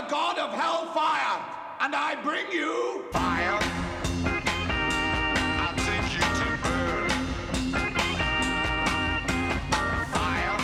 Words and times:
the 0.00 0.08
god 0.08 0.38
of 0.38 0.50
hellfire, 0.50 1.40
and 1.80 1.92
I 1.92 2.14
bring 2.22 2.46
you 2.52 3.04
fire. 3.10 3.58
I'll 5.62 5.74
take 5.74 6.08
you 6.14 6.24
to 6.40 6.48
burn. 6.62 7.10
Fire. 10.14 10.56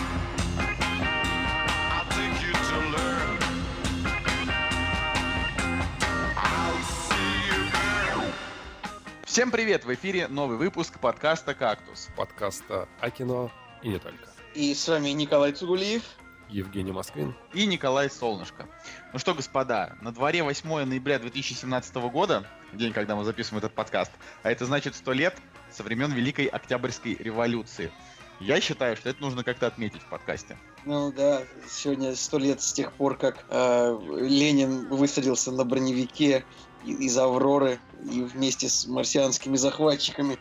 I'll 1.94 2.10
take 2.10 2.36
you 2.46 2.52
to 2.52 2.78
learn. 2.94 3.38
I'll 6.36 6.82
see 7.08 7.34
you 7.48 7.60
burn. 7.72 8.32
Всем 9.26 9.50
привет! 9.50 9.84
В 9.84 9.92
эфире 9.94 10.28
новый 10.28 10.56
выпуск 10.56 11.00
подкаста 11.00 11.54
«Кактус». 11.54 12.08
подкаста 12.16 12.88
о 13.00 13.10
кино 13.10 13.50
и 13.82 13.88
не 13.88 13.98
только. 13.98 14.28
И 14.54 14.72
с 14.74 14.86
вами 14.86 15.08
Николай 15.08 15.50
Цугулиев. 15.50 16.02
Евгений 16.48 16.92
Москвин. 16.92 17.34
И 17.52 17.66
Николай 17.66 18.10
Солнышко. 18.10 18.68
Ну 19.12 19.18
что, 19.18 19.34
господа, 19.34 19.96
на 20.00 20.12
дворе 20.12 20.42
8 20.42 20.84
ноября 20.84 21.18
2017 21.18 21.94
года, 21.96 22.46
день, 22.72 22.92
когда 22.92 23.16
мы 23.16 23.24
записываем 23.24 23.58
этот 23.58 23.74
подкаст, 23.74 24.12
а 24.42 24.50
это 24.50 24.66
значит 24.66 24.94
100 24.94 25.12
лет 25.12 25.36
со 25.70 25.82
времен 25.82 26.12
Великой 26.12 26.46
Октябрьской 26.46 27.14
революции. 27.14 27.90
Я 28.40 28.60
считаю, 28.60 28.96
что 28.96 29.08
это 29.08 29.22
нужно 29.22 29.44
как-то 29.44 29.66
отметить 29.66 30.02
в 30.02 30.06
подкасте. 30.06 30.58
Ну 30.84 31.12
да, 31.12 31.42
сегодня 31.68 32.14
сто 32.16 32.38
лет 32.38 32.60
с 32.60 32.72
тех 32.72 32.92
пор, 32.92 33.16
как 33.16 33.44
э, 33.48 33.98
Ленин 34.20 34.88
высадился 34.88 35.50
на 35.52 35.64
броневике 35.64 36.44
из 36.84 37.16
Авроры 37.16 37.78
и 38.10 38.22
вместе 38.22 38.68
с 38.68 38.86
марсианскими 38.86 39.56
захватчиками 39.56 40.38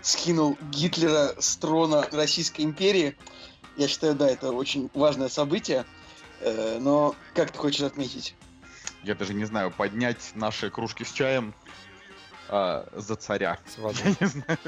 скинул 0.00 0.56
Гитлера 0.70 1.34
с 1.38 1.56
трона 1.56 2.06
Российской 2.12 2.62
империи. 2.62 3.16
Я 3.76 3.88
считаю, 3.88 4.14
да, 4.14 4.28
это 4.28 4.52
очень 4.52 4.90
важное 4.94 5.28
событие. 5.28 5.84
Э, 6.40 6.78
но 6.80 7.14
как 7.34 7.50
ты 7.50 7.58
хочешь 7.58 7.82
отметить? 7.82 8.34
Я 9.02 9.14
даже 9.14 9.34
не 9.34 9.44
знаю, 9.44 9.70
поднять 9.70 10.32
наши 10.34 10.70
кружки 10.70 11.04
с 11.04 11.12
чаем 11.12 11.54
а, 12.48 12.88
за 12.94 13.16
царя. 13.16 13.58
С 13.66 13.78
водой. 13.78 14.02
Я 14.04 14.16
не 14.20 14.26
знаю. 14.26 14.58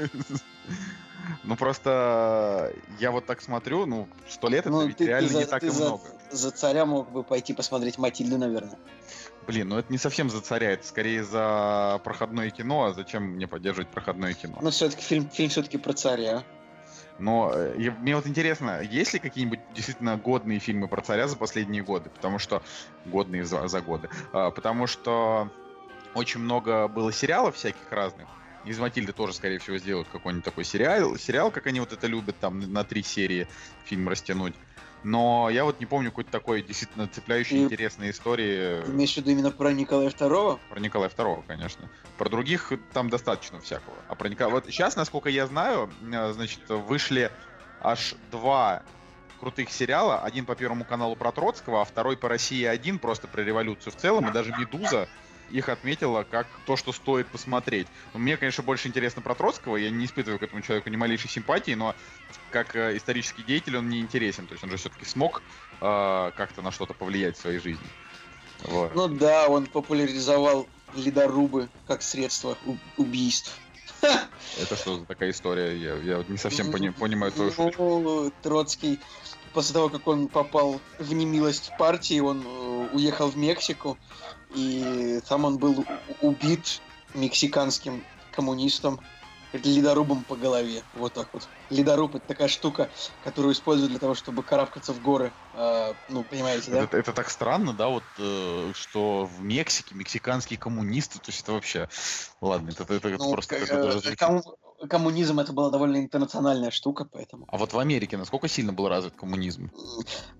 Ну 1.43 1.55
просто 1.55 2.73
я 2.99 3.11
вот 3.11 3.25
так 3.25 3.41
смотрю, 3.41 3.85
ну, 3.85 4.07
сто 4.27 4.47
лет 4.47 4.61
это 4.61 4.69
Ну, 4.69 4.85
ведь 4.87 4.97
ты- 4.97 5.05
ты 5.05 5.09
реально 5.09 5.29
за- 5.29 5.39
не 5.39 5.45
так 5.45 5.61
ты 5.61 5.67
и 5.67 5.69
за- 5.69 5.83
много. 5.85 6.03
За 6.31 6.51
царя 6.51 6.85
мог 6.85 7.11
бы 7.11 7.23
пойти 7.23 7.53
посмотреть 7.53 7.97
Матильду, 7.97 8.37
наверное. 8.37 8.77
Блин, 9.45 9.69
ну 9.69 9.77
это 9.77 9.91
не 9.91 9.97
совсем 9.97 10.29
за 10.29 10.41
царя, 10.41 10.71
это 10.71 10.85
скорее 10.87 11.23
за 11.23 11.99
проходное 12.03 12.49
кино, 12.51 12.85
а 12.85 12.93
зачем 12.93 13.23
мне 13.23 13.47
поддерживать 13.47 13.89
проходное 13.89 14.33
кино? 14.33 14.57
Но 14.61 14.69
все-таки 14.69 15.01
фильм, 15.01 15.29
фильм 15.29 15.49
все-таки 15.49 15.77
про 15.77 15.93
царя. 15.93 16.43
Но 17.19 17.51
э, 17.53 17.75
я- 17.77 17.91
мне 17.91 18.15
вот 18.15 18.25
интересно, 18.25 18.81
есть 18.81 19.13
ли 19.13 19.19
какие-нибудь 19.19 19.59
действительно 19.75 20.17
годные 20.17 20.59
фильмы 20.59 20.87
про 20.87 21.01
царя 21.01 21.27
за 21.27 21.35
последние 21.35 21.83
годы? 21.83 22.09
Потому 22.09 22.39
что... 22.39 22.63
Годные 23.05 23.45
за, 23.45 23.67
за 23.67 23.81
годы. 23.81 24.09
А, 24.31 24.51
потому 24.51 24.87
что 24.87 25.49
очень 26.13 26.39
много 26.39 26.87
было 26.87 27.11
сериалов 27.11 27.55
всяких 27.55 27.91
разных. 27.91 28.27
Из 28.65 28.77
Матильды 28.77 29.13
тоже, 29.13 29.33
скорее 29.33 29.59
всего, 29.59 29.77
сделают 29.77 30.09
какой-нибудь 30.09 30.43
такой 30.43 30.65
сериал, 30.65 31.15
сериал, 31.17 31.49
как 31.51 31.67
они 31.67 31.79
вот 31.79 31.93
это 31.93 32.07
любят, 32.07 32.39
там 32.39 32.59
на 32.59 32.83
три 32.83 33.03
серии 33.03 33.47
фильм 33.85 34.09
растянуть. 34.09 34.53
Но 35.03 35.49
я 35.49 35.63
вот 35.63 35.79
не 35.79 35.85
помню 35.85 36.09
какой-то 36.09 36.31
такой 36.31 36.61
действительно 36.61 37.07
цепляющей, 37.07 37.57
И- 37.57 37.63
интересной 37.63 38.09
истории. 38.09 38.81
Ты 38.81 38.91
имеешь 38.91 39.13
в 39.13 39.17
виду 39.17 39.31
именно 39.31 39.51
про 39.51 39.71
Николая 39.71 40.09
II? 40.09 40.59
Про 40.69 40.79
Николая 40.79 41.09
II, 41.09 41.43
конечно. 41.47 41.89
Про 42.17 42.29
других 42.29 42.73
там 42.93 43.09
достаточно 43.09 43.59
всякого. 43.61 43.95
А 44.07 44.15
про 44.15 44.27
Николая... 44.27 44.53
Вот 44.55 44.65
сейчас, 44.65 44.95
насколько 44.95 45.29
я 45.29 45.47
знаю, 45.47 45.89
э, 46.01 46.33
значит, 46.33 46.67
вышли 46.67 47.31
аж 47.81 48.15
два 48.31 48.83
крутых 49.39 49.71
сериала. 49.71 50.19
Один 50.19 50.45
по 50.45 50.55
Первому 50.55 50.83
каналу 50.83 51.15
про 51.15 51.31
Троцкого, 51.31 51.81
а 51.81 51.85
второй 51.85 52.17
по 52.17 52.27
России 52.27 52.65
один, 52.65 52.99
просто 52.99 53.27
про 53.27 53.41
революцию 53.41 53.93
в 53.93 53.95
целом. 53.95 54.27
И 54.29 54.33
даже 54.33 54.53
«Медуза» 54.57 55.07
их 55.51 55.69
отметила 55.69 56.23
как 56.23 56.47
то, 56.65 56.75
что 56.75 56.91
стоит 56.91 57.27
посмотреть. 57.27 57.87
Мне, 58.13 58.37
конечно, 58.37 58.63
больше 58.63 58.87
интересно 58.87 59.21
про 59.21 59.35
Троцкого. 59.35 59.77
Я 59.77 59.89
не 59.89 60.05
испытываю 60.05 60.39
к 60.39 60.43
этому 60.43 60.61
человеку 60.61 60.89
ни 60.89 60.95
малейшей 60.95 61.29
симпатии, 61.29 61.73
но 61.73 61.95
как 62.51 62.75
э, 62.75 62.97
исторический 62.97 63.43
деятель 63.43 63.77
он 63.77 63.85
мне 63.85 63.99
интересен. 63.99 64.47
То 64.47 64.53
есть 64.53 64.63
он 64.63 64.69
же 64.69 64.77
все-таки 64.77 65.05
смог 65.05 65.41
э, 65.81 66.31
как-то 66.35 66.61
на 66.61 66.71
что-то 66.71 66.93
повлиять 66.93 67.37
в 67.37 67.41
своей 67.41 67.59
жизни. 67.59 67.87
Вот. 68.65 68.93
Ну 68.93 69.07
да, 69.07 69.47
он 69.47 69.67
популяризовал 69.67 70.67
ледорубы 70.95 71.69
как 71.87 72.01
средство 72.01 72.57
убийств. 72.97 73.59
Это 74.57 74.75
что 74.75 74.99
за 74.99 75.05
такая 75.05 75.31
история? 75.31 75.75
Я, 75.75 75.95
я 75.95 76.23
не 76.27 76.37
совсем 76.37 76.71
пони- 76.71 76.89
понимаю 76.89 77.31
твою 77.31 77.51
шутку. 77.51 77.99
Ну, 77.99 78.31
Троцкий, 78.41 78.99
после 79.53 79.73
того, 79.73 79.89
как 79.89 80.07
он 80.07 80.27
попал 80.27 80.81
в 80.97 81.13
немилость 81.13 81.71
партии, 81.77 82.19
он 82.19 82.41
э, 82.45 82.89
уехал 82.93 83.29
в 83.29 83.37
Мексику, 83.37 83.97
и 84.53 85.19
там 85.27 85.45
он 85.45 85.57
был 85.57 85.85
убит 86.21 86.81
мексиканским 87.13 88.03
коммунистом 88.31 88.99
ледорубом 89.53 90.23
по 90.23 90.35
голове. 90.35 90.83
Вот 90.93 91.13
так 91.13 91.29
вот. 91.33 91.49
Ледоруб 91.69 92.15
это 92.15 92.27
такая 92.27 92.47
штука, 92.47 92.89
которую 93.23 93.53
используют 93.53 93.91
для 93.91 93.99
того, 93.99 94.13
чтобы 94.15 94.43
карабкаться 94.43 94.93
в 94.93 95.01
горы. 95.01 95.31
Э, 95.53 95.93
ну, 96.07 96.23
понимаете, 96.23 96.71
да? 96.71 96.79
Это, 96.83 96.97
это 96.97 97.13
так 97.13 97.29
странно, 97.29 97.73
да, 97.73 97.87
вот, 97.87 98.03
э, 98.17 98.71
что 98.75 99.25
в 99.25 99.41
Мексике 99.41 99.95
мексиканские 99.95 100.59
коммунисты, 100.59 101.19
то 101.19 101.29
есть 101.29 101.41
это 101.41 101.53
вообще... 101.53 101.89
Ладно, 102.41 102.69
это, 102.69 102.83
это- 102.83 103.07
это 103.07 103.23
Ну, 103.23 103.31
просто 103.31 103.55
к- 103.55 103.59
как-то 103.59 103.75
даже 103.81 103.97
э, 103.97 104.01
звучит. 104.01 104.19
Комму- 104.79 105.09
коммунизм 105.09 105.39
это 105.39 105.53
была 105.53 105.69
довольно 105.69 105.97
интернациональная 105.97 106.71
штука, 106.71 107.05
поэтому. 107.05 107.45
А 107.47 107.57
вот 107.57 107.73
в 107.73 107.79
Америке 107.79 108.17
насколько 108.17 108.47
сильно 108.47 108.73
был 108.73 108.87
развит 108.87 109.15
коммунизм? 109.15 109.71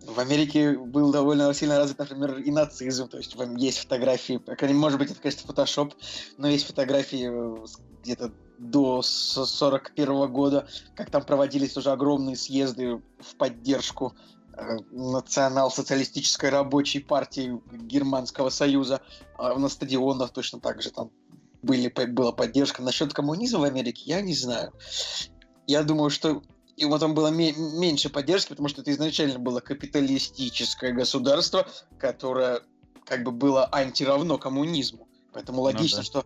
В 0.06 0.20
Америке 0.20 0.78
был 0.78 1.12
довольно 1.12 1.54
сильно 1.54 1.78
развит, 1.78 2.00
например, 2.00 2.38
и 2.38 2.52
нацизм. 2.52 3.08
То 3.08 3.18
есть 3.18 3.36
есть 3.58 3.80
фотографии, 3.80 4.38
по 4.38 4.56
крайней 4.56 4.74
мере, 4.74 4.82
может 4.82 5.00
быть, 5.00 5.12
это, 5.12 5.22
конечно, 5.22 5.48
фотошоп, 5.48 5.94
но 6.38 6.48
есть 6.48 6.68
фотографии 6.68 7.30
э, 7.30 7.66
где-то 8.04 8.32
до 8.58 9.02
41 9.02 10.32
года, 10.32 10.68
как 10.96 11.10
там 11.10 11.24
проводились 11.24 11.78
уже 11.78 11.92
огромные 11.92 12.36
съезды 12.36 13.02
в 13.20 13.36
поддержку 13.38 14.14
э, 14.54 14.78
национал-социалистической 14.92 16.50
рабочей 16.50 17.00
партии 17.00 17.60
Германского 17.72 18.50
Союза. 18.50 19.02
А 19.38 19.58
на 19.58 19.70
стадионах 19.70 20.32
точно 20.32 20.60
так 20.60 20.82
же 20.82 20.92
там 20.92 21.12
были, 21.62 21.90
была 22.08 22.32
поддержка. 22.32 22.82
Насчет 22.82 23.14
коммунизма 23.14 23.60
в 23.60 23.64
Америке 23.64 24.04
я 24.06 24.22
не 24.22 24.34
знаю. 24.34 24.74
Я 25.68 25.84
думаю, 25.84 26.10
что 26.10 26.42
его 26.78 26.98
там 26.98 27.14
было 27.14 27.28
ме- 27.28 27.54
меньше 27.54 28.10
поддержки, 28.10 28.50
потому 28.50 28.70
что 28.70 28.82
это 28.82 28.92
изначально 28.92 29.40
было 29.40 29.60
капиталистическое 29.60 30.94
государство, 30.94 31.68
которое 31.98 32.62
как 33.06 33.24
бы 33.24 33.32
было 33.32 33.68
антиравно 33.72 34.38
коммунизму. 34.38 35.08
Поэтому 35.34 35.62
логично, 35.62 36.00
да. 36.00 36.04
что 36.04 36.26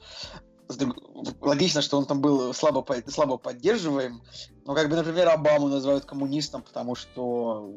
логично, 1.41 1.81
что 1.81 1.97
он 1.97 2.05
там 2.05 2.21
был 2.21 2.53
слабо, 2.53 2.85
слабо 3.07 3.37
поддерживаем. 3.37 4.21
Но 4.65 4.73
как 4.73 4.89
бы, 4.89 4.95
например, 4.95 5.29
Обаму 5.29 5.67
называют 5.67 6.05
коммунистом, 6.05 6.61
потому 6.61 6.95
что 6.95 7.73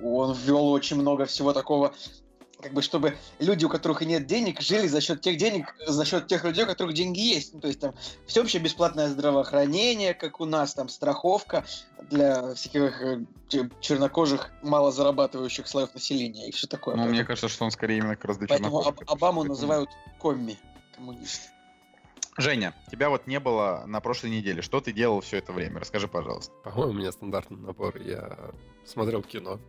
он 0.00 0.34
ввел 0.34 0.68
очень 0.68 0.96
много 0.96 1.26
всего 1.26 1.52
такого, 1.52 1.94
как 2.62 2.72
бы, 2.72 2.80
чтобы 2.82 3.16
люди, 3.40 3.64
у 3.64 3.68
которых 3.68 4.02
и 4.02 4.06
нет 4.06 4.26
денег, 4.26 4.60
жили 4.60 4.86
за 4.86 5.00
счет 5.00 5.20
тех 5.20 5.36
денег, 5.36 5.74
за 5.86 6.04
счет 6.04 6.26
тех 6.28 6.44
людей, 6.44 6.64
у 6.64 6.66
которых 6.66 6.94
деньги 6.94 7.20
есть. 7.20 7.52
Ну, 7.54 7.60
то 7.60 7.66
есть 7.68 7.80
там 7.80 7.94
всеобщее 8.26 8.62
бесплатное 8.62 9.08
здравоохранение, 9.08 10.14
как 10.14 10.40
у 10.40 10.44
нас, 10.44 10.74
там 10.74 10.88
страховка 10.88 11.64
для 12.10 12.54
всяких 12.54 13.02
э, 13.02 13.20
чернокожих, 13.80 14.50
мало 14.62 14.92
зарабатывающих 14.92 15.66
слоев 15.66 15.92
населения 15.94 16.48
и 16.48 16.52
все 16.52 16.66
такое. 16.66 16.94
Ну, 16.96 17.04
мне 17.06 17.24
кажется, 17.24 17.48
что 17.48 17.64
он 17.64 17.70
скорее 17.70 17.98
именно 17.98 18.16
как 18.16 18.26
раз 18.26 18.38
для 18.38 18.46
Поэтому. 18.48 18.78
Об- 18.78 19.00
Обаму 19.06 19.40
Поэтому- 19.40 19.44
называют 19.44 19.90
комми 20.20 20.58
коммунист. 20.94 21.50
Женя, 22.38 22.74
тебя 22.90 23.10
вот 23.10 23.26
не 23.26 23.38
было 23.40 23.84
на 23.86 24.00
прошлой 24.00 24.30
неделе. 24.30 24.62
Что 24.62 24.80
ты 24.80 24.92
делал 24.92 25.20
все 25.20 25.36
это 25.36 25.52
время? 25.52 25.80
Расскажи, 25.80 26.08
пожалуйста. 26.08 26.52
По-моему, 26.64 26.92
у 26.92 26.96
меня 26.96 27.12
стандартный 27.12 27.58
набор. 27.58 27.98
Я 28.00 28.38
смотрел 28.86 29.22
кино. 29.22 29.60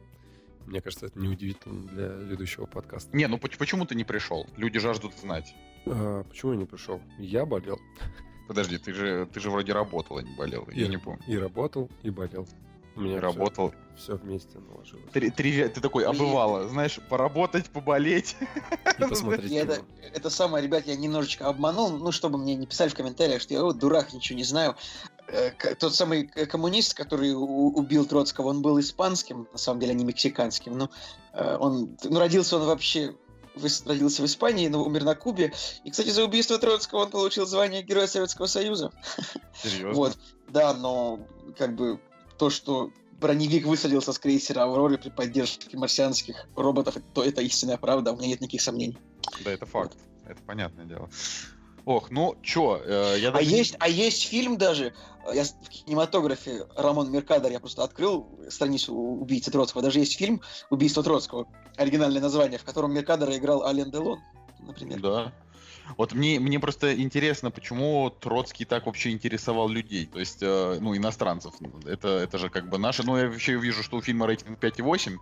Мне 0.66 0.82
кажется, 0.82 1.08
это 1.08 1.20
неудивительно 1.20 1.88
для 1.88 2.08
ведущего 2.08 2.66
подкаста. 2.66 3.16
Не, 3.16 3.28
ну 3.28 3.38
поч- 3.38 3.58
почему 3.58 3.86
ты 3.86 3.96
не 3.96 4.04
пришел? 4.04 4.48
Люди 4.58 4.80
жаждут 4.80 5.14
знать. 5.22 5.54
А, 5.86 6.24
почему 6.24 6.54
я 6.54 6.58
не 6.58 6.66
пришел? 6.66 7.02
Я 7.20 7.46
болел. 7.46 7.80
Подожди, 8.48 8.78
ты 8.78 8.94
же, 8.94 9.26
ты 9.34 9.40
же 9.40 9.50
вроде 9.50 9.74
работал, 9.74 10.18
а 10.18 10.22
не 10.24 10.34
болел. 10.36 10.68
Я 10.72 10.86
И- 10.86 10.90
не 10.90 10.98
помню. 10.98 11.22
И 11.28 11.38
работал, 11.38 11.90
и 12.02 12.10
болел. 12.10 12.48
У 12.96 13.02
меня 13.02 13.18
И 13.18 13.20
работал. 13.20 13.74
Все, 13.98 14.16
вместе 14.18 14.60
наложилось. 14.60 15.12
Три- 15.12 15.32
три- 15.32 15.68
ты 15.68 15.82
такой, 15.82 16.06
а 16.06 16.14
бывало, 16.14 16.68
знаешь, 16.68 17.00
поработать, 17.10 17.70
поболеть. 17.72 18.36
И 19.00 19.02
посмотреть 19.02 19.52
Я 19.52 19.62
это, 19.64 19.82
это 20.14 20.30
самое, 20.30 20.64
ребят, 20.64 20.86
я 20.86 20.96
немножечко 20.96 21.48
обманул, 21.48 21.90
ну, 21.98 22.12
чтобы 22.12 22.38
мне 22.38 22.56
не 22.56 22.68
писали 22.68 22.90
в 22.90 22.94
комментариях, 22.96 23.42
что 23.42 23.54
я 23.56 23.64
вот 23.64 23.80
дурак, 23.80 24.14
ничего 24.14 24.38
не 24.38 24.44
знаю. 24.44 24.76
Э, 25.28 25.52
Тот 25.76 25.96
самый 25.96 26.30
э, 26.36 26.46
коммунист, 26.46 26.94
который 26.94 27.34
убил 27.34 28.06
Троцкого, 28.06 28.48
он 28.48 28.62
был 28.62 28.80
испанским, 28.80 29.48
на 29.52 29.58
самом 29.58 29.80
деле, 29.80 29.92
а 29.92 29.96
не 29.96 30.06
мексиканским. 30.06 30.78
Ну, 30.78 30.90
э, 31.34 31.58
он, 31.60 31.98
ну, 32.04 32.20
родился 32.20 32.58
он 32.58 32.66
вообще 32.66 33.16
родился 33.86 34.24
в 34.24 34.26
Испании, 34.26 34.68
но 34.68 34.84
умер 34.84 35.04
на 35.04 35.16
Кубе. 35.16 35.54
И, 35.84 35.92
кстати, 35.92 36.10
за 36.10 36.24
убийство 36.24 36.58
Троцкого 36.58 37.00
он 37.00 37.12
получил 37.12 37.46
звание 37.46 37.84
Героя 37.84 38.08
Советского 38.08 38.48
Союза. 38.48 38.92
Серьезно? 39.62 39.94
Вот, 39.94 40.18
да, 40.48 40.74
но 40.74 41.20
как 41.58 41.76
бы 41.76 42.00
то, 42.38 42.50
что 42.50 42.92
броневик 43.20 43.66
высадился 43.66 44.12
с 44.12 44.20
крейсера 44.20 44.64
Авроры 44.64 44.98
при 44.98 45.10
поддержке 45.10 45.78
марсианских 45.78 46.48
роботов, 46.56 46.96
то 47.14 47.24
это 47.24 47.42
истинная 47.42 47.78
правда, 47.78 48.12
у 48.12 48.18
меня 48.18 48.30
нет 48.30 48.42
никаких 48.42 48.62
сомнений. 48.62 48.98
Да, 49.46 49.52
это 49.52 49.66
факт. 49.66 49.98
Это 50.28 50.42
понятное 50.42 50.86
дело. 50.86 51.10
Ох, 51.86 52.12
ну 52.12 52.38
чё, 52.42 52.82
э, 52.84 53.18
я 53.20 53.30
А 53.30 53.34
даже... 53.34 53.46
не- 53.52 53.58
есть, 53.58 53.76
а 53.80 53.90
есть 53.90 54.24
фильм 54.28 54.58
даже, 54.58 54.94
э, 55.26 55.36
я 55.36 55.44
в 55.44 55.70
кинематографе 55.70 56.66
Рамон 56.76 57.12
Меркадор, 57.12 57.52
я 57.52 57.60
просто 57.60 57.84
открыл 57.84 58.26
страницу 58.50 58.94
убийцы 58.94 59.52
Троцкого, 59.52 59.84
даже 59.84 60.00
есть 60.00 60.18
фильм 60.18 60.42
«Убийство 60.70 61.04
Троцкого», 61.04 61.46
оригинальное 61.76 62.22
название, 62.22 62.58
в 62.58 62.64
котором 62.64 62.94
Меркадора 62.94 63.36
играл 63.38 63.66
Ален 63.66 63.92
Делон, 63.92 64.22
например. 64.60 65.02
Да. 65.02 65.34
Вот 65.98 66.14
мне, 66.14 66.40
мне 66.40 66.60
просто 66.62 66.96
интересно, 66.96 67.52
почему 67.52 68.10
Троцкий 68.10 68.64
так 68.64 68.86
вообще 68.86 69.12
интересовал 69.12 69.68
людей, 69.68 70.06
то 70.06 70.20
есть, 70.20 70.38
э, 70.42 70.78
ну, 70.80 70.96
иностранцев. 70.96 71.54
Это, 71.86 72.08
это 72.08 72.38
же 72.38 72.50
как 72.50 72.70
бы 72.70 72.78
наше... 72.78 73.04
Ну, 73.04 73.18
я 73.18 73.28
вообще 73.28 73.60
вижу, 73.60 73.84
что 73.84 73.98
у 73.98 74.02
фильма 74.02 74.26
рейтинг 74.26 74.58
5,8 74.58 75.18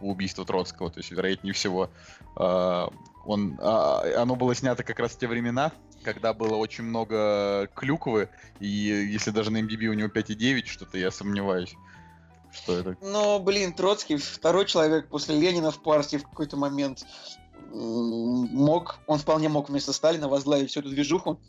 у 0.00 0.10
убийства 0.10 0.44
Троцкого, 0.44 0.90
то 0.90 0.98
есть, 0.98 1.10
вероятнее 1.10 1.54
всего, 1.54 1.90
э, 2.36 2.88
он, 3.26 3.58
а, 3.60 4.02
оно 4.16 4.36
было 4.36 4.54
снято 4.54 4.82
как 4.82 4.98
раз 4.98 5.12
в 5.12 5.18
те 5.18 5.26
времена, 5.26 5.72
когда 6.02 6.34
было 6.34 6.56
очень 6.56 6.84
много 6.84 7.68
клюквы, 7.74 8.28
и 8.60 8.66
если 8.66 9.30
даже 9.30 9.50
на 9.50 9.58
MDB 9.58 9.86
у 9.86 9.94
него 9.94 10.08
5,9, 10.08 10.66
что-то 10.66 10.98
я 10.98 11.10
сомневаюсь, 11.10 11.74
что 12.52 12.78
это... 12.78 12.96
Но, 13.00 13.40
блин, 13.40 13.72
Троцкий, 13.72 14.16
второй 14.16 14.66
человек 14.66 15.08
после 15.08 15.38
Ленина 15.38 15.70
в 15.70 15.82
партии 15.82 16.18
в 16.18 16.24
какой-то 16.24 16.56
момент 16.56 17.06
мог, 17.72 18.98
он 19.06 19.18
вполне 19.18 19.48
мог 19.48 19.68
вместо 19.68 19.92
Сталина 19.92 20.28
возглавить 20.28 20.70
всю 20.70 20.80
эту 20.80 20.90
движуху 20.90 21.40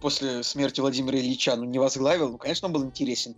после 0.00 0.42
смерти 0.42 0.80
Владимира 0.80 1.18
Ильича, 1.18 1.56
ну 1.56 1.64
не 1.64 1.78
возглавил, 1.78 2.30
ну, 2.30 2.38
конечно, 2.38 2.66
он 2.66 2.74
был 2.74 2.84
интересен. 2.84 3.34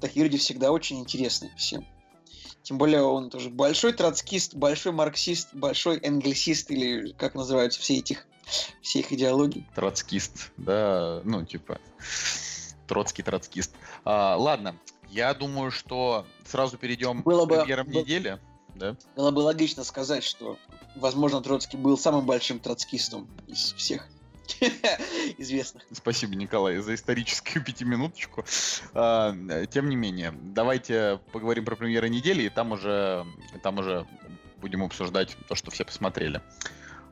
Такие 0.00 0.24
люди 0.24 0.38
всегда 0.38 0.70
очень 0.70 0.98
интересны 0.98 1.50
всем. 1.56 1.86
Тем 2.68 2.76
более 2.76 3.00
он 3.00 3.30
тоже 3.30 3.48
большой 3.48 3.94
троцкист, 3.94 4.54
большой 4.54 4.92
марксист, 4.92 5.54
большой 5.54 5.96
англисист, 6.00 6.70
или 6.70 7.12
как 7.12 7.34
называются 7.34 7.80
все 7.80 7.96
этих, 7.96 8.26
все 8.82 8.98
их 8.98 9.10
идеологии. 9.10 9.66
троцкист, 9.74 10.52
да, 10.58 11.22
ну, 11.24 11.46
типа, 11.46 11.80
троцкий 12.86 13.22
троцкист. 13.22 13.72
А, 14.04 14.36
ладно, 14.36 14.76
я 15.08 15.32
думаю, 15.32 15.70
что 15.70 16.26
сразу 16.44 16.76
перейдем 16.76 17.22
Было 17.22 17.46
к 17.46 17.48
бы- 17.48 17.56
премьерам 17.60 17.86
был- 17.86 18.02
недели. 18.02 18.38
Да? 18.74 18.96
Было 19.16 19.30
бы 19.30 19.38
логично 19.38 19.82
сказать, 19.82 20.22
что, 20.22 20.58
возможно, 20.94 21.40
Троцкий 21.40 21.78
был 21.78 21.96
самым 21.96 22.26
большим 22.26 22.60
троцкистом 22.60 23.26
из 23.46 23.72
всех 23.72 24.06
известных. 25.38 25.84
Спасибо, 25.92 26.34
Николай, 26.34 26.78
за 26.78 26.94
историческую 26.94 27.64
пятиминуточку. 27.64 28.44
А, 28.94 29.34
тем 29.70 29.88
не 29.88 29.96
менее, 29.96 30.32
давайте 30.32 31.20
поговорим 31.32 31.64
про 31.64 31.76
премьеры 31.76 32.08
недели, 32.08 32.44
и 32.44 32.48
там 32.48 32.72
уже, 32.72 33.26
там 33.62 33.78
уже 33.78 34.06
будем 34.58 34.82
обсуждать 34.82 35.36
то, 35.48 35.54
что 35.54 35.70
все 35.70 35.84
посмотрели. 35.84 36.40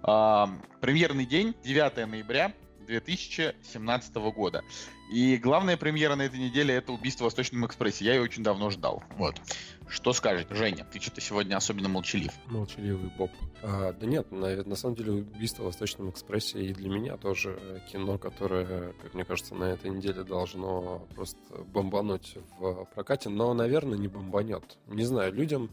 А, 0.03 0.51
премьерный 0.81 1.27
день 1.27 1.55
9 1.65 2.09
ноября 2.09 2.53
2017 2.87 4.15
года. 4.15 4.63
И 5.11 5.37
главная 5.37 5.77
премьера 5.77 6.17
на 6.17 6.23
этой 6.23 6.39
неделе 6.39 6.75
это 6.75 6.93
«Убийство 6.93 7.25
в 7.25 7.27
Восточном 7.27 7.67
экспрессе». 7.67 8.05
Я 8.05 8.15
ее 8.15 8.23
очень 8.23 8.43
давно 8.43 8.71
ждал. 8.71 9.05
Вот. 9.17 9.41
Что 9.89 10.13
скажете, 10.13 10.53
Женя? 10.55 10.85
Ты 10.91 11.01
что-то 11.01 11.21
сегодня 11.21 11.57
особенно 11.57 11.89
молчалив. 11.89 12.33
Молчаливый 12.47 13.11
Боб. 13.17 13.31
А, 13.63 13.93
да 13.93 14.07
нет, 14.07 14.33
на, 14.33 14.65
на 14.65 14.75
самом 14.75 14.97
деле 14.97 15.13
«Убийство 15.13 15.63
в 15.63 15.67
Восточном 15.67 16.11
экспрессе» 16.11 16.61
и 16.61 16.73
для 16.73 16.89
меня 16.89 17.17
тоже 17.17 17.83
кино, 17.93 18.19
которое, 18.19 18.93
как 19.01 19.15
мне 19.15 19.25
кажется, 19.25 19.55
на 19.55 19.65
этой 19.65 19.91
неделе 19.91 20.25
должно 20.25 21.07
просто 21.15 21.39
бомбануть 21.69 22.37
в 22.59 22.87
прокате, 22.95 23.29
но, 23.29 23.55
наверное, 23.55 23.99
не 23.99 24.09
бомбанет. 24.09 24.77
Не 24.89 25.05
знаю, 25.05 25.33
людям 25.33 25.71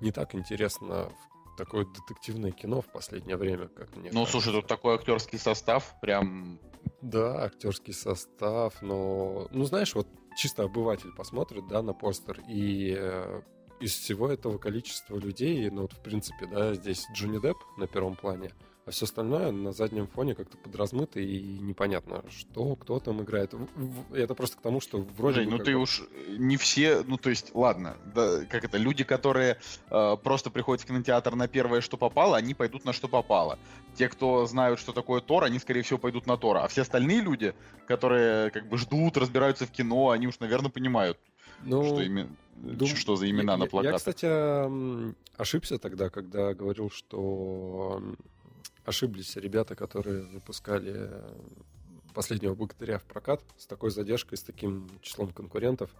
не 0.00 0.12
так 0.12 0.34
интересно 0.34 1.10
такое 1.64 1.84
детективное 1.84 2.52
кино 2.52 2.80
в 2.80 2.86
последнее 2.90 3.36
время, 3.36 3.68
как 3.68 3.94
мне 3.96 4.08
Ну, 4.12 4.20
кажется. 4.20 4.32
слушай, 4.32 4.52
тут 4.52 4.66
такой 4.66 4.94
актерский 4.94 5.38
состав, 5.38 5.94
прям 6.00 6.58
Да, 7.02 7.44
актерский 7.44 7.92
состав, 7.92 8.80
но, 8.80 9.46
ну, 9.50 9.64
знаешь, 9.64 9.94
вот 9.94 10.06
чисто 10.36 10.62
обыватель 10.64 11.12
посмотрит, 11.14 11.66
да, 11.68 11.82
на 11.82 11.92
постер, 11.92 12.40
и 12.48 12.94
э, 12.98 13.42
из 13.80 13.92
всего 13.92 14.28
этого 14.28 14.56
количества 14.58 15.16
людей, 15.18 15.68
ну, 15.70 15.82
вот, 15.82 15.92
в 15.92 16.00
принципе, 16.02 16.46
да, 16.46 16.72
здесь 16.74 17.06
Джонни 17.14 17.38
Депп 17.38 17.58
на 17.76 17.86
первом 17.86 18.16
плане, 18.16 18.52
а 18.86 18.90
все 18.92 19.04
остальное 19.04 19.52
на 19.52 19.72
заднем 19.72 20.06
фоне 20.06 20.34
как-то 20.34 20.56
подразмыто 20.56 21.20
и 21.20 21.40
непонятно, 21.58 22.24
что, 22.30 22.74
кто 22.76 22.98
там 22.98 23.22
играет. 23.22 23.54
Это 24.12 24.34
просто 24.34 24.56
к 24.56 24.60
тому, 24.62 24.80
что 24.80 24.98
вроде 25.16 25.40
Жень, 25.40 25.50
бы 25.50 25.58
ну 25.58 25.64
ты 25.64 25.72
бы- 25.74 25.82
уж 25.82 26.02
не 26.28 26.56
все, 26.56 27.02
ну 27.06 27.16
то 27.18 27.30
есть, 27.30 27.54
ладно, 27.54 27.96
да, 28.14 28.44
как 28.46 28.64
это, 28.64 28.78
люди, 28.78 29.04
которые 29.04 29.58
э, 29.90 30.16
просто 30.22 30.50
приходят 30.50 30.82
в 30.82 30.86
кинотеатр 30.86 31.34
на 31.36 31.46
первое, 31.46 31.82
что 31.82 31.96
попало, 31.96 32.36
они 32.36 32.54
пойдут 32.54 32.84
на 32.84 32.92
что 32.92 33.06
попало. 33.06 33.58
Те, 33.96 34.08
кто 34.08 34.46
знают, 34.46 34.80
что 34.80 34.92
такое 34.92 35.20
Тор, 35.20 35.44
они, 35.44 35.58
скорее 35.58 35.82
всего, 35.82 35.98
пойдут 35.98 36.26
на 36.26 36.36
Тора. 36.36 36.64
А 36.64 36.68
все 36.68 36.82
остальные 36.82 37.20
люди, 37.20 37.54
которые 37.86 38.50
как 38.50 38.68
бы 38.68 38.78
ждут, 38.78 39.16
разбираются 39.16 39.66
в 39.66 39.70
кино, 39.70 40.10
они 40.10 40.26
уж, 40.26 40.40
наверное, 40.40 40.70
понимают, 40.70 41.18
ну, 41.62 41.84
что, 41.84 42.02
име- 42.02 42.28
Дум- 42.56 42.88
что 42.88 43.16
за 43.16 43.28
имена 43.28 43.52
я, 43.52 43.58
на 43.58 43.66
плакатах. 43.66 43.92
Я, 43.92 43.98
кстати, 44.12 45.10
ошибся 45.36 45.78
тогда, 45.78 46.08
когда 46.08 46.54
говорил, 46.54 46.90
что 46.90 48.02
ошиблись 48.84 49.36
ребята, 49.36 49.74
которые 49.74 50.22
выпускали 50.22 50.92
э, 50.96 51.32
последнего 52.14 52.54
богатыря 52.54 52.98
в 52.98 53.04
прокат 53.04 53.42
с 53.56 53.66
такой 53.66 53.90
задержкой, 53.90 54.38
с 54.38 54.42
таким 54.42 54.88
числом 55.02 55.32
конкурентов. 55.32 55.90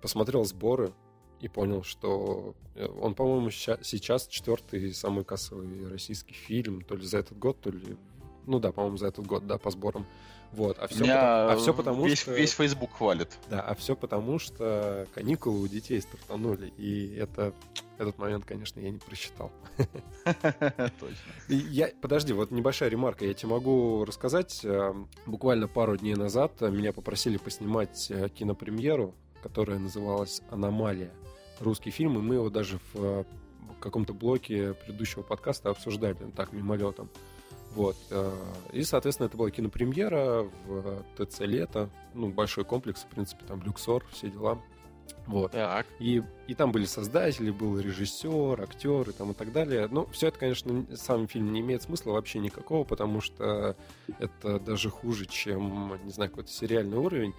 Посмотрел 0.00 0.44
сборы 0.44 0.92
и 1.40 1.48
понял, 1.48 1.82
что 1.82 2.54
э, 2.74 2.86
он, 2.86 3.14
по-моему, 3.14 3.50
сейчас 3.50 4.26
четвертый 4.26 4.92
самый 4.94 5.24
кассовый 5.24 5.88
российский 5.88 6.34
фильм, 6.34 6.82
то 6.82 6.96
ли 6.96 7.04
за 7.04 7.18
этот 7.18 7.38
год, 7.38 7.60
то 7.60 7.70
ли... 7.70 7.96
Ну 8.46 8.58
да, 8.58 8.72
по-моему, 8.72 8.96
за 8.96 9.08
этот 9.08 9.26
год, 9.26 9.46
да, 9.46 9.58
по 9.58 9.70
сборам. 9.70 10.06
Вот, 10.52 10.78
а 10.78 10.88
все, 10.88 11.04
Меня 11.04 11.50
а 11.50 11.56
все 11.56 11.74
потому, 11.74 12.06
весь, 12.06 12.20
что... 12.20 12.32
весь 12.32 12.52
Facebook 12.52 12.92
хвалит. 12.94 13.38
Да, 13.50 13.60
а 13.60 13.74
все 13.74 13.94
потому, 13.94 14.38
что 14.38 15.06
каникулы 15.14 15.60
у 15.60 15.68
детей 15.68 16.00
стартанули. 16.00 16.72
И 16.78 17.14
это, 17.16 17.52
этот 17.98 18.18
момент, 18.18 18.44
конечно, 18.44 18.80
я 18.80 18.90
не 18.90 18.98
просчитал. 18.98 19.52
Точно. 20.24 21.16
Я, 21.48 21.90
подожди, 22.00 22.32
вот 22.32 22.50
небольшая 22.50 22.88
ремарка. 22.88 23.26
Я 23.26 23.34
тебе 23.34 23.50
могу 23.50 24.04
рассказать. 24.04 24.60
Э, 24.64 24.94
Буквально 25.26 25.68
пару 25.68 25.96
дней 25.96 26.14
назад 26.14 26.60
меня 26.62 26.92
попросили 26.92 27.36
поснимать 27.36 28.10
э, 28.10 28.28
кинопремьеру, 28.30 29.14
которая 29.42 29.78
называлась 29.78 30.40
«Аномалия». 30.50 31.12
Русский 31.60 31.90
фильм, 31.90 32.18
и 32.18 32.22
мы 32.22 32.36
его 32.36 32.50
даже 32.50 32.78
в 32.92 33.00
э, 33.00 33.24
каком-то 33.80 34.14
блоке 34.14 34.74
предыдущего 34.74 35.22
подкаста 35.22 35.70
обсуждали, 35.70 36.16
так, 36.34 36.52
мимолетом. 36.52 37.10
Вот. 37.74 37.96
э, 38.10 38.32
И, 38.72 38.82
соответственно, 38.82 39.26
это 39.26 39.36
была 39.36 39.50
кинопремьера 39.50 40.48
в 40.66 41.04
ТЦ 41.16 41.40
«Лето». 41.40 41.90
Ну, 42.14 42.28
большой 42.28 42.64
комплекс, 42.64 43.02
в 43.02 43.06
принципе, 43.06 43.44
там 43.46 43.62
люксор, 43.62 44.04
все 44.10 44.30
дела. 44.30 44.60
Вот. 45.26 45.52
Так. 45.52 45.86
И, 46.00 46.22
и 46.46 46.54
там 46.54 46.72
были 46.72 46.86
создатели, 46.86 47.50
был 47.50 47.78
режиссер, 47.78 48.60
актеры 48.60 49.12
там 49.12 49.32
и 49.32 49.34
так 49.34 49.52
далее. 49.52 49.86
Ну, 49.90 50.06
все 50.06 50.28
это, 50.28 50.38
конечно, 50.38 50.86
сам 50.96 51.28
фильм 51.28 51.52
не 51.52 51.60
имеет 51.60 51.82
смысла 51.82 52.12
вообще 52.12 52.38
никакого, 52.38 52.84
потому 52.84 53.20
что 53.20 53.76
это 54.18 54.58
даже 54.58 54.90
хуже, 54.90 55.26
чем, 55.26 55.98
не 56.04 56.10
знаю, 56.10 56.30
какой-то 56.30 56.50
сериальный 56.50 56.96
уровень. 56.96 57.34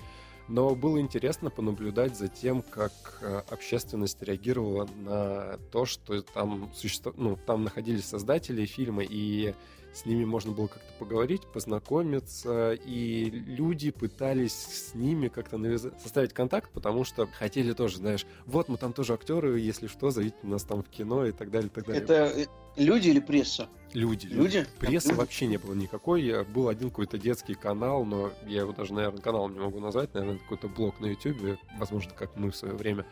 Но 0.48 0.74
было 0.75 1.00
интересно 1.00 1.51
понаблюдать 1.51 2.18
за 2.18 2.27
тем, 2.27 2.63
как 2.63 2.92
э, 3.22 3.44
общественность 3.51 4.22
реагировала 4.24 4.89
на 5.03 5.60
то, 5.72 5.86
что 5.86 6.24
там, 6.24 6.72
существ... 6.74 7.13
ну, 7.18 7.38
там 7.46 7.63
находились 7.63 8.06
создатели 8.06 8.65
фильма, 8.65 9.03
и 9.03 9.53
с 9.93 10.05
ними 10.05 10.25
можно 10.25 10.51
было 10.51 10.67
как-то 10.67 10.93
поговорить, 11.00 11.41
познакомиться, 11.53 12.74
и 12.74 13.29
люди 13.29 13.91
пытались 13.91 14.53
с 14.53 14.96
ними 14.96 15.27
как-то 15.27 15.58
навязать, 15.58 16.00
составить 16.01 16.34
контакт, 16.34 16.69
потому 16.72 17.03
что 17.03 17.27
хотели 17.27 17.74
тоже, 17.74 17.98
знаешь, 17.98 18.25
вот 18.46 18.69
мы 18.69 18.77
там 18.77 18.93
тоже 18.93 19.13
актеры, 19.13 19.60
если 19.60 19.88
что, 19.88 20.10
зовите 20.12 20.38
нас 20.43 20.63
там 20.63 20.84
в 20.84 20.89
кино 20.89 21.25
и 21.25 21.31
так 21.31 21.51
далее, 21.51 21.69
и 21.69 21.74
так 21.74 21.86
далее. 21.86 22.03
Это 22.03 22.31
э, 22.36 22.46
люди 22.75 23.10
или 23.10 23.19
пресса? 23.19 23.69
люди, 23.93 24.27
Люди? 24.27 24.65
Прессы 24.79 25.10
Люди? 25.10 25.17
вообще 25.17 25.48
не 25.48 25.58
было 25.58 25.74
никакой. 25.74 26.43
Был 26.46 26.69
один 26.69 26.89
какой-то 26.89 27.17
детский 27.17 27.55
канал, 27.55 28.05
но 28.05 28.31
я 28.46 28.62
его 28.62 28.72
даже, 28.72 28.93
наверное, 28.93 29.22
каналом 29.22 29.53
не 29.53 29.60
могу 29.60 29.79
назвать. 29.79 30.13
Наверное, 30.13 30.39
какой-то 30.39 30.67
блог 30.67 31.00
на 31.00 31.08
YouTube, 31.08 31.58
возможно, 31.77 32.12
как 32.15 32.36
мы 32.36 32.51
в 32.51 32.55
свое 32.55 32.75
время. 32.75 33.05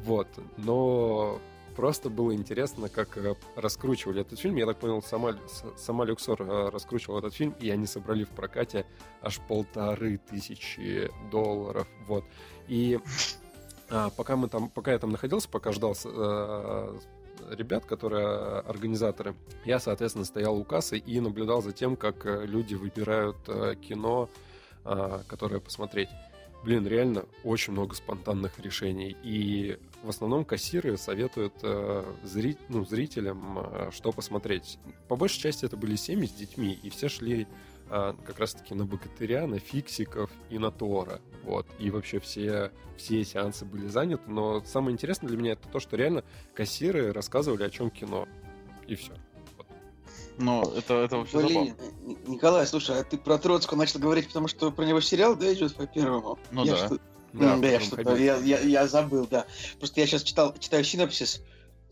Вот. 0.00 0.28
Но 0.56 1.40
просто 1.74 2.10
было 2.10 2.34
интересно, 2.34 2.88
как 2.88 3.16
э, 3.16 3.34
раскручивали 3.56 4.20
этот 4.20 4.38
фильм. 4.38 4.56
Я 4.56 4.66
так 4.66 4.78
понял, 4.78 5.02
сама, 5.02 5.34
сама 5.76 6.04
Люксор 6.04 6.40
э, 6.42 6.68
раскручивала 6.70 7.18
этот 7.18 7.34
фильм, 7.34 7.54
и 7.60 7.70
они 7.70 7.86
собрали 7.86 8.24
в 8.24 8.30
прокате 8.30 8.86
аж 9.22 9.40
полторы 9.40 10.18
тысячи 10.18 11.10
долларов. 11.30 11.86
Вот. 12.06 12.24
И 12.68 12.98
а, 13.90 14.10
пока 14.10 14.36
мы 14.36 14.48
там, 14.48 14.68
пока 14.68 14.92
я 14.92 14.98
там 14.98 15.10
находился, 15.10 15.48
пока 15.48 15.72
ждал 15.72 15.96
э, 16.04 16.98
ребят, 17.50 17.84
которые 17.84 18.60
организаторы, 18.60 19.34
я, 19.64 19.78
соответственно, 19.78 20.24
стоял 20.24 20.56
у 20.56 20.64
кассы 20.64 20.98
и 20.98 21.20
наблюдал 21.20 21.62
за 21.62 21.72
тем, 21.72 21.96
как 21.96 22.24
люди 22.24 22.74
выбирают 22.74 23.36
кино, 23.80 24.28
которое 25.26 25.60
посмотреть. 25.60 26.08
Блин, 26.64 26.86
реально 26.86 27.26
очень 27.44 27.72
много 27.72 27.94
спонтанных 27.94 28.58
решений. 28.58 29.16
И 29.22 29.78
в 30.02 30.08
основном 30.08 30.44
кассиры 30.44 30.96
советуют 30.96 31.54
э, 31.62 32.04
зри- 32.24 32.58
ну, 32.68 32.84
зрителям, 32.84 33.58
э, 33.58 33.90
что 33.92 34.12
посмотреть. 34.12 34.78
По 35.08 35.16
большей 35.16 35.40
части 35.40 35.64
это 35.64 35.76
были 35.76 35.96
семьи 35.96 36.26
с 36.26 36.32
детьми, 36.32 36.78
и 36.82 36.90
все 36.90 37.08
шли 37.08 37.46
э, 37.90 38.14
как 38.24 38.38
раз-таки 38.38 38.74
на 38.74 38.86
богатыря, 38.86 39.46
на 39.46 39.58
фиксиков 39.58 40.30
и 40.50 40.58
на 40.58 40.70
Тора. 40.70 41.20
Вот. 41.42 41.66
И 41.78 41.90
вообще 41.90 42.18
все, 42.18 42.72
все 42.96 43.24
сеансы 43.24 43.64
были 43.64 43.86
заняты. 43.86 44.30
Но 44.30 44.62
самое 44.64 44.94
интересное 44.94 45.28
для 45.28 45.36
меня 45.36 45.52
это 45.52 45.68
то, 45.68 45.80
что 45.80 45.96
реально 45.96 46.24
кассиры 46.54 47.12
рассказывали, 47.12 47.62
о 47.62 47.70
чем 47.70 47.90
кино. 47.90 48.26
И 48.86 48.94
все. 48.94 49.12
Но 50.38 50.62
это, 50.76 50.94
это 50.94 51.18
вообще 51.18 51.38
Блин, 51.38 51.76
забавно. 51.76 52.16
Николай, 52.26 52.66
слушай, 52.66 52.98
а 52.98 53.04
ты 53.04 53.16
про 53.18 53.38
Троцкого 53.38 53.78
начал 53.78 54.00
говорить, 54.00 54.26
потому 54.28 54.48
что 54.48 54.70
про 54.70 54.84
него 54.84 55.00
сериал, 55.00 55.36
да, 55.36 55.52
идет 55.52 55.74
по 55.76 55.86
первому? 55.86 56.38
Ну 56.50 56.64
Я 56.64 56.72
да. 56.72 56.86
что- 56.86 56.98
Да, 57.32 57.56
да, 57.56 57.68
я 57.68 57.80
что-то, 57.80 58.16
я, 58.16 58.36
я, 58.36 58.60
я 58.60 58.86
забыл, 58.86 59.26
да. 59.26 59.46
Просто 59.78 60.00
я 60.00 60.06
сейчас 60.06 60.22
читал, 60.22 60.54
читаю 60.58 60.84
синопсис, 60.84 61.42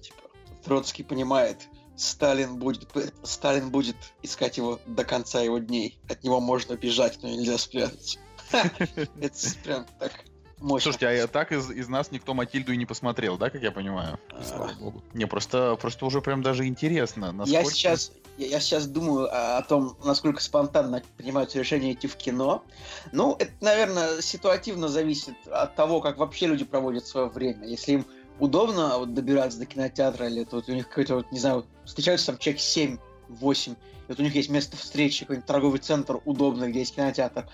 типа, 0.00 0.22
Троцкий 0.64 1.02
понимает, 1.04 1.68
Сталин 1.96 2.56
будет, 2.58 2.88
Сталин 3.22 3.70
будет 3.70 3.96
искать 4.22 4.56
его 4.56 4.80
до 4.86 5.04
конца 5.04 5.40
его 5.40 5.58
дней. 5.58 5.98
От 6.08 6.24
него 6.24 6.40
можно 6.40 6.76
бежать, 6.76 7.18
но 7.22 7.28
нельзя 7.28 7.58
спрятать. 7.58 8.18
Ха, 8.50 8.70
Это 9.20 9.38
прям 9.62 9.86
так 9.98 10.12
мощно. 10.62 10.92
Слушайте, 10.92 11.24
а 11.24 11.26
так 11.26 11.52
из, 11.52 11.70
из 11.70 11.88
нас 11.88 12.10
никто 12.10 12.34
Матильду 12.34 12.72
и 12.72 12.76
не 12.76 12.86
посмотрел, 12.86 13.36
да, 13.36 13.50
как 13.50 13.62
я 13.62 13.70
понимаю? 13.70 14.18
Слава 14.42 14.72
богу. 14.78 15.02
Не, 15.12 15.26
просто, 15.26 15.76
просто 15.80 16.06
уже 16.06 16.20
прям 16.20 16.42
даже 16.42 16.66
интересно, 16.66 17.26
Я 17.26 17.32
насколько... 17.32 17.70
сейчас, 17.70 18.12
я, 18.38 18.46
я 18.46 18.60
сейчас 18.60 18.86
думаю 18.86 19.26
о, 19.26 19.58
о 19.58 19.62
том, 19.62 19.96
насколько 20.04 20.42
спонтанно 20.42 21.02
принимаются 21.16 21.58
решения 21.58 21.92
идти 21.92 22.06
в 22.06 22.16
кино. 22.16 22.64
Ну, 23.12 23.36
это, 23.38 23.52
наверное, 23.60 24.22
ситуативно 24.22 24.88
зависит 24.88 25.34
от 25.50 25.74
того, 25.74 26.00
как 26.00 26.18
вообще 26.18 26.46
люди 26.46 26.64
проводят 26.64 27.06
свое 27.06 27.28
время. 27.28 27.66
Если 27.66 27.92
им 27.92 28.06
удобно 28.38 28.98
вот, 28.98 29.14
добираться 29.14 29.58
до 29.58 29.66
кинотеатра, 29.66 30.28
или 30.28 30.42
это 30.42 30.56
вот 30.56 30.68
у 30.68 30.72
них 30.72 30.88
какой-то, 30.88 31.16
вот, 31.16 31.32
не 31.32 31.38
знаю, 31.38 31.66
встречаются 31.84 32.26
там 32.26 32.38
человек 32.38 32.60
7-8, 32.60 33.72
и 33.72 33.76
вот 34.08 34.18
у 34.18 34.22
них 34.22 34.34
есть 34.34 34.48
место 34.48 34.76
встречи, 34.76 35.20
какой-нибудь 35.20 35.46
торговый 35.46 35.80
центр 35.80 36.20
удобный, 36.24 36.70
где 36.70 36.80
есть 36.80 36.94
кинотеатр, 36.94 37.48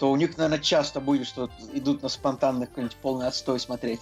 то 0.00 0.10
у 0.10 0.16
них, 0.16 0.38
наверное, 0.38 0.58
часто 0.58 0.98
будет, 0.98 1.26
что 1.26 1.50
идут 1.74 2.02
на 2.02 2.08
спонтанный 2.08 2.66
какой-нибудь 2.66 2.96
полный 2.96 3.26
отстой 3.26 3.60
смотреть. 3.60 4.00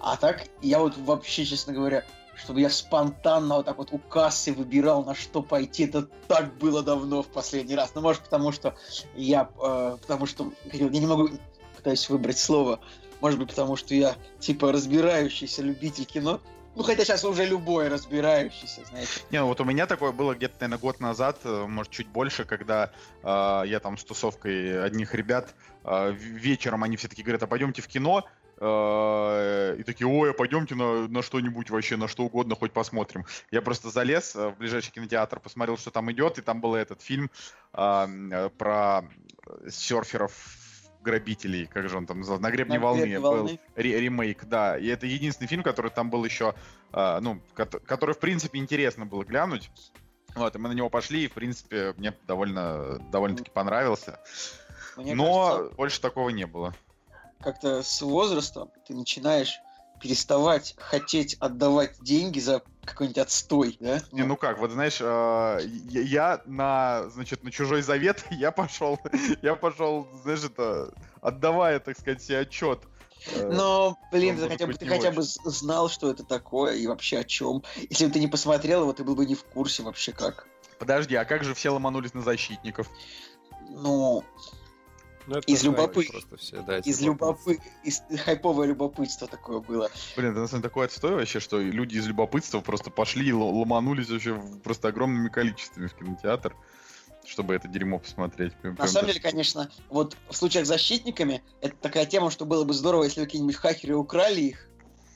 А 0.00 0.16
так, 0.16 0.46
я 0.62 0.78
вот 0.78 0.96
вообще, 0.96 1.44
честно 1.44 1.74
говоря, 1.74 2.02
чтобы 2.34 2.62
я 2.62 2.70
спонтанно 2.70 3.56
вот 3.56 3.66
так 3.66 3.76
вот 3.76 3.92
у 3.92 3.98
кассы 3.98 4.54
выбирал, 4.54 5.04
на 5.04 5.14
что 5.14 5.42
пойти. 5.42 5.84
Это 5.84 6.08
так 6.28 6.56
было 6.56 6.82
давно 6.82 7.22
в 7.22 7.26
последний 7.26 7.74
раз. 7.74 7.92
Ну, 7.94 8.00
может, 8.00 8.22
потому 8.22 8.52
что 8.52 8.74
я... 9.14 9.50
э, 9.62 9.98
потому 10.00 10.24
что... 10.24 10.50
Я 10.72 10.88
не 10.88 11.06
могу... 11.06 11.28
Пытаюсь 11.76 12.08
выбрать 12.08 12.38
слово. 12.38 12.80
Может 13.20 13.38
быть, 13.38 13.50
потому 13.50 13.76
что 13.76 13.94
я, 13.94 14.16
типа, 14.40 14.72
разбирающийся 14.72 15.60
любитель 15.60 16.06
кино. 16.06 16.40
Ну, 16.76 16.82
хотя 16.82 17.04
сейчас 17.04 17.24
уже 17.24 17.44
любой 17.44 17.88
разбирающийся, 17.88 18.84
знаете. 18.84 19.10
Не, 19.30 19.40
ну 19.40 19.46
вот 19.46 19.60
у 19.60 19.64
меня 19.64 19.86
такое 19.86 20.12
было 20.12 20.34
где-то, 20.34 20.54
наверное, 20.60 20.78
год 20.80 21.00
назад, 21.00 21.38
э, 21.44 21.66
может, 21.66 21.92
чуть 21.92 22.08
больше, 22.08 22.44
когда 22.44 22.90
э, 23.22 23.62
я 23.66 23.80
там 23.80 23.96
с 23.96 24.04
тусовкой 24.04 24.84
одних 24.84 25.14
ребят, 25.14 25.54
э, 25.84 26.12
вечером 26.12 26.82
они 26.82 26.96
все 26.96 27.08
таки 27.08 27.22
говорят, 27.22 27.42
а 27.42 27.46
пойдемте 27.46 27.80
в 27.82 27.86
кино, 27.86 28.24
Э, 28.60 29.76
и 29.78 29.82
такие, 29.82 30.06
ой, 30.06 30.30
а 30.30 30.32
пойдемте 30.32 30.74
на, 30.74 31.08
на 31.08 31.22
что-нибудь 31.22 31.70
вообще, 31.70 31.96
на 31.96 32.08
что 32.08 32.24
угодно, 32.24 32.54
хоть 32.54 32.72
посмотрим. 32.72 33.26
Я 33.50 33.62
просто 33.62 33.90
залез 33.90 34.34
э, 34.36 34.48
в 34.48 34.58
ближайший 34.58 34.92
кинотеатр, 34.92 35.40
посмотрел, 35.40 35.76
что 35.76 35.90
там 35.90 36.10
идет, 36.12 36.38
и 36.38 36.42
там 36.42 36.60
был 36.60 36.74
этот 36.74 37.02
фильм 37.02 37.30
э, 37.72 38.50
про 38.56 39.02
серферов 39.68 40.32
грабителей, 41.04 41.66
как 41.66 41.88
же 41.88 41.96
он 41.96 42.06
там 42.06 42.18
назывался, 42.20 42.42
на 42.42 42.50
гребне 42.50 42.78
«На 42.78 42.84
волны 42.84 43.20
был 43.20 43.30
волны». 43.30 43.60
ре- 43.76 44.00
ремейк, 44.00 44.44
да, 44.46 44.76
и 44.76 44.86
это 44.88 45.06
единственный 45.06 45.46
фильм, 45.46 45.62
который 45.62 45.90
там 45.90 46.10
был 46.10 46.24
еще, 46.24 46.54
а, 46.92 47.20
ну, 47.20 47.40
кот- 47.54 47.84
который 47.84 48.14
в 48.14 48.18
принципе 48.18 48.58
интересно 48.58 49.06
было 49.06 49.22
глянуть, 49.24 49.70
вот, 50.34 50.56
и 50.56 50.58
мы 50.58 50.68
на 50.68 50.72
него 50.72 50.90
пошли, 50.90 51.24
и 51.24 51.28
в 51.28 51.32
принципе 51.32 51.94
мне 51.96 52.12
довольно, 52.26 52.98
довольно-таки 53.12 53.50
понравился, 53.50 54.18
Мне 54.96 55.14
но 55.14 55.50
кажется, 55.52 55.76
больше 55.76 56.00
такого 56.00 56.30
не 56.30 56.46
было. 56.46 56.74
как-то 57.40 57.82
с 57.82 58.02
возрастом 58.02 58.70
ты 58.86 58.94
начинаешь 58.94 59.60
переставать 60.04 60.74
хотеть 60.76 61.34
отдавать 61.40 61.94
деньги 62.00 62.38
за 62.38 62.62
какой-нибудь 62.84 63.16
отстой, 63.16 63.78
да? 63.80 64.02
Не, 64.12 64.24
ну 64.24 64.36
как, 64.36 64.58
вот 64.58 64.70
знаешь, 64.70 64.98
э, 65.00 65.60
я, 65.88 66.42
на, 66.44 67.08
значит, 67.08 67.42
на 67.42 67.50
чужой 67.50 67.80
завет 67.80 68.22
я 68.30 68.50
пошел, 68.52 69.00
я 69.40 69.54
пошел, 69.54 70.06
знаешь, 70.22 70.44
это, 70.44 70.92
отдавая, 71.22 71.80
так 71.80 71.98
сказать, 71.98 72.22
себе 72.22 72.40
отчет. 72.40 72.80
э, 73.34 73.50
Но, 73.50 73.96
блин, 74.12 74.36
ты 74.36 74.46
хотя, 74.46 74.66
бы, 74.66 74.74
ты 74.74 74.86
хотя 74.86 75.10
бы 75.10 75.22
знал, 75.22 75.88
что 75.88 76.10
это 76.10 76.22
такое 76.22 76.74
и 76.74 76.86
вообще 76.86 77.20
о 77.20 77.24
чем. 77.24 77.62
Если 77.88 78.04
бы 78.04 78.12
ты 78.12 78.20
не 78.20 78.28
посмотрел 78.28 78.82
его, 78.82 78.92
ты 78.92 79.04
был 79.04 79.14
бы 79.14 79.24
не 79.24 79.34
в 79.34 79.44
курсе 79.44 79.82
вообще 79.82 80.12
как. 80.12 80.46
Подожди, 80.78 81.14
а 81.14 81.24
как 81.24 81.44
же 81.44 81.54
все 81.54 81.70
ломанулись 81.70 82.12
на 82.12 82.20
защитников? 82.20 82.90
Ну, 83.70 84.22
Ну, 85.26 85.36
это 85.36 85.50
Из 85.50 85.64
любопы- 85.64 86.06
Просто 86.10 86.36
все, 86.36 86.60
да, 86.62 86.78
из 86.78 87.00
любопытства. 87.00 87.52
любопы... 87.52 87.64
из 87.82 88.02
хайповое 88.20 88.68
любопытство 88.68 89.26
такое 89.26 89.60
было. 89.60 89.90
Блин, 90.16 90.32
это 90.32 90.40
на 90.40 90.46
самом 90.48 90.60
деле 90.62 90.68
такой 90.70 90.86
отстой 90.86 91.14
вообще, 91.14 91.40
что 91.40 91.58
люди 91.60 91.96
из 91.96 92.06
любопытства 92.06 92.60
просто 92.60 92.90
пошли 92.90 93.28
и 93.28 93.32
ломанулись 93.32 94.10
вообще 94.10 94.34
в- 94.34 94.58
просто 94.60 94.88
огромными 94.88 95.28
количествами 95.30 95.86
в 95.86 95.94
кинотеатр, 95.94 96.54
чтобы 97.24 97.54
это 97.54 97.68
дерьмо 97.68 97.98
посмотреть. 98.00 98.52
Прям- 98.56 98.74
На 98.74 98.76
прям 98.78 98.88
самом 98.88 99.06
деле, 99.08 99.20
конечно, 99.20 99.70
вот 99.88 100.14
в 100.28 100.36
случаях 100.36 100.66
с 100.66 100.68
защитниками, 100.68 101.42
это 101.62 101.74
такая 101.80 102.04
тема, 102.04 102.30
что 102.30 102.44
было 102.44 102.64
бы 102.64 102.74
здорово, 102.74 103.04
если 103.04 103.20
бы 103.20 103.26
какие-нибудь 103.26 103.56
хакеры 103.56 103.96
украли 103.96 104.40
их 104.42 104.68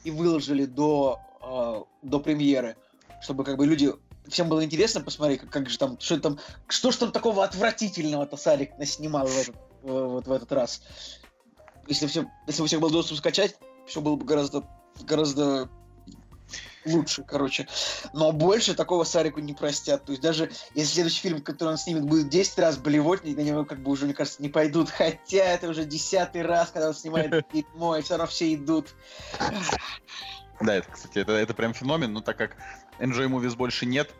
и 0.04 0.10
выложили 0.10 0.64
до, 0.64 1.18
э, 1.42 1.82
до 2.02 2.20
премьеры, 2.20 2.76
чтобы 3.20 3.44
как 3.44 3.58
бы 3.58 3.66
люди 3.66 3.92
всем 4.26 4.48
было 4.48 4.64
интересно 4.64 5.02
посмотреть, 5.02 5.40
как, 5.40 5.50
как 5.50 5.68
же 5.68 5.76
там, 5.76 5.98
что 6.00 6.18
там, 6.18 6.38
что 6.66 6.92
ж 6.92 6.96
там 6.96 7.12
такого 7.12 7.44
отвратительного-то 7.44 8.36
Сарик 8.38 8.78
наснимал 8.78 9.26
в 9.26 9.36
этот, 9.38 9.54
вот 9.82 10.26
в 10.26 10.32
этот 10.32 10.52
раз. 10.52 10.82
Если, 11.86 12.06
все, 12.06 12.26
если 12.46 12.60
бы 12.60 12.64
у 12.64 12.66
всех 12.66 12.80
был 12.80 12.90
доступ 12.90 13.18
скачать, 13.18 13.56
все 13.86 14.00
было 14.00 14.16
бы 14.16 14.24
гораздо, 14.24 14.64
гораздо 15.00 15.68
лучше, 16.84 17.22
короче. 17.22 17.66
Но 18.12 18.32
больше 18.32 18.74
такого 18.74 19.04
Сарику 19.04 19.40
не 19.40 19.54
простят. 19.54 20.04
То 20.04 20.12
есть 20.12 20.22
даже 20.22 20.50
если 20.74 20.94
следующий 20.94 21.20
фильм, 21.20 21.42
который 21.42 21.70
он 21.70 21.78
снимет, 21.78 22.04
будет 22.04 22.28
10 22.28 22.58
раз 22.58 22.76
болевать, 22.76 23.24
на 23.24 23.40
него 23.40 23.64
как 23.64 23.82
бы 23.82 23.90
уже, 23.90 24.04
мне 24.04 24.14
кажется, 24.14 24.42
не 24.42 24.48
пойдут. 24.48 24.90
Хотя 24.90 25.44
это 25.44 25.68
уже 25.68 25.84
десятый 25.84 26.42
раз, 26.42 26.70
когда 26.70 26.88
он 26.88 26.94
снимает 26.94 27.46
дерьмо, 27.52 27.96
и 27.96 28.02
все 28.02 28.14
равно 28.14 28.26
все 28.26 28.54
идут. 28.54 28.94
Да, 30.60 30.74
это, 30.74 30.90
кстати, 30.90 31.18
это, 31.18 31.32
это 31.32 31.54
прям 31.54 31.72
феномен, 31.72 32.12
но 32.12 32.20
так 32.20 32.36
как 32.36 32.56
Enjoy 32.98 33.28
Movies 33.28 33.56
больше 33.56 33.86
нет, 33.86 34.10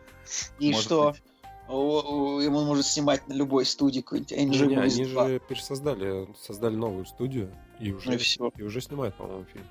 И 0.59 0.73
что? 0.73 1.11
быть. 1.13 1.23
Ему 1.69 2.65
может 2.65 2.87
снимать 2.87 3.27
на 3.29 3.35
любой 3.35 3.65
студии 3.67 4.01
какой-нибудь 4.01 4.31
Не, 4.33 4.77
они 4.77 5.05
2. 5.05 5.29
же 5.29 5.39
пересоздали, 5.41 6.29
создали 6.41 6.75
новую 6.75 7.05
студию 7.07 7.55
и 7.79 7.93
уже, 7.93 8.09
Ну 8.09 8.15
и 8.15 8.19
всё. 8.19 8.51
и 8.57 8.63
уже 8.63 8.81
снимают, 8.81 9.17
по-моему, 9.17 9.45
фильм. 9.53 9.67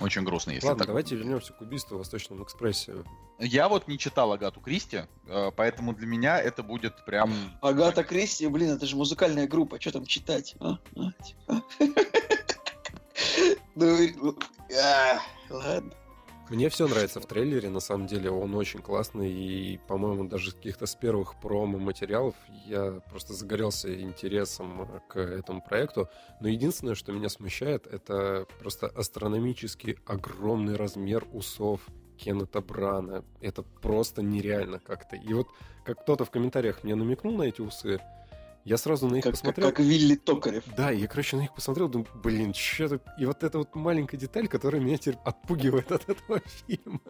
очень 0.00 0.22
грустно, 0.24 0.50
если 0.52 0.66
Ладно, 0.66 0.80
так. 0.80 0.88
давайте 0.88 1.16
вернемся 1.16 1.52
к 1.54 1.60
убийству 1.62 1.96
в 1.96 1.98
Восточном 1.98 2.42
экспрессе. 2.42 2.94
Я 3.38 3.68
вот 3.68 3.88
не 3.88 3.98
читал 3.98 4.32
Агату 4.32 4.60
Кристи, 4.60 5.00
э, 5.26 5.50
поэтому 5.56 5.94
для 5.94 6.06
меня 6.06 6.38
это 6.40 6.62
будет 6.62 7.04
прям... 7.04 7.32
Агата 7.62 8.02
Кристи, 8.04 8.46
блин, 8.46 8.70
это 8.70 8.86
же 8.86 8.96
музыкальная 8.96 9.46
группа, 9.46 9.80
что 9.80 9.92
там 9.92 10.04
читать? 10.06 10.54
а? 10.60 10.78
А, 10.96 11.12
типа. 11.22 11.62
Ну, 13.74 13.94
ну, 14.22 14.34
а, 14.82 15.18
ладно. 15.50 15.92
Мне 16.48 16.68
все 16.68 16.86
нравится 16.86 17.20
в 17.20 17.26
трейлере, 17.26 17.68
на 17.70 17.80
самом 17.80 18.06
деле 18.06 18.30
он 18.30 18.54
очень 18.54 18.80
классный, 18.80 19.32
и, 19.32 19.78
по-моему, 19.88 20.28
даже 20.28 20.52
с 20.52 20.54
каких-то 20.54 20.86
с 20.86 20.94
первых 20.94 21.34
промо-материалов 21.40 22.36
я 22.66 23.00
просто 23.10 23.32
загорелся 23.32 23.92
интересом 24.00 24.88
к 25.08 25.18
этому 25.18 25.60
проекту. 25.60 26.08
Но 26.40 26.46
единственное, 26.46 26.94
что 26.94 27.10
меня 27.10 27.28
смущает, 27.30 27.88
это 27.88 28.46
просто 28.60 28.86
астрономически 28.86 29.98
огромный 30.06 30.76
размер 30.76 31.26
усов 31.32 31.80
Кеннета 32.16 32.60
Брана. 32.60 33.24
Это 33.40 33.64
просто 33.64 34.22
нереально 34.22 34.78
как-то. 34.78 35.16
И 35.16 35.34
вот 35.34 35.48
как 35.84 36.02
кто-то 36.02 36.24
в 36.24 36.30
комментариях 36.30 36.84
мне 36.84 36.94
намекнул 36.94 37.36
на 37.36 37.42
эти 37.42 37.60
усы, 37.60 38.00
я 38.66 38.76
сразу 38.78 39.06
на 39.06 39.14
них 39.14 39.22
Как, 39.22 39.32
как, 39.32 39.40
посмотрел. 39.40 39.68
как 39.68 39.78
Вилли 39.78 40.16
Токарев. 40.16 40.64
Да, 40.76 40.90
я, 40.90 41.06
короче, 41.06 41.36
на 41.36 41.42
них 41.42 41.54
посмотрел, 41.54 41.88
думаю, 41.88 42.08
блин, 42.22 42.52
что 42.52 42.84
это... 42.84 43.00
И 43.16 43.24
вот 43.24 43.44
эта 43.44 43.58
вот 43.58 43.72
маленькая 43.76 44.16
деталь, 44.16 44.48
которая 44.48 44.80
меня 44.80 44.98
теперь 44.98 45.18
отпугивает 45.24 45.92
от 45.92 46.08
этого 46.08 46.40
фильма. 46.66 47.00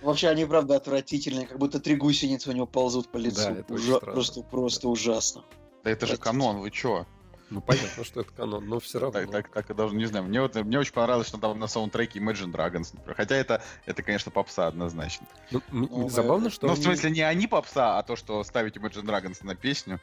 Вообще, 0.00 0.28
они, 0.28 0.46
правда, 0.46 0.76
отвратительные, 0.76 1.46
как 1.46 1.58
будто 1.58 1.78
три 1.78 1.94
гусеницы 1.96 2.48
у 2.48 2.52
него 2.54 2.66
ползут 2.66 3.12
по 3.12 3.18
лицу. 3.18 3.42
Да, 3.42 3.50
это 3.52 3.74
Ужа-. 3.74 3.98
Просто, 4.00 4.42
просто 4.42 4.88
ужасно. 4.88 5.44
Да 5.84 5.90
это 5.90 6.06
же 6.06 6.16
канон, 6.16 6.60
вы 6.60 6.70
чё? 6.70 7.06
Ну, 7.52 7.60
понятно, 7.60 8.02
что 8.04 8.20
это 8.22 8.32
канон, 8.32 8.66
но 8.66 8.80
все 8.80 8.98
равно. 8.98 9.20
Так, 9.20 9.30
так, 9.30 9.48
так 9.50 9.70
и 9.70 9.74
должен, 9.74 9.98
не 9.98 10.06
знаю. 10.06 10.24
Мне, 10.24 10.40
вот, 10.40 10.54
мне 10.54 10.78
очень 10.78 10.92
понравилось, 10.94 11.28
что 11.28 11.38
там 11.38 11.58
на 11.58 11.66
саундтреке 11.66 12.18
Imagine 12.18 12.50
Dragons, 12.52 12.90
например. 12.94 13.14
Хотя 13.16 13.36
это, 13.36 13.62
это 13.84 14.02
конечно, 14.02 14.30
попса 14.30 14.66
однозначно. 14.66 15.26
Ну, 15.50 15.60
Ну, 15.70 16.08
забавно, 16.08 16.46
это- 16.46 16.54
что 16.54 16.66
Ну, 16.66 16.72
в 16.72 16.76
они- 16.76 16.84
смысле, 16.84 17.10
не 17.10 17.20
они 17.22 17.46
попса, 17.46 17.98
а 17.98 18.02
то, 18.02 18.16
что 18.16 18.42
ставить 18.44 18.76
Imagine 18.76 19.04
Dragons 19.04 19.44
на 19.44 19.54
песню. 19.54 20.00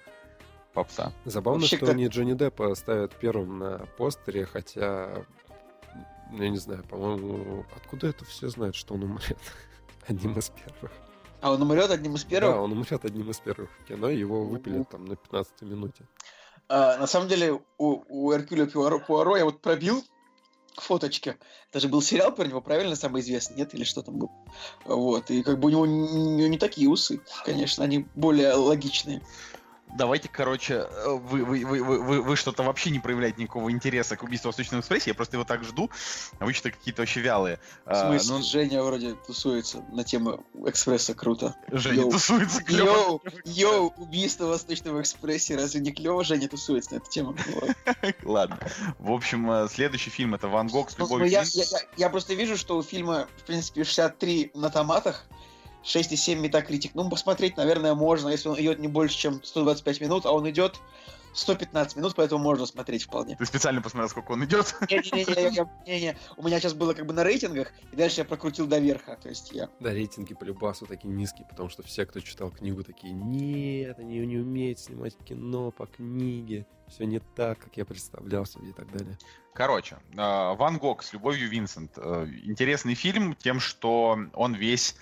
попса. 0.74 1.12
Забавно, 1.26 1.62
Вообще, 1.62 1.78
что 1.78 1.88
как- 1.88 1.96
они 1.96 2.08
Джонни 2.08 2.34
Деппа 2.34 2.76
ставят 2.76 3.16
первым 3.16 3.58
на 3.58 3.80
постере, 3.98 4.46
хотя, 4.46 5.26
ну, 6.32 6.44
я 6.44 6.50
не 6.50 6.58
знаю, 6.58 6.84
по-моему, 6.84 7.66
откуда 7.76 8.08
это 8.08 8.24
все 8.26 8.50
знают, 8.50 8.76
что 8.76 8.94
он 8.94 9.04
умрет? 9.04 9.38
Одним 10.08 10.38
из 10.38 10.50
первых. 10.52 10.92
А 11.42 11.52
он 11.54 11.62
умрет 11.64 11.90
одним 11.90 12.16
из 12.16 12.24
первых? 12.24 12.54
Да, 12.56 12.62
он 12.62 12.72
умрет 12.74 13.04
одним 13.04 13.30
из 13.32 13.40
первых 13.40 13.70
в 13.80 13.86
кино, 13.86 14.10
его 14.10 14.46
выпилят 14.46 14.90
там 14.90 15.06
на 15.06 15.16
15 15.16 15.62
минуте. 15.64 16.06
А, 16.70 16.98
на 16.98 17.08
самом 17.08 17.28
деле, 17.28 17.60
у, 17.78 18.04
у 18.08 18.32
Эркюля 18.32 18.68
Пуаро, 18.68 19.00
Пуаро 19.00 19.36
я 19.38 19.46
вот 19.46 19.62
пробил 19.62 20.04
фоточки. 20.76 21.38
Это 21.72 21.80
же 21.80 21.90
был 21.90 22.02
сериал 22.02 22.32
про 22.34 22.46
него, 22.46 22.62
правильно, 22.62 22.96
самый 22.96 23.22
известный, 23.22 23.58
нет? 23.58 23.74
Или 23.74 23.84
что 23.84 24.02
там 24.02 24.18
был? 24.18 24.32
Вот, 24.86 25.30
и 25.32 25.44
как 25.44 25.60
бы 25.60 25.68
у 25.68 25.72
него 25.72 25.86
не, 25.86 26.08
не- 26.08 26.48
не 26.50 26.58
такие 26.58 26.88
усы, 26.88 27.22
конечно, 27.44 27.84
они 27.84 28.08
более 28.16 28.54
логичные. 28.54 29.22
Давайте, 29.98 30.30
короче, 30.30 30.88
э, 30.90 31.10
вы, 31.10 31.44
вы, 31.44 31.66
вы, 31.66 31.82
вы, 31.82 32.22
вы- 32.22 32.36
что-то 32.36 32.64
вообще 32.64 32.90
не 32.92 33.00
проявляете 33.00 33.42
никакого 33.42 33.72
интереса 33.72 34.16
к 34.16 34.24
убийству 34.24 34.50
в 34.50 34.52
Восточном 34.54 34.82
экспрессе, 34.82 35.10
я 35.10 35.14
просто 35.16 35.36
его 35.38 35.44
так 35.46 35.64
жду, 35.64 35.90
а 36.40 36.46
вы 36.46 36.54
что-то 36.54 36.72
какие-то 36.78 37.02
вообще 37.02 37.22
вялые. 37.22 37.58
В 37.86 37.90
А, 37.90 38.08
смысле, 38.08 38.36
ну, 38.36 38.44
Женя 38.44 38.84
вроде 38.84 39.16
тусуется 39.16 39.84
на 39.92 40.04
тему 40.04 40.46
экспресса, 40.68 41.14
круто. 41.16 41.56
Женя 41.72 42.02
Йоу. 42.02 42.12
тусуется 42.12 42.64
клёво. 42.64 42.90
Йоу, 42.92 43.22
йоу, 43.46 43.94
убийство 43.98 44.46
в 44.46 44.50
Восточном 44.50 45.02
экспрессе, 45.02 45.56
разве 45.56 45.82
не 45.82 45.92
клево 45.92 46.24
Женя 46.24 46.48
тусуется 46.48 46.94
на 46.94 46.98
эту 46.98 47.10
тему? 47.10 47.36
Ладно. 48.24 48.60
В 49.00 49.12
общем, 49.12 49.50
э, 49.52 49.68
следующий 49.70 50.10
фильм 50.12 50.36
это 50.36 50.48
Ван 50.48 50.68
Гог 50.68 50.92
с 50.92 50.98
Ну, 50.98 51.06
любовью. 51.06 51.30
ну, 51.32 51.64
я 51.98 52.10
просто 52.10 52.34
вижу, 52.36 52.58
что 52.58 52.78
у 52.78 52.84
фильма, 52.84 53.28
в 53.38 53.44
принципе, 53.44 53.84
63 53.84 54.52
на 54.54 54.70
томатах, 54.70 55.26
6,7 55.84 56.36
Metacritic. 56.36 56.96
Ну, 56.96 57.10
посмотреть, 57.10 57.58
наверное, 57.58 57.96
можно, 57.96 58.30
если 58.30 58.50
он 58.50 58.60
идет 58.60 58.80
не 58.80 58.88
больше, 58.88 59.18
чем 59.18 59.44
125 59.44 60.02
минут, 60.02 60.26
а 60.26 60.32
он 60.32 60.50
идет 60.50 60.80
115 61.34 61.96
минут, 61.98 62.14
поэтому 62.16 62.44
можно 62.44 62.66
смотреть 62.66 63.04
вполне. 63.04 63.36
Ты 63.36 63.46
специально 63.46 63.82
посмотрел, 63.82 64.10
сколько 64.10 64.32
он 64.32 64.44
идет. 64.46 64.76
Не-не-не, 64.90 66.18
у 66.38 66.44
меня 66.44 66.60
сейчас 66.60 66.74
было 66.74 66.94
как 66.94 67.06
бы 67.06 67.14
на 67.14 67.24
рейтингах, 67.24 67.72
и 67.92 67.96
дальше 67.96 68.22
я 68.22 68.26
прокрутил 68.26 68.68
до 68.68 68.80
верха, 68.80 69.18
то 69.22 69.30
есть 69.30 69.52
я... 69.52 69.70
Да, 69.80 69.94
рейтинги 69.94 70.34
по 70.34 70.44
Любасу 70.44 70.86
такие 70.86 71.14
низкие, 71.14 71.48
потому 71.48 71.70
что 71.70 71.84
все, 71.84 72.06
кто 72.06 72.20
читал 72.20 72.52
книгу, 72.52 72.84
такие, 72.84 73.14
нет, 73.14 74.00
они 74.00 74.20
не 74.20 74.38
умеют 74.38 74.80
снимать 74.80 75.16
кино 75.26 75.72
по 75.72 75.86
книге, 75.86 76.66
все 76.88 77.06
не 77.06 77.20
так, 77.20 77.60
как 77.60 77.78
я 77.78 77.86
представлял 77.86 78.46
себе 78.46 78.70
и 78.70 78.74
так 78.74 78.92
далее. 78.92 79.18
Короче, 79.54 79.98
э, 80.14 80.16
Ван 80.18 80.78
Гог 80.78 81.04
с 81.04 81.14
любовью 81.14 81.50
Винсент. 81.50 81.98
Э, 81.98 82.28
Интересный 82.44 82.96
фильм 82.96 83.36
тем, 83.36 83.60
что 83.60 84.18
он 84.34 84.54
весь 84.54 84.96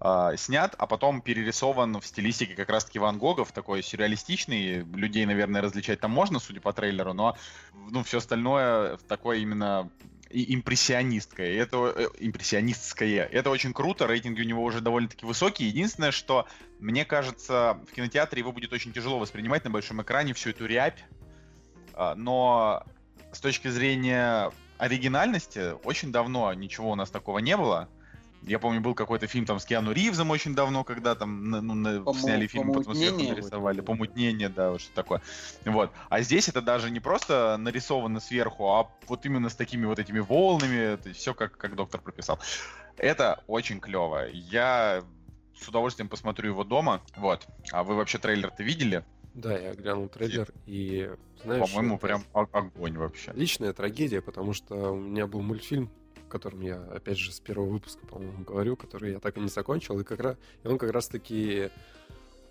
э, 0.00 0.36
снят, 0.36 0.74
а 0.78 0.86
потом 0.86 1.20
перерисован 1.20 2.00
в 2.00 2.06
стилистике 2.06 2.54
как 2.54 2.70
раз-таки 2.70 2.98
Ван 2.98 3.18
Гогов, 3.18 3.52
такой 3.52 3.82
сюрреалистичный. 3.82 4.84
Людей, 4.94 5.26
наверное, 5.26 5.62
различать 5.62 6.00
там 6.00 6.10
можно, 6.10 6.38
судя 6.38 6.60
по 6.60 6.72
трейлеру, 6.72 7.12
но 7.12 7.36
ну, 7.74 8.02
все 8.02 8.18
остальное 8.18 8.96
такое 9.08 9.38
именно 9.38 9.90
и- 10.30 10.54
импрессионисткое. 10.54 11.52
И 11.52 11.56
Это 11.56 11.92
э, 11.94 12.08
импрессионистское. 12.20 13.26
Это 13.26 13.50
очень 13.50 13.72
круто. 13.72 14.06
Рейтинги 14.06 14.40
у 14.40 14.44
него 14.44 14.62
уже 14.62 14.80
довольно-таки 14.80 15.26
высокие. 15.26 15.68
Единственное, 15.68 16.12
что 16.12 16.46
мне 16.78 17.04
кажется, 17.04 17.78
в 17.90 17.94
кинотеатре 17.94 18.40
его 18.40 18.52
будет 18.52 18.72
очень 18.72 18.92
тяжело 18.92 19.18
воспринимать 19.18 19.64
на 19.64 19.70
большом 19.70 20.00
экране 20.02 20.32
всю 20.32 20.50
эту 20.50 20.66
рябь. 20.66 21.04
А, 21.94 22.14
Но 22.14 22.84
с 23.32 23.40
точки 23.40 23.68
зрения 23.68 24.50
оригинальности, 24.78 25.74
очень 25.84 26.10
давно 26.10 26.52
ничего 26.54 26.90
у 26.90 26.94
нас 26.94 27.10
такого 27.10 27.38
не 27.38 27.56
было. 27.56 27.88
Я 28.42 28.58
помню, 28.58 28.80
был 28.80 28.94
какой-то 28.94 29.26
фильм 29.26 29.44
там 29.44 29.60
с 29.60 29.64
Киану 29.64 29.92
Ривзом 29.92 30.30
очень 30.30 30.54
давно, 30.54 30.82
когда 30.82 31.14
там 31.14 31.50
ну, 31.50 31.60
на- 31.60 32.00
Помо- 32.00 32.18
сняли 32.18 32.46
фильм, 32.46 32.72
потом 32.72 32.94
сверху 32.94 33.22
нарисовали. 33.22 33.80
Помутнение, 33.80 34.48
да, 34.48 34.70
вот 34.70 34.80
что 34.80 34.94
такое. 34.94 35.20
Вот. 35.64 35.90
А 36.08 36.22
здесь 36.22 36.48
это 36.48 36.62
даже 36.62 36.90
не 36.90 37.00
просто 37.00 37.56
нарисовано 37.58 38.18
сверху, 38.20 38.70
а 38.70 38.90
вот 39.08 39.26
именно 39.26 39.50
с 39.50 39.54
такими 39.54 39.84
вот 39.84 39.98
этими 39.98 40.20
волнами, 40.20 40.98
все 41.12 41.34
как, 41.34 41.56
как 41.56 41.74
доктор 41.76 42.00
прописал. 42.00 42.38
Это 42.96 43.42
очень 43.46 43.80
клево. 43.80 44.26
Я 44.30 45.02
с 45.58 45.68
удовольствием 45.68 46.08
посмотрю 46.08 46.50
его 46.50 46.64
дома. 46.64 47.02
Вот. 47.16 47.46
А 47.72 47.82
вы 47.84 47.94
вообще 47.94 48.18
трейлер-то 48.18 48.62
видели? 48.62 49.04
Да, 49.34 49.56
я 49.56 49.74
глянул 49.74 50.08
трейлер 50.08 50.48
и, 50.66 51.10
знаешь... 51.44 51.70
По-моему, 51.70 51.98
прям 51.98 52.24
огонь 52.32 52.96
вообще. 52.96 53.32
Личная 53.34 53.72
трагедия, 53.72 54.20
потому 54.20 54.54
что 54.54 54.92
у 54.92 54.96
меня 54.96 55.26
был 55.26 55.40
мультфильм, 55.40 55.90
котором 56.30 56.60
я, 56.60 56.82
опять 56.94 57.18
же, 57.18 57.32
с 57.32 57.40
первого 57.40 57.68
выпуска, 57.68 58.06
по-моему, 58.06 58.44
говорю, 58.44 58.76
который 58.76 59.12
я 59.12 59.18
так 59.18 59.36
и 59.36 59.40
не 59.40 59.48
закончил, 59.48 59.98
и, 60.00 60.04
как 60.04 60.20
раз, 60.20 60.36
и 60.62 60.68
он 60.68 60.78
как 60.78 60.90
раз-таки... 60.92 61.70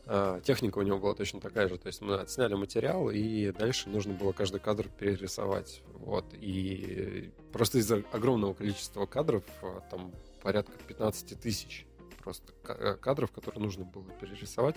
а, 0.05 0.39
техника 0.41 0.77
у 0.77 0.81
него 0.81 0.99
была 0.99 1.15
точно 1.15 1.39
такая 1.39 1.67
же, 1.67 1.77
то 1.77 1.87
есть 1.87 2.01
мы 2.01 2.15
отсняли 2.15 2.53
материал, 2.55 3.09
и 3.09 3.51
дальше 3.51 3.89
нужно 3.89 4.13
было 4.13 4.31
каждый 4.31 4.59
кадр 4.59 4.87
перерисовать, 4.89 5.81
вот, 5.93 6.25
и 6.33 7.31
просто 7.51 7.79
из-за 7.79 8.03
огромного 8.11 8.53
количества 8.53 9.05
кадров, 9.05 9.43
а, 9.61 9.81
там 9.89 10.11
порядка 10.41 10.73
15 10.87 11.39
тысяч 11.39 11.85
просто 12.21 12.53
э, 12.67 12.95
кадров, 12.95 13.31
которые 13.31 13.61
нужно 13.63 13.85
было 13.85 14.05
перерисовать, 14.19 14.75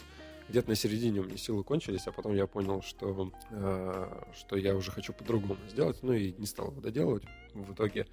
где-то 0.49 0.69
на 0.69 0.75
середине 0.75 1.21
у 1.21 1.25
меня 1.25 1.37
силы 1.37 1.65
кончились, 1.65 2.07
а 2.07 2.13
потом 2.13 2.35
я 2.35 2.47
понял, 2.47 2.83
что, 2.83 3.31
э, 3.51 4.25
что 4.35 4.57
я 4.57 4.75
уже 4.75 4.91
хочу 4.91 5.13
по-другому 5.13 5.57
сделать, 5.71 6.03
ну 6.03 6.13
и 6.13 6.33
не 6.33 6.47
стал 6.47 6.71
его 6.71 6.81
доделывать. 6.81 7.25
В 7.55 7.75
итоге. 7.75 8.07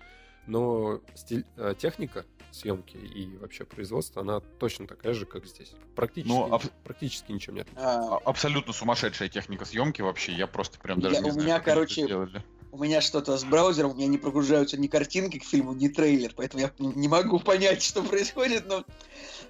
Но 0.50 1.00
стиль, 1.16 1.46
э, 1.58 1.76
техника 1.78 2.26
съемки 2.52 2.98
и 2.98 3.38
вообще 3.38 3.64
производство, 3.64 4.24
она 4.24 4.40
точно 4.40 4.88
такая 4.88 5.14
же, 5.14 5.26
как 5.28 5.46
здесь. 5.46 5.72
Практически, 5.96 6.32
Ну, 6.34 6.52
аб- 6.52 6.64
практически 6.84 7.32
ничем 7.32 7.54
не 7.56 7.62
отличается. 7.62 8.00
А, 8.16 8.16
А- 8.18 8.30
Абсолютно 8.30 8.74
сумасшедшая 8.74 9.30
техника 9.30 9.66
съемки 9.66 10.02
вообще. 10.02 10.34
Я 10.34 10.48
просто 10.48 10.80
прям 10.80 11.00
даже 11.00 11.16
Я- 11.16 11.22
не 11.22 11.30
у 11.30 11.34
знаю, 11.34 11.46
меня, 11.48 11.60
как 11.60 11.68
они 11.68 11.72
это 11.72 11.80
короче, 11.82 12.06
сделали. 12.06 12.44
у 12.72 12.80
меня 12.84 13.02
что-то 13.02 13.38
с 13.38 13.44
браузером, 13.44 13.92
у 13.92 13.94
меня 13.94 14.08
не 14.08 14.18
прогружаются 14.18 14.78
ни 14.78 14.88
картинки 14.88 15.38
к 15.38 15.44
фильму, 15.44 15.74
ни 15.74 15.88
трейлер, 15.90 16.34
поэтому 16.36 16.62
я 16.64 16.72
не 16.80 17.08
могу 17.08 17.40
понять, 17.40 17.84
что 17.84 18.02
происходит, 18.02 18.66
но 18.68 18.84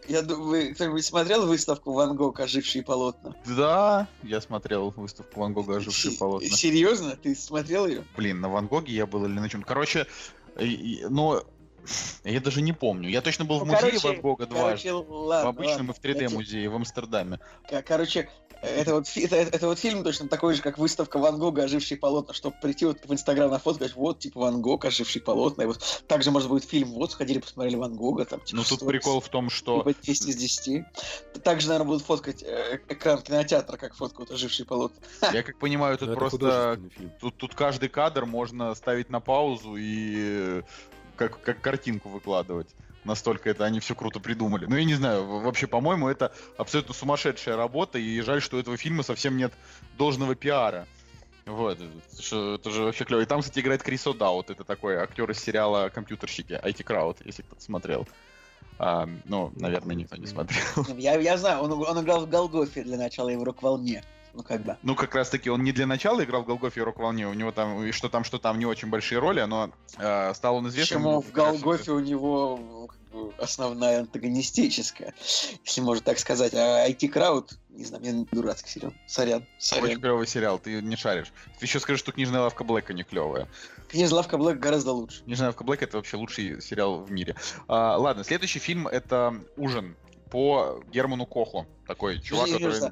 я 0.10 0.22
думаю, 0.22 0.74
кто-нибудь 0.76 1.06
смотрел 1.06 1.46
выставку 1.48 1.94
Ван 1.94 2.18
Гог 2.18 2.38
«Ожившие 2.42 2.84
полотна»? 2.84 3.34
Да, 3.46 4.10
я 4.24 4.42
смотрел 4.42 4.90
выставку 4.98 5.40
Ван 5.40 5.54
Гога 5.54 5.78
«Ожившие 5.78 6.18
полотна». 6.18 6.50
Серьезно? 6.50 7.16
Ты 7.16 7.34
смотрел 7.34 7.88
ее? 7.88 8.04
Блин, 8.18 8.42
на 8.42 8.50
Ван 8.50 8.68
Гоге 8.68 8.94
я 8.94 9.06
был 9.06 9.24
или 9.26 9.40
на 9.40 9.48
чем? 9.48 9.64
Короче, 9.64 10.06
ну, 11.10 11.42
я 12.24 12.40
даже 12.40 12.62
не 12.62 12.74
помню. 12.74 13.10
Я 13.10 13.22
точно 13.22 13.46
был 13.46 13.60
в 13.60 13.66
Ну, 13.66 13.74
музее 13.74 13.92
короче, 13.92 14.08
Ван 14.08 14.22
Гога 14.22 14.46
дважды. 14.46 14.90
Короче, 14.90 14.92
ладно, 14.94 15.46
В 15.46 15.50
обычном 15.56 15.88
ладно. 15.88 15.92
и 15.92 15.94
в 15.94 16.00
3D 16.00 16.22
Я 16.24 16.28
те- 16.30 16.36
музее 16.36 16.70
в 16.70 16.76
Амстердаме. 16.76 17.40
Ко- 17.70 17.82
Короче, 17.82 18.30
это 18.62 18.94
вот, 18.94 19.08
это, 19.16 19.36
это 19.36 19.68
вот 19.68 19.80
фильм 19.80 20.04
точно 20.04 20.28
такой 20.28 20.54
же, 20.54 20.62
как 20.62 20.78
выставка 20.78 21.18
Ван 21.18 21.40
Гога 21.40 21.64
«Ожившие 21.64 21.98
полотна», 21.98 22.34
чтобы 22.34 22.56
прийти 22.62 22.86
вот 22.86 22.98
в 23.06 23.14
Инстаграм 23.14 23.50
на 23.50 23.60
фото, 23.60 23.78
сказать, 23.78 23.96
вот, 23.96 24.20
типа, 24.20 24.42
Ван 24.42 24.62
Гог, 24.62 24.86
«Ожившие 24.86 25.22
полотна», 25.22 25.64
и 25.64 25.66
вот 25.66 26.04
также, 26.08 26.32
может 26.32 26.50
быть, 26.50 26.66
фильм, 26.66 26.90
вот, 26.90 27.12
сходили, 27.12 27.40
посмотрели 27.40 27.76
Ван 27.76 27.96
Гога, 27.96 28.26
там, 28.26 28.40
типа, 28.42 28.58
Ну, 28.58 28.64
тут 28.64 28.80
сторис, 28.80 29.04
прикол 29.04 29.22
в 29.22 29.30
том, 29.30 29.50
что... 29.50 29.80
типа, 29.80 29.96
10 30.02 30.28
из 30.28 30.36
10. 30.36 30.84
Также, 31.44 31.68
наверное, 31.68 31.88
будут 31.88 32.04
фоткать 32.04 32.44
э, 32.44 32.80
экран 32.90 33.22
кинотеатра, 33.22 33.78
как 33.78 33.96
фоткают 33.96 34.32
«Ожившие 34.32 34.66
полотна». 34.66 35.00
Я 35.34 35.44
как 35.44 35.58
понимаю, 35.58 35.98
тут 35.98 36.08
Но 36.10 36.14
это 36.14 36.20
просто... 36.20 36.80
Тут, 37.22 37.38
тут 37.38 37.56
каждый 37.56 37.90
кадр 37.90 38.26
можно 38.26 38.74
ставить 38.76 39.10
на 39.10 39.20
паузу 39.20 39.76
и 39.78 40.16
э, 40.18 40.62
как, 41.16 41.42
как 41.42 41.62
картинку 41.62 42.10
выкладывать. 42.10 42.68
Настолько 43.04 43.50
это 43.50 43.66
они 43.66 43.80
все 43.80 43.96
круто 43.96 44.20
придумали. 44.20 44.66
Ну, 44.66 44.76
я 44.76 44.84
не 44.84 44.96
знаю, 44.96 45.26
вообще, 45.26 45.68
по-моему, 45.68 46.10
это 46.10 46.34
абсолютно 46.58 46.94
сумасшедшая 46.94 47.56
работа, 47.56 47.98
и 47.98 48.20
жаль, 48.22 48.42
что 48.42 48.58
у 48.58 48.60
этого 48.60 48.78
фильма 48.78 49.04
совсем 49.04 49.38
нет 49.38 49.54
должного 49.98 50.36
пиара. 50.36 50.86
Вот, 51.46 51.80
это 51.80 52.22
же, 52.22 52.56
это 52.56 52.72
же 52.72 52.84
вообще 52.84 53.06
клево. 53.06 53.22
И 53.22 53.26
там, 53.26 53.42
кстати, 53.42 53.60
играет 53.60 53.82
Крис 53.82 54.06
О'Даут, 54.06 54.52
это 54.52 54.64
такой 54.64 54.98
актер 54.98 55.30
из 55.32 55.40
сериала 55.40 55.90
«Компьютерщики», 55.90 56.54
IT 56.54 56.84
Crowd, 56.84 57.18
если 57.26 57.42
кто-то 57.42 57.62
смотрел. 57.62 58.08
А, 58.78 59.10
ну, 59.26 59.52
наверное, 59.56 59.96
никто 59.96 60.16
не 60.16 60.28
смотрел. 60.28 60.62
Я, 60.98 61.20
я 61.20 61.38
знаю, 61.38 61.62
он, 61.62 61.72
он 61.72 62.04
играл 62.04 62.26
в 62.26 62.30
Голгофе 62.30 62.84
для 62.84 62.98
начала 62.98 63.30
и 63.30 63.36
в 63.36 63.44
Рок-волне. 63.44 64.04
Ну, 64.34 64.44
как 64.44 64.62
бы. 64.64 64.78
Ну, 64.84 64.96
как 64.96 65.16
раз 65.16 65.30
таки, 65.30 65.50
он 65.50 65.64
не 65.64 65.72
для 65.72 65.88
начала 65.88 66.24
играл 66.24 66.44
в 66.44 66.46
Голгофе 66.46 66.82
и 66.82 66.84
Рок-волне, 66.84 67.28
у 67.28 67.34
него 67.34 67.52
там, 67.52 67.84
и 67.84 67.92
что 67.92 68.10
там, 68.10 68.24
что 68.24 68.38
там, 68.38 68.60
не 68.60 68.66
очень 68.66 68.90
большие 68.90 69.20
роли, 69.20 69.42
но 69.42 69.72
э, 69.98 70.34
стал 70.34 70.58
он 70.58 70.68
известным. 70.68 71.04
Почему 71.04 71.22
в 71.22 71.32
Голгофе 71.32 71.92
у 71.92 72.00
него 72.00 72.58
ну, 72.58 72.88
как 72.88 73.00
бы, 73.12 73.34
основная 73.38 74.02
антагонистическая, 74.02 75.14
если 75.66 75.82
можно 75.82 76.04
так 76.04 76.20
сказать. 76.20 76.54
А 76.54 76.88
IT 76.88 77.10
Крауд, 77.10 77.58
не 77.70 77.84
знаю, 77.84 78.04
мне 78.04 78.28
дурацкий 78.32 78.70
сериал. 78.70 78.94
Сорян, 79.08 79.42
Очень 79.42 79.48
сорян. 79.58 80.02
клевый 80.02 80.28
сериал, 80.28 80.60
ты 80.60 80.82
не 80.82 80.96
шаришь. 80.96 81.32
Ты 81.60 81.66
еще 81.66 81.80
скажи, 81.80 81.98
что 81.98 82.12
книжная 82.12 82.42
лавка 82.42 82.64
Блэка 82.64 82.94
не 82.94 83.04
клевая. 83.04 83.48
Книжная 83.88 84.18
лавка 84.18 84.38
Блэк 84.38 84.60
гораздо 84.60 84.92
лучше. 84.92 85.24
Книжная 85.24 85.48
лавка 85.48 85.64
Блэка 85.64 85.86
это 85.86 85.98
вообще 85.98 86.18
лучший 86.18 86.62
сериал 86.62 87.00
в 87.00 87.12
мире. 87.12 87.36
А, 87.68 87.98
ладно, 87.98 88.24
следующий 88.24 88.60
фильм 88.60 88.88
это 88.88 89.42
Ужин 89.58 89.96
по 90.30 90.84
Герману 90.92 91.26
Коху. 91.26 91.66
Такой 91.88 92.22
чувак, 92.22 92.52
который. 92.52 92.92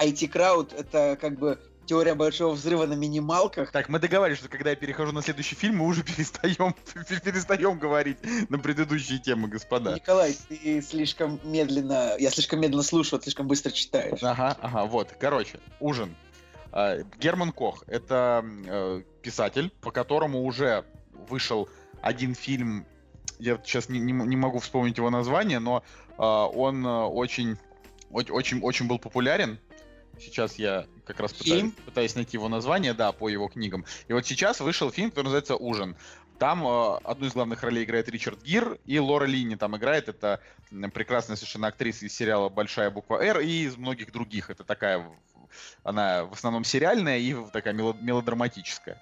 Пожалуйста, 0.00 0.24
IT 0.24 0.28
Крауд 0.28 0.72
это 0.72 1.18
как 1.20 1.38
бы 1.38 1.58
теория 1.86 2.14
большого 2.14 2.54
взрыва 2.54 2.86
на 2.86 2.94
минималках. 2.94 3.72
Так, 3.72 3.88
мы 3.88 3.98
договаривались, 3.98 4.38
что 4.38 4.48
когда 4.48 4.70
я 4.70 4.76
перехожу 4.76 5.12
на 5.12 5.22
следующий 5.22 5.56
фильм, 5.56 5.78
мы 5.78 5.86
уже 5.86 6.02
перестаем, 6.04 6.74
перестаем 7.24 7.78
говорить 7.78 8.18
на 8.48 8.58
предыдущие 8.58 9.18
темы, 9.18 9.48
господа. 9.48 9.94
Николай, 9.94 10.36
ты 10.48 10.80
слишком 10.82 11.40
медленно, 11.42 12.14
я 12.18 12.30
слишком 12.30 12.60
медленно 12.60 12.82
слушаю, 12.82 13.16
а 13.16 13.18
ты 13.18 13.24
слишком 13.24 13.48
быстро 13.48 13.70
читаешь. 13.72 14.22
Ага, 14.22 14.56
ага, 14.60 14.84
вот. 14.84 15.14
Короче, 15.18 15.58
ужин. 15.80 16.14
А, 16.72 16.98
Герман 17.18 17.50
Кох— 17.50 17.82
это 17.88 18.44
э, 18.66 19.02
писатель, 19.22 19.72
по 19.80 19.90
которому 19.90 20.44
уже 20.44 20.84
вышел 21.28 21.68
один 22.00 22.34
фильм, 22.34 22.86
я 23.40 23.58
сейчас 23.64 23.88
не, 23.88 23.98
не, 23.98 24.12
не 24.12 24.36
могу 24.36 24.60
вспомнить 24.60 24.96
его 24.96 25.10
название, 25.10 25.58
но 25.58 25.82
э, 26.10 26.22
он 26.22 26.86
э, 26.86 27.02
очень, 27.06 27.56
очень, 28.10 28.60
очень 28.60 28.86
был 28.86 29.00
популярен. 29.00 29.58
Сейчас 30.20 30.56
я 30.56 30.86
как 31.06 31.20
раз 31.20 31.32
пытаюсь, 31.32 31.72
пытаюсь 31.86 32.14
найти 32.14 32.36
его 32.36 32.48
название, 32.48 32.94
да, 32.94 33.12
по 33.12 33.28
его 33.28 33.48
книгам. 33.48 33.84
И 34.08 34.12
вот 34.12 34.26
сейчас 34.26 34.60
вышел 34.60 34.90
фильм, 34.90 35.10
который 35.10 35.24
называется 35.26 35.56
«Ужин». 35.56 35.96
Там 36.38 36.66
э, 36.66 36.98
одну 37.04 37.26
из 37.26 37.32
главных 37.32 37.62
ролей 37.62 37.84
играет 37.84 38.08
Ричард 38.08 38.42
Гир, 38.42 38.78
и 38.86 38.98
Лора 38.98 39.26
Линни 39.26 39.56
там 39.56 39.76
играет. 39.76 40.08
Это 40.08 40.40
прекрасная 40.94 41.36
совершенно 41.36 41.66
актриса 41.66 42.06
из 42.06 42.14
сериала 42.14 42.48
«Большая 42.48 42.90
буква 42.90 43.22
Р» 43.22 43.40
и 43.40 43.64
из 43.64 43.76
многих 43.76 44.10
других. 44.12 44.48
Это 44.48 44.64
такая, 44.64 45.06
она 45.82 46.24
в 46.24 46.32
основном 46.32 46.64
сериальная 46.64 47.18
и 47.18 47.34
такая 47.52 47.74
мело- 47.74 47.96
мелодраматическая. 48.00 49.00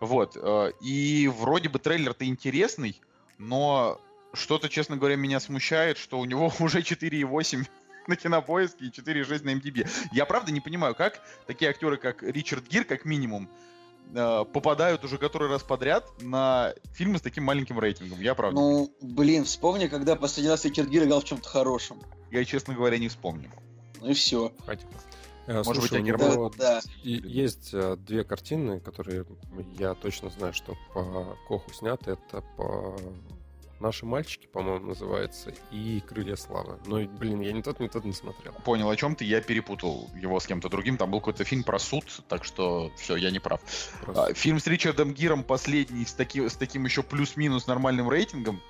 Вот. 0.00 0.36
э, 0.40 0.72
И 0.80 1.28
вроде 1.28 1.68
бы 1.68 1.78
трейлер-то 1.78 2.24
интересный, 2.26 3.00
но 3.38 4.00
что-то, 4.32 4.68
честно 4.68 4.96
говоря, 4.96 5.16
меня 5.16 5.40
смущает, 5.40 5.98
что 5.98 6.18
у 6.20 6.24
него 6.24 6.52
уже 6.60 6.80
4,8 6.80 7.66
на 8.08 8.16
кинопоиске 8.16 8.86
и 8.86 8.90
4,6 8.90 9.44
на 9.44 9.50
MDB. 9.50 9.88
Я 10.12 10.26
правда 10.26 10.50
не 10.50 10.60
понимаю, 10.60 10.94
как 10.94 11.20
такие 11.46 11.70
актеры, 11.70 11.96
как 11.98 12.22
Ричард 12.22 12.66
Гир, 12.68 12.84
как 12.84 13.04
минимум, 13.04 13.48
э, 14.14 14.44
попадают 14.52 15.04
уже 15.04 15.18
который 15.18 15.48
раз 15.48 15.62
подряд 15.62 16.10
на 16.22 16.74
фильмы 16.94 17.18
с 17.18 17.20
таким 17.22 17.44
маленьким 17.44 17.78
рейтингом. 17.78 18.20
Я 18.20 18.34
правда. 18.34 18.58
Ну, 18.58 18.92
блин, 19.02 19.44
вспомни, 19.44 19.86
когда 19.86 20.16
последний 20.16 20.50
раз 20.50 20.64
Ричард 20.64 20.88
Гир 20.88 21.04
играл 21.04 21.20
в 21.20 21.24
чем-то 21.24 21.48
хорошем. 21.48 22.00
Я, 22.30 22.44
честно 22.44 22.74
говоря, 22.74 22.98
не 22.98 23.08
вспомню. 23.08 23.50
Ну 24.00 24.10
и 24.10 24.14
все. 24.14 24.52
Хватит. 24.64 24.86
Э, 25.46 25.62
Может 25.62 25.82
быть, 25.82 25.90
слушай, 25.90 26.02
у 26.02 26.04
я 26.06 26.16
Да, 26.16 26.28
него 26.30 26.52
да. 26.58 26.80
и- 27.02 27.12
есть 27.26 27.70
э, 27.72 27.96
две 27.96 28.22
картины, 28.22 28.80
которые 28.80 29.24
я 29.78 29.94
точно 29.94 30.28
знаю, 30.30 30.52
что 30.52 30.76
по 30.92 31.36
Коху 31.48 31.72
сняты. 31.72 32.12
Это 32.12 32.42
по 32.56 32.98
Наши 33.80 34.04
мальчики, 34.06 34.46
по-моему, 34.48 34.86
называется, 34.88 35.52
и 35.70 36.00
Крылья 36.00 36.34
славы. 36.34 36.78
Но, 36.86 37.00
блин, 37.00 37.40
я 37.40 37.52
ни 37.52 37.62
тот, 37.62 37.78
ни 37.78 37.86
тот 37.86 38.04
не 38.04 38.12
смотрел. 38.12 38.52
Понял, 38.64 38.90
о 38.90 38.96
чем 38.96 39.14
ты, 39.14 39.24
я 39.24 39.40
перепутал 39.40 40.10
его 40.16 40.40
с 40.40 40.46
кем-то 40.46 40.68
другим. 40.68 40.96
Там 40.96 41.10
был 41.12 41.20
какой-то 41.20 41.44
фильм 41.44 41.62
про 41.62 41.78
суд, 41.78 42.04
так 42.28 42.44
что 42.44 42.90
все, 42.96 43.14
я 43.16 43.30
не 43.30 43.38
прав. 43.38 43.60
Просто. 44.02 44.24
А, 44.24 44.34
Фильм 44.34 44.58
с 44.58 44.66
Ричардом 44.66 45.12
Гиром 45.14 45.44
последний, 45.44 46.04
с, 46.04 46.12
таки- 46.12 46.48
с 46.48 46.56
таким 46.56 46.84
еще 46.84 47.02
плюс-минус 47.04 47.66
нормальным 47.68 48.10
рейтингом. 48.10 48.60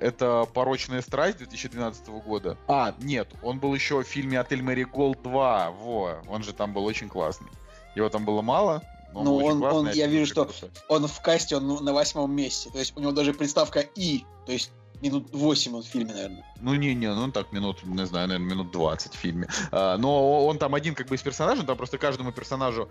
Это 0.00 0.46
«Порочная 0.54 1.02
страсть» 1.02 1.38
2012 1.38 2.08
года. 2.08 2.56
А, 2.66 2.94
нет, 2.98 3.28
он 3.42 3.58
был 3.58 3.74
еще 3.74 4.02
в 4.02 4.06
фильме 4.06 4.40
«Отель 4.40 4.62
Мэри 4.62 4.84
Голд 4.84 5.18
2». 5.18 5.70
Во, 5.72 6.22
он 6.28 6.42
же 6.44 6.54
там 6.54 6.72
был 6.72 6.84
очень 6.84 7.08
классный. 7.08 7.50
Его 7.94 8.08
там 8.08 8.24
было 8.24 8.42
мало, 8.42 8.82
Ну, 9.24 9.36
он- 9.36 9.58
классный, 9.58 9.78
он- 9.80 9.86
а 9.88 9.92
я 9.92 10.06
вижу, 10.06 10.26
что- 10.26 10.44
крутой. 10.44 10.70
Он 10.88 11.06
в 11.06 11.22
касте, 11.22 11.56
он 11.56 11.84
на 11.84 11.92
восьмом 11.92 12.32
месте. 12.32 12.70
То 12.70 12.78
есть 12.78 12.92
у 12.96 13.00
него 13.00 13.12
даже 13.12 13.32
приставка 13.32 13.80
И. 13.80 14.24
То 14.46 14.52
есть 14.52 14.70
минут 15.02 15.28
8 15.32 15.74
он 15.74 15.82
в 15.82 15.86
фильме, 15.86 16.12
наверное. 16.12 16.44
Ну, 16.60 16.74
не-не, 16.74 17.14
ну 17.14 17.30
так 17.30 17.52
минут, 17.52 17.84
не 17.84 18.06
знаю, 18.06 18.28
наверное, 18.28 18.50
минут 18.50 18.70
20 18.72 19.12
в 19.14 19.16
фильме. 19.16 19.48
А, 19.70 19.96
но 19.98 20.46
он 20.46 20.58
там 20.58 20.74
один 20.74 20.94
как 20.94 21.08
бы 21.08 21.14
из 21.16 21.22
персонажей, 21.22 21.64
там 21.66 21.76
просто 21.76 21.98
каждому 21.98 22.32
персонажу, 22.32 22.88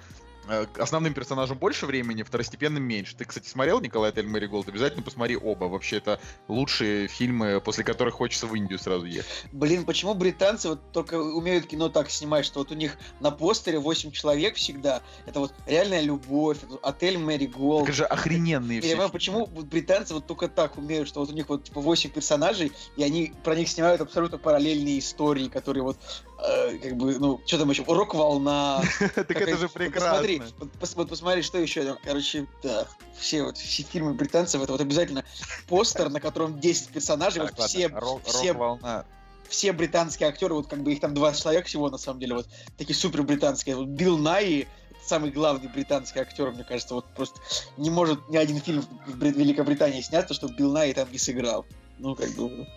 основным 0.77 1.13
персонажам 1.13 1.57
больше 1.57 1.85
времени, 1.85 2.23
второстепенным 2.23 2.83
меньше. 2.83 3.15
Ты, 3.15 3.25
кстати, 3.25 3.47
смотрел 3.47 3.79
Никола, 3.81 4.11
отель 4.11 4.27
Мэриголд? 4.27 4.67
Обязательно 4.67 5.03
посмотри 5.03 5.37
оба. 5.37 5.65
Вообще, 5.65 5.97
это 5.97 6.19
лучшие 6.47 7.07
фильмы, 7.07 7.61
после 7.61 7.83
которых 7.83 8.15
хочется 8.15 8.47
в 8.47 8.55
Индию 8.55 8.79
сразу 8.79 9.05
ехать. 9.05 9.45
Блин, 9.51 9.85
почему 9.85 10.13
британцы 10.13 10.69
вот 10.69 10.91
только 10.91 11.15
умеют 11.15 11.67
кино 11.67 11.89
так 11.89 12.09
снимать, 12.09 12.45
что 12.45 12.59
вот 12.59 12.71
у 12.71 12.75
них 12.75 12.97
на 13.19 13.31
постере 13.31 13.79
8 13.79 14.11
человек 14.11 14.55
всегда. 14.55 15.01
Это 15.25 15.39
вот 15.39 15.53
реальная 15.65 16.01
любовь, 16.01 16.57
это 16.63 16.77
отель 16.81 17.17
Мэриголд. 17.17 17.85
Так 17.85 17.95
же 17.95 18.05
охрененные 18.05 18.77
Я 18.77 18.81
все 18.81 18.91
понимаю, 18.91 19.09
почему 19.09 19.47
британцы 19.47 20.13
вот 20.13 20.25
только 20.27 20.47
так 20.47 20.77
умеют, 20.77 21.07
что 21.07 21.19
вот 21.19 21.29
у 21.29 21.33
них 21.33 21.49
вот 21.49 21.63
типа 21.65 21.81
8 21.81 22.09
персонажей, 22.09 22.71
и 22.97 23.03
они 23.03 23.33
про 23.43 23.55
них 23.55 23.69
снимают 23.69 24.01
абсолютно 24.01 24.37
параллельные 24.37 24.99
истории, 24.99 25.47
которые 25.47 25.83
вот 25.83 25.97
э, 26.39 26.77
как 26.77 26.97
бы, 26.97 27.17
ну, 27.19 27.41
что 27.45 27.59
там 27.59 27.69
еще, 27.69 27.83
рок-волна. 27.87 28.81
Так 29.15 29.31
это 29.31 29.57
же 29.57 29.69
прекрасно. 29.69 30.21
вот, 30.21 30.34
пос- 30.79 30.93
вот 30.95 31.09
посмотри, 31.09 31.41
что 31.41 31.57
еще. 31.57 31.83
там, 31.83 31.97
Короче, 32.03 32.47
да, 32.63 32.87
все 33.17 33.43
вот 33.43 33.57
все 33.57 33.83
фильмы 33.83 34.13
британцев, 34.13 34.61
это 34.61 34.71
вот 34.71 34.81
обязательно 34.81 35.23
постер, 35.67 36.09
на 36.09 36.19
котором 36.19 36.59
10 36.59 36.89
персонажей, 36.89 37.41
вот 37.41 37.53
все, 37.69 37.89
все 38.25 38.51
рок-волна. 38.51 39.05
все 39.49 39.71
британские 39.73 40.29
актеры, 40.29 40.53
вот 40.53 40.67
как 40.67 40.83
бы 40.83 40.91
их 40.93 40.99
там 40.99 41.13
20 41.13 41.41
человек 41.43 41.65
всего, 41.67 41.89
на 41.89 41.97
самом 41.97 42.19
деле, 42.19 42.35
вот 42.35 42.47
такие 42.77 42.95
супер 42.95 43.23
британские. 43.23 43.75
Вот 43.75 43.87
Билл 43.87 44.17
Найи, 44.17 44.67
самый 45.05 45.31
главный 45.31 45.69
британский 45.69 46.19
актер, 46.19 46.51
мне 46.51 46.63
кажется, 46.63 46.95
вот 46.95 47.05
просто 47.15 47.39
не 47.77 47.89
может 47.89 48.27
ни 48.29 48.37
один 48.37 48.59
фильм 48.59 48.81
в 49.07 49.17
Бри- 49.17 49.33
Великобритании 49.33 50.01
сняться, 50.01 50.33
чтобы 50.33 50.55
Билл 50.55 50.71
Найи 50.71 50.93
там 50.93 51.11
не 51.11 51.17
сыграл. 51.17 51.65
Ну, 51.99 52.15
как 52.15 52.31
бы... 52.31 52.67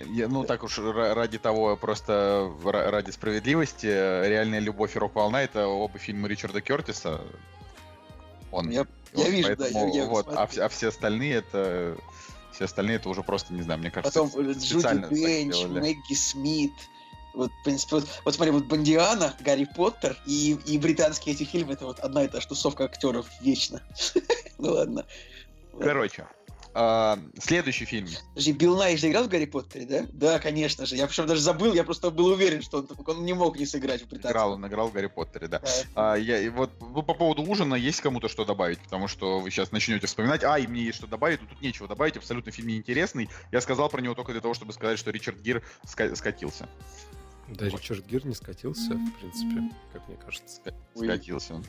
Я- 0.00 0.28
ну, 0.28 0.44
так 0.44 0.64
уж 0.64 0.78
ра- 0.78 1.14
ради 1.14 1.38
того, 1.38 1.76
просто 1.76 2.52
ра- 2.62 2.90
ради 2.90 3.10
справедливости, 3.10 3.86
э, 3.86 4.28
«Реальная 4.28 4.58
любовь» 4.58 4.96
и 4.96 4.98
«Рок-волна»— 4.98 5.42
это 5.44 5.66
оба 5.66 5.98
фильма 5.98 6.28
Ричарда 6.28 6.60
Кертиса. 6.60 7.20
Он. 8.50 8.70
Я, 8.70 8.80
я 8.80 8.86
Вот, 9.12 9.28
вижу, 9.28 9.48
да, 9.50 9.56
поэтому 9.58 9.94
я, 9.94 10.02
я 10.02 10.06
вот, 10.06 10.28
а, 10.28 10.48
а 10.60 10.68
все 10.68 10.88
остальные 10.88 11.34
это 11.36 11.96
все 12.52 12.64
остальные 12.66 12.96
это 12.96 13.08
уже 13.08 13.22
просто 13.22 13.52
не 13.52 13.62
знаю, 13.62 13.80
мне 13.80 13.90
кажется, 13.90 14.22
Потом 14.22 14.46
э, 14.46 14.52
Джуди 14.52 15.14
Денч. 15.14 15.64
Мэгги 15.64 16.14
Смит. 16.14 16.72
Вот, 17.34 17.50
в 17.50 17.64
принципе, 17.64 17.96
вот, 17.96 18.08
вот 18.24 18.34
смотри, 18.34 18.52
вот 18.52 18.66
Бондиана, 18.66 19.34
Гарри 19.40 19.64
Поттер 19.74 20.16
и, 20.24 20.56
и 20.66 20.78
британские 20.78 21.34
эти 21.34 21.42
фильмы, 21.42 21.72
это 21.72 21.84
вот 21.84 21.98
одна 21.98 22.22
и 22.22 22.28
та 22.28 22.40
же 22.40 22.46
тусовка 22.46 22.84
актеров 22.84 23.26
вечно. 23.40 23.80
Ну 24.58 24.70
ладно. 24.70 25.04
Короче, 25.80 26.28
а, 26.74 27.18
следующий 27.38 27.84
фильм. 27.84 28.08
Подожди, 28.30 28.52
Билл 28.52 28.76
Най 28.76 28.96
же 28.96 29.08
играл 29.08 29.24
в 29.24 29.28
Гарри 29.28 29.46
Поттере, 29.46 29.86
да? 29.86 30.06
Да, 30.12 30.38
конечно 30.40 30.86
же. 30.86 30.96
Я 30.96 31.06
причем 31.06 31.26
даже 31.26 31.40
забыл, 31.40 31.72
я 31.72 31.84
просто 31.84 32.10
был 32.10 32.26
уверен, 32.26 32.62
что 32.62 32.78
он, 32.78 32.88
он 33.06 33.24
не 33.24 33.32
мог 33.32 33.56
не 33.58 33.64
сыграть 33.64 34.02
в 34.02 34.08
британском. 34.08 34.32
Играл, 34.32 34.52
он 34.52 34.66
играл 34.66 34.88
в 34.88 34.92
Гарри 34.92 35.06
Поттере, 35.06 35.46
да. 35.46 35.60
Да. 35.60 35.68
А, 35.94 36.14
я, 36.16 36.40
и 36.40 36.48
вот 36.48 36.70
ну, 36.80 37.02
по 37.02 37.14
поводу 37.14 37.42
ужина 37.42 37.76
есть 37.76 38.00
кому-то 38.00 38.28
что 38.28 38.44
добавить, 38.44 38.80
потому 38.80 39.06
что 39.06 39.38
вы 39.38 39.50
сейчас 39.50 39.70
начнете 39.70 40.06
вспоминать, 40.06 40.42
а, 40.42 40.58
и 40.58 40.66
мне 40.66 40.82
есть 40.82 40.98
что 40.98 41.06
добавить, 41.06 41.40
но 41.40 41.48
тут 41.48 41.60
нечего 41.60 41.86
добавить, 41.86 42.16
абсолютно 42.16 42.50
фильм 42.50 42.68
неинтересный. 42.68 43.28
Я 43.52 43.60
сказал 43.60 43.88
про 43.88 44.00
него 44.00 44.14
только 44.14 44.32
для 44.32 44.40
того, 44.40 44.54
чтобы 44.54 44.72
сказать, 44.72 44.98
что 44.98 45.10
Ричард 45.10 45.40
Гир 45.40 45.62
ска- 45.86 46.14
скатился. 46.16 46.68
Да, 47.48 47.68
Ричард 47.68 48.04
Гир 48.06 48.26
не 48.26 48.34
скатился, 48.34 48.94
в 48.94 49.12
принципе, 49.20 49.70
как 49.92 50.08
мне 50.08 50.16
кажется. 50.16 50.56
Ска-. 50.56 50.74
Скатился 50.96 51.54
он. 51.54 51.64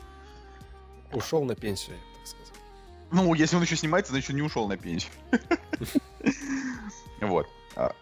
Ушел 1.12 1.44
на 1.44 1.54
пенсию, 1.54 1.96
так 2.18 2.26
сказал. 2.26 2.65
Ну, 3.10 3.34
если 3.34 3.56
он 3.56 3.62
еще 3.62 3.76
снимается, 3.76 4.12
значит, 4.12 4.30
он 4.30 4.36
не 4.36 4.42
ушел 4.42 4.68
на 4.68 4.76
пенсию. 4.76 5.12
Вот. 7.20 7.46
А, 7.76 7.94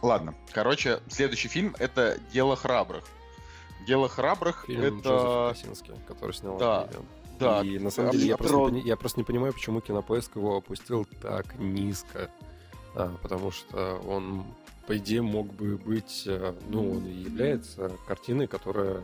Ладно. 0.00 0.34
Короче, 0.52 1.00
следующий 1.08 1.48
фильм 1.48 1.76
это 1.78 2.18
Дело 2.32 2.56
храбрых. 2.56 3.04
Дело 3.86 4.08
храбрых 4.08 4.68
это. 4.68 5.54
Который 6.06 6.32
снял 6.32 6.58
Да. 6.58 6.88
Да. 7.38 7.62
И 7.62 7.78
на 7.78 7.90
самом 7.90 8.12
деле 8.12 8.26
я 8.26 8.36
просто, 8.36 8.76
я 8.76 8.96
просто 8.96 9.20
не 9.20 9.24
понимаю, 9.24 9.52
почему 9.52 9.80
Кинопоиск 9.80 10.36
его 10.36 10.56
опустил 10.56 11.06
так 11.20 11.58
низко. 11.58 12.30
А, 12.94 13.16
потому 13.22 13.50
что 13.50 14.00
он, 14.06 14.44
по 14.86 14.96
идее, 14.96 15.20
мог 15.20 15.52
бы 15.52 15.76
быть, 15.76 16.22
э, 16.26 16.54
ну, 16.68 16.92
он 16.92 17.06
и 17.06 17.12
является 17.12 17.90
картиной, 18.06 18.46
которая 18.46 19.02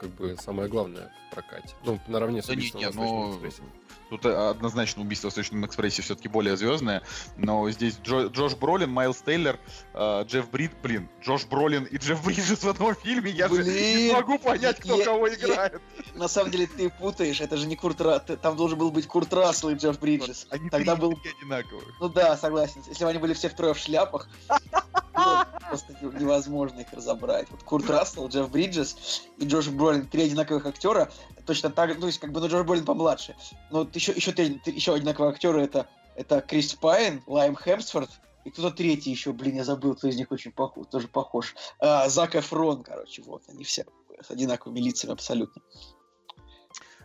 как 0.00 0.10
бы 0.10 0.36
самое 0.36 0.68
главное 0.68 1.12
в 1.30 1.34
прокате. 1.34 1.74
Ну, 1.84 2.00
наравне 2.08 2.42
с 2.42 2.46
Да 2.46 2.54
не, 2.54 2.58
«Убийством 2.58 2.80
не, 2.80 3.30
экспрессе. 3.30 3.62
Тут 4.10 4.24
э, 4.26 4.50
однозначно 4.50 5.02
убийство 5.02 5.28
в 5.28 5.30
Восточном 5.32 5.64
экспрессе 5.66 6.02
все-таки 6.02 6.28
более 6.28 6.56
звездное. 6.56 7.02
Но 7.36 7.68
здесь 7.70 7.98
Джо- 8.04 8.28
Джош 8.30 8.54
Бролин, 8.54 8.90
Майлз 8.90 9.18
Тейлор, 9.22 9.58
э, 9.94 10.24
Джефф 10.26 10.50
Брид, 10.50 10.72
блин, 10.82 11.08
Джош 11.22 11.46
Бролин 11.46 11.84
и 11.84 11.96
Джефф 11.96 12.22
Бриджес 12.24 12.62
в 12.62 12.68
одном 12.68 12.94
фильме. 12.94 13.30
Я 13.30 13.48
же 13.48 13.56
не 13.56 13.62
Блин, 13.62 14.12
могу 14.14 14.38
понять, 14.38 14.78
кто 14.80 14.96
я- 14.98 15.04
кого 15.04 15.26
я- 15.26 15.34
играет. 15.34 15.80
На 16.14 16.28
самом 16.28 16.50
деле 16.50 16.66
ты 16.66 16.90
путаешь, 16.90 17.40
это 17.40 17.56
же 17.56 17.66
не 17.66 17.76
Курт 17.76 18.00
Рассел. 18.00 18.36
Там 18.36 18.56
должен 18.56 18.78
был 18.78 18.90
быть 18.90 19.06
Курт 19.06 19.32
Рассел 19.32 19.70
и 19.70 19.74
Джефф 19.74 19.98
Бриджес. 19.98 20.46
Они 20.50 20.68
Тогда 20.70 20.94
был... 20.96 21.14
такие 21.14 21.34
одинаковых. 21.40 21.84
Ну 22.00 22.08
да, 22.08 22.36
согласен. 22.36 22.82
Если 22.88 23.04
бы 23.04 23.10
они 23.10 23.18
были 23.18 23.32
все 23.34 23.48
втрое 23.48 23.74
в 23.74 23.78
шляпах, 23.78 24.28
просто 25.68 25.94
невозможно 26.02 26.80
их 26.80 26.92
разобрать. 26.92 27.48
Вот 27.50 27.62
Курт 27.62 27.88
Рассел, 27.90 28.28
Джефф 28.28 28.50
Бриджес 28.50 29.22
и 29.38 29.46
Джош 29.46 29.68
Бролин, 29.68 30.06
три 30.06 30.22
одинаковых 30.24 30.66
актера, 30.66 31.10
точно 31.46 31.70
так, 31.70 31.94
ну, 31.94 32.00
то 32.02 32.06
есть, 32.06 32.18
как 32.20 32.32
бы, 32.32 32.40
ну, 32.40 32.48
Джош 32.48 32.64
Бролин 32.66 32.84
помладше. 32.84 33.34
Но 33.70 33.83
вот 33.84 33.96
еще, 33.96 34.12
еще, 34.12 34.32
еще 34.32 34.94
одинаковые 34.94 35.32
актеры, 35.32 35.62
это, 35.62 35.88
это 36.16 36.40
Крис 36.40 36.74
Пайн, 36.74 37.22
Лайм 37.26 37.56
Хемсворт, 37.56 38.10
и 38.44 38.50
кто-то 38.50 38.76
третий 38.76 39.10
еще, 39.10 39.32
блин, 39.32 39.56
я 39.56 39.64
забыл, 39.64 39.94
кто 39.94 40.08
из 40.08 40.16
них 40.16 40.30
очень 40.30 40.52
похож, 40.52 40.86
тоже 40.88 41.08
похож. 41.08 41.54
А, 41.78 42.08
Зак 42.08 42.36
Эфрон, 42.36 42.82
короче, 42.82 43.22
вот, 43.22 43.42
они 43.48 43.64
все 43.64 43.86
с 44.20 44.30
одинаковыми 44.30 44.80
лицами 44.80 45.12
абсолютно. 45.12 45.62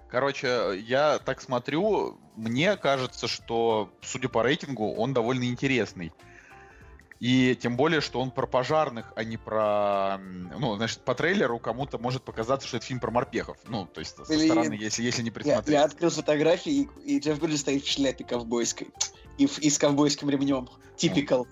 Короче, 0.09 0.81
я 0.87 1.19
так 1.19 1.39
смотрю, 1.39 2.19
мне 2.35 2.75
кажется, 2.77 3.27
что, 3.27 3.91
судя 4.01 4.27
по 4.27 4.41
рейтингу, 4.41 4.93
он 4.93 5.13
довольно 5.13 5.43
интересный. 5.43 6.11
И 7.19 7.53
тем 7.61 7.75
более, 7.75 7.99
что 7.99 8.21
он 8.21 8.31
про 8.31 8.47
пожарных, 8.47 9.11
а 9.15 9.23
не 9.25 9.35
про... 9.35 10.17
Ну, 10.19 10.77
значит, 10.77 10.99
по 11.01 11.13
трейлеру 11.15 11.59
кому-то 11.59 11.97
может 11.97 12.23
показаться, 12.23 12.65
что 12.67 12.77
это 12.77 12.85
фильм 12.85 13.01
про 13.01 13.11
морпехов. 13.11 13.57
Ну, 13.67 13.85
то 13.85 13.99
есть, 13.99 14.15
со 14.15 14.23
Блин. 14.23 14.45
стороны, 14.51 14.73
если, 14.73 15.03
если 15.03 15.21
не 15.21 15.27
Я, 15.27 15.33
присмотреть. 15.33 15.73
я 15.77 15.83
открыл 15.83 16.09
фотографии, 16.11 16.87
и, 17.03 17.15
и 17.15 17.19
Джефф 17.19 17.39
Бриджес 17.39 17.59
стоит 17.61 17.83
в 17.83 17.91
шляпе 17.91 18.23
ковбойской. 18.23 18.87
И, 19.37 19.47
в- 19.47 19.59
и 19.59 19.69
с 19.69 19.77
ковбойским 19.77 20.29
ремнем. 20.29 20.69
Typical. 20.95 21.43
К- 21.43 21.47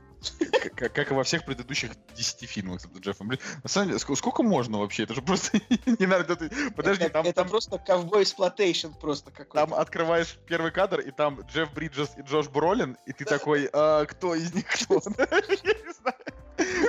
к- 0.76 0.90
Как 0.90 1.12
и 1.12 1.14
во 1.14 1.24
всех 1.24 1.46
предыдущих 1.46 1.92
10 2.16 2.50
фильмах 2.50 2.82
с 2.82 2.86
Джеффом 3.00 3.28
Бриджесом. 3.28 3.60
На 3.64 3.70
самом 3.70 3.88
деле, 3.90 4.00
ск- 4.00 4.16
сколько 4.16 4.44
можно 4.44 4.80
вообще? 4.80 5.04
Это 5.04 5.14
же 5.14 5.22
просто 5.22 5.60
не 5.86 6.06
надо... 6.06 6.34
это- 6.34 6.50
Подожди, 6.76 7.04
это, 7.06 7.14
там, 7.14 7.26
это 7.26 7.34
там, 7.36 7.50
просто 7.50 7.78
ковбой 7.80 8.24
exploitation 8.24 8.90
просто 9.00 9.32
какой-то. 9.32 9.54
там 9.54 9.74
открываешь 9.74 10.38
первый 10.48 10.72
кадр, 10.72 11.00
и 11.00 11.12
там 11.12 11.42
Джефф 11.42 11.72
Бриджес 11.74 12.12
и 12.18 12.22
Джош 12.22 12.48
Бролин, 12.50 12.98
и 13.06 13.14
ты 13.14 13.26
такой, 13.26 13.70
«А, 13.74 14.06
кто 14.06 14.36
из 14.36 14.54
них 14.54 14.66
кто? 14.70 14.96
Я 15.18 15.74
не 15.74 15.94
знаю. 15.94 16.18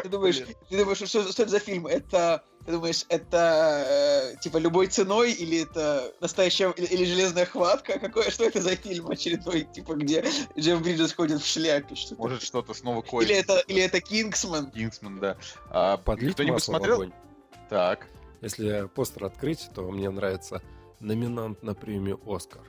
Ты 0.03 0.09
думаешь, 0.09 0.41
Блин. 0.41 0.57
ты 0.71 0.79
думаешь, 0.79 0.97
что, 0.99 1.07
что 1.31 1.43
это 1.43 1.49
за 1.51 1.59
фильм? 1.59 1.87
Это, 1.87 2.43
ты 2.69 2.73
думаешь, 2.73 3.07
это 3.09 3.83
э, 3.89 4.37
типа 4.43 4.59
любой 4.59 4.89
ценой 4.89 5.33
или 5.33 5.63
это 5.63 6.13
настоящая 6.21 6.71
или, 6.77 6.85
или 6.85 7.05
железная 7.07 7.47
хватка? 7.47 7.99
Какое, 7.99 8.31
что 8.31 8.45
это 8.45 8.61
за 8.61 8.77
фильм 8.77 9.09
очередной, 9.09 9.63
типа 9.65 9.95
где 9.95 10.23
Джефф 10.55 10.83
Бриджес 10.83 11.15
ходит 11.15 11.41
в 11.41 11.47
шляпе? 11.47 11.95
Что? 11.95 12.15
Может, 12.17 12.43
что-то 12.43 12.75
снова 12.75 13.01
или 13.01 13.09
Коэн. 13.09 13.31
это 13.31 13.59
или 13.69 13.81
это 13.81 14.03
Кингсман? 14.03 14.71
Кингсман, 14.71 15.19
да. 15.19 15.39
А, 15.71 15.97
Подлить 15.97 16.35
Кто-нибудь 16.35 16.63
смотрел? 16.63 16.97
огонь. 16.97 17.13
Так. 17.71 18.07
Если 18.43 18.87
постер 18.95 19.25
открыть, 19.25 19.71
то 19.75 19.91
мне 19.91 20.11
нравится 20.11 20.61
номинант 21.01 21.63
на 21.63 21.75
премию 21.75 22.21
«Оскар», 22.27 22.67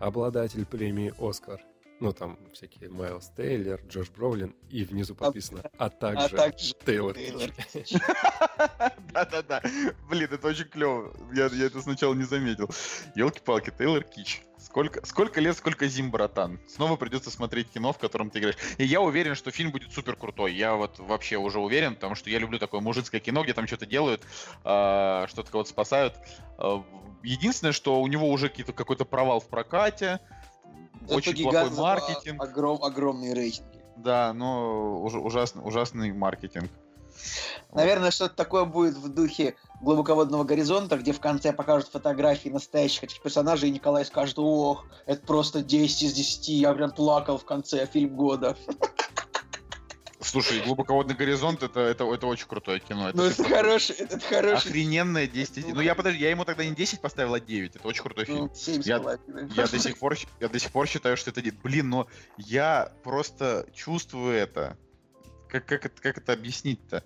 обладатель 0.00 0.64
премии 0.64 1.12
«Оскар». 1.18 1.60
Ну, 2.02 2.12
там 2.12 2.36
всякие 2.52 2.88
Майлз 2.90 3.30
Тейлор, 3.36 3.80
Джош 3.86 4.10
Броулин, 4.10 4.56
и 4.70 4.82
внизу 4.82 5.14
подписано 5.14 5.62
«А 5.78 5.86
А 5.86 5.88
также 5.88 6.30
также 6.30 6.74
Тейлор 6.84 7.14
Тейлор 7.14 7.50
Кич». 7.52 7.92
Да-да-да. 9.12 9.62
Блин, 10.10 10.28
это 10.32 10.48
очень 10.48 10.64
клево. 10.64 11.14
Я, 11.32 11.46
я 11.46 11.66
это 11.66 11.80
сначала 11.80 12.12
не 12.14 12.24
заметил. 12.24 12.68
Елки-палки, 13.14 13.72
Тейлор 13.78 14.02
Кич. 14.02 14.42
Сколько, 14.58 15.06
сколько 15.06 15.40
лет, 15.40 15.56
сколько 15.56 15.86
зим, 15.86 16.10
братан. 16.10 16.58
Снова 16.66 16.96
придется 16.96 17.30
смотреть 17.30 17.70
кино, 17.70 17.92
в 17.92 17.98
котором 17.98 18.30
ты 18.30 18.40
играешь. 18.40 18.58
И 18.78 18.84
я 18.84 19.00
уверен, 19.00 19.36
что 19.36 19.52
фильм 19.52 19.70
будет 19.70 19.92
супер 19.92 20.16
крутой. 20.16 20.54
Я 20.54 20.74
вот 20.74 20.98
вообще 20.98 21.36
уже 21.36 21.60
уверен, 21.60 21.94
потому 21.94 22.16
что 22.16 22.30
я 22.30 22.40
люблю 22.40 22.58
такое 22.58 22.80
мужицкое 22.80 23.20
кино, 23.20 23.44
где 23.44 23.54
там 23.54 23.68
что-то 23.68 23.86
делают, 23.86 24.22
а, 24.64 25.28
что-то 25.28 25.52
кого-то 25.52 25.70
спасают. 25.70 26.14
А, 26.58 26.84
Единственное, 27.24 27.70
что 27.70 28.02
у 28.02 28.08
него 28.08 28.28
уже 28.28 28.48
какие-то- 28.48 28.72
какой-то 28.72 29.04
провал 29.04 29.38
в 29.38 29.46
прокате, 29.46 30.18
Зато 31.02 31.14
очень 31.16 31.42
плохой 31.42 31.70
маркетинг. 31.70 32.42
Огром, 32.42 32.82
огромные 32.82 33.34
рейтинги. 33.34 33.80
Да, 33.96 34.32
но 34.32 35.00
уж- 35.02 35.14
ужасный, 35.14 35.62
ужасный 35.64 36.12
маркетинг. 36.12 36.70
Наверное, 37.72 38.10
что-то 38.10 38.34
такое 38.34 38.64
будет 38.64 38.96
в 38.96 39.08
духе 39.08 39.54
глубоководного 39.80 40.44
горизонта, 40.44 40.96
где 40.96 41.12
в 41.12 41.20
конце 41.20 41.52
покажут 41.52 41.88
фотографии 41.90 42.48
настоящих 42.48 43.04
этих 43.04 43.22
персонажей, 43.22 43.68
и 43.68 43.72
Николай 43.72 44.04
скажет, 44.04 44.38
ох, 44.38 44.86
это 45.06 45.24
просто 45.26 45.62
10 45.62 46.02
из 46.02 46.12
10, 46.12 46.48
я 46.48 46.72
прям 46.72 46.90
плакал 46.90 47.38
в 47.38 47.44
конце, 47.44 47.86
фильм 47.86 48.16
года. 48.16 48.56
Слушай, 50.22 50.60
глубоководный 50.62 51.14
горизонт 51.14 51.62
это, 51.62 51.80
это, 51.80 52.04
это 52.12 52.26
очень 52.26 52.46
крутое 52.46 52.80
кино. 52.80 53.08
Это 53.08 53.16
Ну, 53.16 53.24
это 53.24 53.44
хороший, 53.44 53.96
это 53.96 54.18
хороший 54.20 54.68
Охрененное 54.70 55.26
10 55.26 55.58
из- 55.58 55.66
Ну 55.66 55.80
я 55.80 55.94
подожди, 55.94 56.20
я 56.22 56.30
ему 56.30 56.44
тогда 56.44 56.64
не 56.64 56.74
10 56.74 57.00
поставил, 57.00 57.34
а 57.34 57.40
9. 57.40 57.76
Это 57.76 57.86
очень 57.88 58.02
крутой 58.02 58.24
фильм. 58.26 58.38
ну, 58.38 58.50
семь 58.54 58.82
с 58.82 58.86
Я- 58.86 59.00
половиной. 59.00 59.48
Я 59.54 59.66
до 59.66 59.78
сих 59.78 59.98
пор, 59.98 60.16
я 60.40 60.48
до 60.48 60.58
сих 60.58 60.70
пор 60.70 60.86
считаю, 60.86 61.16
что 61.16 61.30
это... 61.30 61.42
Блин, 61.62 61.88
но 61.90 62.06
я 62.38 62.92
просто 63.02 63.66
чувствую 63.74 64.34
это. 64.34 64.76
Как, 65.48 65.66
как, 65.66 65.84
это, 65.86 66.00
как 66.00 66.18
это 66.18 66.32
объяснить-то? 66.32 67.04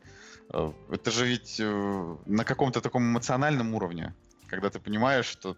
Э, 0.53 0.73
Это 0.91 1.11
же 1.11 1.27
ведь 1.27 1.57
э, 1.59 2.17
на 2.27 2.45
каком-то 2.45 2.81
таком 2.81 3.03
эмоциональном 3.03 3.75
уровне. 3.75 4.15
Когда 4.47 4.71
ты 4.71 4.79
понимаешь, 4.79 5.27
что 5.27 5.57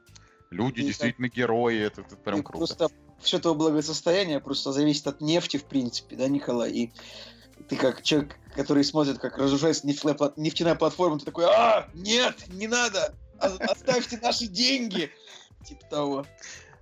люди 0.51 0.81
И 0.81 0.85
действительно 0.85 1.29
герои, 1.29 1.79
это, 1.81 2.01
это 2.01 2.16
прям 2.16 2.40
И 2.40 2.42
круто. 2.42 2.59
Просто 2.59 2.88
все 3.21 3.38
твое 3.38 3.57
благосостояние 3.57 4.40
просто 4.40 4.73
зависит 4.73 5.07
от 5.07 5.21
нефти, 5.21 5.57
в 5.59 5.64
принципе, 5.64 6.16
да, 6.16 6.29
Николай? 6.29 6.71
И 6.73 6.92
ты 7.68 7.77
как 7.77 8.03
человек, 8.03 8.37
который 8.55 8.85
смотрит, 8.85 9.18
как 9.18 9.38
разрушается 9.38 9.87
нефтяная, 9.87 10.16
нефтяная 10.37 10.75
платформа, 10.75 11.18
ты 11.18 11.25
такой, 11.25 11.44
а, 11.47 11.88
нет, 11.94 12.49
не 12.49 12.66
надо, 12.66 13.14
о- 13.38 13.57
оставьте 13.71 14.18
наши 14.18 14.47
деньги. 14.47 15.11
Типа 15.64 15.85
того. 15.87 16.27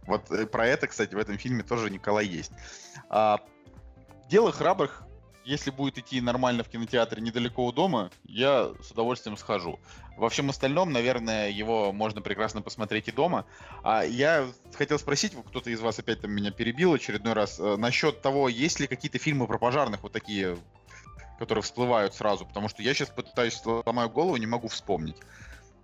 Вот 0.06 0.30
э, 0.30 0.46
про 0.46 0.66
это, 0.66 0.86
кстати, 0.86 1.14
в 1.14 1.18
этом 1.18 1.38
фильме 1.38 1.62
тоже 1.62 1.90
Николай 1.90 2.26
есть. 2.26 2.52
А, 3.08 3.40
Дело 4.28 4.50
храбрых, 4.52 5.04
если 5.46 5.70
будет 5.70 5.96
идти 5.96 6.20
нормально 6.20 6.64
в 6.64 6.68
кинотеатре 6.68 7.22
недалеко 7.22 7.64
у 7.64 7.72
дома, 7.72 8.10
я 8.24 8.72
с 8.82 8.90
удовольствием 8.90 9.36
схожу. 9.36 9.78
Во 10.16 10.28
всем 10.28 10.50
остальном, 10.50 10.92
наверное, 10.92 11.50
его 11.50 11.92
можно 11.92 12.20
прекрасно 12.20 12.62
посмотреть 12.62 13.08
и 13.08 13.12
дома. 13.12 13.46
А 13.84 14.02
я 14.02 14.48
хотел 14.74 14.98
спросить, 14.98 15.32
кто-то 15.46 15.70
из 15.70 15.80
вас 15.80 15.98
опять 16.00 16.20
там 16.20 16.32
меня 16.32 16.50
перебил 16.50 16.94
очередной 16.94 17.32
раз, 17.32 17.60
э, 17.60 17.76
насчет 17.76 18.22
того, 18.22 18.48
есть 18.48 18.80
ли 18.80 18.88
какие-то 18.88 19.18
фильмы 19.18 19.46
про 19.46 19.58
пожарных, 19.58 20.02
вот 20.02 20.12
такие, 20.12 20.58
которые 21.38 21.62
всплывают 21.62 22.14
сразу, 22.14 22.44
потому 22.44 22.68
что 22.68 22.82
я 22.82 22.92
сейчас 22.92 23.10
пытаюсь, 23.10 23.60
ломаю 23.64 24.10
голову, 24.10 24.36
не 24.36 24.46
могу 24.46 24.66
вспомнить. 24.66 25.16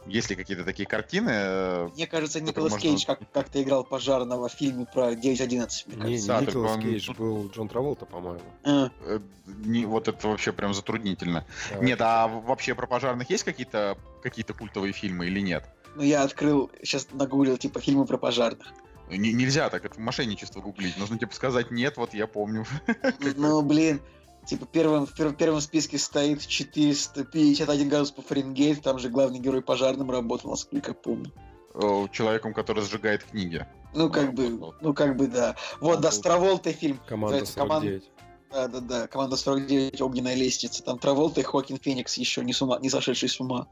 Есть 0.06 0.30
ли 0.30 0.36
какие-то 0.36 0.64
такие 0.64 0.86
картины? 0.88 1.30
э, 1.32 1.88
Мне 1.94 2.06
кажется, 2.06 2.40
Николас 2.40 2.72
можно- 2.72 2.82
Кейдж 2.82 3.06
как- 3.06 3.20
как-то 3.32 3.62
играл 3.62 3.84
пожарного 3.84 4.48
в 4.48 4.52
фильме 4.52 4.86
про 4.92 5.14
9.11, 5.14 5.86
мне 5.86 5.96
Не, 5.96 6.02
кажется. 6.02 6.22
не 6.22 6.26
Да, 6.26 6.40
Николас 6.40 6.72
он 6.76 6.82
Кейдж, 6.82 7.10
был 7.16 7.48
Джон 7.50 7.68
Траволта, 7.68 8.06
по-моему. 8.06 8.40
А, 8.64 8.90
э, 9.02 9.20
не- 9.46 9.86
вот 9.86 10.08
это 10.08 10.26
вообще 10.28 10.52
прям 10.52 10.74
затруднительно. 10.74 11.44
Да. 11.70 11.78
Нет, 11.84 12.00
а 12.00 12.26
вообще 12.28 12.74
про 12.74 12.86
пожарных 12.86 13.30
есть 13.30 13.44
какие-то 13.44 13.96
какие-то 14.22 14.54
культовые 14.54 14.92
фильмы 14.92 15.26
или 15.26 15.40
нет? 15.40 15.64
ну, 15.94 16.02
я 16.02 16.22
открыл, 16.22 16.70
сейчас 16.82 17.06
нагуглил, 17.12 17.58
типа, 17.58 17.78
фильмы 17.80 18.06
про 18.06 18.16
пожарных. 18.16 18.66
Не- 19.10 19.32
нельзя 19.34 19.68
так, 19.68 19.84
это 19.84 20.00
мошенничество 20.00 20.60
гуглить. 20.62 20.96
Нужно 20.96 21.18
типа 21.18 21.34
сказать 21.34 21.70
нет, 21.70 21.98
вот 21.98 22.14
я 22.14 22.26
помню. 22.26 22.64
Ну, 23.36 23.60
блин, 23.62 24.00
типа, 24.46 24.66
первым, 24.66 25.06
в 25.06 25.18
пер- 25.18 25.34
первом 25.34 25.60
списке 25.60 25.98
стоит 25.98 26.46
451 26.46 27.88
градус 27.88 28.10
по 28.10 28.22
Фаренгейту, 28.22 28.82
там 28.82 28.98
же 28.98 29.08
главный 29.08 29.38
герой 29.38 29.62
пожарным 29.62 30.10
работал, 30.10 30.50
насколько 30.50 30.90
я 30.90 30.94
помню. 30.94 31.32
Э, 31.74 32.06
Человеком, 32.12 32.52
который 32.54 32.82
сжигает 32.84 33.24
книги. 33.24 33.66
Ну, 33.94 34.10
как 34.10 34.34
бы, 34.34 34.74
ну, 34.80 34.94
как 34.94 35.16
бы, 35.16 35.26
да. 35.26 35.56
Вот, 35.80 36.00
да, 36.00 36.10
с 36.10 36.18
Траволтой 36.18 36.72
фильм. 36.72 36.98
Команда 37.06 37.40
называется 37.40 37.54
«Команда- 37.58 37.86
49. 37.86 38.10
Да, 38.50 38.68
да, 38.68 38.80
да, 38.80 39.06
команда 39.08 39.36
49, 39.36 40.02
огненная 40.02 40.34
лестница. 40.34 40.82
Там 40.82 40.98
Траволта 40.98 41.40
и 41.40 41.42
Хоакин 41.42 41.78
Феникс 41.78 42.18
еще 42.18 42.44
не, 42.44 42.52
с 42.52 42.60
ума, 42.60 42.78
не 42.80 42.90
сошедший 42.90 43.30
с 43.30 43.40
ума. 43.40 43.66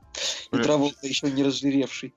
И. 0.52 0.56
Траволта 0.56 1.06
еще 1.06 1.30
не 1.30 1.42
разжиревший. 1.42 2.14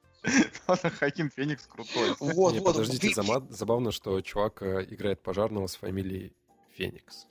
Хакин 0.66 1.30
Феникс 1.30 1.66
крутой. 1.68 2.16
Вот, 2.22 2.54
Не, 2.54 2.60
вот. 2.60 2.74
подождите, 2.74 3.22
забавно, 3.50 3.92
что 3.92 4.22
чувак 4.22 4.62
э, 4.62 4.86
играет 4.90 5.22
пожарного 5.22 5.68
с 5.68 5.76
фамилией 5.76 6.32
Феникс. 6.78 7.26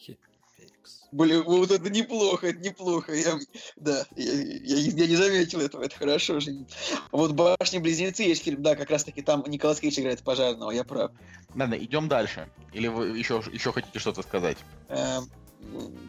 Блин, 1.12 1.42
вот 1.44 1.70
это 1.70 1.90
неплохо, 1.90 2.48
это 2.48 2.58
неплохо. 2.60 3.12
Я, 3.14 3.38
да, 3.76 4.06
я, 4.16 4.32
я- 4.32 4.76
я 4.78 5.06
не 5.06 5.16
заметил 5.16 5.60
этого, 5.60 5.82
это 5.84 5.94
хорошо. 5.96 6.40
же. 6.40 6.64
Вот 7.10 7.32
«Башни-близнецы» 7.32 8.22
есть 8.22 8.42
фильм, 8.42 8.62
да, 8.62 8.74
как 8.76 8.88
раз-таки 8.90 9.20
там 9.20 9.44
Николас 9.46 9.78
Кейдж 9.78 10.00
играет 10.00 10.22
пожарного, 10.22 10.70
я 10.70 10.84
прав. 10.84 11.10
Ладно, 11.54 11.74
идем 11.74 12.08
дальше. 12.08 12.48
Или 12.72 12.88
вы 12.88 13.08
еще, 13.18 13.42
еще 13.52 13.72
хотите 13.72 13.98
что-то 13.98 14.22
сказать? 14.22 14.56
Эм, 14.88 15.28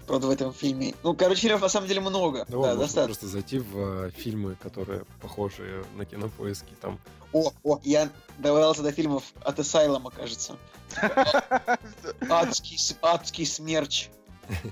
правда, 0.07 0.27
в 0.27 0.29
этом 0.29 0.53
фильме... 0.53 0.93
Ну, 1.03 1.13
короче, 1.13 1.41
фильмов 1.41 1.61
на 1.61 1.69
самом 1.69 1.87
деле 1.89 1.99
много. 1.99 2.45
Ну, 2.47 2.61
да, 2.61 2.69
можно 2.69 2.75
достаточно. 2.83 3.05
просто 3.05 3.27
зайти 3.27 3.59
в 3.59 4.05
э, 4.05 4.11
фильмы, 4.11 4.55
которые 4.63 5.03
похожи 5.21 5.83
на 5.97 6.05
кинопоиски. 6.05 6.73
Там 6.79 6.97
О, 7.33 7.51
о, 7.63 7.79
я 7.83 8.09
добрался 8.37 8.83
до 8.83 8.93
фильмов 8.93 9.25
от 9.43 9.59
Asylum, 9.59 10.09
кажется. 10.15 10.55
Адский, 12.29 12.77
адский 13.01 13.45
смерч. 13.45 14.09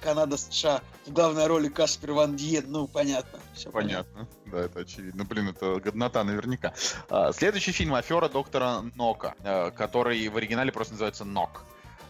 Канада, 0.01 0.37
США. 0.37 0.81
В 1.05 1.13
главной 1.13 1.47
роли 1.47 1.69
Каспер 1.69 2.13
Ван 2.13 2.35
Диен. 2.35 2.65
Ну, 2.67 2.87
понятно. 2.87 3.39
Все 3.53 3.71
Понятно. 3.71 4.27
Да, 4.45 4.59
это 4.59 4.81
очевидно. 4.81 5.25
Блин, 5.25 5.49
это 5.49 5.79
годнота 5.79 6.23
наверняка. 6.23 6.73
А, 7.09 7.31
Следующий 7.31 7.71
фильм 7.71 7.93
«Афера 7.95 8.29
доктора 8.29 8.81
Нока», 8.95 9.35
э, 9.43 9.71
который 9.71 10.27
в 10.27 10.37
оригинале 10.37 10.71
просто 10.71 10.93
называется 10.93 11.25
«Нок», 11.25 11.63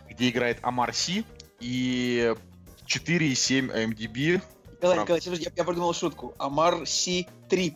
где 0.09 0.29
играет 0.29 0.59
Амар 0.61 0.93
Си 0.93 1.25
и 1.59 2.35
4,7 2.85 3.71
MDB. 3.71 4.41
Николай, 4.71 4.95
Прав. 4.95 5.03
Николай, 5.03 5.21
подожди, 5.21 5.45
я, 5.45 5.51
я 5.55 5.63
придумал 5.63 5.93
шутку. 5.93 6.33
Амар 6.37 6.87
Си 6.87 7.27
3 7.49 7.69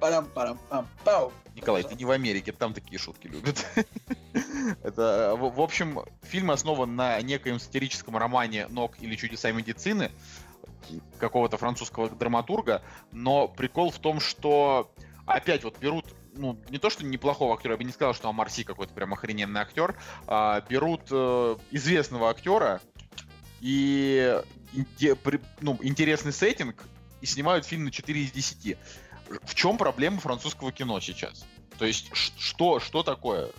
парам 0.00 0.26
парам 0.26 0.58
пам 0.68 0.88
пау 1.04 1.32
Николай, 1.54 1.82
ты 1.82 1.96
не 1.96 2.04
в 2.04 2.10
Америке, 2.12 2.52
там 2.52 2.72
такие 2.72 2.98
шутки 2.98 3.26
любят. 3.26 3.66
Это, 4.84 5.34
в 5.36 5.56
в 5.56 5.60
общем, 5.60 6.00
фильм 6.22 6.52
основан 6.52 6.94
на 6.94 7.20
некоем 7.20 7.58
сатирическом 7.58 8.16
романе 8.16 8.68
«Нок» 8.68 8.94
или 9.00 9.16
«Чудеса 9.16 9.50
медицины» 9.50 10.12
какого-то 11.18 11.56
французского 11.56 12.08
драматурга, 12.08 12.82
но 13.10 13.48
прикол 13.48 13.90
в 13.90 13.98
том, 13.98 14.20
что 14.20 14.92
опять 15.26 15.64
вот 15.64 15.78
берут 15.78 16.06
ну, 16.34 16.58
не 16.70 16.78
то, 16.78 16.88
что 16.90 17.04
неплохого 17.04 17.54
актера, 17.54 17.72
я 17.72 17.78
бы 17.78 17.84
не 17.84 17.92
сказал, 17.92 18.14
что 18.14 18.28
Амар 18.28 18.48
Си 18.48 18.62
какой-то 18.64 18.94
прям 18.94 19.12
охрененный 19.12 19.60
актер, 19.60 19.96
а 20.26 20.60
берут 20.68 21.02
э, 21.10 21.56
известного 21.72 22.30
актера, 22.30 22.80
и 23.60 24.40
при- 25.24 25.40
ну, 25.60 25.78
интересный 25.82 26.32
сеттинг, 26.32 26.84
и 27.20 27.26
снимают 27.26 27.66
фильм 27.66 27.84
на 27.84 27.90
4 27.90 28.20
из 28.22 28.30
10. 28.30 28.78
В 29.42 29.54
чем 29.54 29.78
проблема 29.78 30.20
французского 30.20 30.72
кино 30.72 31.00
сейчас? 31.00 31.44
То 31.78 31.84
есть, 31.84 32.10
что, 32.14 32.80
что 32.80 33.02
такое? 33.02 33.50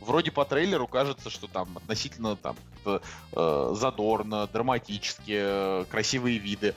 Вроде 0.00 0.30
по 0.30 0.44
трейлеру 0.44 0.88
кажется, 0.88 1.30
что 1.30 1.46
там 1.46 1.76
относительно 1.76 2.36
там 2.36 2.56
э, 2.84 3.74
задорно, 3.76 4.46
драматически, 4.48 5.32
э, 5.32 5.84
красивые 5.88 6.38
виды. 6.38 6.74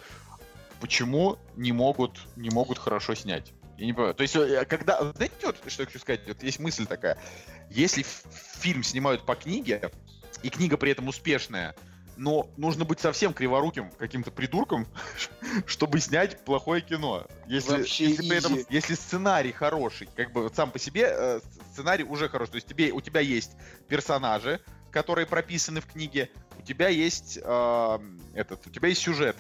Почему 0.79 1.37
не 1.55 1.71
могут, 1.71 2.19
не 2.35 2.49
могут 2.49 2.77
хорошо 2.77 3.15
снять? 3.15 3.51
Я 3.77 3.87
не 3.87 3.93
понимаю. 3.93 4.13
То 4.13 4.21
есть, 4.21 4.35
э, 4.35 4.65
когда... 4.65 5.11
Знаете, 5.13 5.33
вот, 5.43 5.57
что 5.67 5.83
я 5.83 5.87
хочу 5.87 5.99
сказать? 5.99 6.21
Вот 6.27 6.43
есть 6.43 6.59
мысль 6.59 6.85
такая. 6.85 7.17
Если 7.71 8.05
фильм 8.59 8.83
снимают 8.83 9.25
по 9.25 9.35
книге, 9.35 9.91
и 10.43 10.49
книга 10.49 10.77
при 10.77 10.91
этом 10.91 11.07
успешная, 11.07 11.75
но 12.17 12.49
нужно 12.57 12.85
быть 12.85 12.99
совсем 12.99 13.33
криворуким 13.33 13.89
каким-то 13.97 14.31
придурком, 14.31 14.87
чтобы 15.65 15.99
снять 15.99 16.43
плохое 16.45 16.81
кино. 16.81 17.25
Если, 17.47 17.77
Вообще 17.77 18.09
если 18.09 18.27
при 18.27 18.37
этом, 18.37 18.59
если 18.69 18.95
сценарий 18.95 19.51
хороший, 19.51 20.07
как 20.15 20.31
бы 20.31 20.43
вот 20.43 20.55
сам 20.55 20.71
по 20.71 20.79
себе 20.79 21.07
э, 21.09 21.39
сценарий 21.71 22.03
уже 22.03 22.29
хороший, 22.29 22.51
то 22.51 22.55
есть 22.57 22.67
тебе, 22.67 22.91
у 22.91 23.01
тебя 23.01 23.19
есть 23.19 23.51
персонажи, 23.87 24.61
которые 24.91 25.25
прописаны 25.25 25.81
в 25.81 25.85
книге, 25.87 26.29
у 26.57 26.61
тебя 26.61 26.87
есть 26.87 27.39
э, 27.41 27.99
этот, 28.33 28.65
у 28.65 28.69
тебя 28.69 28.89
есть 28.89 29.01
сюжет. 29.01 29.35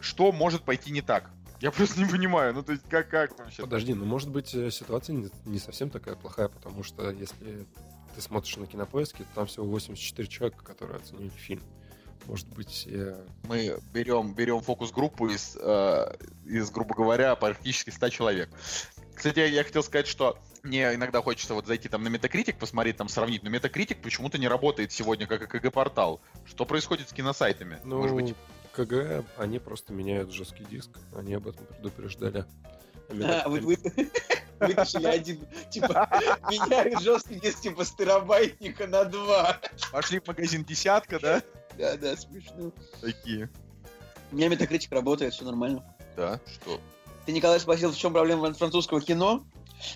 Что 0.00 0.30
может 0.30 0.62
пойти 0.62 0.90
не 0.92 1.00
так? 1.00 1.30
Я 1.60 1.70
просто 1.72 1.98
не 2.00 2.06
понимаю, 2.06 2.54
ну 2.54 2.62
то 2.62 2.72
есть 2.72 2.84
как, 2.88 3.08
как 3.08 3.38
вообще? 3.38 3.62
Подожди, 3.62 3.94
ну 3.94 4.04
может 4.04 4.30
быть 4.30 4.54
э, 4.54 4.70
ситуация 4.70 5.14
не, 5.14 5.30
не 5.44 5.58
совсем 5.58 5.90
такая 5.90 6.14
плохая, 6.14 6.48
потому 6.48 6.82
что 6.82 7.10
если 7.10 7.66
ты 8.14 8.20
смотришь 8.20 8.56
на 8.56 8.66
кинопоиске, 8.66 9.24
то 9.24 9.30
там 9.36 9.46
всего 9.46 9.66
84 9.66 10.28
человека, 10.28 10.64
которые 10.64 10.96
оценили 10.96 11.30
фильм. 11.30 11.62
Может 12.26 12.48
быть, 12.48 12.86
э, 12.90 13.24
мы 13.44 13.78
берем, 13.92 14.34
берем 14.34 14.60
фокус-группу 14.60 15.28
из, 15.28 15.56
э, 15.60 16.16
из, 16.44 16.70
грубо 16.70 16.94
говоря, 16.94 17.34
практически 17.36 17.90
100 17.90 18.08
человек. 18.10 18.50
Кстати, 19.14 19.40
я, 19.40 19.64
хотел 19.64 19.82
сказать, 19.82 20.06
что 20.06 20.38
мне 20.62 20.94
иногда 20.94 21.22
хочется 21.22 21.54
вот 21.54 21.66
зайти 21.66 21.88
там 21.88 22.02
на 22.04 22.08
Metacritic, 22.08 22.56
посмотреть, 22.58 22.96
там 22.96 23.08
сравнить, 23.08 23.42
но 23.42 23.50
Metacritic 23.50 24.00
почему-то 24.02 24.38
не 24.38 24.46
работает 24.48 24.92
сегодня 24.92 25.26
как 25.26 25.48
КГ-портал. 25.48 26.20
Что 26.44 26.64
происходит 26.64 27.08
с 27.08 27.12
киносайтами? 27.12 27.78
ну, 27.84 27.98
Может 27.98 28.14
быть, 28.14 28.34
КГ, 28.72 29.24
они 29.36 29.58
просто 29.58 29.92
меняют 29.92 30.32
жесткий 30.32 30.64
диск, 30.64 30.90
они 31.16 31.34
об 31.34 31.48
этом 31.48 31.66
предупреждали. 31.66 32.44
А 33.10 33.48
вы 33.48 33.60
вы- 33.60 33.78
вытащили 34.60 35.06
один, 35.06 35.40
типа, 35.70 36.08
меняют 36.50 37.00
жесткий 37.00 37.40
диск, 37.40 37.60
типа, 37.60 37.84
с 37.84 37.92
терабайтника 37.92 38.86
на 38.86 39.04
два. 39.04 39.60
пошли 39.90 40.20
в 40.20 40.26
магазин 40.26 40.64
десятка, 40.64 41.18
да? 41.18 41.42
Да, 41.78 41.96
да, 41.96 42.16
смешно. 42.16 42.72
Такие. 43.00 43.48
У 44.32 44.36
меня 44.36 44.48
метакритик 44.48 44.92
работает, 44.92 45.32
все 45.32 45.44
нормально. 45.44 45.84
Да, 46.16 46.40
что? 46.52 46.80
Ты, 47.24 47.32
Николай, 47.32 47.60
спросил, 47.60 47.92
в 47.92 47.96
чем 47.96 48.12
проблема 48.12 48.52
французского 48.52 49.00
кино? 49.00 49.44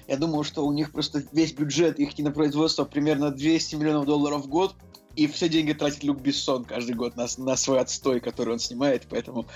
Я 0.06 0.16
думаю, 0.16 0.44
что 0.44 0.64
у 0.64 0.72
них 0.72 0.92
просто 0.92 1.24
весь 1.32 1.52
бюджет 1.52 1.98
их 1.98 2.14
кинопроизводства 2.14 2.84
примерно 2.84 3.30
200 3.32 3.74
миллионов 3.74 4.06
долларов 4.06 4.42
в 4.44 4.48
год, 4.48 4.76
и 5.16 5.26
все 5.26 5.48
деньги 5.48 5.72
тратит 5.72 6.04
Люк 6.04 6.20
Бессон 6.20 6.64
каждый 6.64 6.94
год 6.94 7.16
на, 7.16 7.26
на 7.38 7.56
свой 7.56 7.80
отстой, 7.80 8.20
который 8.20 8.52
он 8.52 8.58
снимает, 8.60 9.06
поэтому 9.10 9.46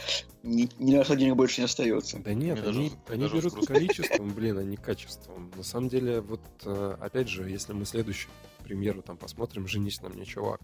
ни, 0.43 0.69
ни 0.79 0.95
на 0.97 1.05
что 1.05 1.15
денег 1.17 1.37
больше 1.37 1.61
не 1.61 1.67
остается. 1.67 2.19
Да 2.19 2.35
нет, 2.35 2.59
Мне 2.59 2.69
они, 2.69 2.89
даже- 2.89 2.97
они 3.09 3.23
даже 3.23 3.37
берут 3.37 3.53
грустно. 3.55 3.75
количеством, 3.75 4.31
блин, 4.35 4.59
а 4.59 4.65
не 4.65 4.77
качеством. 4.77 5.51
На 5.57 5.63
самом 5.63 5.89
деле, 5.89 6.21
вот, 6.21 6.41
э, 6.65 6.97
опять 7.01 7.29
же, 7.29 7.49
если 7.49 7.73
мы 7.73 7.87
следующую 7.87 8.31
премьеру 8.65 9.01
там 9.03 9.17
посмотрим 9.17 9.67
«Женись 9.69 10.03
на 10.03 10.09
мне, 10.09 10.25
чувак», 10.27 10.61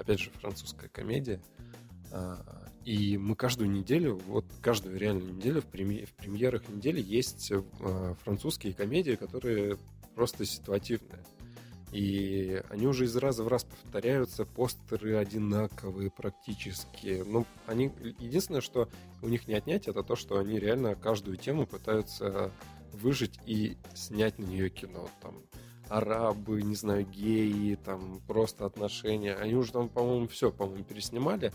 опять 0.00 0.20
же, 0.20 0.30
французская 0.40 0.88
комедия, 0.88 1.40
а, 2.10 2.44
и 2.84 3.18
мы 3.18 3.36
каждую 3.36 3.70
неделю, 3.70 4.20
вот 4.26 4.46
каждую 4.62 4.98
реальную 4.98 5.34
неделю 5.34 5.60
в, 5.60 5.66
преми- 5.66 6.06
в 6.06 6.12
премьерах 6.14 6.68
недели 6.68 7.00
есть 7.00 7.52
э, 7.52 7.62
французские 8.24 8.72
комедии, 8.72 9.16
которые 9.16 9.76
просто 10.14 10.46
ситуативные. 10.46 11.22
И 11.92 12.62
они 12.70 12.86
уже 12.86 13.04
из 13.04 13.16
раза 13.16 13.42
в 13.42 13.48
раз 13.48 13.64
повторяются, 13.64 14.44
постеры 14.44 15.16
одинаковые 15.16 16.10
практически. 16.10 17.22
Ну, 17.26 17.46
они... 17.66 17.90
Единственное, 18.18 18.60
что 18.60 18.88
у 19.22 19.28
них 19.28 19.48
не 19.48 19.54
отнять, 19.54 19.88
это 19.88 20.02
то, 20.02 20.14
что 20.14 20.38
они 20.38 20.58
реально 20.58 20.94
каждую 20.94 21.36
тему 21.36 21.66
пытаются 21.66 22.52
выжить 22.92 23.40
и 23.44 23.76
снять 23.94 24.38
на 24.38 24.44
нее 24.44 24.70
кино. 24.70 25.08
Там 25.20 25.42
арабы, 25.90 26.62
не 26.62 26.76
знаю, 26.76 27.04
геи, 27.04 27.76
там 27.84 28.20
просто 28.26 28.64
отношения. 28.64 29.34
Они 29.34 29.54
уже 29.54 29.72
там, 29.72 29.88
по-моему, 29.88 30.28
все, 30.28 30.50
по-моему, 30.50 30.84
переснимали, 30.84 31.52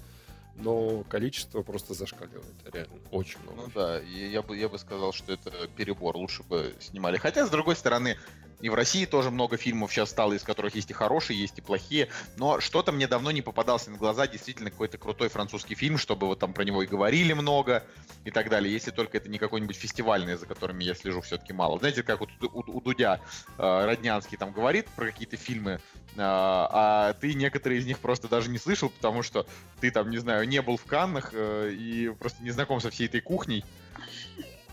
но 0.55 1.03
количество 1.09 1.63
просто 1.63 1.93
зашкаливает, 1.93 2.55
реально, 2.71 2.99
очень 3.11 3.39
много. 3.43 3.61
Ну 3.63 3.71
да, 3.73 3.99
и 3.99 4.29
я 4.29 4.41
бы, 4.41 4.57
я 4.57 4.69
бы 4.69 4.77
сказал, 4.77 5.13
что 5.13 5.33
это 5.33 5.51
перебор, 5.75 6.17
лучше 6.17 6.43
бы 6.43 6.75
снимали. 6.79 7.17
Хотя, 7.17 7.47
с 7.47 7.49
другой 7.49 7.75
стороны, 7.75 8.17
и 8.61 8.69
в 8.69 8.73
России 8.73 9.05
тоже 9.05 9.31
много 9.31 9.57
фильмов 9.57 9.91
сейчас 9.91 10.09
стало, 10.09 10.33
из 10.33 10.43
которых 10.43 10.75
есть 10.75 10.89
и 10.89 10.93
хорошие, 10.93 11.39
есть 11.39 11.57
и 11.57 11.61
плохие. 11.61 12.07
Но 12.37 12.59
что-то 12.59 12.91
мне 12.91 13.07
давно 13.07 13.31
не 13.31 13.41
попадался 13.41 13.91
на 13.91 13.97
глаза 13.97 14.27
действительно 14.27 14.71
какой-то 14.71 14.97
крутой 14.97 15.29
французский 15.29 15.75
фильм, 15.75 15.97
чтобы 15.97 16.27
вот 16.27 16.39
там 16.39 16.53
про 16.53 16.63
него 16.63 16.81
и 16.83 16.87
говорили 16.87 17.33
много 17.33 17.83
и 18.23 18.31
так 18.31 18.49
далее. 18.49 18.71
Если 18.71 18.91
только 18.91 19.17
это 19.17 19.29
не 19.29 19.37
какой-нибудь 19.37 19.75
фестивальный, 19.75 20.35
за 20.35 20.45
которыми 20.45 20.83
я 20.83 20.95
слежу 20.95 21.21
все-таки 21.21 21.53
мало. 21.53 21.79
Знаете, 21.79 22.01
как 22.03 22.21
вот 22.21 22.29
у, 22.41 22.45
у- 22.45 22.77
у 22.77 22.81
Дудя 22.81 23.19
э, 23.57 23.85
Роднянский 23.85 24.37
там 24.37 24.51
говорит 24.51 24.87
про 24.95 25.07
какие-то 25.07 25.37
фильмы, 25.37 25.71
э, 25.71 25.79
а 26.17 27.13
ты 27.13 27.33
некоторые 27.33 27.79
из 27.81 27.85
них 27.85 27.99
просто 27.99 28.27
даже 28.27 28.49
не 28.49 28.57
слышал, 28.57 28.89
потому 28.89 29.21
что 29.21 29.45
ты 29.81 29.91
там, 29.91 30.09
не 30.09 30.17
знаю, 30.17 30.47
не 30.47 30.61
был 30.61 30.77
в 30.77 30.85
Каннах 30.85 31.31
э, 31.33 31.71
и 31.73 32.09
просто 32.09 32.41
не 32.41 32.51
знаком 32.51 32.79
со 32.79 32.89
всей 32.89 33.07
этой 33.07 33.21
кухней 33.21 33.63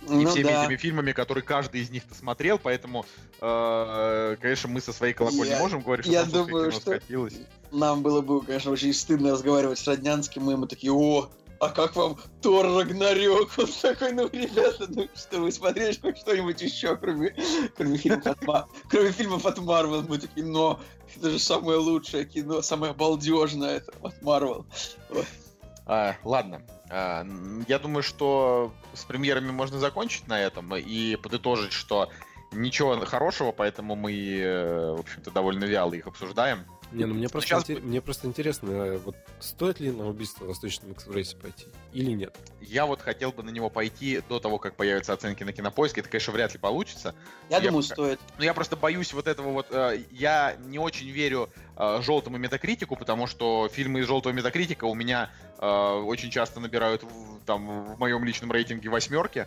и 0.08 0.12
Ну 0.12 0.26
всеми 0.28 0.44
да. 0.44 0.64
этими 0.64 0.76
фильмами, 0.76 1.12
которые 1.12 1.44
каждый 1.44 1.80
из 1.80 1.90
них 1.90 2.02
ты 2.04 2.14
смотрел, 2.14 2.58
поэтому, 2.58 3.06
э, 3.40 4.36
конечно, 4.40 4.68
мы 4.68 4.80
со 4.80 4.92
своей 4.92 5.12
колокольни 5.14 5.50
Я- 5.50 5.58
можем 5.58 5.80
говорить, 5.80 6.06
что 6.06 6.12
я 6.12 6.24
думаю, 6.24 6.70
кино 6.70 6.80
что- 6.80 6.90
скатилось. 6.96 7.34
Нам 7.70 8.02
было 8.02 8.20
бы, 8.20 8.42
конечно, 8.44 8.70
очень 8.70 8.92
стыдно 8.92 9.32
разговаривать 9.32 9.78
с 9.78 9.86
Роднянским, 9.86 10.42
мы 10.42 10.52
ему 10.52 10.66
такие, 10.66 10.92
о, 10.92 11.30
а 11.60 11.68
как 11.68 11.94
вам 11.94 12.16
Тор 12.40 12.66
Рагнарёк? 12.66 13.50
Он 13.56 13.66
такой, 13.80 14.12
ну, 14.12 14.28
ребята, 14.32 14.86
ну 14.88 15.08
что, 15.14 15.40
вы 15.40 15.52
смотрели 15.52 15.92
что-нибудь 15.92 16.60
еще, 16.60 16.96
кроме, 16.96 17.34
кроме, 17.76 17.96
фильмов 17.98 18.26
от, 18.26 18.42
Ма- 18.42 18.68
кроме 18.90 19.12
фильмов 19.12 19.46
от 19.46 19.58
Марвел? 19.58 20.02
Мы 20.02 20.18
такие, 20.18 20.44
но 20.44 20.80
это 21.16 21.30
же 21.30 21.38
самое 21.38 21.78
лучшее 21.78 22.24
кино, 22.24 22.62
самое 22.62 22.92
балдежное 22.92 23.84
от 24.02 24.20
Марвел. 24.22 24.66
А, 25.86 26.16
ладно, 26.24 26.62
я 26.92 27.78
думаю, 27.78 28.02
что 28.02 28.72
с 28.92 29.05
премьерами 29.05 29.50
можно 29.50 29.78
закончить 29.78 30.28
на 30.28 30.38
этом 30.38 30.76
и 30.76 31.16
подытожить, 31.16 31.72
что 31.72 32.11
ничего 32.52 32.98
хорошего, 33.07 33.50
поэтому 33.50 33.96
мы, 33.96 34.12
э, 34.12 34.94
в 34.96 35.00
общем-то, 35.00 35.31
довольно 35.31 35.64
вяло 35.64 35.94
их 35.94 36.07
обсуждаем. 36.07 36.66
Не, 36.92 37.05
ну 37.07 37.14
мне 37.14 37.28
просто, 37.28 37.48
Сейчас 37.48 37.64
инте- 37.68 37.81
мне 37.81 38.00
просто 38.00 38.26
интересно, 38.28 38.70
э, 38.70 38.98
вот 38.98 39.16
стоит 39.40 39.81
ли 39.81 39.90
на 39.90 40.09
убийство 40.09 40.44
в 40.44 40.48
Восточном 40.48 40.92
экспрессе 40.92 41.37
пойти 41.37 41.66
или 41.92 42.11
нет? 42.12 42.37
Я 42.61 42.87
вот 42.87 43.00
хотел 43.00 43.33
бы 43.33 43.42
на 43.42 43.50
него 43.50 43.70
пойти 43.70 44.22
до 44.28 44.38
того, 44.40 44.59
как 44.59 44.76
появятся 44.76 45.12
оценки 45.12 45.42
на 45.44 45.52
кинопоиске. 45.52 46.00
Это, 46.00 46.11
конечно, 46.11 46.33
вряд 46.33 46.52
ли 46.52 46.59
получится. 46.59 47.14
Я, 47.48 47.57
Я 47.59 47.68
думаю, 47.68 47.83
пока- 47.83 47.94
стоит. 47.94 48.20
Ну, 48.38 48.44
я 48.44 48.55
просто 48.55 48.76
боюсь 48.76 49.12
вот 49.12 49.26
этого 49.26 49.50
вот... 49.52 49.66
э, 49.70 50.02
я 50.11 50.57
не 50.66 50.78
очень 50.78 51.09
верю 51.11 51.48
э, 51.76 52.00
желтому 52.02 52.37
метакритику, 52.38 52.96
потому 52.96 53.26
что 53.26 53.68
фильмы 53.72 54.00
из 54.00 54.07
желтого 54.07 54.33
метакритика 54.33 54.85
у 54.85 54.94
меня 54.94 55.31
очень 55.62 56.31
часто 56.33 56.59
набирают 56.59 57.05
в, 57.05 57.38
там 57.46 57.94
в 57.94 57.98
моем 58.00 58.24
личном 58.24 58.50
рейтинге 58.50 58.88
восьмерки, 58.88 59.46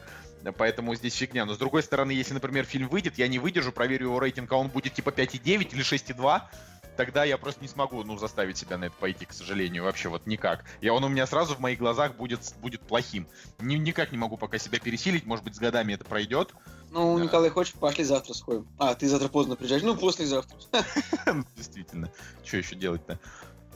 поэтому 0.57 0.95
здесь 0.95 1.13
фигня. 1.13 1.43
Но 1.43 1.55
с 1.55 1.57
другой 1.57 1.83
стороны, 1.83 2.11
если, 2.11 2.33
например, 2.33 2.63
фильм 2.63 2.87
выйдет, 2.87 3.17
я 3.17 3.27
не 3.27 3.37
выдержу, 3.37 3.73
проверю 3.73 4.05
его 4.05 4.19
рейтинг, 4.21 4.49
а 4.53 4.55
он 4.55 4.69
будет 4.69 4.93
типа 4.93 5.09
5,9 5.09 5.73
или 5.73 5.83
6,2, 5.83 6.41
тогда 6.95 7.23
я 7.23 7.37
просто 7.37 7.61
не 7.61 7.67
смогу, 7.67 8.03
ну, 8.03 8.17
заставить 8.17 8.57
себя 8.57 8.77
на 8.77 8.85
это 8.85 8.95
пойти, 8.99 9.25
к 9.25 9.33
сожалению, 9.33 9.83
вообще 9.83 10.09
вот 10.09 10.25
никак. 10.25 10.63
И 10.81 10.89
он 10.89 11.03
у 11.03 11.07
меня 11.07 11.27
сразу 11.27 11.55
в 11.55 11.59
моих 11.59 11.79
глазах 11.79 12.15
будет, 12.15 12.39
будет 12.61 12.81
плохим. 12.81 13.27
Ни- 13.59 13.75
никак 13.75 14.11
не 14.11 14.17
могу 14.17 14.37
пока 14.37 14.57
себя 14.57 14.79
пересилить, 14.79 15.25
может 15.25 15.43
быть, 15.43 15.55
с 15.55 15.59
годами 15.59 15.93
это 15.93 16.05
пройдет. 16.05 16.53
Ну, 16.91 17.17
Да. 17.17 17.23
Николай, 17.25 17.49
хочешь, 17.49 17.73
пошли 17.73 18.03
завтра 18.03 18.33
сходим. 18.33 18.67
А, 18.77 18.95
ты 18.95 19.07
завтра 19.07 19.27
поздно 19.27 19.55
приезжаешь. 19.55 19.83
Ну, 19.83 19.95
послезавтра. 19.95 20.57
Действительно. 21.55 22.11
Что 22.43 22.57
еще 22.57 22.75
делать-то? 22.75 23.19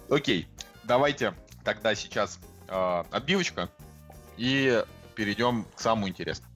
Окей, 0.10 0.48
давайте 0.84 1.34
тогда 1.64 1.94
сейчас 1.96 2.40
э, 2.68 3.04
отбивочка 3.12 3.70
и 4.38 4.84
перейдем 5.16 5.66
к 5.76 5.82
самому 5.82 6.08
интересному. 6.08 6.50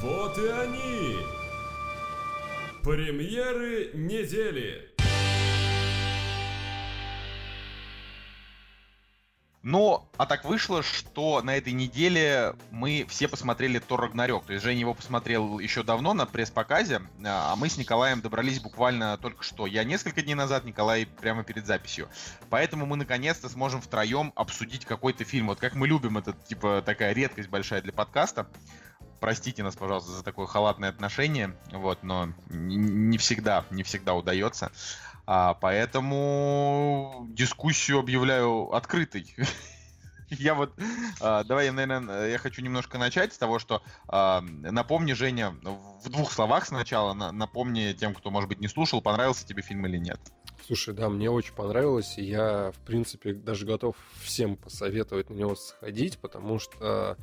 Вот 0.00 0.36
и 0.38 0.46
они! 0.48 1.21
Премьеры 2.82 3.92
недели! 3.94 4.92
Но, 9.62 10.10
а 10.16 10.26
так 10.26 10.44
вышло, 10.44 10.82
что 10.82 11.40
на 11.42 11.56
этой 11.56 11.72
неделе 11.72 12.56
мы 12.72 13.06
все 13.08 13.28
посмотрели 13.28 13.78
Тор 13.78 14.00
Рагнарёк. 14.00 14.46
То 14.46 14.54
есть 14.54 14.64
Женя 14.64 14.80
его 14.80 14.94
посмотрел 14.94 15.60
еще 15.60 15.84
давно 15.84 16.12
на 16.12 16.26
пресс-показе, 16.26 17.02
а 17.24 17.54
мы 17.54 17.68
с 17.68 17.78
Николаем 17.78 18.20
добрались 18.20 18.58
буквально 18.58 19.16
только 19.16 19.44
что. 19.44 19.68
Я 19.68 19.84
несколько 19.84 20.20
дней 20.20 20.34
назад, 20.34 20.64
Николай 20.64 21.06
прямо 21.06 21.44
перед 21.44 21.64
записью. 21.64 22.08
Поэтому 22.50 22.84
мы 22.86 22.96
наконец-то 22.96 23.48
сможем 23.48 23.80
втроем 23.80 24.32
обсудить 24.34 24.84
какой-то 24.84 25.22
фильм. 25.22 25.46
Вот 25.46 25.60
как 25.60 25.76
мы 25.76 25.86
любим, 25.86 26.18
это 26.18 26.32
типа 26.32 26.82
такая 26.84 27.12
редкость 27.12 27.48
большая 27.48 27.80
для 27.80 27.92
подкаста. 27.92 28.48
Простите 29.22 29.62
нас, 29.62 29.76
пожалуйста, 29.76 30.10
за 30.10 30.24
такое 30.24 30.48
халатное 30.48 30.88
отношение, 30.88 31.56
вот, 31.70 32.02
но 32.02 32.32
не, 32.50 33.18
всегда, 33.18 33.64
не 33.70 33.84
всегда 33.84 34.14
удается. 34.14 34.72
А, 35.26 35.54
поэтому 35.54 37.28
дискуссию 37.30 38.00
объявляю 38.00 38.74
открытой. 38.74 39.32
Я 40.28 40.54
вот, 40.54 40.72
а, 41.20 41.44
давай, 41.44 41.70
наверное, 41.70 42.30
я 42.30 42.38
хочу 42.38 42.62
немножко 42.62 42.98
начать 42.98 43.32
с 43.32 43.38
того, 43.38 43.60
что 43.60 43.82
а, 44.08 44.40
напомни, 44.40 45.12
Женя, 45.12 45.54
в 46.02 46.08
двух 46.10 46.32
словах 46.32 46.66
сначала, 46.66 47.12
на, 47.12 47.30
напомни 47.30 47.92
тем, 47.92 48.14
кто, 48.14 48.30
может 48.30 48.48
быть, 48.48 48.60
не 48.60 48.66
слушал, 48.66 49.02
понравился 49.02 49.46
тебе 49.46 49.62
фильм 49.62 49.86
или 49.86 49.98
нет. 49.98 50.18
Слушай, 50.66 50.94
да, 50.94 51.08
мне 51.08 51.30
очень 51.30 51.54
понравилось, 51.54 52.18
и 52.18 52.24
я, 52.24 52.72
в 52.72 52.78
принципе, 52.84 53.34
даже 53.34 53.66
готов 53.66 53.94
всем 54.20 54.56
посоветовать 54.56 55.30
на 55.30 55.34
него 55.34 55.54
сходить, 55.54 56.18
потому 56.18 56.58
что 56.58 57.16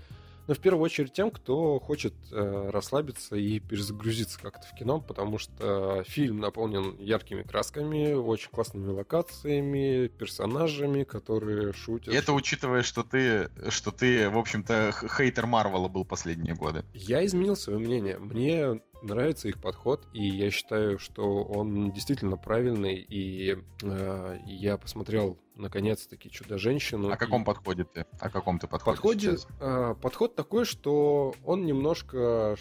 ну, 0.49 0.55
в 0.55 0.59
первую 0.59 0.83
очередь 0.83 1.13
тем, 1.13 1.29
кто 1.29 1.79
хочет 1.79 2.13
э, 2.31 2.69
расслабиться 2.73 3.35
и 3.35 3.59
перезагрузиться 3.59 4.39
как-то 4.39 4.65
в 4.67 4.73
кино, 4.73 4.99
потому 4.99 5.37
что 5.37 6.03
фильм 6.07 6.39
наполнен 6.39 6.97
яркими 6.99 7.43
красками, 7.43 8.13
очень 8.13 8.49
классными 8.49 8.89
локациями, 8.89 10.07
персонажами, 10.07 11.03
которые 11.03 11.71
шутят. 11.73 12.15
Это 12.15 12.33
учитывая, 12.33 12.81
что 12.81 13.03
ты, 13.03 13.51
что 13.69 13.91
ты, 13.91 14.27
в 14.27 14.39
общем-то, 14.39 14.91
хейтер 15.15 15.45
Марвела 15.45 15.87
был 15.87 16.03
последние 16.03 16.55
годы. 16.55 16.83
Я 16.95 17.23
изменил 17.23 17.55
свое 17.55 17.77
мнение. 17.77 18.17
Мне 18.17 18.81
нравится 19.01 19.47
их 19.47 19.59
подход, 19.59 20.07
и 20.13 20.25
я 20.27 20.51
считаю, 20.51 20.99
что 20.99 21.43
он 21.43 21.91
действительно 21.91 22.37
правильный, 22.37 22.95
и 22.95 23.57
э, 23.83 24.37
я 24.45 24.77
посмотрел 24.77 25.37
наконец-таки 25.55 26.29
«Чудо-женщину». 26.29 27.11
О 27.11 27.17
каком 27.17 27.43
и... 27.43 27.45
подходе 27.45 27.83
ты? 27.83 28.05
О 28.19 28.29
каком 28.29 28.59
ты 28.59 28.67
подходе 28.67 28.95
Подходит, 28.95 29.47
э, 29.59 29.95
Подход 30.01 30.35
такой, 30.35 30.65
что 30.65 31.33
он 31.43 31.65
немножко, 31.65 32.55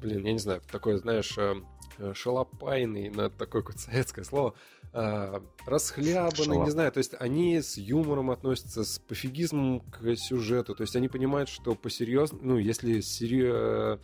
блин, 0.00 0.24
я 0.24 0.32
не 0.32 0.38
знаю, 0.38 0.60
такой, 0.70 0.98
знаешь, 0.98 1.36
э, 1.38 1.54
шалопайный, 2.14 3.10
на 3.10 3.30
такое 3.30 3.62
какое-то 3.62 3.82
советское 3.82 4.24
слово, 4.24 4.54
э, 4.92 5.40
расхлябанный, 5.66 6.44
Шалоп. 6.44 6.64
не 6.64 6.70
знаю, 6.70 6.92
то 6.92 6.98
есть 6.98 7.14
они 7.18 7.60
с 7.60 7.76
юмором 7.76 8.30
относятся, 8.30 8.84
с 8.84 8.98
пофигизмом 8.98 9.80
к 9.80 10.16
сюжету, 10.16 10.74
то 10.74 10.82
есть 10.82 10.96
они 10.96 11.08
понимают, 11.08 11.48
что 11.48 11.74
посерьезно, 11.74 12.38
ну, 12.42 12.58
если 12.58 13.00
серьезно 13.00 14.00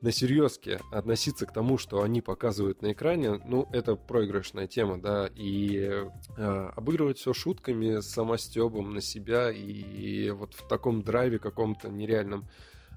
на 0.00 0.12
серьезке 0.12 0.80
относиться 0.90 1.46
к 1.46 1.52
тому, 1.52 1.76
что 1.78 2.02
они 2.02 2.20
показывают 2.22 2.82
на 2.82 2.92
экране, 2.92 3.40
ну, 3.44 3.68
это 3.72 3.96
проигрышная 3.96 4.66
тема, 4.66 5.00
да, 5.00 5.30
и 5.34 6.04
э, 6.36 6.70
обыгрывать 6.76 7.18
все 7.18 7.34
шутками, 7.34 8.00
самостебом 8.00 8.94
на 8.94 9.02
себя 9.02 9.50
и 9.50 10.30
вот 10.30 10.54
в 10.54 10.66
таком 10.68 11.02
драйве 11.02 11.38
каком-то 11.38 11.90
нереальном 11.90 12.48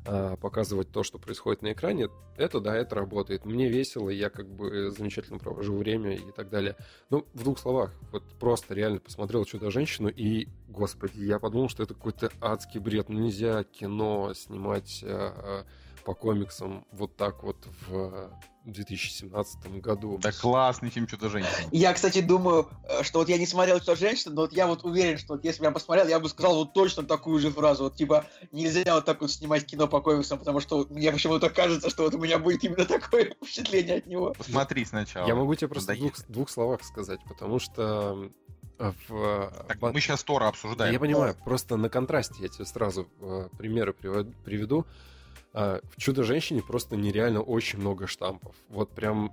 э, 0.05 0.37
показывать 0.39 0.91
то, 0.91 1.03
что 1.03 1.19
происходит 1.19 1.61
на 1.61 1.73
экране, 1.73 2.07
это, 2.37 2.61
да, 2.61 2.75
это 2.75 2.95
работает. 2.95 3.43
Мне 3.43 3.67
весело, 3.67 4.09
я 4.09 4.29
как 4.29 4.47
бы 4.47 4.91
замечательно 4.91 5.39
провожу 5.39 5.75
время 5.75 6.15
и 6.15 6.31
так 6.31 6.49
далее. 6.49 6.77
Ну, 7.09 7.27
в 7.33 7.43
двух 7.43 7.59
словах, 7.59 7.93
вот 8.13 8.23
просто 8.39 8.73
реально 8.73 8.99
посмотрел 8.99 9.43
«Чудо-женщину» 9.43 10.07
и, 10.07 10.47
господи, 10.69 11.19
я 11.19 11.39
подумал, 11.39 11.67
что 11.67 11.83
это 11.83 11.95
какой-то 11.95 12.31
адский 12.39 12.79
бред. 12.79 13.09
Ну, 13.09 13.19
нельзя 13.19 13.65
кино 13.65 14.33
снимать... 14.33 15.03
Э, 15.05 15.63
по 16.03 16.13
комиксам 16.13 16.85
вот 16.91 17.15
так 17.15 17.43
вот 17.43 17.67
в 17.87 18.31
2017 18.65 19.81
году. 19.81 20.17
Да 20.21 20.31
классный 20.31 20.89
фильм 20.89 21.07
«Чудо-женщина». 21.07 21.69
Я, 21.71 21.93
кстати, 21.93 22.21
думаю, 22.21 22.69
э, 22.87 23.03
что 23.03 23.19
вот 23.19 23.29
я 23.29 23.37
не 23.37 23.45
смотрел 23.45 23.79
«Чудо-женщину», 23.79 24.35
но 24.35 24.41
вот 24.43 24.53
я 24.53 24.67
вот 24.67 24.85
уверен, 24.85 25.17
что 25.17 25.33
вот 25.33 25.43
если 25.43 25.59
бы 25.59 25.65
я 25.65 25.71
посмотрел, 25.71 26.07
я 26.07 26.19
бы 26.19 26.29
сказал 26.29 26.55
вот 26.55 26.73
точно 26.73 27.03
такую 27.03 27.39
же 27.39 27.51
фразу. 27.51 27.85
Вот 27.85 27.95
типа, 27.95 28.25
нельзя 28.51 28.95
вот 28.95 29.05
так 29.05 29.19
вот 29.21 29.31
снимать 29.31 29.65
кино 29.65 29.87
по 29.87 30.01
комиксам, 30.01 30.39
потому 30.39 30.61
что 30.61 30.85
мне 30.89 31.11
почему-то 31.11 31.49
кажется, 31.49 31.89
что 31.89 32.03
вот 32.03 32.15
у 32.15 32.19
меня 32.19 32.39
будет 32.39 32.63
именно 32.63 32.85
такое 32.85 33.35
впечатление 33.43 33.97
от 33.97 34.07
него. 34.07 34.33
Посмотри 34.37 34.85
сначала. 34.85 35.27
Я 35.27 35.35
могу 35.35 35.53
тебе 35.55 35.67
просто 35.67 35.93
в 35.93 35.97
двух, 35.97 36.13
двух 36.29 36.49
словах 36.49 36.83
сказать, 36.83 37.19
потому 37.27 37.59
что 37.59 38.31
э, 38.79 38.93
в... 39.09 39.65
Так, 39.67 39.81
мы 39.81 39.99
сейчас 39.99 40.23
Тора 40.23 40.47
обсуждаем. 40.47 40.93
Я 40.93 40.99
понимаю, 40.99 41.35
просто 41.43 41.75
на 41.75 41.89
контрасте 41.89 42.35
я 42.39 42.47
тебе 42.47 42.65
сразу 42.65 43.09
э, 43.19 43.49
примеры 43.57 43.93
приведу. 43.93 44.85
А, 45.53 45.81
в 45.95 46.01
«Чудо-женщине» 46.01 46.63
просто 46.67 46.95
нереально 46.95 47.41
очень 47.41 47.79
много 47.79 48.07
штампов. 48.07 48.55
Вот 48.69 48.89
прям 48.91 49.31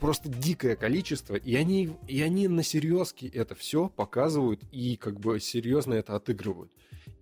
просто 0.00 0.30
дикое 0.30 0.74
количество, 0.74 1.34
и 1.34 1.54
они, 1.54 1.90
и 2.08 2.22
они 2.22 2.48
на 2.48 2.62
серьезке 2.62 3.28
это 3.28 3.54
все 3.54 3.90
показывают 3.90 4.62
и 4.72 4.96
как 4.96 5.20
бы 5.20 5.38
серьезно 5.38 5.94
это 5.94 6.16
отыгрывают. 6.16 6.72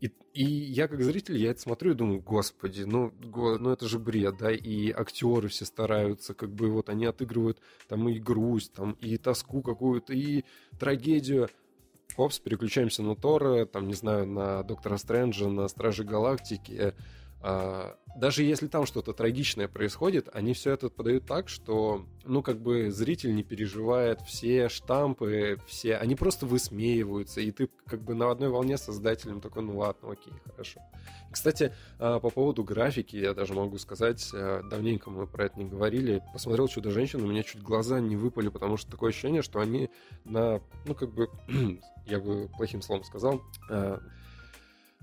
И, 0.01 0.13
и 0.33 0.45
я 0.45 0.87
как 0.87 1.03
зритель, 1.03 1.37
я 1.37 1.51
это 1.51 1.61
смотрю 1.61 1.91
и 1.91 1.95
думаю, 1.95 2.21
господи, 2.21 2.83
ну, 2.83 3.11
го, 3.11 3.59
ну 3.59 3.71
это 3.71 3.89
же 3.89 3.99
бред, 3.99 4.37
да, 4.39 4.53
и 4.53 4.93
актеры 4.93 5.49
все 5.49 5.65
стараются, 5.65 6.35
как 6.35 6.53
бы 6.53 6.71
вот 6.71 6.89
они 6.89 7.07
отыгрывают 7.07 7.59
там 7.89 8.09
и 8.09 8.21
грусть, 8.21 8.73
там 8.75 8.93
и 9.01 9.17
тоску 9.17 9.61
какую-то, 9.63 10.13
и 10.13 10.45
трагедию. 10.79 11.49
Хопс, 12.15 12.39
переключаемся 12.39 13.03
на 13.03 13.17
Тора, 13.17 13.67
там, 13.67 13.89
не 13.89 13.95
знаю, 13.95 14.27
на 14.27 14.63
Доктора 14.63 14.97
Стрэнджа, 14.97 15.49
на 15.49 15.69
Стражи 15.69 16.05
Галактики, 16.05 16.95
даже 17.41 18.43
если 18.43 18.67
там 18.67 18.85
что-то 18.85 19.13
трагичное 19.13 19.69
происходит, 19.69 20.29
они 20.33 20.53
все 20.53 20.73
это 20.73 20.89
подают 20.89 21.25
так, 21.27 21.49
что, 21.49 22.05
ну, 22.25 22.43
как 22.43 22.61
бы 22.61 22.91
зритель 22.91 23.35
не 23.35 23.45
переживает, 23.45 24.21
все 24.23 24.69
штампы, 24.69 25.61
все, 25.67 25.97
они 25.97 26.17
просто 26.17 26.47
высмеиваются, 26.47 27.41
и 27.41 27.53
ты 27.53 27.69
как 27.87 28.03
бы 28.03 28.15
на 28.15 28.31
одной 28.31 28.49
волне 28.49 28.77
с 28.77 28.83
создателем 28.83 29.41
такой, 29.41 29.63
ну 29.63 29.79
ладно, 29.79 30.11
окей, 30.11 30.33
хорошо. 30.45 30.81
Кстати, 31.31 31.73
а, 32.01 32.19
по 32.19 32.31
поводу 32.31 32.65
графики, 32.65 33.15
я 33.15 33.35
даже 33.35 33.55
могу 33.55 33.79
сказать, 33.79 34.29
а, 34.33 34.63
давненько 34.69 35.11
мы 35.11 35.29
про 35.29 35.45
это 35.45 35.59
не 35.61 35.67
говорили, 35.67 36.21
посмотрел 36.33 36.67
«Чудо-женщину», 36.67 37.25
у 37.25 37.31
меня 37.31 37.45
чуть 37.45 37.63
глаза 37.63 38.01
не 38.01 38.17
выпали, 38.17 38.49
потому 38.49 38.77
что 38.77 38.91
такое 38.91 39.11
ощущение, 39.11 39.43
что 39.43 39.61
они 39.61 39.91
на, 40.25 40.61
ну, 40.87 40.95
как 40.95 41.13
бы, 41.13 41.31
я 42.07 42.19
бы 42.19 42.49
плохим 42.57 42.83
словом 42.83 43.05
сказал, 43.05 43.43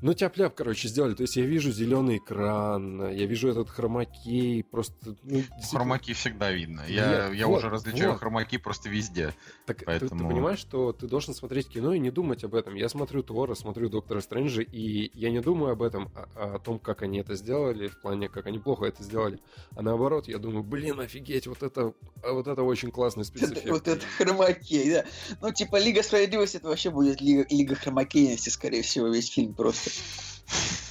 ну, 0.01 0.13
тяп-ляп, 0.13 0.53
короче, 0.55 0.89
сделали. 0.89 1.13
То 1.13 1.23
есть 1.23 1.37
я 1.37 1.45
вижу 1.45 1.71
зеленый 1.71 2.17
экран, 2.17 3.11
я 3.11 3.25
вижу 3.25 3.47
этот 3.49 3.69
хромакей, 3.69 4.61
просто... 4.63 5.15
Ну, 5.23 5.37
действительно... 5.37 5.79
Хромаки 5.79 6.13
всегда 6.13 6.51
видно. 6.51 6.81
Я, 6.87 7.27
Нет, 7.29 7.35
я 7.35 7.47
вот, 7.47 7.59
уже 7.59 7.69
различаю 7.69 8.11
вот. 8.11 8.19
хромаки 8.19 8.57
просто 8.57 8.89
везде. 8.89 9.33
Так 9.65 9.83
поэтому... 9.85 10.09
ты, 10.09 10.17
ты 10.17 10.23
понимаешь, 10.25 10.59
что 10.59 10.91
ты 10.91 11.07
должен 11.07 11.33
смотреть 11.33 11.69
кино 11.69 11.93
и 11.93 11.99
не 11.99 12.11
думать 12.11 12.43
об 12.43 12.55
этом. 12.55 12.75
Я 12.75 12.89
смотрю 12.89 13.23
Тора, 13.23 13.55
смотрю 13.55 13.87
Доктора 13.87 14.19
Стрэнджа, 14.19 14.63
и 14.63 15.11
я 15.13 15.31
не 15.31 15.39
думаю 15.39 15.71
об 15.71 15.81
этом, 15.81 16.11
о, 16.35 16.55
о 16.55 16.59
том, 16.59 16.77
как 16.77 17.01
они 17.01 17.19
это 17.19 17.35
сделали, 17.35 17.87
в 17.87 18.01
плане, 18.01 18.27
как 18.27 18.47
они 18.47 18.59
плохо 18.59 18.85
это 18.85 19.01
сделали. 19.01 19.39
А 19.77 19.81
наоборот, 19.81 20.27
я 20.27 20.39
думаю, 20.39 20.63
блин, 20.63 20.99
офигеть, 20.99 21.47
вот 21.47 21.63
это, 21.63 21.93
вот 22.21 22.47
это 22.47 22.63
очень 22.63 22.91
классный 22.91 23.23
спецэффект. 23.23 23.69
Вот 23.69 23.87
это 23.87 24.05
хромакей, 24.17 24.91
да. 24.91 25.05
Ну, 25.41 25.53
типа, 25.53 25.79
Лига 25.79 26.03
Справедливости, 26.03 26.57
это 26.57 26.67
вообще 26.67 26.89
будет 26.89 27.21
Лига, 27.21 27.45
Лига 27.49 27.75
Хромакейности, 27.75 28.49
скорее 28.49 28.81
всего, 28.81 29.07
весь 29.07 29.31
фильм 29.31 29.53
просто. 29.53 29.84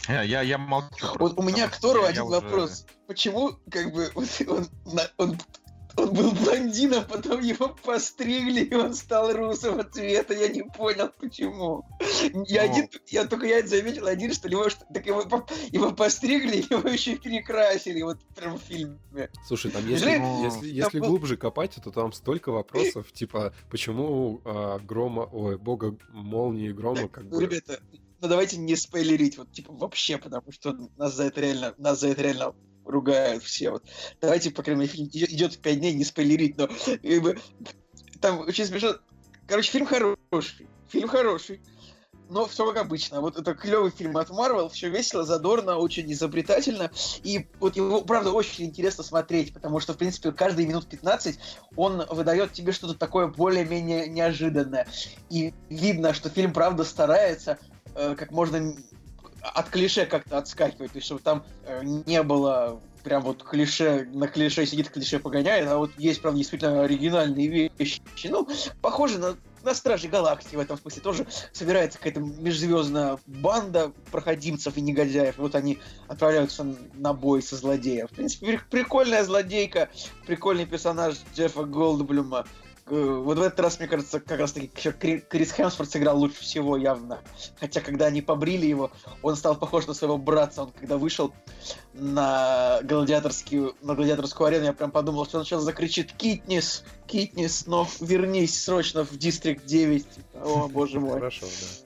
Я, 0.09 0.22
я, 0.22 0.42
я 0.42 0.59
молчу. 0.59 1.07
Вот 1.18 1.38
у 1.38 1.42
меня 1.42 1.68
к 1.68 1.78
Тору 1.78 2.05
один 2.05 2.24
уже... 2.24 2.40
вопрос. 2.40 2.86
Почему, 3.07 3.53
как 3.70 3.92
бы, 3.92 4.11
он, 4.14 4.26
он, 4.47 4.68
он, 5.16 5.38
он 5.97 6.12
был 6.12 6.32
блондином, 6.32 7.05
потом 7.07 7.40
его 7.40 7.68
постригли, 7.68 8.61
и 8.61 8.74
он 8.74 8.95
стал 8.95 9.32
русого 9.32 9.84
цвета. 9.84 10.34
Я 10.34 10.49
не 10.49 10.62
понял, 10.62 11.11
почему. 11.18 11.84
Я, 12.47 12.66
ну... 12.66 12.72
один, 12.72 12.88
я 13.09 13.24
только 13.26 13.47
я 13.47 13.66
заметил 13.66 14.07
один, 14.07 14.32
что 14.32 14.49
его, 14.49 14.66
так 14.92 15.07
его, 15.07 15.22
его 15.70 15.92
постригли, 15.92 16.57
его 16.70 16.88
еще 16.88 17.12
и 17.12 17.18
перекрасили, 17.18 18.03
вот 18.03 18.18
прям 18.34 18.59
в 18.59 18.62
фильме. 18.62 18.99
Слушай, 19.47 19.70
там 19.70 19.88
если, 19.88 20.16
ну, 20.16 20.45
если, 20.45 20.68
если 20.68 21.01
был... 21.01 21.09
глубже 21.09 21.36
копать, 21.36 21.76
то 21.82 21.90
там 21.90 22.12
столько 22.12 22.51
вопросов, 22.51 23.11
типа, 23.12 23.55
почему 23.70 24.42
а, 24.45 24.78
грома, 24.80 25.28
ой, 25.32 25.57
бога 25.57 25.97
молнии 26.11 26.70
грома, 26.72 27.09
как 27.09 27.28
бы... 27.28 27.40
Ребята, 27.40 27.80
ну 28.25 28.29
давайте 28.31 28.57
не 28.57 28.75
спойлерить, 28.75 29.37
вот 29.37 29.53
типа 29.53 29.75
вообще, 29.75 30.16
потому 30.16 30.51
что 30.51 30.75
нас 30.97 31.14
за 31.14 31.25
это 31.25 31.43
реально, 31.43 31.75
нас 31.77 32.01
за 32.01 32.09
это 32.09 32.22
реально 32.22 32.55
ругают 32.87 33.43
все. 33.43 33.70
Вот. 33.70 33.85
Давайте, 34.18 34.51
по 34.51 34.62
крайней 34.62 34.81
мере, 34.81 34.93
фильм 34.93 35.09
идет 35.12 35.59
пять 35.59 35.79
дней, 35.79 35.93
не 35.93 36.05
спойлерить, 36.05 36.57
но 36.57 36.68
как 36.68 37.22
бы, 37.22 37.39
там 38.22 38.41
очень 38.41 38.64
смешно. 38.64 38.95
Короче, 39.47 39.72
фильм 39.72 39.85
хороший. 39.85 40.66
Фильм 40.89 41.09
хороший. 41.09 41.61
Но 42.31 42.47
все 42.47 42.66
как 42.66 42.83
обычно. 42.83 43.20
Вот 43.20 43.39
это 43.39 43.53
клевый 43.53 43.91
фильм 43.91 44.16
от 44.16 44.31
Марвел, 44.31 44.70
все 44.70 44.89
весело, 44.89 45.25
задорно, 45.25 45.77
очень 45.77 46.11
изобретательно. 46.11 46.91
И 47.22 47.47
вот 47.61 47.77
его, 47.77 48.01
правда, 48.01 48.33
очень 48.33 48.64
интересно 48.64 49.05
смотреть, 49.05 49.53
потому 49.53 49.81
что, 49.81 49.93
в 49.93 49.99
принципе, 49.99 50.33
каждые 50.33 50.66
минут 50.66 50.89
15 50.89 51.39
он 51.77 52.07
выдает 52.11 52.55
тебе 52.55 52.72
что-то 52.72 52.95
такое 52.95 53.27
более-менее 53.27 54.09
неожиданное. 54.09 54.89
И 55.29 55.53
видно, 55.68 56.14
что 56.14 56.31
фильм, 56.31 56.55
правда, 56.55 56.85
старается, 56.85 57.59
э, 57.95 58.14
как 58.16 58.30
можно 58.30 58.74
от 59.41 59.68
клише 59.68 60.07
как-то 60.07 60.39
отскакивать, 60.39 60.93
то 60.93 60.97
есть 60.97 61.07
чтобы 61.07 61.20
там 61.20 61.45
э, 61.64 61.82
не 61.85 62.22
было 62.22 62.80
прям 63.05 63.22
вот 63.22 63.43
клише, 63.45 64.09
на 64.12 64.26
клише 64.26 64.66
сидит, 64.66 64.89
клише 64.89 65.18
погоняет, 65.18 65.68
а 65.68 65.76
вот 65.76 65.91
есть, 65.99 66.22
правда, 66.22 66.39
действительно 66.39 66.82
оригинальные 66.82 67.70
вещи. 67.78 68.01
Ну, 68.24 68.49
похоже 68.80 69.18
на, 69.18 69.37
на 69.62 69.74
Стражи 69.74 70.09
Галактики 70.09 70.57
в 70.57 70.61
этом 70.61 70.78
смысле. 70.78 71.03
Тоже 71.03 71.26
собирается 71.53 71.99
какая-то 71.99 72.20
межзвездная 72.20 73.18
банда 73.26 73.93
проходимцев 74.11 74.76
и 74.78 74.80
негодяев. 74.80 75.37
Вот 75.37 75.55
они 75.55 75.78
отправляются 76.09 76.64
на 76.95 77.12
бой 77.12 77.43
со 77.43 77.57
злодеем. 77.57 78.09
В 78.09 78.12
принципе, 78.12 78.47
при- 78.47 78.61
прикольная 78.70 79.22
злодейка, 79.22 79.91
прикольный 80.26 80.64
персонаж 80.64 81.16
Джеффа 81.35 81.64
Голдблюма. 81.64 82.47
Э, 82.87 83.20
Вот 83.24 83.39
в 83.39 83.43
этот 83.43 83.61
раз, 83.61 83.78
мне 83.78 83.89
кажется, 83.89 84.20
как 84.20 84.39
раз 84.39 84.53
таки 84.53 84.68
Крис 84.68 85.53
Хемсворт 85.53 85.91
сыграл 85.91 86.18
лучше 86.18 86.43
всего 86.43 86.76
явно. 86.76 87.20
Хотя, 87.59 87.80
когда 87.80 88.07
они 88.07 88.20
побрили 88.20 88.66
его, 88.66 88.91
он 89.22 89.37
стал 89.37 89.57
похож 89.57 89.87
на 89.87 89.95
своего 89.95 90.18
братца. 90.18 90.62
Он 90.64 90.72
когда 90.72 90.99
вышел 90.99 91.32
на 91.95 92.80
гладиаторскую, 92.82 93.74
на 93.80 93.95
гладиаторскую 93.95 94.49
арену, 94.49 94.66
я 94.66 94.72
прям 94.72 94.91
подумал, 94.91 95.24
что 95.26 95.39
он 95.39 95.45
сейчас 95.45 95.62
закричит 95.62 96.12
«Китнис! 96.12 96.85
Китнис! 97.07 97.66
Но 97.66 97.89
вернись 98.01 98.62
срочно 98.62 99.05
в 99.05 99.16
Дистрикт 99.16 99.64
9!» 99.64 100.07
О, 100.35 100.68
боже 100.68 101.01
мой. 101.01 101.14
Хорошо, 101.14 101.47
да. 101.47 101.85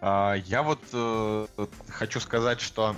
А, 0.00 0.34
я 0.34 0.62
вот 0.62 0.80
э, 0.92 1.46
хочу 1.88 2.20
сказать, 2.20 2.60
что 2.60 2.96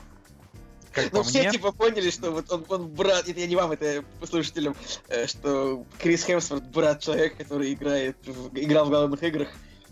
как 0.92 1.12
Ну, 1.12 1.22
все 1.22 1.40
мне, 1.42 1.50
типа 1.50 1.72
поняли, 1.72 2.10
что 2.10 2.30
вот 2.30 2.50
он, 2.52 2.64
он 2.68 2.88
брат, 2.88 3.28
это 3.28 3.40
я 3.40 3.46
не 3.46 3.56
вам, 3.56 3.72
это 3.72 4.04
слушателям, 4.28 4.76
э, 5.08 5.26
что 5.26 5.84
Крис 5.98 6.24
Хемсворт 6.24 6.64
брат 6.64 7.00
человека, 7.00 7.36
который 7.44 7.72
играет, 7.72 8.16
в- 8.26 8.50
играл 8.58 8.86
в 8.86 8.88
главных 8.90 9.22
играх. 9.22 9.48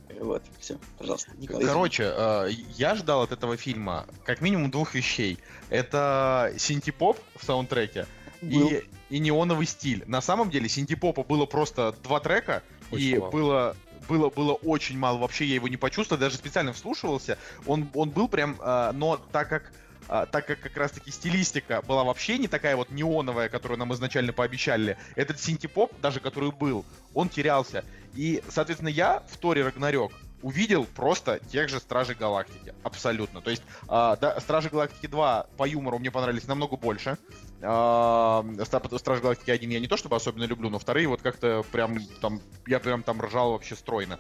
Э, 0.09 0.23
Вот, 0.23 0.43
все, 0.59 0.77
пожалуйста, 0.99 1.31
Николай. 1.39 1.65
Короче, 1.65 2.05
э, 2.15 2.51
я 2.77 2.95
ждал 2.95 3.23
от 3.23 3.33
этого 3.33 3.57
фильма 3.57 4.07
как 4.25 4.41
минимум 4.41 4.71
двух 4.71 4.95
вещей. 4.95 5.39
Это 5.71 6.53
синтепоп 6.59 7.19
в 7.37 7.45
саундтреке 7.45 8.07
Был. 8.43 8.69
и, 8.69 8.83
и 9.09 9.19
неоновый 9.19 9.67
стиль. 9.67 10.03
На 10.07 10.21
самом 10.21 10.51
деле 10.51 10.69
синтепопа 10.69 11.23
было 11.23 11.47
просто 11.47 11.95
два 12.03 12.21
трека, 12.21 12.63
Очень 12.91 13.05
и 13.07 13.19
мало. 13.19 13.31
было 13.31 13.77
было, 14.09 14.29
было 14.29 14.55
очень 14.55 14.99
мало, 14.99 15.19
вообще 15.19 15.45
я 15.45 15.55
его 15.55 15.69
не 15.69 15.77
почувствовал, 15.77 16.19
даже 16.21 16.35
специально 16.37 16.73
вслушивался. 16.73 17.39
Он, 17.67 17.89
он 17.95 18.11
был 18.11 18.27
прям, 18.27 18.59
э, 18.61 18.91
но 18.93 19.17
так 19.31 19.49
как 19.49 19.73
так 20.11 20.47
как 20.47 20.61
как 20.61 20.77
раз-таки 20.77 21.11
стилистика 21.13 21.83
была 21.83 22.03
вообще 22.03 22.37
не 22.39 22.49
такая 22.49 22.75
вот 22.75 22.91
неоновая, 22.91 23.49
которую 23.49 23.79
нам 23.79 23.95
изначально 23.95 24.33
пообещали, 24.33 24.99
этот 25.15 25.41
синтепоп, 25.41 25.93
даже 26.01 26.19
который 26.19 26.51
был, 26.51 26.85
он 27.15 27.29
терялся. 27.29 27.85
И, 28.15 28.43
соответственно, 28.49 28.89
я 28.89 29.23
в 29.29 29.37
Торе 29.37 29.65
Рагнарёк 29.65 30.13
увидел 30.43 30.85
просто 30.85 31.39
тех 31.53 31.69
же 31.69 31.79
Стражей 31.79 32.17
Галактики. 32.17 32.75
Абсолютно. 32.83 33.41
То 33.41 33.51
есть, 33.51 33.63
а, 33.89 34.17
да, 34.17 34.41
Стражи 34.41 34.69
Галактики 34.69 35.07
2 35.07 35.47
по 35.57 35.69
юмору 35.69 35.99
мне 35.99 36.11
понравились 36.11 36.47
намного 36.47 36.77
больше. 36.77 37.17
Стражи 37.61 39.23
Галактики 39.23 39.51
1 39.51 39.71
я 39.71 39.81
не 39.81 39.87
то 39.87 39.97
чтобы 39.97 40.17
особенно 40.17 40.45
люблю, 40.45 40.71
но 40.71 40.79
вторые 40.79 41.07
вот 41.07 41.23
как-то 41.23 41.65
прям 41.71 41.99
там, 42.21 42.41
я 42.67 42.81
прям 42.81 43.03
там 43.03 43.21
ржал 43.21 43.53
вообще 43.53 43.77
стройно. 43.77 44.19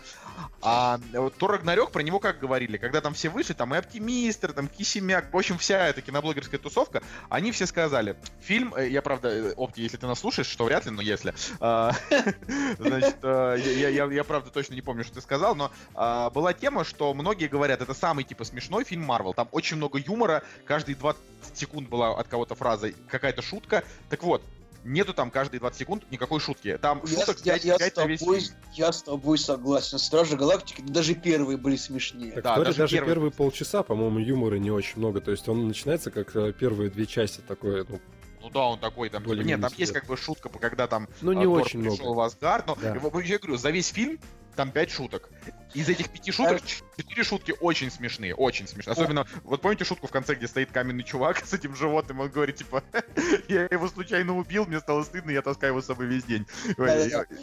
А 0.62 1.00
вот 1.12 1.42
Рагнарёк, 1.42 1.90
про 1.90 2.02
него 2.02 2.18
как 2.18 2.38
говорили, 2.38 2.76
когда 2.76 3.00
там 3.00 3.14
все 3.14 3.28
вышли, 3.28 3.52
там 3.52 3.74
и 3.74 3.78
Оптимистр, 3.78 4.52
там 4.52 4.68
Кисимяк, 4.68 5.32
в 5.32 5.36
общем, 5.36 5.58
вся 5.58 5.88
эта 5.88 6.00
киноблогерская 6.02 6.60
тусовка, 6.60 7.02
они 7.28 7.52
все 7.52 7.66
сказали, 7.66 8.16
фильм, 8.40 8.74
э, 8.74 8.88
я 8.88 9.02
правда, 9.02 9.28
э, 9.28 9.54
Опти, 9.56 9.82
если 9.82 9.96
ты 9.96 10.06
нас 10.06 10.20
слушаешь, 10.20 10.46
что 10.46 10.64
вряд 10.64 10.84
ли, 10.84 10.90
но 10.90 11.02
если, 11.02 11.34
а, 11.60 11.92
значит, 12.78 13.16
э, 13.22 13.56
я 13.58 14.24
правда 14.24 14.50
точно 14.50 14.74
не 14.74 14.82
помню, 14.82 15.04
что 15.04 15.14
ты 15.14 15.20
сказал, 15.20 15.54
но 15.54 15.70
а, 15.94 16.30
была 16.30 16.52
тема, 16.52 16.84
что 16.84 17.12
многие 17.14 17.48
говорят, 17.48 17.80
это 17.80 17.94
самый 17.94 18.24
типа 18.24 18.44
смешной 18.44 18.84
фильм 18.84 19.02
Марвел, 19.02 19.34
там 19.34 19.48
очень 19.52 19.76
много 19.76 19.98
юмора, 19.98 20.42
каждые 20.64 20.96
20 20.96 21.20
секунд 21.54 21.88
была 21.88 22.10
от 22.18 22.28
кого-то 22.28 22.54
фраза 22.54 22.92
какая-то 23.08 23.42
шутка, 23.42 23.84
так 24.08 24.22
вот, 24.22 24.42
нету 24.84 25.12
там 25.12 25.30
каждые 25.30 25.60
20 25.60 25.78
секунд 25.78 26.04
никакой 26.10 26.40
шутки, 26.40 26.78
там 26.78 27.02
Я, 27.06 27.18
шуток 27.20 27.38
я- 27.44 27.52
5, 27.54 27.64
я 27.64 27.76
с 27.76 27.96
на 27.96 28.06
весь 28.06 28.20
тобой, 28.20 28.40
фильм. 28.40 28.54
я 28.72 28.92
с 28.92 29.02
тобой 29.02 29.38
согласен. 29.38 29.98
Стражи 29.98 30.36
Галактики 30.36 30.80
даже 30.80 31.14
первые 31.14 31.58
были 31.58 31.76
смешнее. 31.76 32.32
Так, 32.32 32.44
Да, 32.44 32.56
даже 32.64 32.78
даже, 32.78 32.96
первый- 32.96 33.08
первые 33.08 33.30
полчаса, 33.30 33.82
по-моему, 33.82 34.18
юмора 34.20 34.56
не 34.56 34.70
очень 34.70 34.98
много. 34.98 35.20
То 35.20 35.32
есть 35.32 35.46
он 35.48 35.68
начинается 35.68 36.10
как 36.10 36.34
э, 36.34 36.52
первые 36.54 36.88
две 36.90 37.04
части 37.06 37.40
такое, 37.46 37.84
ну, 37.88 38.00
Ну 38.42 38.48
да, 38.48 38.60
он 38.60 38.78
такой 38.80 39.10
там. 39.10 39.20
типа, 39.20 39.28
Более-менее 39.28 39.58
нет, 39.58 39.68
там 39.70 39.78
есть 39.78 39.92
как 39.92 40.06
бы 40.06 40.16
шутка, 40.16 40.48
когда 40.48 40.86
там 40.86 41.08
ну 41.20 41.32
не 41.34 41.44
Тор 41.44 41.60
очень 41.60 41.82
пришел 41.82 41.96
много. 42.06 42.16
в 42.16 42.20
Асгард. 42.20 42.66
Но 42.66 42.74
Да. 42.80 42.94
я 43.22 43.38
говорю, 43.38 43.58
за 43.58 43.68
весь 43.68 43.88
фильм 43.88 44.18
там 44.60 44.72
пять 44.72 44.90
шуток. 44.90 45.30
Из 45.72 45.88
этих 45.88 46.10
пяти 46.10 46.32
шуток 46.32 46.60
четыре 46.94 47.24
шутки 47.24 47.54
очень 47.60 47.90
смешные, 47.90 48.34
очень 48.34 48.68
смешные. 48.68 48.92
Особенно, 48.92 49.26
вот 49.42 49.62
помните 49.62 49.86
шутку 49.86 50.06
в 50.06 50.10
конце, 50.10 50.34
где 50.34 50.46
стоит 50.46 50.70
каменный 50.70 51.02
чувак 51.02 51.46
с 51.46 51.54
этим 51.54 51.74
животным, 51.74 52.20
он 52.20 52.28
говорит, 52.28 52.56
типа, 52.56 52.82
я 53.48 53.62
его 53.70 53.88
случайно 53.88 54.36
убил, 54.36 54.66
мне 54.66 54.78
стало 54.80 55.02
стыдно, 55.02 55.30
я 55.30 55.40
таскаю 55.40 55.72
его 55.72 55.80
с 55.80 55.86
собой 55.86 56.08
весь 56.08 56.24
день. 56.24 56.46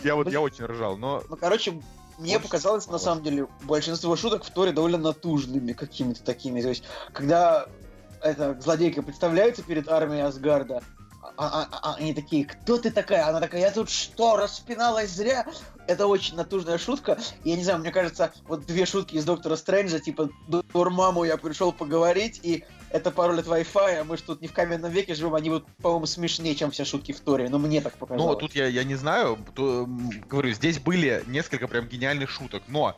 Я 0.03 0.13
вот, 0.13 0.31
я 0.31 0.41
очень 0.41 0.65
ржал, 0.65 0.95
но 0.95 1.23
Ну, 1.27 1.37
короче, 1.37 1.81
мне 2.19 2.39
показалось, 2.39 2.85
на 2.85 2.99
самом 2.99 3.23
деле, 3.23 3.47
большинство 3.63 4.15
шуток 4.15 4.43
в 4.43 4.51
Торе 4.51 4.73
довольно 4.73 4.99
натужными 4.99 5.73
какими-то 5.73 6.21
такими. 6.21 6.61
То 6.61 6.69
есть, 6.69 6.83
когда 7.13 7.67
эта 8.21 8.61
злодейка 8.61 9.01
представляется 9.01 9.63
перед 9.63 9.89
армией 9.89 10.21
Асгарда, 10.21 10.83
а- 11.21 11.31
а- 11.37 11.67
а- 11.71 11.95
они 11.95 12.13
такие, 12.13 12.45
кто 12.45 12.77
ты 12.77 12.91
такая? 12.91 13.27
Она 13.27 13.39
такая, 13.39 13.61
я 13.61 13.71
тут 13.71 13.89
что, 13.89 14.37
распиналась 14.37 15.11
зря? 15.11 15.45
Это 15.87 16.07
очень 16.07 16.35
натужная 16.35 16.77
шутка. 16.77 17.17
Я 17.43 17.55
не 17.55 17.63
знаю, 17.63 17.79
мне 17.79 17.91
кажется, 17.91 18.33
вот 18.45 18.65
две 18.65 18.85
шутки 18.85 19.15
из 19.15 19.25
Доктора 19.25 19.55
Стрэнджа, 19.55 19.99
типа, 19.99 20.29
маму 20.73 21.23
я 21.23 21.37
пришел 21.37 21.71
поговорить, 21.71 22.39
и 22.43 22.65
это 22.89 23.11
пароль 23.11 23.39
от 23.39 23.47
Wi-Fi, 23.47 23.99
а 23.99 24.03
мы 24.03 24.17
же 24.17 24.23
тут 24.23 24.41
не 24.41 24.47
в 24.47 24.53
каменном 24.53 24.91
веке 24.91 25.15
живем, 25.15 25.35
они 25.35 25.49
вот, 25.49 25.65
по-моему, 25.81 26.05
смешнее, 26.05 26.55
чем 26.55 26.71
все 26.71 26.85
шутки 26.85 27.11
в 27.11 27.19
Торе. 27.19 27.49
Но 27.49 27.59
мне 27.59 27.81
так 27.81 27.97
показалось. 27.97 28.33
Ну, 28.33 28.39
тут 28.39 28.55
я, 28.55 28.67
я 28.67 28.83
не 28.83 28.95
знаю, 28.95 29.37
то, 29.55 29.87
говорю, 30.29 30.51
здесь 30.51 30.79
были 30.79 31.23
несколько 31.27 31.67
прям 31.67 31.87
гениальных 31.87 32.29
шуток, 32.29 32.63
но 32.67 32.95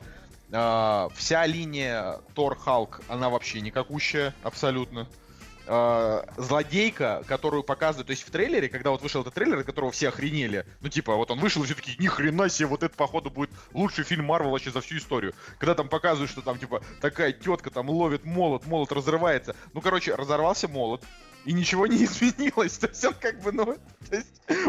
а, 0.51 1.09
вся 1.15 1.45
линия 1.45 2.19
Тор 2.33 2.57
Халк, 2.57 3.01
она 3.07 3.29
вообще 3.29 3.61
никакущая, 3.61 4.33
абсолютно. 4.43 5.07
А, 5.71 6.25
злодейка, 6.35 7.23
которую 7.27 7.61
показывают, 7.61 8.07
то 8.07 8.11
есть 8.11 8.23
в 8.23 8.31
трейлере, 8.31 8.69
когда 8.69 8.89
вот 8.89 9.03
вышел 9.03 9.21
этот 9.21 9.35
трейлер, 9.35 9.59
от 9.59 9.67
которого 9.67 9.91
все 9.91 10.07
охренели, 10.07 10.65
ну 10.81 10.89
типа 10.89 11.15
вот 11.15 11.29
он 11.29 11.37
вышел 11.37 11.61
и 11.61 11.67
все 11.67 11.75
такие, 11.75 11.95
ни 11.99 12.07
хрена 12.07 12.49
себе, 12.49 12.65
вот 12.65 12.81
это 12.81 12.95
походу 12.95 13.29
будет 13.29 13.51
лучший 13.71 14.03
фильм 14.03 14.25
Марвел 14.25 14.49
вообще 14.49 14.71
за 14.71 14.81
всю 14.81 14.97
историю. 14.97 15.35
Когда 15.59 15.75
там 15.75 15.87
показывают, 15.87 16.31
что 16.31 16.41
там 16.41 16.57
типа 16.57 16.81
такая 17.01 17.33
тетка 17.33 17.69
там 17.69 17.87
ловит 17.87 18.25
молот, 18.25 18.65
молот 18.65 18.91
разрывается. 18.91 19.55
Ну 19.73 19.81
короче, 19.81 20.15
разорвался 20.15 20.67
молот, 20.67 21.03
и 21.45 21.53
ничего 21.53 21.87
не 21.87 22.03
изменилось. 22.05 22.77
То 22.77 22.87
есть 22.87 23.03
он 23.05 23.13
как 23.19 23.41
бы, 23.41 23.51
ну, 23.51 23.65
то 24.09 24.15
есть 24.15 24.27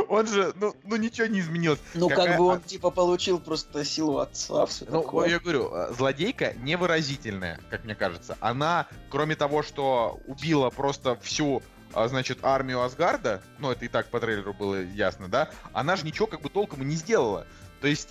он 0.08 0.26
же, 0.26 0.52
ну, 0.56 0.74
ну 0.84 0.96
ничего 0.96 1.26
не 1.26 1.40
изменилось. 1.40 1.80
Ну, 1.94 2.08
Какая- 2.08 2.28
как 2.28 2.38
бы 2.38 2.44
он, 2.46 2.60
типа, 2.60 2.90
получил 2.90 3.38
просто 3.40 3.84
силу 3.84 4.18
отца, 4.18 4.66
все 4.66 4.84
Ну, 4.88 5.02
такое. 5.02 5.28
я 5.28 5.38
говорю, 5.40 5.70
э, 5.72 5.92
злодейка 5.96 6.54
невыразительная, 6.54 7.60
как 7.70 7.84
мне 7.84 7.94
кажется. 7.94 8.36
Она, 8.40 8.86
кроме 9.10 9.36
того, 9.36 9.62
что 9.62 10.20
убила 10.26 10.70
просто 10.70 11.16
всю 11.16 11.62
а, 11.92 12.06
значит, 12.06 12.38
армию 12.42 12.82
Асгарда, 12.82 13.42
ну, 13.58 13.72
это 13.72 13.84
и 13.84 13.88
так 13.88 14.06
по 14.10 14.20
трейлеру 14.20 14.54
было 14.54 14.80
ясно, 14.80 15.26
да, 15.28 15.50
она 15.72 15.96
же 15.96 16.04
ничего 16.06 16.28
как 16.28 16.40
бы 16.40 16.48
толком 16.48 16.82
и 16.82 16.84
не 16.84 16.94
сделала. 16.94 17.48
То 17.80 17.88
есть, 17.88 18.10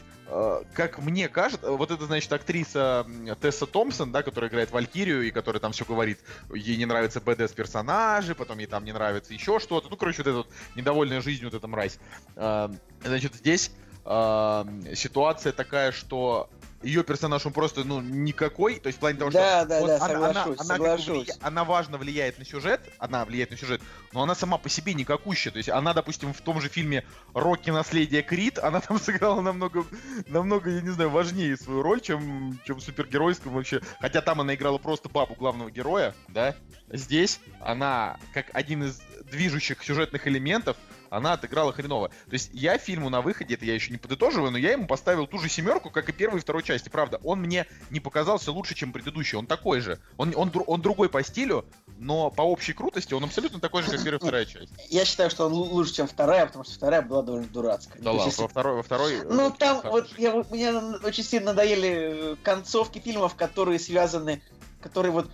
как 0.73 0.99
мне 0.99 1.27
кажется, 1.27 1.71
вот 1.71 1.91
это, 1.91 2.05
значит, 2.05 2.31
актриса 2.31 3.05
Тесса 3.41 3.65
Томпсон, 3.65 4.11
да, 4.11 4.23
которая 4.23 4.49
играет 4.49 4.71
Валькирию 4.71 5.23
и 5.23 5.31
которая 5.31 5.59
там 5.59 5.71
все 5.71 5.85
говорит, 5.85 6.19
ей 6.53 6.77
не 6.77 6.85
нравятся 6.85 7.19
БДС 7.19 7.53
персонажи, 7.53 8.35
потом 8.35 8.59
ей 8.59 8.67
там 8.67 8.85
не 8.85 8.91
нравится 8.91 9.33
еще 9.33 9.59
что-то, 9.59 9.89
ну, 9.89 9.97
короче, 9.97 10.19
вот 10.19 10.27
эта 10.27 10.37
вот 10.37 10.47
недовольная 10.75 11.21
жизнью 11.21 11.49
вот 11.49 11.57
эта 11.57 11.67
мразь. 11.67 11.99
Э, 12.35 12.69
Значит, 13.03 13.35
здесь 13.35 13.71
э, 14.05 14.65
ситуация 14.93 15.53
такая, 15.53 15.91
что 15.91 16.49
ее 16.81 17.03
персонаж, 17.03 17.45
он 17.45 17.51
просто, 17.53 17.83
ну, 17.83 17.99
никакой, 18.01 18.79
то 18.79 18.87
есть 18.87 18.97
в 18.97 18.99
плане 18.99 19.17
того, 19.17 19.31
что 19.31 19.39
Да, 19.39 19.65
да, 19.65 19.79
вот 19.81 19.87
да, 19.87 19.95
она, 19.97 20.05
она- 20.05 20.33
соглашусь, 20.33 20.59
она 20.59 20.67
соглашусь. 20.75 21.27
влия- 21.29 21.37
она 21.41 21.63
важно 21.65 21.97
влияет 21.97 22.39
на 22.39 22.45
сюжет, 22.45 22.81
она 22.99 23.25
влияет 23.25 23.51
на 23.51 23.57
сюжет, 23.57 23.81
но 24.13 24.23
она 24.23 24.35
сама 24.35 24.57
по 24.57 24.69
себе 24.69 24.93
никакущая. 24.93 25.51
То 25.51 25.57
есть 25.57 25.69
она, 25.69 25.93
допустим, 25.93 26.33
в 26.33 26.41
том 26.41 26.61
же 26.61 26.69
фильме 26.69 27.03
«Рокки. 27.33 27.69
Наследие 27.69 28.21
Крид», 28.23 28.57
она 28.63 28.79
там 28.81 28.99
сыграла 28.99 29.41
намного, 29.41 29.85
намного, 30.27 30.69
я 30.69 30.81
не 30.81 30.89
знаю, 30.89 31.09
важнее 31.09 31.57
свою 31.57 31.81
роль, 31.81 32.01
чем, 32.01 32.59
чем 32.65 32.77
в 32.77 32.81
супергеройском 32.81 33.53
вообще. 33.53 33.81
Хотя 33.99 34.21
там 34.21 34.39
она 34.41 34.55
играла 34.55 34.77
просто 34.77 35.09
бабу 35.09 35.35
главного 35.35 35.69
героя, 35.69 36.15
да. 36.29 36.55
Здесь 36.91 37.39
она, 37.59 38.17
как 38.33 38.47
один 38.53 38.83
из 38.83 39.01
движущих 39.29 39.83
сюжетных 39.83 40.27
элементов, 40.27 40.77
она 41.09 41.33
отыграла 41.33 41.73
хреново. 41.73 42.09
То 42.09 42.33
есть 42.33 42.49
я 42.53 42.77
фильму 42.77 43.09
на 43.09 43.21
выходе, 43.21 43.55
это 43.55 43.65
я 43.65 43.73
еще 43.73 43.91
не 43.91 43.97
подытоживаю, 43.97 44.51
но 44.51 44.57
я 44.57 44.71
ему 44.73 44.87
поставил 44.87 45.27
ту 45.27 45.39
же 45.39 45.49
семерку, 45.49 45.89
как 45.89 46.09
и 46.09 46.11
первой 46.11 46.37
и 46.37 46.41
второй 46.41 46.63
части. 46.63 46.89
Правда, 46.89 47.19
он 47.23 47.39
мне 47.39 47.65
не 47.89 47.99
показался 47.99 48.51
лучше, 48.51 48.75
чем 48.75 48.91
предыдущий. 48.91 49.37
Он 49.37 49.45
такой 49.47 49.79
же. 49.81 49.99
Он, 50.17 50.33
он, 50.35 50.51
он 50.67 50.81
другой 50.81 51.09
по 51.09 51.23
стилю, 51.23 51.65
но 51.97 52.29
по 52.29 52.41
общей 52.41 52.73
крутости 52.73 53.13
он 53.13 53.23
абсолютно 53.23 53.59
такой 53.59 53.83
же, 53.83 53.91
как 53.91 54.03
первая 54.03 54.17
и 54.19 54.21
вторая 54.21 54.45
часть. 54.45 54.71
Я 54.89 55.05
считаю, 55.05 55.29
что 55.29 55.45
он 55.47 55.53
лу- 55.53 55.69
лучше, 55.69 55.93
чем 55.93 56.07
вторая, 56.07 56.45
потому 56.45 56.63
что 56.63 56.73
вторая 56.75 57.01
была 57.01 57.21
довольно 57.23 57.47
дурацкая. 57.47 58.01
Да 58.01 58.11
ладно, 58.11 58.25
если- 58.29 58.41
во 58.41 58.47
второй, 58.47 58.75
во 58.75 58.83
второй... 58.83 59.13
э, 59.19 59.23
Ну, 59.29 59.51
там 59.51 59.81
вот 59.83 60.07
я, 60.17 60.33
мне 60.49 60.71
очень 61.03 61.23
сильно 61.23 61.47
надоели 61.53 62.33
э, 62.33 62.35
концовки 62.43 62.99
фильмов, 62.99 63.35
которые 63.35 63.79
связаны 63.79 64.41
который 64.81 65.11
вот 65.11 65.29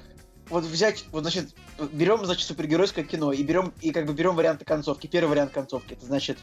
вот 0.49 0.63
взять, 0.63 1.05
вот, 1.11 1.21
значит, 1.21 1.55
берем, 1.91 2.25
значит, 2.25 2.47
супергеройское 2.47 3.03
кино 3.03 3.31
и 3.31 3.41
берем, 3.43 3.73
и 3.81 3.91
как 3.91 4.05
бы 4.05 4.13
берем 4.13 4.35
варианты 4.35 4.65
концовки. 4.65 5.07
Первый 5.07 5.29
вариант 5.31 5.51
концовки, 5.51 5.93
это 5.93 6.05
значит, 6.05 6.37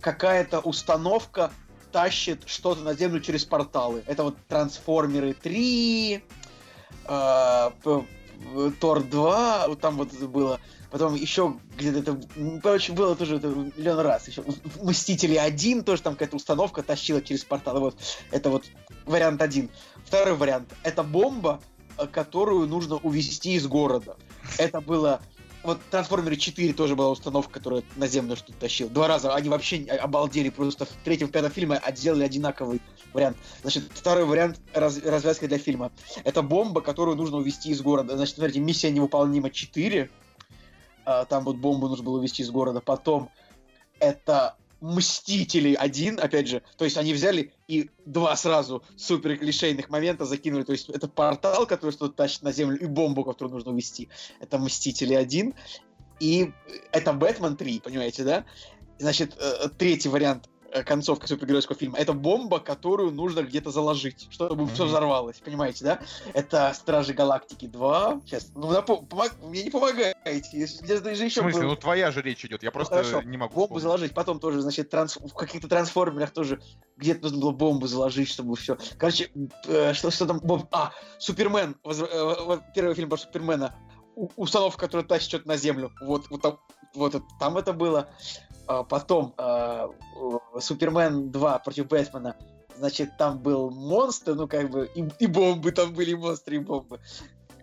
какая-то 0.00 0.60
установка 0.60 1.50
тащит 1.92 2.42
что-то 2.46 2.82
на 2.82 2.94
землю 2.94 3.20
через 3.20 3.44
порталы. 3.44 4.02
Это 4.06 4.24
вот 4.24 4.36
Трансформеры 4.46 5.32
3, 5.34 6.22
э, 7.06 7.70
п- 7.82 8.04
п- 8.52 8.70
Тор 8.80 9.02
2, 9.02 9.68
вот 9.68 9.80
там 9.80 9.96
вот 9.96 10.12
это 10.12 10.28
было. 10.28 10.60
Потом 10.90 11.14
еще 11.14 11.54
где-то 11.76 11.98
это, 11.98 12.60
короче, 12.62 12.92
было 12.92 13.14
тоже 13.14 13.36
это 13.36 13.48
миллион 13.48 14.00
раз. 14.00 14.28
Еще 14.28 14.42
Мстители 14.82 15.36
1, 15.36 15.82
тоже 15.84 16.02
там 16.02 16.14
какая-то 16.14 16.36
установка 16.36 16.82
тащила 16.82 17.20
через 17.20 17.44
порталы. 17.44 17.80
Вот 17.80 17.96
это 18.30 18.48
вот 18.50 18.64
вариант 19.04 19.42
один. 19.42 19.70
Второй 20.04 20.34
вариант. 20.34 20.72
Это 20.82 21.02
бомба, 21.02 21.60
э, 21.60 21.77
которую 22.06 22.66
нужно 22.68 22.96
увезти 22.96 23.54
из 23.54 23.66
города. 23.66 24.16
Это 24.58 24.80
было... 24.80 25.20
Вот 25.64 25.80
Трансформеры 25.90 26.36
4 26.36 26.72
тоже 26.72 26.94
была 26.94 27.10
установка, 27.10 27.54
которая 27.54 27.82
на 27.96 28.06
землю 28.06 28.36
что-то 28.36 28.60
тащила. 28.60 28.88
Два 28.88 29.08
раза. 29.08 29.34
Они 29.34 29.48
вообще 29.48 29.78
не- 29.78 29.90
обалдели. 29.90 30.50
Просто 30.50 30.84
в 30.84 30.90
третьем, 31.04 31.28
пятом 31.28 31.50
фильме 31.50 31.80
сделали 31.96 32.22
одинаковый 32.22 32.80
вариант. 33.12 33.36
Значит, 33.62 33.90
второй 33.92 34.24
вариант 34.24 34.60
раз- 34.72 35.02
развязка 35.02 35.48
для 35.48 35.58
фильма. 35.58 35.90
Это 36.22 36.42
бомба, 36.42 36.80
которую 36.80 37.16
нужно 37.16 37.38
увезти 37.38 37.70
из 37.70 37.82
города. 37.82 38.16
Значит, 38.16 38.36
смотрите, 38.36 38.60
миссия 38.60 38.90
невыполнима 38.92 39.50
4. 39.50 40.08
А, 41.04 41.24
Там 41.24 41.42
вот 41.44 41.56
бомбу 41.56 41.88
нужно 41.88 42.04
было 42.04 42.18
увезти 42.18 42.42
из 42.42 42.50
города. 42.50 42.80
Потом 42.80 43.28
это 43.98 44.56
Мстители 44.80 45.74
один, 45.74 46.20
опять 46.20 46.48
же. 46.48 46.62
То 46.76 46.84
есть 46.84 46.96
они 46.96 47.12
взяли 47.12 47.52
и 47.66 47.90
два 48.06 48.36
сразу 48.36 48.82
супер 48.96 49.36
клишейных 49.36 49.88
момента 49.88 50.24
закинули. 50.24 50.62
То 50.62 50.72
есть 50.72 50.88
это 50.88 51.08
портал, 51.08 51.66
который 51.66 51.90
что-то 51.90 52.14
тащит 52.14 52.42
на 52.42 52.52
землю, 52.52 52.78
и 52.78 52.86
бомбу, 52.86 53.24
которую 53.24 53.54
нужно 53.54 53.72
увезти. 53.72 54.08
Это 54.40 54.58
Мстители 54.58 55.14
один. 55.14 55.54
И 56.20 56.52
это 56.92 57.12
Бэтмен 57.12 57.56
3, 57.56 57.80
понимаете, 57.80 58.24
да? 58.24 58.44
Значит, 58.98 59.36
э, 59.38 59.68
третий 59.76 60.08
вариант 60.08 60.48
концовка 60.84 61.26
супергеройского 61.26 61.76
фильма. 61.78 61.98
Это 61.98 62.12
бомба, 62.12 62.58
которую 62.60 63.10
нужно 63.10 63.42
где-то 63.42 63.70
заложить, 63.70 64.26
чтобы 64.30 64.66
все 64.68 64.82
Мгм. 64.84 64.88
взорвалось, 64.88 65.38
понимаете, 65.38 65.84
да? 65.84 66.00
Это 66.34 66.72
Стражи 66.74 67.14
Галактики 67.14 67.66
2. 67.66 68.20
Сейчас, 68.26 68.50
ну, 68.54 68.70
напо- 68.72 69.06
помог- 69.06 69.32
мне 69.42 69.64
не 69.64 69.70
помогаете. 69.70 70.14
Если- 70.52 70.82
Где-то 70.84 71.14
же 71.14 71.22
В 71.22 71.26
еще 71.26 71.40
смысле, 71.40 71.62
был- 71.62 71.68
ну 71.70 71.76
твоя 71.76 72.10
же 72.10 72.20
речь 72.22 72.44
идет, 72.44 72.62
я 72.62 72.70
просто 72.70 72.96
хорошо. 72.96 73.22
не 73.22 73.36
могу 73.36 73.54
бомбу 73.54 73.64
вспомнить. 73.66 73.82
заложить, 73.82 74.14
потом 74.14 74.40
тоже, 74.40 74.60
значит, 74.60 74.90
транс... 74.90 75.16
в 75.16 75.32
каких-то 75.34 75.68
трансформерах 75.68 76.30
тоже 76.32 76.60
где-то 76.96 77.22
нужно 77.22 77.38
было 77.40 77.50
бомбу 77.52 77.86
заложить, 77.86 78.28
чтобы 78.28 78.54
все. 78.56 78.76
Короче, 78.98 79.30
э, 79.66 79.94
что, 79.94 80.10
что 80.10 80.26
там... 80.26 80.38
бом- 80.40 80.68
А, 80.70 80.92
Супермен, 81.18 81.76
возра- 81.82 82.08
э, 82.10 82.60
первый 82.74 82.94
фильм 82.94 83.08
про 83.08 83.16
Супермена, 83.16 83.74
установка, 84.36 84.80
которая 84.80 85.06
тащит 85.06 85.28
что-то 85.28 85.48
на 85.48 85.56
землю. 85.56 85.92
Вот, 86.00 86.28
вот, 86.30 86.42
там, 86.42 86.58
вот 86.94 87.22
там 87.38 87.56
это 87.56 87.72
было. 87.72 88.08
А, 88.68 88.84
потом 88.84 89.34
э, 89.38 89.88
Супермен 90.60 91.30
2 91.30 91.58
против 91.60 91.88
Бэтмена. 91.88 92.36
Значит, 92.76 93.16
там 93.16 93.38
был 93.38 93.70
монстр, 93.70 94.34
ну, 94.34 94.46
как 94.46 94.70
бы, 94.70 94.88
и, 94.94 95.04
и 95.18 95.26
бомбы, 95.26 95.72
там 95.72 95.92
были 95.94 96.12
и 96.12 96.14
монстры, 96.14 96.56
и 96.56 96.58
бомбы. 96.58 97.00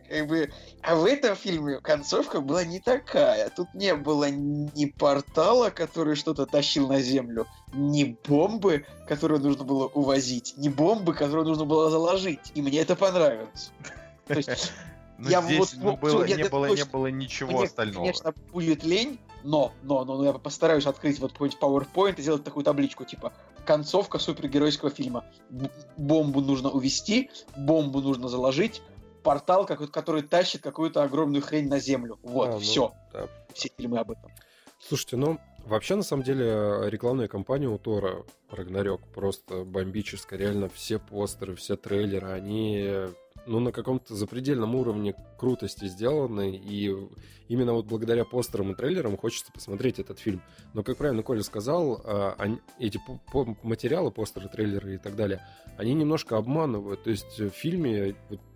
Как 0.09 0.27
бы, 0.27 0.51
а 0.83 0.95
в 0.95 1.05
этом 1.05 1.35
фильме 1.35 1.79
концовка 1.79 2.41
была 2.41 2.63
не 2.65 2.79
такая. 2.79 3.49
Тут 3.49 3.67
не 3.73 3.95
было 3.95 4.29
ни 4.29 4.85
портала, 4.85 5.69
который 5.69 6.15
что-то 6.15 6.45
тащил 6.45 6.87
на 6.87 6.99
землю, 7.01 7.47
ни 7.73 8.17
бомбы, 8.27 8.85
которую 9.07 9.41
нужно 9.41 9.63
было 9.63 9.87
увозить, 9.87 10.53
ни 10.57 10.69
бомбы, 10.69 11.13
которую 11.13 11.45
нужно 11.47 11.65
было 11.65 11.89
заложить. 11.89 12.51
И 12.55 12.61
мне 12.61 12.79
это 12.79 12.95
понравилось. 12.95 13.71
То 14.27 14.33
есть, 14.35 14.73
Ну, 15.17 15.29
я 15.29 15.41
здесь 15.41 15.59
вот- 15.59 15.75
ну, 15.77 15.95
было, 15.95 16.23
я- 16.25 16.35
не, 16.35 16.43
было, 16.49 16.65
не 16.65 16.75
точно- 16.75 16.91
было 16.91 17.07
ничего 17.07 17.51
мне, 17.51 17.63
остального. 17.63 18.01
конечно, 18.03 18.33
будет 18.51 18.83
лень, 18.83 19.17
но, 19.45 19.71
но, 19.83 20.03
но, 20.03 20.17
но 20.17 20.23
я 20.25 20.33
постараюсь 20.33 20.85
открыть 20.85 21.19
вот 21.19 21.31
какой-нибудь 21.33 21.61
PowerPoint 21.61 22.15
и 22.17 22.21
сделать 22.21 22.43
такую 22.43 22.63
табличку, 22.63 23.05
типа 23.05 23.31
концовка 23.65 24.19
супергеройского 24.19 24.89
фильма. 24.91 25.23
Б- 25.49 25.69
бомбу 25.97 26.41
нужно 26.41 26.69
увести, 26.69 27.29
бомбу 27.55 28.01
нужно 28.01 28.27
заложить, 28.27 28.81
портал, 29.23 29.65
который 29.65 30.21
тащит 30.23 30.61
какую-то 30.61 31.03
огромную 31.03 31.41
хрень 31.41 31.67
на 31.69 31.79
землю. 31.79 32.19
Вот, 32.23 32.49
А, 32.49 32.51
ну, 32.53 32.59
все. 32.59 32.93
да. 33.13 33.27
Все 33.53 33.69
фильмы 33.77 33.99
об 33.99 34.11
этом. 34.11 34.31
Слушайте, 34.79 35.17
ну, 35.17 35.39
вообще, 35.65 35.95
на 35.95 36.03
самом 36.03 36.23
деле, 36.23 36.81
рекламная 36.89 37.27
кампания 37.27 37.67
у 37.67 37.77
Тора 37.77 38.23
Рагнарёк 38.51 39.01
просто 39.13 39.63
бомбическая. 39.63 40.37
Реально, 40.37 40.69
все 40.69 40.99
постеры, 40.99 41.55
все 41.55 41.75
трейлеры, 41.75 42.29
они, 42.31 42.87
ну, 43.45 43.59
на 43.59 43.71
каком-то 43.71 44.15
запредельном 44.15 44.75
уровне 44.75 45.15
крутости 45.37 45.85
сделаны. 45.85 46.55
И 46.55 46.95
именно 47.47 47.73
вот 47.73 47.85
благодаря 47.85 48.25
постерам 48.25 48.71
и 48.71 48.75
трейлерам 48.75 49.17
хочется 49.17 49.51
посмотреть 49.51 49.99
этот 49.99 50.19
фильм. 50.19 50.41
Но, 50.73 50.83
как 50.83 50.97
правильно 50.97 51.23
Коля 51.23 51.43
сказал, 51.43 52.01
а, 52.03 52.35
они- 52.37 52.59
эти 52.79 52.99
по- 53.31 53.55
материалы, 53.63 54.11
постеры, 54.11 54.49
трейлеры 54.49 54.95
и 54.95 54.97
так 54.97 55.15
далее, 55.15 55.45
они 55.77 55.93
немножко 55.93 56.37
обманывают. 56.37 57.03
То 57.03 57.09
есть 57.09 57.39
в 57.39 57.49
фильме 57.49 58.15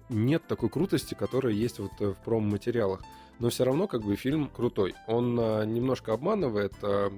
нет 0.10 0.48
такой 0.48 0.70
крутости, 0.70 1.14
которая 1.14 1.54
есть 1.54 1.80
вот 1.80 1.92
э, 2.00 2.14
в 2.14 2.18
промо-материалах 2.24 3.02
но 3.40 3.50
все 3.50 3.64
равно 3.64 3.88
как 3.88 4.04
бы 4.04 4.16
фильм 4.16 4.50
крутой. 4.50 4.96
Он 5.08 5.38
а, 5.40 5.64
немножко 5.64 6.14
обманывает 6.14 6.74
а, 6.82 7.10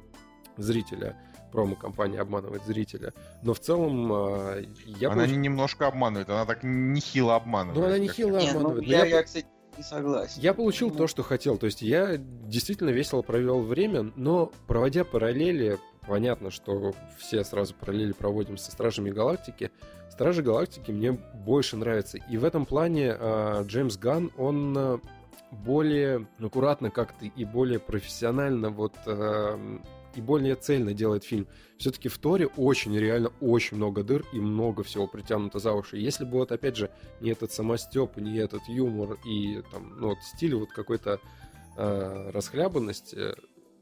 зрителя, 0.57 1.17
промо-компания 1.51 2.19
обманывает 2.19 2.63
зрителя, 2.65 3.13
но 3.43 3.53
в 3.53 3.59
целом 3.59 4.11
а, 4.13 4.61
я 4.85 5.11
она 5.11 5.27
не 5.27 5.35
немножко 5.37 5.87
обманывает, 5.87 6.29
она 6.29 6.45
так 6.45 6.59
нехило 6.63 7.35
обманывает. 7.35 7.79
Ну, 7.79 7.85
она 7.85 7.97
нехило 7.97 8.37
я- 8.37 8.43
Не, 8.43 8.51
ну, 8.53 8.59
обманывает. 8.59 8.87
Я, 8.87 9.05
я- 9.05 9.17
я, 9.17 9.23
кстати, 9.23 9.45
не 9.77 9.83
согласен. 9.83 10.41
Я 10.41 10.53
получил 10.53 10.89
Ну. 10.89 10.95
то, 10.95 11.07
что 11.07 11.23
хотел. 11.23 11.57
То 11.57 11.65
есть 11.65 11.81
я 11.81 12.17
действительно 12.17 12.89
весело 12.89 13.21
провел 13.21 13.61
время, 13.61 14.11
но 14.15 14.51
проводя 14.67 15.03
параллели, 15.05 15.77
понятно, 16.07 16.51
что 16.51 16.93
все 17.17 17.43
сразу 17.43 17.73
параллели 17.75 18.11
проводим 18.11 18.57
со 18.57 18.71
Стражами 18.71 19.11
Галактики. 19.11 19.71
Стражи 20.09 20.43
Галактики 20.43 20.91
мне 20.91 21.11
больше 21.13 21.77
нравятся. 21.77 22.17
И 22.17 22.37
в 22.37 22.43
этом 22.43 22.65
плане 22.65 23.13
а, 23.17 23.63
Джеймс 23.63 23.97
Ган, 23.97 24.29
он 24.37 24.77
а, 24.77 24.99
более 25.51 26.27
аккуратно 26.39 26.91
как-то 26.91 27.25
и 27.25 27.45
более 27.45 27.79
профессионально 27.79 28.69
вот 28.71 28.93
а, 29.05 29.57
и 30.17 30.21
более 30.21 30.55
цельно 30.55 30.93
делает 30.93 31.23
фильм. 31.23 31.47
Все-таки 31.77 32.09
в 32.09 32.17
Торе 32.17 32.47
очень, 32.47 32.97
реально 32.97 33.31
очень 33.39 33.77
много 33.77 34.03
дыр 34.03 34.25
и 34.33 34.39
много 34.39 34.83
всего 34.83 35.07
притянуто 35.07 35.59
за 35.59 35.73
уши. 35.73 35.97
Если 35.97 36.25
бы 36.25 36.33
вот 36.33 36.51
опять 36.51 36.75
же 36.77 36.91
не 37.19 37.31
этот 37.31 37.51
самостеп, 37.51 38.17
не 38.17 38.37
этот 38.37 38.61
юмор 38.67 39.17
и 39.25 39.61
там, 39.71 39.95
ну, 39.99 40.09
вот 40.09 40.17
стиль 40.35 40.55
вот 40.55 40.71
какой-то 40.71 41.19
э, 41.77 42.31
расхлябанности, 42.31 43.35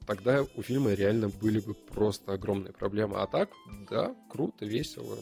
тогда 0.06 0.46
у 0.56 0.62
фильма 0.62 0.94
реально 0.94 1.30
были 1.30 1.60
бы 1.60 1.74
просто 1.74 2.34
огромные 2.34 2.74
проблемы. 2.74 3.18
А 3.18 3.28
так, 3.28 3.50
да, 3.90 4.16
круто, 4.32 4.66
весело, 4.66 5.18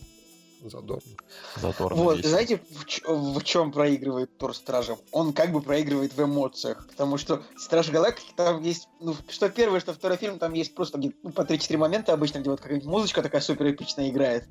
задорно. 0.70 1.12
Задорно 1.56 2.02
Вот, 2.02 2.18
весело. 2.18 2.30
знаете, 2.30 2.62
в, 3.06 3.44
чем 3.44 3.72
проигрывает 3.72 4.38
Тор 4.38 4.56
Стражем? 4.56 4.98
Он 5.12 5.34
как 5.34 5.52
бы 5.52 5.62
проигрывает 5.62 6.14
в 6.14 6.22
эмоциях, 6.22 6.88
потому 6.88 7.18
что 7.18 7.44
Страж 7.58 7.90
Галактики 7.90 8.34
там 8.36 8.62
есть, 8.62 8.88
ну, 9.00 9.16
что 9.30 9.50
первый, 9.50 9.80
что 9.80 9.94
второй 9.94 10.18
фильм, 10.18 10.40
там 10.40 10.54
есть 10.54 10.76
просто 10.76 10.98
ну, 10.98 11.32
по 11.32 11.42
3-4 11.42 11.78
момента 11.78 12.14
обычно, 12.14 12.40
где 12.40 12.50
вот 12.50 12.62
какая-нибудь 12.62 12.90
музычка 12.90 13.22
такая 13.22 13.42
супер 13.42 13.72
эпичная 13.72 14.10
играет. 14.10 14.46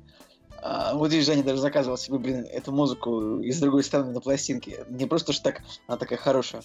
А, 0.61 0.95
вот 0.95 1.13
и 1.13 1.21
Женя 1.21 1.43
даже 1.43 1.59
заказывал 1.59 1.97
себе, 1.97 2.17
блин, 2.17 2.47
эту 2.51 2.71
музыку 2.71 3.39
из 3.39 3.59
другой 3.59 3.83
страны 3.83 4.11
на 4.11 4.19
пластинке. 4.19 4.85
Не 4.89 5.05
просто 5.05 5.33
ж 5.33 5.39
так, 5.39 5.61
она 5.87 5.97
такая 5.97 6.17
хорошая. 6.17 6.63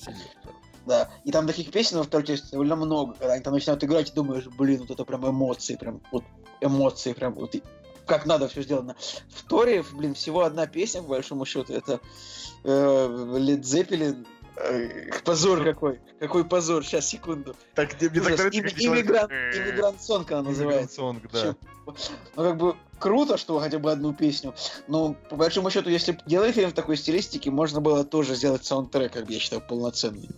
Да, 0.86 1.11
и 1.24 1.30
там 1.30 1.46
таких 1.46 1.70
песен 1.70 1.98
во 1.98 2.05
второй 2.05 2.26
части 2.26 2.50
довольно 2.50 2.74
много. 2.74 3.12
Когда 3.14 3.34
они 3.34 3.42
там 3.42 3.53
начинают 3.53 3.84
играть, 3.84 4.11
и 4.11 4.14
думаешь, 4.14 4.46
блин, 4.46 4.80
вот 4.80 4.90
это 4.90 5.05
прям 5.05 5.28
эмоции, 5.28 5.76
прям 5.76 6.00
вот 6.11 6.24
эмоции, 6.61 7.12
прям 7.12 7.34
вот 7.34 7.55
как 8.07 8.26
надо 8.26 8.48
все 8.48 8.62
сделано. 8.62 8.96
В 9.28 9.44
Торе, 9.44 9.84
блин, 9.92 10.14
всего 10.14 10.42
одна 10.42 10.66
песня, 10.66 11.03
по 11.03 11.09
большому 11.09 11.44
счету, 11.44 11.72
это 11.72 12.00
э, 12.64 13.36
Лед 13.38 13.64
Зеппелин. 13.64 14.26
Э, 14.57 15.11
позор 15.24 15.64
какой, 15.64 16.00
какой 16.20 16.44
позор, 16.44 16.84
сейчас, 16.84 17.07
секунду. 17.07 17.57
Так, 17.74 17.98
мне 18.00 18.11
так 18.11 18.36
нравится, 18.36 18.48
Им- 18.48 18.66
Иммигрант, 18.92 19.30
Э, 19.32 19.50
иммигрант 19.57 20.03
Сонг 20.03 20.30
она 20.32 20.42
называется. 20.42 20.96
Сонг, 20.96 21.22
да. 21.32 21.57
Ну, 21.86 21.94
как 22.36 22.57
бы 22.59 22.76
круто, 22.98 23.36
что 23.38 23.59
хотя 23.59 23.78
бы 23.78 23.90
одну 23.90 24.12
песню. 24.12 24.55
Но, 24.88 25.14
по 25.30 25.36
большому 25.36 25.70
счету, 25.70 25.88
если 25.90 26.12
б 26.12 26.18
делали 26.26 26.53
фильм 26.53 26.70
в 26.70 26.74
такой 26.74 26.96
стилистике, 26.96 27.50
можно 27.50 27.80
было 27.80 28.05
тоже 28.05 28.34
сделать 28.34 28.64
саундтрек, 28.64 29.12
как 29.12 29.28
я 29.30 29.38
считаю, 29.40 29.62
полноценный. 29.62 30.28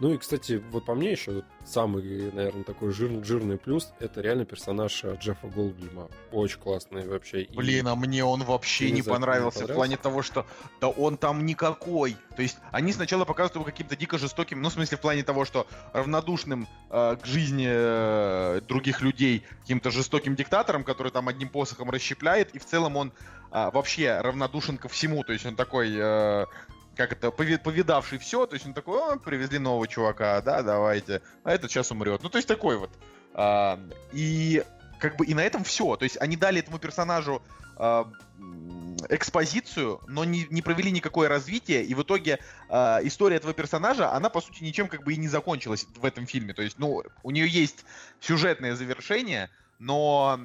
Ну 0.00 0.12
и, 0.12 0.16
кстати, 0.18 0.62
вот 0.70 0.84
по 0.84 0.94
мне 0.94 1.10
еще 1.10 1.42
самый, 1.64 2.30
наверное, 2.32 2.62
такой 2.62 2.92
жир- 2.92 3.24
жирный 3.24 3.58
плюс— 3.58 3.92
это 3.98 4.20
реально 4.20 4.44
персонаж 4.44 5.02
э, 5.02 5.16
Джеффа 5.20 5.48
Голдблюма. 5.48 6.08
Очень 6.30 6.60
классный 6.60 7.06
вообще. 7.08 7.42
И- 7.42 7.56
Блин, 7.56 7.88
а 7.88 7.96
мне 7.96 8.24
он 8.24 8.44
вообще 8.44 8.90
не 8.92 9.02
за- 9.02 9.10
не 9.10 9.14
понравился 9.14 9.58
в 9.58 9.60
понравился? 9.62 9.74
плане 9.74 9.96
того, 9.96 10.22
что 10.22 10.46
да 10.80 10.88
он 10.88 11.16
там 11.16 11.44
никакой. 11.44 12.16
То 12.36 12.42
есть 12.42 12.58
они 12.70 12.92
сначала 12.92 13.24
показывают 13.24 13.56
его 13.56 13.64
каким-то 13.64 13.96
дико 13.96 14.18
жестоким, 14.18 14.62
ну 14.62 14.68
в 14.68 14.72
смысле 14.72 14.96
в 14.98 15.00
плане 15.00 15.24
того, 15.24 15.44
что 15.44 15.66
равнодушным 15.92 16.68
э, 16.90 17.16
к 17.20 17.26
жизни 17.26 17.66
э, 17.68 18.60
других 18.68 19.00
людей, 19.02 19.42
каким-то 19.62 19.90
жестоким 19.90 20.36
диктатором, 20.36 20.84
который 20.84 21.10
там 21.10 21.26
одним 21.28 21.48
посохом 21.48 21.90
расщепляет, 21.90 22.54
и 22.54 22.58
в 22.60 22.64
целом 22.64 22.96
он 22.96 23.12
а, 23.50 23.70
вообще 23.70 24.20
равнодушен 24.20 24.76
ко 24.78 24.88
всему. 24.88 25.24
То 25.24 25.32
есть 25.32 25.44
он 25.46 25.56
такой 25.56 25.90
э, 25.96 26.44
как 26.98 27.12
это, 27.12 27.28
пови- 27.28 27.58
повидавший 27.58 28.18
все, 28.18 28.44
то 28.46 28.54
есть 28.54 28.66
он 28.66 28.74
такой, 28.74 28.98
«О, 28.98 29.16
привезли 29.16 29.58
нового 29.58 29.86
чувака, 29.86 30.42
да, 30.42 30.62
давайте, 30.62 31.22
а 31.44 31.52
этот 31.52 31.70
сейчас 31.70 31.92
умрет. 31.92 32.24
Ну, 32.24 32.28
то 32.28 32.38
есть 32.38 32.48
такой 32.48 32.76
вот. 32.76 32.90
А, 33.34 33.78
и 34.12 34.64
как 34.98 35.16
бы 35.16 35.24
и 35.24 35.32
на 35.32 35.44
этом 35.44 35.62
все. 35.62 35.94
То 35.94 36.02
есть 36.02 36.20
они 36.20 36.36
дали 36.36 36.58
этому 36.58 36.80
персонажу 36.80 37.40
м, 37.78 38.96
экспозицию, 39.08 40.00
но 40.08 40.24
не, 40.24 40.48
не 40.50 40.60
провели 40.60 40.90
никакое 40.90 41.28
развитие, 41.28 41.84
и 41.84 41.94
в 41.94 42.02
итоге 42.02 42.40
а, 42.68 42.98
история 43.04 43.36
этого 43.36 43.54
персонажа, 43.54 44.12
она, 44.12 44.28
по 44.28 44.40
сути, 44.40 44.64
ничем 44.64 44.88
как 44.88 45.04
бы 45.04 45.14
и 45.14 45.16
не 45.16 45.28
закончилась 45.28 45.86
в 45.94 46.04
этом 46.04 46.26
фильме. 46.26 46.52
То 46.52 46.62
есть, 46.62 46.80
ну, 46.80 47.04
у 47.22 47.30
нее 47.30 47.46
есть 47.46 47.84
сюжетное 48.20 48.74
завершение, 48.74 49.50
но 49.78 50.38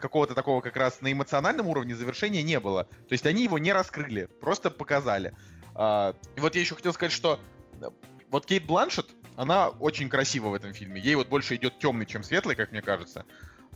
какого-то 0.00 0.34
такого 0.34 0.60
как 0.60 0.76
раз 0.76 1.00
на 1.00 1.12
эмоциональном 1.12 1.68
уровне 1.68 1.94
завершения 1.94 2.42
не 2.42 2.58
было. 2.58 2.84
То 2.84 3.12
есть 3.12 3.26
они 3.26 3.44
его 3.44 3.58
не 3.58 3.72
раскрыли, 3.72 4.28
просто 4.40 4.70
показали. 4.70 5.32
А, 5.74 6.14
и 6.36 6.40
вот 6.40 6.54
я 6.54 6.60
еще 6.60 6.74
хотел 6.74 6.92
сказать, 6.92 7.12
что 7.12 7.38
э, 7.80 7.90
вот 8.30 8.46
Кейт 8.46 8.66
Бланшет, 8.66 9.06
она 9.36 9.68
очень 9.68 10.08
красива 10.08 10.48
в 10.48 10.54
этом 10.54 10.72
фильме. 10.72 11.00
Ей 11.00 11.14
вот 11.14 11.28
больше 11.28 11.56
идет 11.56 11.78
темный, 11.78 12.06
чем 12.06 12.22
светлый, 12.22 12.56
как 12.56 12.72
мне 12.72 12.82
кажется. 12.82 13.24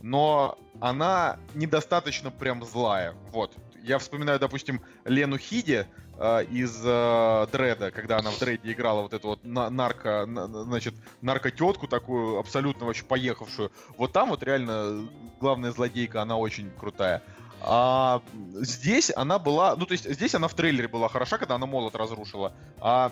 Но 0.01 0.57
она 0.81 1.39
недостаточно 1.55 2.29
прям 2.29 2.63
злая. 2.63 3.13
Вот. 3.31 3.53
Я 3.81 3.97
вспоминаю, 3.97 4.39
допустим, 4.39 4.81
Лену 5.05 5.37
Хиди 5.37 5.87
э, 6.17 6.43
из 6.45 6.81
э, 6.83 7.47
Дреда, 7.51 7.91
когда 7.91 8.19
она 8.19 8.31
в 8.31 8.39
Дреде 8.39 8.71
играла 8.73 9.01
вот 9.01 9.13
эту 9.13 9.29
вот 9.29 9.43
на- 9.43 9.69
нарко, 9.69 10.25
на- 10.25 10.47
на- 10.47 10.63
значит, 10.63 10.93
наркотетку 11.21 11.87
такую, 11.87 12.37
абсолютно 12.37 12.85
вообще 12.85 13.03
поехавшую. 13.05 13.71
Вот 13.97 14.11
там 14.11 14.29
вот 14.29 14.43
реально 14.43 15.07
главная 15.39 15.71
злодейка, 15.71 16.21
она 16.21 16.37
очень 16.37 16.69
крутая. 16.71 17.23
А 17.61 18.21
здесь 18.61 19.11
она 19.15 19.39
была, 19.39 19.75
ну 19.75 19.85
то 19.85 19.93
есть 19.93 20.09
здесь 20.09 20.35
она 20.35 20.47
в 20.47 20.53
трейлере 20.53 20.87
была 20.87 21.09
хороша, 21.09 21.37
когда 21.37 21.55
она 21.55 21.65
молот 21.65 21.95
разрушила, 21.95 22.53
а 22.79 23.11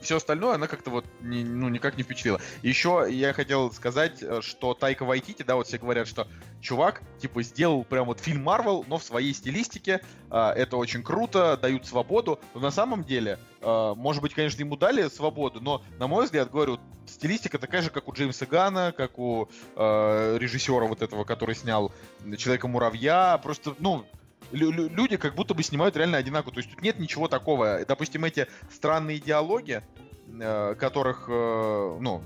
все 0.00 0.16
остальное 0.16 0.54
она 0.54 0.66
как-то 0.66 0.90
вот 0.90 1.04
не- 1.20 1.44
ну, 1.44 1.68
никак 1.68 1.96
не 1.96 2.02
впечатлила. 2.02 2.40
Еще 2.62 3.06
я 3.10 3.32
хотел 3.32 3.72
сказать, 3.72 4.22
э, 4.22 4.40
что 4.42 4.74
Тайка 4.74 5.04
Вайтити, 5.04 5.42
да, 5.42 5.56
вот 5.56 5.66
все 5.66 5.78
говорят, 5.78 6.08
что 6.08 6.26
чувак, 6.60 7.02
типа, 7.18 7.42
сделал 7.42 7.84
прям 7.84 8.06
вот 8.06 8.20
фильм 8.20 8.42
Марвел, 8.44 8.84
но 8.88 8.98
в 8.98 9.02
своей 9.02 9.34
стилистике, 9.34 10.00
а, 10.30 10.52
это 10.52 10.76
очень 10.76 11.02
круто, 11.02 11.56
дают 11.56 11.86
свободу, 11.86 12.38
но 12.54 12.60
на 12.60 12.70
самом 12.70 13.04
деле, 13.04 13.38
а, 13.62 13.94
может 13.94 14.22
быть, 14.22 14.34
конечно, 14.34 14.60
ему 14.60 14.76
дали 14.76 15.08
свободу, 15.08 15.60
но, 15.60 15.82
на 15.98 16.06
мой 16.06 16.24
взгляд, 16.24 16.50
говорю, 16.50 16.78
стилистика 17.06 17.58
такая 17.58 17.82
же, 17.82 17.90
как 17.90 18.08
у 18.08 18.12
Джеймса 18.12 18.46
Гана, 18.46 18.92
как 18.96 19.18
у 19.18 19.48
э, 19.76 20.36
режиссера 20.38 20.86
вот 20.86 21.02
этого, 21.02 21.24
который 21.24 21.54
снял 21.54 21.92
Человека-муравья, 22.36 23.38
просто, 23.42 23.74
ну, 23.78 24.04
люди 24.52 25.16
как 25.16 25.34
будто 25.34 25.54
бы 25.54 25.62
снимают 25.62 25.96
реально 25.96 26.18
одинаково. 26.18 26.52
То 26.52 26.60
есть 26.60 26.70
тут 26.70 26.82
нет 26.82 26.98
ничего 26.98 27.28
такого. 27.28 27.84
Допустим, 27.86 28.24
эти 28.24 28.46
странные 28.72 29.18
диалоги, 29.18 29.82
э, 30.40 30.74
которых, 30.78 31.26
э, 31.28 31.98
ну, 32.00 32.22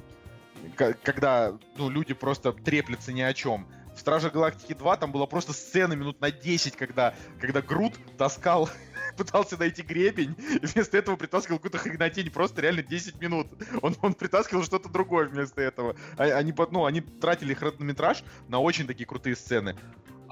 когда 0.76 1.56
ну, 1.76 1.90
люди 1.90 2.14
просто 2.14 2.52
треплятся 2.52 3.12
ни 3.12 3.20
о 3.20 3.32
чем. 3.34 3.66
В 3.94 4.00
Страже 4.00 4.30
Галактики 4.30 4.72
2 4.72 4.96
там 4.96 5.12
была 5.12 5.26
просто 5.26 5.52
сцена 5.52 5.92
минут 5.92 6.20
на 6.20 6.32
10, 6.32 6.74
когда, 6.76 7.14
когда 7.40 7.62
Грут 7.62 7.94
таскал, 8.18 8.68
пытался 9.16 9.56
найти 9.56 9.82
гребень, 9.82 10.34
и 10.38 10.66
вместо 10.66 10.98
этого 10.98 11.14
притаскивал 11.14 11.58
какую-то 11.58 11.78
хренотень, 11.78 12.30
просто 12.30 12.60
реально 12.60 12.82
10 12.82 13.20
минут. 13.20 13.46
Он, 13.82 13.94
он 14.02 14.14
притаскивал 14.14 14.64
что-то 14.64 14.88
другое 14.88 15.28
вместо 15.28 15.62
этого. 15.62 15.94
А- 16.16 16.24
Они, 16.24 16.52
ну, 16.70 16.86
они 16.86 17.02
тратили 17.02 17.54
хронометраж 17.54 18.24
на 18.48 18.58
очень 18.58 18.88
такие 18.88 19.06
крутые 19.06 19.36
сцены. 19.36 19.76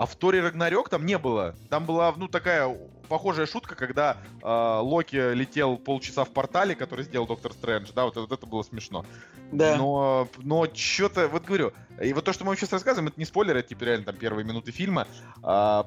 А 0.02 0.06
в 0.06 0.16
Торе 0.16 0.40
Рагнарёк 0.40 0.88
там 0.88 1.06
не 1.06 1.16
было. 1.16 1.54
Там 1.70 1.86
была, 1.86 2.12
ну, 2.16 2.26
такая 2.26 2.76
похожая 3.08 3.46
шутка, 3.46 3.76
когда 3.76 4.16
э, 4.42 4.78
Локи 4.82 5.32
летел 5.32 5.76
полчаса 5.76 6.24
в 6.24 6.30
портале, 6.30 6.74
который 6.74 7.04
сделал 7.04 7.28
Доктор 7.28 7.52
Стрэндж. 7.52 7.92
Да, 7.94 8.06
вот, 8.06 8.16
вот 8.16 8.32
это 8.32 8.44
было 8.44 8.64
смешно. 8.64 9.06
Да. 9.52 9.76
Но, 9.76 10.28
но 10.38 10.66
что-то, 10.74 11.28
вот 11.28 11.44
говорю, 11.44 11.72
и 12.02 12.12
вот 12.14 12.24
то, 12.24 12.32
что 12.32 12.44
мы 12.44 12.56
сейчас 12.56 12.72
рассказываем, 12.72 13.06
это 13.10 13.20
не 13.20 13.24
спойлер, 13.24 13.56
это 13.56 13.68
типа 13.68 13.84
реально 13.84 14.06
там 14.06 14.16
первые 14.16 14.44
минуты 14.44 14.72
фильма. 14.72 15.06
А, 15.40 15.86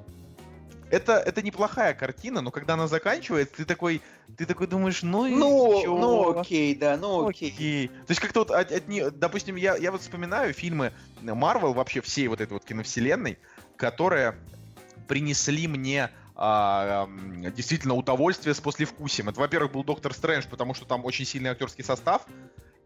это, 0.89 1.13
это 1.17 1.41
неплохая 1.41 1.93
картина, 1.93 2.39
но 2.39 2.51
когда 2.51 2.75
она 2.75 2.87
заканчивается, 2.87 3.57
ты 3.57 3.65
такой, 3.65 4.01
ты 4.37 4.45
такой 4.45 4.67
думаешь, 4.67 5.03
ну 5.03 5.25
и 5.25 5.31
Ну, 5.31 5.81
чё? 5.83 5.97
ну 5.97 6.39
окей, 6.39 6.73
да, 6.73 6.95
ну 6.95 7.27
окей. 7.27 7.51
Окей. 7.51 7.87
То 7.87 8.11
есть 8.11 8.21
как-то 8.21 8.39
вот 8.39 8.51
от, 8.51 8.71
от 8.71 9.19
допустим, 9.19 9.57
я, 9.57 9.75
я 9.75 9.91
вот 9.91 10.01
вспоминаю 10.01 10.53
фильмы 10.53 10.93
Марвел, 11.21 11.73
вообще 11.73 11.99
всей 11.99 12.29
вот 12.29 12.39
этой 12.39 12.53
вот 12.53 12.63
киновселенной, 12.63 13.39
которые 13.77 14.35
принесли 15.07 15.67
мне 15.67 16.09
а, 16.35 17.05
м, 17.05 17.53
действительно 17.53 17.93
удовольствие 17.93 18.53
с 18.53 18.59
послевкусием. 18.59 19.29
Это, 19.29 19.39
во-первых, 19.39 19.71
был 19.71 19.83
Доктор 19.83 20.13
Стрэндж, 20.13 20.45
потому 20.49 20.73
что 20.73 20.85
там 20.85 21.05
очень 21.05 21.25
сильный 21.25 21.51
актерский 21.51 21.83
состав 21.83 22.25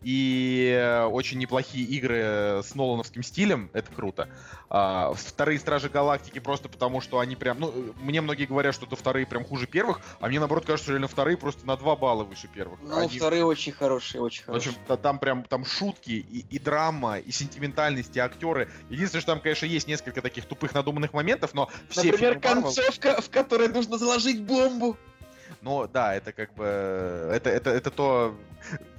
и 0.01 0.73
э, 0.77 1.03
очень 1.05 1.39
неплохие 1.39 1.85
игры 1.85 2.61
с 2.63 2.73
Нолановским 2.73 3.21
стилем, 3.21 3.69
это 3.73 3.91
круто. 3.91 4.29
А, 4.69 5.13
вторые 5.13 5.59
Стражи 5.59 5.89
Галактики 5.89 6.39
просто 6.39 6.69
потому, 6.69 7.01
что 7.01 7.19
они 7.19 7.35
прям, 7.35 7.59
ну, 7.59 7.69
э, 7.69 7.91
мне 8.01 8.21
многие 8.21 8.45
говорят, 8.45 8.73
что 8.73 8.85
это 8.85 8.95
вторые 8.95 9.25
прям 9.25 9.43
хуже 9.43 9.67
первых, 9.67 9.99
а 10.19 10.27
мне 10.27 10.39
наоборот 10.39 10.65
кажется, 10.65 10.85
что 10.85 10.91
реально 10.93 11.07
вторые 11.07 11.37
просто 11.37 11.65
на 11.65 11.75
2 11.75 11.95
балла 11.95 12.23
выше 12.23 12.47
первых. 12.47 12.79
Ну, 12.81 12.97
Они- 12.97 13.17
вторые 13.17 13.43
очень 13.43 13.71
хорошие, 13.73 14.21
очень 14.21 14.43
в 14.45 14.55
общем, 14.55 14.71
хорошие. 14.71 14.87
та- 14.87 14.97
там 14.97 15.19
прям 15.19 15.43
там 15.43 15.65
шутки 15.65 16.11
и, 16.11 16.45
и 16.49 16.59
драма, 16.59 17.17
и 17.19 17.31
сентиментальность, 17.31 18.15
и 18.15 18.19
актеры. 18.19 18.69
Единственное, 18.89 19.21
что 19.21 19.33
там, 19.33 19.41
конечно, 19.41 19.65
есть 19.65 19.87
несколько 19.87 20.21
таких 20.21 20.45
тупых 20.45 20.73
надуманных 20.73 21.13
моментов, 21.13 21.53
но 21.53 21.69
все 21.89 22.03
Например, 22.11 22.39
фильмы 22.39 22.61
концовка, 22.61 23.21
в 23.21 23.29
которой 23.29 23.67
нужно 23.67 23.97
заложить 23.97 24.41
бомбу. 24.43 24.97
Но 25.61 25.87
да, 25.87 26.15
это 26.15 26.31
как 26.31 26.53
бы 26.53 26.63
это 27.33 27.49
это 27.49 27.69
это 27.69 27.91
то. 27.91 28.35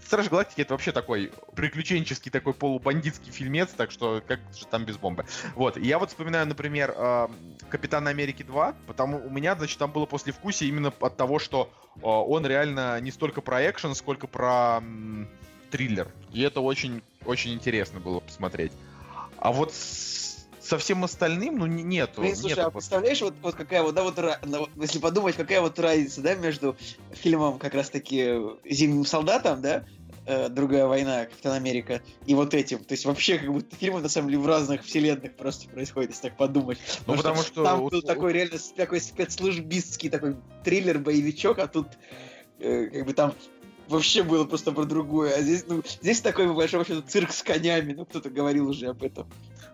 Страж 0.04 0.28
Галактики 0.28 0.62
это 0.62 0.74
вообще 0.74 0.92
такой 0.92 1.32
приключенческий 1.54 2.30
такой 2.30 2.52
полубандитский 2.52 3.30
фильмец, 3.32 3.70
так 3.70 3.90
что 3.90 4.22
как 4.26 4.40
же 4.54 4.66
там 4.66 4.84
без 4.84 4.96
бомбы. 4.96 5.24
Вот, 5.54 5.76
я 5.76 5.98
вот 5.98 6.08
вспоминаю, 6.10 6.46
например, 6.46 6.92
э, 6.96 7.28
Капитана 7.68 8.10
Америки 8.10 8.42
2, 8.42 8.74
потому 8.86 9.24
у 9.24 9.30
меня, 9.30 9.54
значит, 9.54 9.78
там 9.78 9.92
было 9.92 10.06
послевкусие 10.06 10.68
именно 10.68 10.92
от 11.00 11.16
того, 11.16 11.38
что 11.38 11.70
э, 11.96 12.00
он 12.02 12.44
реально 12.44 13.00
не 13.00 13.10
столько 13.10 13.40
про 13.40 13.62
экшен, 13.70 13.94
сколько 13.94 14.26
про 14.26 14.82
триллер. 15.70 16.08
И 16.32 16.42
это 16.42 16.60
очень, 16.60 17.02
очень 17.24 17.52
интересно 17.54 18.00
было 18.00 18.20
посмотреть. 18.20 18.72
А 19.38 19.52
вот 19.52 19.72
с- 19.72 20.29
со 20.60 20.78
всем 20.78 21.04
остальным, 21.04 21.58
ну, 21.58 21.66
не- 21.66 21.82
нету. 21.82 22.20
Блин, 22.20 22.36
слушай, 22.36 22.56
нету 22.56 22.68
а 22.68 22.70
представляешь, 22.70 23.20
вот, 23.22 23.34
вот 23.42 23.54
какая 23.54 23.82
вот, 23.82 23.94
да, 23.94 24.02
вот, 24.04 24.70
если 24.76 24.98
подумать, 24.98 25.36
какая 25.36 25.60
вот 25.60 25.78
разница, 25.78 26.20
да, 26.20 26.34
между 26.34 26.76
фильмом 27.12 27.58
как 27.58 27.74
раз-таки 27.74 28.36
«Зимним 28.68 29.04
солдатом», 29.06 29.62
да, 29.62 29.84
э, 30.26 30.48
«Другая 30.48 30.86
война», 30.86 31.24
«Капитан 31.24 31.54
Америка», 31.54 32.02
и 32.26 32.34
вот 32.34 32.52
этим. 32.54 32.84
То 32.84 32.92
есть 32.92 33.06
вообще 33.06 33.38
как 33.38 33.50
будто 33.50 33.74
фильмы, 33.74 34.00
на 34.00 34.08
самом 34.08 34.28
деле, 34.28 34.40
в 34.40 34.46
разных 34.46 34.84
вселенных 34.84 35.34
просто 35.34 35.68
происходят, 35.68 36.10
если 36.10 36.28
так 36.28 36.36
подумать. 36.36 36.78
Ну, 37.06 37.16
потому 37.16 37.42
что 37.42 37.64
Там 37.64 37.82
у- 37.82 37.88
был 37.88 38.02
такой 38.02 38.32
реально 38.32 38.58
такой 38.76 39.00
спецслужбистский 39.00 40.10
такой 40.10 40.36
триллер-боевичок, 40.64 41.58
а 41.58 41.66
тут 41.68 41.88
э, 42.58 42.86
как 42.88 43.06
бы 43.06 43.14
там 43.14 43.34
вообще 43.90 44.22
было 44.22 44.44
просто 44.44 44.72
про 44.72 44.84
другое. 44.84 45.34
А 45.36 45.40
здесь, 45.42 45.64
ну, 45.68 45.82
здесь 46.00 46.20
такой 46.20 46.52
большой 46.52 46.78
вообще 46.78 47.00
цирк 47.02 47.32
с 47.32 47.42
конями, 47.42 47.92
ну, 47.92 48.04
кто-то 48.06 48.30
говорил 48.30 48.68
уже 48.68 48.86
об 48.88 49.02
этом. 49.02 49.26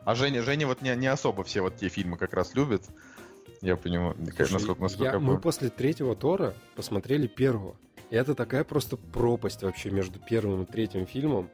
А 0.04 0.14
Женя, 0.14 0.42
Женя 0.42 0.66
вот 0.66 0.82
не, 0.82 0.94
не 0.96 1.06
особо 1.06 1.44
все 1.44 1.60
вот 1.60 1.76
те 1.76 1.88
фильмы 1.88 2.16
как 2.16 2.32
раз 2.32 2.54
любит. 2.54 2.82
Я 3.62 3.76
понимаю, 3.76 4.14
Слушай, 4.36 4.52
насколько, 4.52 4.82
насколько 4.82 5.04
я- 5.04 5.12
я 5.12 5.18
мы 5.18 5.40
после 5.40 5.70
третьего 5.70 6.14
Тора 6.14 6.54
посмотрели 6.74 7.26
первого. 7.26 7.76
И 8.10 8.14
это 8.16 8.34
такая 8.34 8.62
просто 8.64 8.96
пропасть 8.96 9.62
вообще 9.62 9.90
между 9.90 10.18
первым 10.20 10.62
и 10.62 10.66
третьим 10.66 11.06
фильмом. 11.06 11.50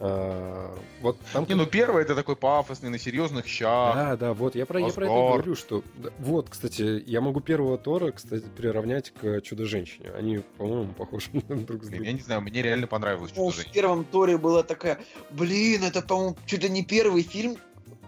А, 0.00 0.76
вот 1.00 1.18
там... 1.32 1.46
Не, 1.48 1.54
ну 1.54 1.66
первый 1.66 2.02
это 2.02 2.14
такой 2.14 2.36
пафосный, 2.36 2.90
на 2.90 2.98
серьезных 2.98 3.46
щах. 3.46 3.94
Да, 3.94 4.16
да, 4.16 4.34
вот 4.34 4.54
я 4.54 4.66
про, 4.66 4.80
я 4.80 4.88
про 4.88 5.06
это 5.06 5.14
говорю, 5.14 5.54
что 5.54 5.82
вот, 6.18 6.48
кстати, 6.50 7.02
я 7.06 7.20
могу 7.20 7.40
первого 7.40 7.78
Тора, 7.78 8.10
кстати, 8.12 8.44
приравнять 8.56 9.10
к 9.10 9.40
Чудо-женщине. 9.40 10.10
Они, 10.16 10.38
по-моему, 10.58 10.92
похожи 10.92 11.28
друг 11.32 11.84
с 11.84 11.88
Блин, 11.88 12.02
я 12.02 12.06
другом. 12.06 12.14
не 12.16 12.22
знаю, 12.22 12.40
мне 12.40 12.62
реально 12.62 12.86
понравилось 12.86 13.32
Ну, 13.36 13.50
что-то 13.50 13.68
в 13.68 13.72
первом 13.72 14.04
Торе 14.04 14.36
была 14.36 14.62
такая, 14.62 14.98
блин, 15.30 15.84
это, 15.84 16.02
по-моему, 16.02 16.36
чуть 16.46 16.62
ли 16.62 16.68
не 16.68 16.84
первый 16.84 17.22
фильм, 17.22 17.56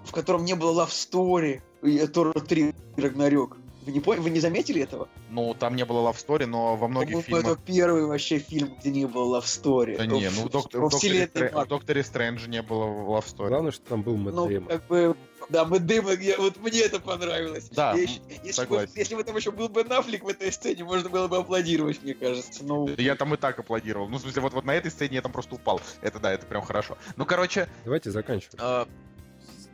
в 0.04 0.12
котором 0.12 0.44
не 0.44 0.54
было 0.54 0.84
love 0.84 0.90
story. 0.90 1.60
И 1.82 2.04
Тор 2.06 2.32
3 2.40 2.74
Рагнарёк. 2.96 3.58
Вы 3.86 3.92
не, 3.92 4.00
пон- 4.00 4.18
вы 4.20 4.30
не 4.30 4.40
заметили 4.40 4.82
этого? 4.82 5.08
Ну, 5.30 5.54
там 5.54 5.76
не 5.76 5.84
было 5.84 6.00
love 6.10 6.16
story, 6.16 6.46
но 6.46 6.74
во 6.74 6.88
многих 6.88 7.12
По-моему, 7.12 7.22
фильмах... 7.22 7.44
это 7.44 7.60
первый 7.64 8.04
вообще 8.06 8.40
фильм, 8.40 8.74
где 8.80 8.90
не 8.90 9.06
было 9.06 9.38
love 9.38 9.44
story. 9.44 9.96
Да 9.96 10.06
не, 10.06 10.28
ну 10.28 10.42
в, 10.46 10.50
Док- 10.50 10.74
в 10.74 10.90
Докторе, 10.90 11.26
Стр- 11.32 11.52
в. 11.54 11.66
Докторе 11.68 12.02
Стрэндже 12.02 12.48
не 12.50 12.62
было 12.62 12.84
love 12.86 13.24
story. 13.26 13.48
Главное, 13.48 13.70
что 13.70 13.86
там 13.86 14.02
был 14.02 14.16
Мэтт 14.16 14.34
Ну, 14.36 14.48
Дэймон. 14.48 14.68
как 14.68 14.86
бы, 14.88 15.16
да, 15.50 15.64
Мэтт 15.64 15.86
Дэймон, 15.86 16.18
я- 16.18 16.36
вот 16.38 16.56
мне 16.56 16.80
это 16.80 16.98
понравилось. 16.98 17.68
Да, 17.70 17.94
Я 17.94 18.02
еще- 18.02 18.20
если, 18.28 18.46
бы, 18.48 18.52
согласен. 18.52 18.92
если 18.96 19.14
бы 19.14 19.22
там 19.22 19.36
еще 19.36 19.52
был 19.52 19.68
бы 19.68 19.84
Нафлик 19.84 20.24
в 20.24 20.28
этой 20.28 20.50
сцене, 20.50 20.82
можно 20.82 21.08
было 21.08 21.28
бы 21.28 21.36
аплодировать, 21.36 22.02
мне 22.02 22.14
кажется. 22.14 22.64
Ну, 22.64 22.88
Я 22.98 23.14
там 23.14 23.34
и 23.34 23.36
так 23.36 23.56
аплодировал. 23.56 24.08
Ну, 24.08 24.16
в 24.18 24.20
смысле, 24.20 24.42
вот, 24.42 24.52
вот 24.52 24.64
на 24.64 24.74
этой 24.74 24.90
сцене 24.90 25.14
я 25.14 25.22
там 25.22 25.30
просто 25.30 25.54
упал. 25.54 25.80
Это 26.02 26.18
да, 26.18 26.32
это 26.32 26.44
прям 26.44 26.62
хорошо. 26.62 26.98
Ну, 27.14 27.24
короче, 27.24 27.68
Давайте 27.84 28.10
заканчивать. 28.10 28.56
э, 28.58 28.84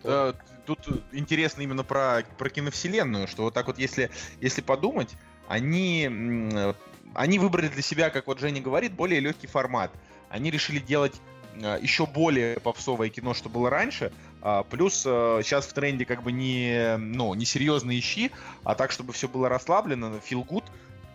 э, 0.04 0.32
тут 0.64 1.04
интересно 1.12 1.62
именно 1.62 1.84
про, 1.84 2.22
про 2.38 2.48
киновселенную, 2.48 3.28
что 3.28 3.44
вот 3.44 3.54
так 3.54 3.66
вот, 3.66 3.78
если, 3.78 4.10
если 4.40 4.60
подумать, 4.60 5.16
они 5.48 6.08
э, 6.10 6.74
они 7.14 7.38
выбрали 7.38 7.68
для 7.68 7.82
себя, 7.82 8.10
как 8.10 8.26
вот 8.26 8.40
Женя 8.40 8.60
говорит, 8.60 8.92
более 8.92 9.20
легкий 9.20 9.46
формат. 9.46 9.92
Они 10.30 10.50
решили 10.50 10.78
делать 10.78 11.14
э, 11.54 11.78
еще 11.80 12.06
более 12.06 12.58
попсовое 12.60 13.08
кино, 13.10 13.34
что 13.34 13.48
было 13.48 13.70
раньше. 13.70 14.12
А, 14.40 14.62
плюс 14.62 15.04
э, 15.06 15.40
сейчас 15.44 15.66
в 15.66 15.72
тренде 15.72 16.04
как 16.04 16.22
бы 16.22 16.32
не, 16.32 16.96
ну, 16.96 17.34
не 17.34 17.44
серьезные 17.44 18.00
щи, 18.00 18.30
а 18.64 18.74
так, 18.74 18.90
чтобы 18.92 19.12
все 19.12 19.28
было 19.28 19.48
расслаблено, 19.48 20.20
feel 20.28 20.46
good. 20.46 20.64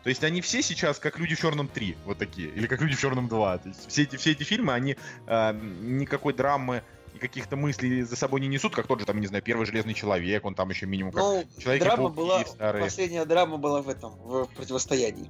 То 0.03 0.09
есть 0.09 0.23
они 0.23 0.39
все 0.41 0.61
сейчас 0.61 0.99
как 0.99 1.19
люди 1.19 1.35
в 1.35 1.39
черном 1.39 1.67
3, 1.67 1.97
вот 2.05 2.17
такие, 2.17 2.47
или 2.49 2.67
как 2.67 2.81
люди 2.81 2.95
в 2.95 3.01
черном 3.01 3.27
2. 3.27 3.57
То 3.57 3.67
есть 3.67 3.89
все 3.89 4.03
эти, 4.03 4.15
все 4.15 4.31
эти 4.31 4.43
фильмы, 4.43 4.73
они 4.73 4.95
э, 5.25 5.53
никакой 5.81 6.33
драмы 6.33 6.83
и 7.17 7.19
каких-то 7.19 7.55
мыслей 7.55 8.03
за 8.03 8.15
собой 8.15 8.39
не 8.39 8.47
несут, 8.47 8.75
как 8.75 8.87
тот 8.87 8.99
же, 8.99 9.05
там, 9.05 9.19
не 9.19 9.27
знаю, 9.27 9.43
первый 9.43 9.65
железный 9.65 9.93
человек, 9.93 10.45
он 10.45 10.55
там 10.55 10.69
еще 10.69 10.85
минимум 10.85 11.11
как 11.11 11.23
Ну, 11.23 11.43
человек 11.57 11.83
драма 11.83 12.09
была, 12.09 12.43
последняя 12.57 13.25
драма 13.25 13.57
была 13.57 13.81
в 13.81 13.89
этом, 13.89 14.11
в 14.15 14.45
противостоянии. 14.55 15.29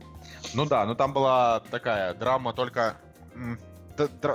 Ну 0.53 0.65
да, 0.65 0.85
но 0.85 0.95
там 0.95 1.13
была 1.13 1.61
такая 1.71 2.13
драма 2.13 2.53
только... 2.53 2.97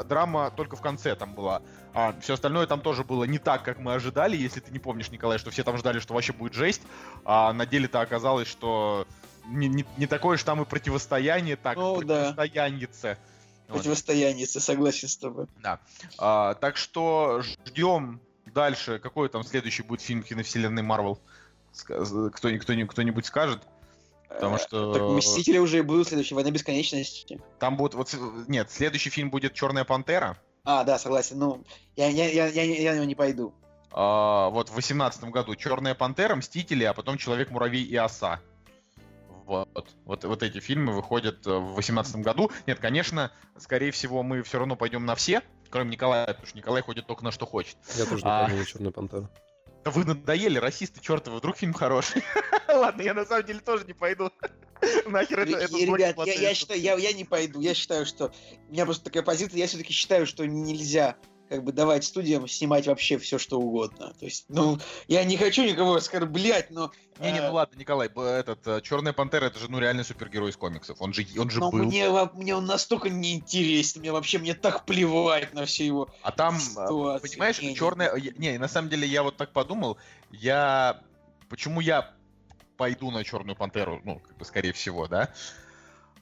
драма 0.08 0.50
только 0.56 0.76
в 0.76 0.80
конце 0.80 1.14
там 1.14 1.34
была. 1.34 1.62
А 1.94 2.14
все 2.20 2.34
остальное 2.34 2.66
там 2.66 2.80
тоже 2.80 3.04
было 3.04 3.24
не 3.24 3.38
так, 3.38 3.62
как 3.62 3.78
мы 3.78 3.94
ожидали, 3.94 4.36
если 4.36 4.60
ты 4.60 4.72
не 4.72 4.78
помнишь, 4.78 5.10
Николай, 5.10 5.38
что 5.38 5.50
все 5.50 5.62
там 5.62 5.76
ждали, 5.76 6.00
что 6.00 6.14
вообще 6.14 6.32
будет 6.32 6.54
жесть, 6.54 6.82
а 7.24 7.52
на 7.52 7.66
деле-то 7.66 8.00
оказалось, 8.00 8.48
что 8.48 9.06
не, 9.46 9.68
не- 9.68 9.84
не 9.98 10.06
такое 10.06 10.38
же 10.38 10.44
там 10.44 10.62
и 10.62 10.64
противостояние, 10.64 11.56
так, 11.56 11.76
Ну 11.76 12.00
да. 12.02 12.34
Вот. 13.72 13.78
Противостояние, 13.78 14.46
согласен 14.46 15.08
с 15.08 15.16
тобой. 15.16 15.46
А, 16.18 16.54
так 16.54 16.76
что 16.76 17.42
ждем 17.66 18.20
дальше, 18.46 18.98
какой 18.98 19.28
там 19.28 19.44
следующий 19.44 19.82
будет 19.82 20.00
фильм 20.02 20.22
киновселенной 20.22 20.82
Марвел. 20.82 21.18
Ска- 21.74 22.30
Кто, 22.30 22.50
кто, 22.58 22.86
кто-нибудь 22.86 23.24
скажет? 23.26 23.62
Потому 24.28 24.56
Э, 24.56 24.58
что- 24.58 24.92
Так 24.92 25.02
Мстители 25.02 25.58
уже 25.58 25.78
и 25.78 25.82
будут 25.82 26.08
следующие, 26.08 26.34
Война 26.34 26.50
Бесконечности. 26.50 27.40
Там 27.58 27.76
будет 27.76 27.94
вот... 27.94 28.14
Нет, 28.48 28.70
следующий 28.70 29.10
фильм 29.10 29.30
будет 29.30 29.54
Черная 29.54 29.84
Пантера. 29.84 30.36
А, 30.64 30.84
да, 30.84 30.98
согласен. 30.98 31.38
Ну, 31.38 31.64
я, 31.96 32.08
я, 32.08 32.28
я, 32.28 32.46
я, 32.46 32.62
я 32.62 32.90
на 32.92 32.96
него 32.96 33.04
не 33.04 33.14
пойду. 33.14 33.52
А, 33.90 34.48
вот 34.50 34.68
в 34.68 34.74
восемнадцатом 34.74 35.30
году 35.30 35.54
Черная 35.54 35.94
Пантера, 35.94 36.34
Мстители, 36.36 36.84
а 36.84 36.92
потом 36.94 37.18
Человек-муравей 37.18 37.82
и 37.84 37.96
Оса. 37.96 38.40
Вот. 39.52 39.94
вот. 40.04 40.24
Вот 40.24 40.42
эти 40.42 40.60
фильмы 40.60 40.92
выходят 40.94 41.46
э, 41.46 41.50
в 41.50 41.74
восемнадцатом 41.74 42.22
году. 42.22 42.50
Нет, 42.66 42.78
конечно, 42.78 43.30
скорее 43.58 43.90
всего, 43.90 44.22
мы 44.22 44.42
все 44.42 44.58
равно 44.58 44.76
пойдем 44.76 45.04
на 45.04 45.14
все, 45.14 45.42
кроме 45.68 45.90
Николая, 45.90 46.26
потому 46.26 46.46
что 46.46 46.56
Николай 46.56 46.82
ходит 46.82 47.06
только 47.06 47.22
на 47.22 47.32
что 47.32 47.44
хочет. 47.44 47.76
Я 47.96 48.06
тоже 48.06 48.24
не 48.24 48.30
А. 48.30 48.48
помню 48.48 48.64
Черную 48.64 48.92
пантеру. 48.92 49.28
Да 49.84 49.90
Вы 49.90 50.04
надоели, 50.04 50.58
расисты 50.58 51.00
чертовы, 51.00 51.38
вдруг 51.38 51.56
фильм 51.56 51.74
хороший. 51.74 52.22
Ладно, 52.68 53.02
я 53.02 53.14
на 53.14 53.26
самом 53.26 53.44
деле 53.44 53.60
тоже 53.60 53.84
не 53.84 53.92
пойду. 53.92 54.30
Нахер 55.06 55.40
это, 55.40 55.68
блок 55.68 55.98
ребят, 55.98 56.16
я, 56.26 56.34
я 56.34 56.54
считаю, 56.54 56.80
я, 56.80 56.94
я 56.94 57.12
не 57.12 57.24
пойду. 57.24 57.60
Я 57.60 57.74
считаю, 57.74 58.06
что... 58.06 58.32
У 58.68 58.72
меня 58.72 58.84
просто 58.84 59.04
такая 59.04 59.22
позиция, 59.22 59.58
я 59.58 59.66
все-таки 59.66 59.92
считаю, 59.92 60.26
что 60.26 60.46
нельзя 60.46 61.16
как 61.52 61.64
бы 61.64 61.72
давать 61.72 62.02
студиям 62.02 62.48
снимать 62.48 62.86
вообще 62.86 63.18
все, 63.18 63.36
что 63.36 63.60
угодно. 63.60 64.14
То 64.18 64.24
есть, 64.24 64.46
ну, 64.48 64.78
я 65.06 65.22
не 65.22 65.36
хочу 65.36 65.64
никого 65.64 65.96
оскорблять, 65.96 66.70
но... 66.70 66.90
Не-не, 67.20 67.40
э, 67.40 67.48
ну 67.48 67.54
ладно, 67.54 67.78
Николай, 67.78 68.08
этот 68.08 68.82
Черная 68.82 69.12
Пантера 69.12 69.44
это 69.44 69.58
же 69.58 69.70
ну 69.70 69.78
реальный 69.78 70.02
супергерой 70.02 70.48
из 70.48 70.56
комиксов. 70.56 70.96
Он 71.02 71.12
же, 71.12 71.26
он 71.38 71.50
же 71.50 71.60
но 71.60 71.70
был. 71.70 71.80
мне, 71.80 72.08
мне 72.32 72.56
он 72.56 72.64
настолько 72.64 73.10
не 73.10 73.34
интересен, 73.34 74.00
мне 74.00 74.12
вообще 74.12 74.38
мне 74.38 74.54
так 74.54 74.86
плевать 74.86 75.52
на 75.52 75.66
все 75.66 75.84
его 75.84 76.08
А 76.22 76.32
там, 76.32 76.56
а, 76.56 76.58
ситуации. 76.58 77.28
понимаешь, 77.28 77.60
не, 77.60 77.76
черная... 77.76 78.14
Не, 78.38 78.56
на 78.56 78.68
самом 78.68 78.88
деле 78.88 79.06
я 79.06 79.22
вот 79.22 79.36
так 79.36 79.52
подумал, 79.52 79.98
я... 80.30 81.02
Почему 81.50 81.80
я 81.80 82.14
пойду 82.78 83.10
на 83.10 83.24
Черную 83.24 83.56
Пантеру, 83.56 84.00
ну, 84.04 84.20
как 84.20 84.38
бы, 84.38 84.46
скорее 84.46 84.72
всего, 84.72 85.06
да? 85.06 85.28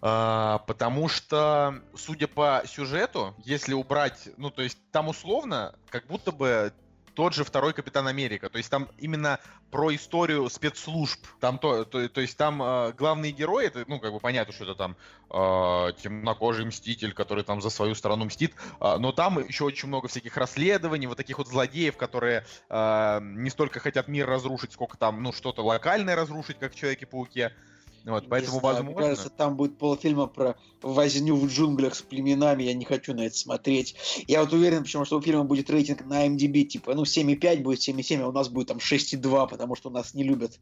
А, 0.03 0.59
потому 0.66 1.09
что, 1.09 1.82
судя 1.94 2.26
по 2.26 2.62
сюжету, 2.66 3.34
если 3.44 3.74
убрать, 3.74 4.28
ну, 4.36 4.51
то 4.51 4.62
есть 4.62 4.78
там 4.92 5.09
условно, 5.09 5.74
как 5.90 6.07
будто 6.07 6.32
бы 6.32 6.72
тот 7.14 7.34
же 7.34 7.44
второй 7.44 7.72
Капитан 7.72 8.07
Америка. 8.07 8.48
То 8.48 8.57
есть 8.59 8.70
там 8.70 8.88
именно 8.98 9.40
про 9.70 9.94
историю 9.94 10.48
спецслужб. 10.48 11.20
Там 11.38 11.59
то, 11.59 11.84
то, 11.84 12.09
то 12.09 12.20
есть 12.20 12.36
там 12.36 12.62
э, 12.62 12.92
главные 12.92 13.32
герои, 13.32 13.66
это, 13.66 13.84
ну, 13.86 14.01
как 14.01 14.12
бы 14.12 14.20
понятно, 14.20 14.55
что 14.55 14.64
это 14.64 14.74
там 14.74 14.96
э, 15.28 15.92
темнокожий 16.03 16.64
мститель, 16.64 17.12
который 17.12 17.44
там 17.44 17.61
за 17.61 17.68
свою 17.68 17.94
страну 17.94 18.24
мстит. 18.24 18.55
А, 18.80 18.96
но 18.96 19.12
там 19.12 19.46
еще 19.46 19.64
очень 19.64 19.88
много 19.88 20.09
всяких 20.09 20.36
расследований, 20.36 21.07
вот 21.07 21.16
таких 21.16 21.38
вот 21.38 21.48
злодеев, 21.48 21.96
которые 21.96 22.46
э, 22.68 23.20
не 23.22 23.51
столько 23.51 23.80
хотят 23.80 24.09
мир 24.09 24.26
разрушить, 24.26 24.72
сколько 24.72 24.96
там, 24.96 25.22
ну, 25.22 25.32
что-то 25.32 25.62
локальное 25.62 26.16
разрушить, 26.16 26.59
как 26.59 26.72
в 26.72 26.76
Человеке-пауке. 26.76 27.53
Вот, 28.05 28.28
поэтому, 28.28 28.61
знаю, 28.61 28.76
Мне 28.76 28.84
возможно... 28.84 29.09
кажется, 29.09 29.30
там 29.30 29.57
будет 29.57 29.76
полфильма 29.76 30.26
про 30.26 30.57
возню 30.80 31.36
в 31.36 31.46
джунглях 31.46 31.94
с 31.94 32.03
племенами, 32.03 32.62
я 32.62 32.74
не 32.74 32.84
хочу 32.84 33.14
на 33.14 33.26
это 33.26 33.36
смотреть. 33.36 33.94
Я 34.26 34.42
вот 34.42 34.53
уверен, 34.53 34.82
почему 34.82 35.05
что 35.05 35.18
у 35.18 35.20
фильма 35.20 35.44
будет 35.44 35.68
рейтинг 35.68 36.07
на 36.07 36.26
MDB, 36.26 36.64
типа, 36.64 36.94
ну, 36.94 37.03
7,5 37.03 37.61
будет, 37.61 37.80
7,7, 37.80 38.22
а 38.22 38.28
у 38.28 38.32
нас 38.32 38.48
будет 38.48 38.68
там 38.68 38.78
6,2, 38.78 39.48
потому 39.48 39.76
что 39.76 39.90
у 39.90 39.92
нас 39.92 40.14
не 40.14 40.24
любят 40.24 40.59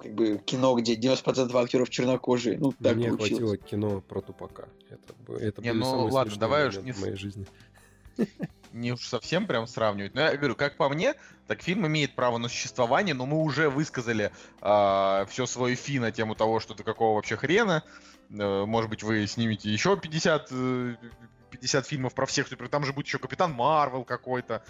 как 0.00 0.14
бы 0.14 0.38
кино, 0.44 0.74
где 0.74 0.96
90% 0.96 1.54
актеров 1.54 1.88
чернокожие. 1.90 2.58
Ну, 2.58 2.72
так 2.72 2.96
Мне 2.96 3.08
получилось. 3.08 3.38
хватило 3.38 3.56
кино 3.56 4.00
про 4.00 4.20
тупака. 4.20 4.68
Это, 4.90 5.34
это 5.36 5.62
Не, 5.62 5.72
ну, 5.72 6.06
ладно, 6.06 6.34
давай 6.36 6.68
уж 6.68 6.78
не 6.78 6.92
в 6.92 7.00
моей 7.00 7.16
жизни. 7.16 7.46
не 8.72 8.92
уж 8.92 9.06
совсем 9.06 9.46
прям 9.46 9.66
сравнивать. 9.66 10.14
Но 10.14 10.22
я 10.22 10.36
говорю, 10.36 10.56
как 10.56 10.76
по 10.76 10.88
мне, 10.88 11.14
так 11.52 11.62
фильм 11.62 11.86
имеет 11.86 12.14
право 12.14 12.38
на 12.38 12.48
существование, 12.48 13.14
но 13.14 13.26
мы 13.26 13.42
уже 13.42 13.68
высказали 13.68 14.32
все 14.60 15.46
свое 15.46 15.76
фи 15.76 15.98
на 15.98 16.10
тему 16.10 16.34
того, 16.34 16.60
что 16.60 16.72
ты 16.72 16.82
какого 16.82 17.16
вообще 17.16 17.36
хрена. 17.36 17.82
Э, 18.30 18.64
может 18.64 18.88
быть, 18.88 19.02
вы 19.02 19.26
снимете 19.26 19.68
еще 19.70 19.98
50, 19.98 20.48
э, 20.50 20.94
50 21.50 21.86
фильмов 21.86 22.14
про 22.14 22.24
всех 22.24 22.48
супер. 22.48 22.68
Там 22.68 22.86
же 22.86 22.94
будет 22.94 23.06
еще 23.06 23.18
Капитан 23.18 23.52
Марвел 23.52 24.04
какой-то. 24.04 24.62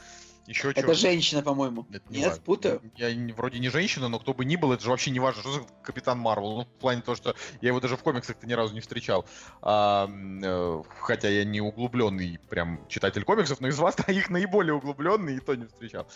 Еще 0.48 0.72
Это 0.72 0.82
чё. 0.82 0.94
женщина, 0.94 1.40
по-моему. 1.40 1.86
Это 1.92 2.02
не 2.10 2.18
Нет, 2.18 2.28
важно. 2.30 2.42
путаю? 2.42 2.82
Я 2.96 3.14
не- 3.14 3.32
вроде 3.32 3.60
не 3.60 3.68
женщина, 3.68 4.08
но 4.08 4.18
кто 4.18 4.34
бы 4.34 4.44
ни 4.44 4.56
был, 4.56 4.72
это 4.72 4.82
же 4.82 4.90
вообще 4.90 5.12
не 5.12 5.20
важно, 5.20 5.40
что 5.42 5.52
за 5.52 5.60
Капитан 5.84 6.18
Марвел. 6.18 6.56
Ну, 6.56 6.62
в 6.64 6.80
плане 6.80 7.00
того, 7.00 7.14
что 7.14 7.36
я 7.60 7.68
его 7.68 7.78
даже 7.78 7.96
в 7.96 8.02
комиксах-то 8.02 8.44
ни 8.48 8.52
разу 8.52 8.74
не 8.74 8.80
встречал. 8.80 9.24
А, 9.60 10.10
э, 10.10 10.82
хотя 10.98 11.28
я 11.28 11.44
не 11.44 11.60
углубленный 11.60 12.40
прям 12.50 12.80
читатель 12.88 13.22
комиксов, 13.22 13.60
но 13.60 13.68
из 13.68 13.78
вас 13.78 13.94
их 14.08 14.30
наиболее 14.30 14.74
углубленный, 14.74 15.36
и 15.36 15.38
то 15.38 15.54
не 15.54 15.66
встречал. 15.66 16.08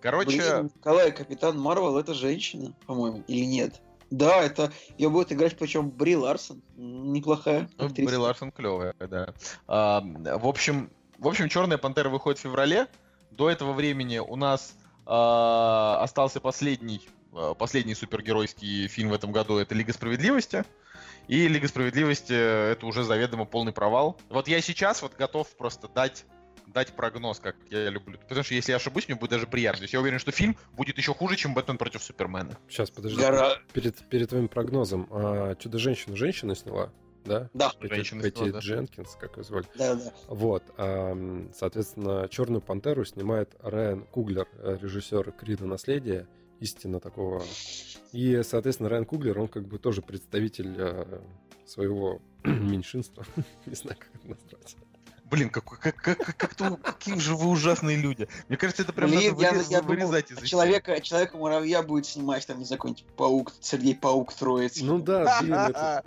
Короче, 0.00 0.38
Блин, 0.38 0.70
Николай, 0.76 1.12
Капитан 1.12 1.58
Марвел 1.58 1.98
это 1.98 2.14
женщина, 2.14 2.74
по-моему, 2.86 3.24
или 3.26 3.44
нет? 3.44 3.80
Да, 4.10 4.42
это 4.42 4.72
ее 4.96 5.10
будет 5.10 5.32
играть, 5.32 5.56
причем 5.58 5.90
Бри 5.90 6.16
Ларсон. 6.16 6.62
Неплохая 6.76 7.68
ну, 7.76 7.86
актриса. 7.86 8.08
Бри 8.08 8.16
Ларсон 8.16 8.52
клевая, 8.52 8.94
да. 8.98 9.34
А, 9.66 10.00
в 10.00 10.46
общем, 10.46 10.90
в 11.18 11.28
общем, 11.28 11.48
Черная 11.48 11.78
Пантера 11.78 12.08
выходит 12.08 12.38
в 12.38 12.42
феврале. 12.42 12.86
До 13.30 13.50
этого 13.50 13.72
времени 13.72 14.18
у 14.18 14.36
нас 14.36 14.74
а, 15.04 15.98
остался 16.02 16.40
последний, 16.40 17.06
а, 17.32 17.54
последний 17.54 17.94
супергеройский 17.94 18.88
фильм 18.88 19.10
в 19.10 19.14
этом 19.14 19.32
году. 19.32 19.58
Это 19.58 19.74
Лига 19.74 19.92
Справедливости. 19.92 20.64
И 21.26 21.46
Лига 21.46 21.68
Справедливости 21.68 22.32
это 22.32 22.86
уже 22.86 23.04
заведомо 23.04 23.44
полный 23.44 23.72
провал. 23.72 24.16
Вот 24.30 24.48
я 24.48 24.62
сейчас 24.62 25.02
вот 25.02 25.14
готов 25.16 25.48
просто 25.56 25.88
дать 25.88 26.24
дать 26.74 26.94
прогноз, 26.94 27.38
как 27.40 27.56
я 27.70 27.88
люблю. 27.90 28.18
Потому 28.18 28.42
что 28.44 28.54
если 28.54 28.72
я 28.72 28.76
ошибусь, 28.76 29.08
мне 29.08 29.16
будет 29.16 29.30
даже 29.30 29.46
приятно. 29.46 29.78
То 29.78 29.84
есть 29.84 29.94
я 29.94 30.00
уверен, 30.00 30.18
что 30.18 30.30
фильм 30.32 30.56
будет 30.76 30.98
еще 30.98 31.14
хуже, 31.14 31.36
чем 31.36 31.54
Бэтмен 31.54 31.78
против 31.78 32.02
Супермена. 32.02 32.56
Сейчас, 32.68 32.90
подожди. 32.90 33.20
Гора- 33.20 33.58
Перед, 33.72 33.96
перед 34.08 34.28
твоим 34.28 34.48
прогнозом. 34.48 35.06
А, 35.10 35.54
Чудо-женщину 35.56 36.16
женщина 36.16 36.54
сняла, 36.54 36.92
да? 37.24 37.48
Да, 37.54 37.70
Петти, 37.80 37.94
Женщина 37.96 38.22
Петти 38.22 38.36
сняла, 38.38 38.52
да. 38.52 38.58
Дженкинс, 38.60 39.16
как 39.16 39.36
ее 39.36 39.44
звали. 39.44 39.66
да, 39.76 39.94
да. 39.94 40.12
Вот, 40.28 40.62
ам, 40.76 41.50
соответственно, 41.54 42.28
Черную 42.28 42.60
пантеру 42.60 43.04
снимает 43.04 43.54
Райан 43.60 44.04
Куглер, 44.04 44.46
э, 44.58 44.78
режиссер 44.80 45.32
Крида 45.32 45.66
Наследие, 45.66 46.26
истинно 46.60 47.00
такого. 47.00 47.42
И, 48.12 48.42
соответственно, 48.42 48.88
Райан 48.88 49.04
Куглер, 49.04 49.38
он 49.38 49.48
как 49.48 49.66
бы 49.66 49.78
тоже 49.78 50.02
представитель 50.02 50.74
э, 50.78 51.20
своего 51.66 52.20
меньшинства. 52.44 53.24
Не 53.66 53.74
знаю, 53.74 53.96
как 53.98 54.08
это 54.14 54.28
назвать. 54.28 54.76
Блин, 55.30 55.50
как, 55.50 55.64
как, 55.64 55.94
как, 55.96 56.16
как, 56.18 56.36
как-то- 56.36 56.76
какие 56.76 57.18
же 57.18 57.34
вы 57.36 57.48
ужасные 57.50 57.96
люди. 57.98 58.28
Мне 58.48 58.56
кажется, 58.56 58.82
это 58.82 58.92
прям 58.94 59.10
Блин, 59.10 59.32
надо 59.32 59.42
я, 59.42 59.52
вырез- 59.52 59.66
я 59.70 59.80
думал, 59.82 59.94
вырезать 59.94 60.30
из 60.30 60.36
эфира. 60.38 60.46
человека, 60.46 61.00
человека 61.02 61.36
муравья 61.36 61.82
будет 61.82 62.06
снимать 62.06 62.46
там, 62.46 62.58
не 62.58 62.64
знаю, 62.64 62.78
какой-нибудь 62.78 63.04
паук, 63.16 63.52
Сергей 63.60 63.94
Паук 63.94 64.32
Троицкий. 64.32 64.86
Ну 64.86 64.98
да, 65.00 65.38
блин, 65.40 65.54
это. 65.54 66.04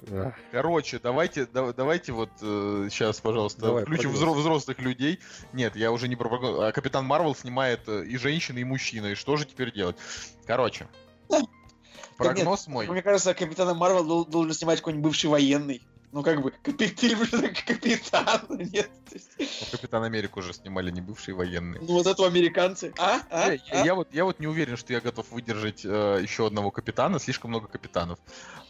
Короче, 0.52 0.98
давайте, 0.98 1.46
да- 1.46 1.72
давайте 1.74 2.12
вот 2.12 2.30
сейчас, 2.40 3.20
пожалуйста, 3.20 3.60
Давай, 3.60 3.82
включим 3.84 4.10
взро- 4.12 4.32
взрослых 4.34 4.78
людей. 4.78 5.20
Нет, 5.52 5.76
я 5.76 5.92
уже 5.92 6.08
не 6.08 6.16
про 6.16 6.28
прогноз. 6.30 6.58
А 6.60 6.72
Капитан 6.72 7.04
Марвел 7.04 7.34
снимает 7.34 7.80
э, 7.88 8.04
и 8.06 8.16
женщины, 8.16 8.60
и 8.60 8.64
мужчины. 8.64 9.12
И 9.12 9.14
что 9.14 9.36
же 9.36 9.44
теперь 9.44 9.70
делать? 9.72 9.96
Короче, 10.46 10.88
прогноз 12.16 12.66
мой. 12.66 12.86
Мне 12.88 13.02
кажется, 13.02 13.34
Капитана 13.34 13.74
Марвел 13.74 14.04
дол- 14.04 14.24
должен 14.24 14.52
снимать 14.54 14.78
какой-нибудь 14.78 15.04
бывший 15.04 15.28
военный. 15.28 15.82
Ну, 16.12 16.22
как 16.24 16.42
бы, 16.42 16.50
капитан, 16.62 18.40
нет? 18.50 18.90
То 19.08 19.14
есть, 19.14 19.30
Ну, 19.38 19.66
Капитан 19.70 20.02
Америку 20.02 20.40
уже 20.40 20.52
снимали 20.52 20.90
не 20.90 21.00
бывшие 21.00 21.34
военные. 21.34 21.80
Ну, 21.80 21.94
вот 21.94 22.06
этого 22.06 22.26
американцы. 22.26 22.92
А? 22.98 23.20
А? 23.30 23.52
Я, 23.52 23.60
А? 23.70 23.84
я 23.84 23.94
вот, 23.94 24.08
я 24.12 24.24
вот 24.24 24.40
не 24.40 24.48
уверен, 24.48 24.76
что 24.76 24.92
я 24.92 25.00
готов 25.00 25.30
выдержать 25.30 25.84
э, 25.84 26.18
еще 26.20 26.48
одного 26.48 26.72
капитана, 26.72 27.20
слишком 27.20 27.50
много 27.50 27.68
капитанов. 27.68 28.18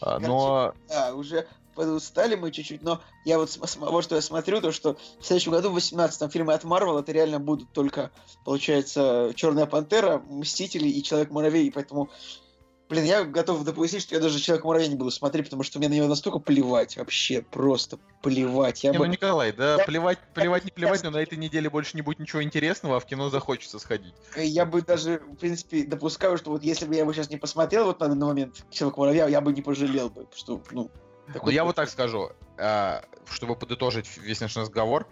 А, 0.00 0.18
но 0.18 0.74
Да, 0.88 1.14
уже 1.14 1.46
подустали 1.74 2.34
мы 2.34 2.50
чуть-чуть, 2.50 2.82
но 2.82 3.00
я 3.24 3.38
вот, 3.38 3.56
вот 3.78 4.04
что 4.04 4.16
я 4.16 4.20
смотрю, 4.20 4.60
то 4.60 4.70
что 4.70 4.98
в 5.18 5.24
следующем 5.24 5.52
году, 5.52 5.70
в 5.70 5.76
18-м, 5.76 6.30
фильмы 6.30 6.52
от 6.52 6.64
Марвел, 6.64 6.98
это 6.98 7.10
реально 7.12 7.40
будут 7.40 7.72
только, 7.72 8.10
получается, 8.44 9.32
Черная 9.34 9.64
Пантера, 9.66 10.18
Мстители 10.28 10.88
и 10.88 11.02
Человек-муравей, 11.02 11.70
поэтому, 11.72 12.10
блин, 12.90 13.04
я 13.04 13.24
готов 13.24 13.64
допустить, 13.64 14.02
что 14.02 14.16
я 14.16 14.20
даже 14.20 14.38
Человек-муравей 14.40 14.88
не 14.88 14.96
буду 14.96 15.10
смотреть, 15.10 15.46
потому 15.46 15.62
что 15.62 15.78
мне 15.78 15.88
на 15.88 15.94
него 15.94 16.08
настолько 16.08 16.40
плевать, 16.40 16.96
вообще, 16.96 17.40
просто 17.40 17.98
плевать. 18.20 18.82
Я 18.84 18.90
Не, 18.90 18.98
бы... 18.98 19.06
ну, 19.06 19.12
Николай, 19.12 19.52
да 19.52 19.76
Я- 19.76 19.84
плевать, 19.84 20.18
плевать, 20.34 20.64
не 20.64 20.70
плевать, 20.72 21.02
но 21.04 21.10
на 21.10 21.18
этой 21.18 21.38
неделе 21.38 21.70
больше 21.70 21.96
не 21.96 22.02
будет 22.02 22.18
ничего 22.18 22.42
интересного, 22.42 22.96
а 22.96 23.00
в 23.00 23.06
кино 23.06 23.30
захочется 23.30 23.78
сходить. 23.78 24.14
Я 24.36 24.66
бы 24.66 24.82
даже, 24.82 25.20
в 25.20 25.36
принципе, 25.36 25.84
допускаю, 25.84 26.36
что 26.36 26.50
вот 26.50 26.64
если 26.64 26.84
бы 26.84 26.94
я 26.94 27.00
его 27.00 27.12
сейчас 27.12 27.30
не 27.30 27.36
посмотрел 27.36 27.86
вот 27.86 28.00
на 28.00 28.08
данный 28.08 28.26
момент 28.26 28.64
Человек-муравья, 28.70 29.28
я 29.28 29.40
бы 29.40 29.52
не 29.52 29.62
пожалел 29.62 30.10
бы, 30.10 30.26
что, 30.34 30.60
ну... 30.72 30.90
Ну, 31.42 31.50
я 31.50 31.62
вот 31.62 31.76
так 31.76 31.88
скажу, 31.88 32.32
а, 32.58 33.04
чтобы 33.30 33.54
подытожить 33.54 34.18
весь 34.18 34.40
наш 34.40 34.56
разговор, 34.56 35.06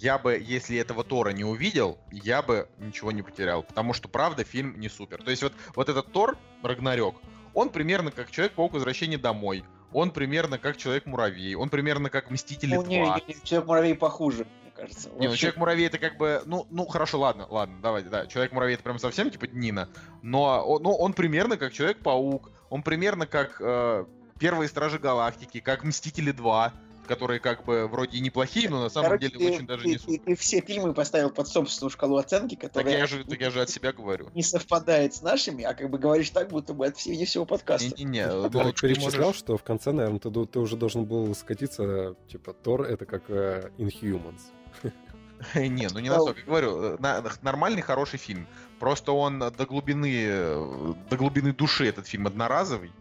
я 0.00 0.18
бы, 0.18 0.40
если 0.40 0.78
этого 0.78 1.04
Тора 1.04 1.30
не 1.30 1.44
увидел, 1.44 1.98
я 2.10 2.42
бы 2.42 2.68
ничего 2.78 3.12
не 3.12 3.22
потерял, 3.22 3.62
потому 3.62 3.92
что, 3.92 4.08
правда, 4.08 4.44
фильм 4.44 4.78
не 4.78 4.88
супер. 4.88 5.22
То 5.22 5.30
есть 5.30 5.42
вот, 5.42 5.52
вот 5.74 5.88
этот 5.88 6.12
Тор, 6.12 6.36
Рагнарёк, 6.62 7.20
он 7.54 7.70
примерно 7.70 8.10
как 8.10 8.30
Человек-паук 8.30 8.72
Возвращение 8.72 9.18
домой, 9.18 9.64
он 9.92 10.10
примерно 10.10 10.58
как 10.58 10.76
Человек-муравей, 10.76 11.54
он 11.54 11.68
примерно 11.68 12.10
как 12.10 12.30
Мстители 12.30 12.74
Ну, 12.74 12.82
2. 12.82 12.90
не, 12.90 12.98
не, 12.98 13.36
Человек-муравей 13.44 13.94
похуже, 13.94 14.46
мне 14.62 14.72
кажется. 14.74 15.10
Не, 15.18 15.28
ну. 15.28 15.36
Человек-муравей 15.36 15.86
это 15.86 15.98
как 15.98 16.16
бы, 16.16 16.42
ну, 16.46 16.66
ну 16.70 16.86
хорошо, 16.86 17.20
ладно, 17.20 17.46
ладно, 17.48 17.76
давайте, 17.80 18.08
да, 18.08 18.26
Человек-муравей 18.26 18.74
это 18.74 18.82
прям 18.82 18.98
совсем 18.98 19.30
типа 19.30 19.46
Нина, 19.46 19.88
но 20.22 20.64
он, 20.66 20.82
ну, 20.82 20.94
он 20.94 21.12
примерно 21.12 21.56
как 21.56 21.72
Человек-паук, 21.72 22.50
он 22.70 22.82
примерно 22.82 23.26
как 23.26 23.60
э, 23.60 24.04
Первые 24.38 24.68
Стражи 24.68 24.98
Галактики, 24.98 25.60
как 25.60 25.84
Мстители 25.84 26.32
2, 26.32 26.72
которые 27.06 27.40
как 27.40 27.64
бы 27.64 27.86
вроде 27.88 28.20
неплохие, 28.20 28.68
но 28.70 28.82
на 28.82 28.88
самом 28.88 29.10
Короче, 29.10 29.28
деле 29.28 29.38
ты, 29.50 29.54
очень 29.56 29.66
даже 29.66 29.82
ты- 29.82 29.88
не 29.88 29.94
ты- 29.96 30.00
супер. 30.02 30.22
ты 30.24 30.34
все 30.36 30.60
фильмы 30.60 30.94
поставил 30.94 31.30
под 31.30 31.48
собственную 31.48 31.90
шкалу 31.90 32.16
оценки, 32.16 32.54
Так 32.56 32.72
которая 32.72 32.98
я, 32.98 33.06
же, 33.06 33.24
так 33.24 33.40
я 33.40 33.50
же 33.50 33.60
от 33.62 33.70
себя 33.70 33.92
говорю. 33.92 34.30
не 34.34 34.42
совпадает 34.42 35.14
с 35.14 35.22
нашими, 35.22 35.64
а 35.64 35.74
как 35.74 35.90
бы 35.90 35.98
говоришь 35.98 36.30
так, 36.30 36.48
будто 36.48 36.74
бы 36.74 36.86
от 36.86 36.96
всего, 36.96 37.24
всего 37.24 37.44
подкаста. 37.44 37.88
Не-не-не, 37.96 38.26
ну, 38.26 38.48
Ты 38.50 38.58
так 38.58 38.74
ты 38.74 38.80
перечислял, 38.88 39.26
можешь- 39.26 39.38
что 39.38 39.56
в 39.56 39.62
конце, 39.62 39.92
наверное, 39.92 40.18
ты, 40.20 40.30
ты 40.46 40.58
уже 40.58 40.76
должен 40.76 41.04
был 41.04 41.34
скатиться, 41.34 42.16
типа, 42.28 42.52
Тор— 42.52 42.82
это 42.84 43.06
как 43.06 43.24
э, 43.28 43.70
Inhumans. 43.78 44.40
Не, 45.54 45.88
ну 45.92 45.98
не 46.00 46.08
настолько. 46.08 46.40
Я 46.40 46.46
говорю, 46.46 46.82
э, 46.94 47.22
нормальный, 47.42 47.82
хороший 47.82 48.18
фильм. 48.18 48.46
Просто 48.78 49.12
он 49.12 49.38
до 49.38 49.66
глубины, 49.66 50.24
э, 50.26 50.94
до 51.10 51.16
глубины 51.16 51.52
души 51.52 51.86
этот 51.86 52.06
фильм 52.06 52.26
одноразовый. 52.26 52.92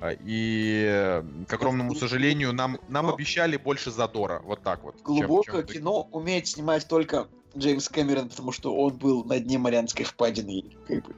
А, 0.00 0.16
И, 0.24 1.22
к 1.46 1.52
огромному 1.52 1.94
сожалению, 1.94 2.52
нам, 2.52 2.78
нам 2.88 3.08
обещали 3.10 3.56
больше 3.56 3.90
задора. 3.90 4.40
Вот 4.44 4.62
так 4.62 4.82
вот. 4.82 4.96
чем- 4.96 5.04
Глубокое 5.04 5.62
чем- 5.62 5.74
кино 5.74 6.08
умеет 6.12 6.46
снимать 6.46 6.88
только 6.88 7.28
Джеймс 7.56 7.88
Кэмерон, 7.88 8.28
потому 8.30 8.52
что 8.52 8.74
он 8.74 8.94
был 8.94 9.24
на 9.24 9.38
дне 9.40 9.58
Марианской 9.58 10.04
впадины. 10.04 10.50
и 10.60 10.76
как 10.88 11.04
бы- 11.04 11.14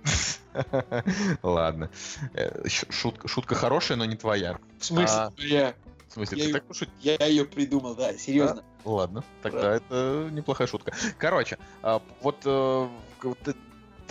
Ладно. 1.43 1.91
Э, 2.35 2.67
Шутка, 2.69 3.29
шутка 3.29 3.55
хорошая, 3.55 3.97
но 3.99 4.05
не 4.05 4.17
твоя. 4.17 4.59
В 4.79 4.85
смысле, 4.85 5.17
А. 5.17 5.33
я, 5.39 5.75
В 6.09 6.13
смысле, 6.15 6.39
Я 6.39 6.45
ты 6.45 6.49
её- 6.51 6.59
так 6.59 6.65
пошутил? 6.67 6.95
я 7.01 7.27
ее 7.27 7.45
придумал, 7.45 7.95
да, 7.95 8.13
серьезно. 8.19 8.63
Ладно, 8.85 9.23
тогда 9.43 9.77
это 9.77 10.29
неплохая 10.33 10.67
шутка. 10.67 10.93
Короче, 11.19 11.57
а, 11.83 12.03
вот 12.21 12.37
э, 12.45 12.89
вот, 13.23 13.39
э, 13.47 13.55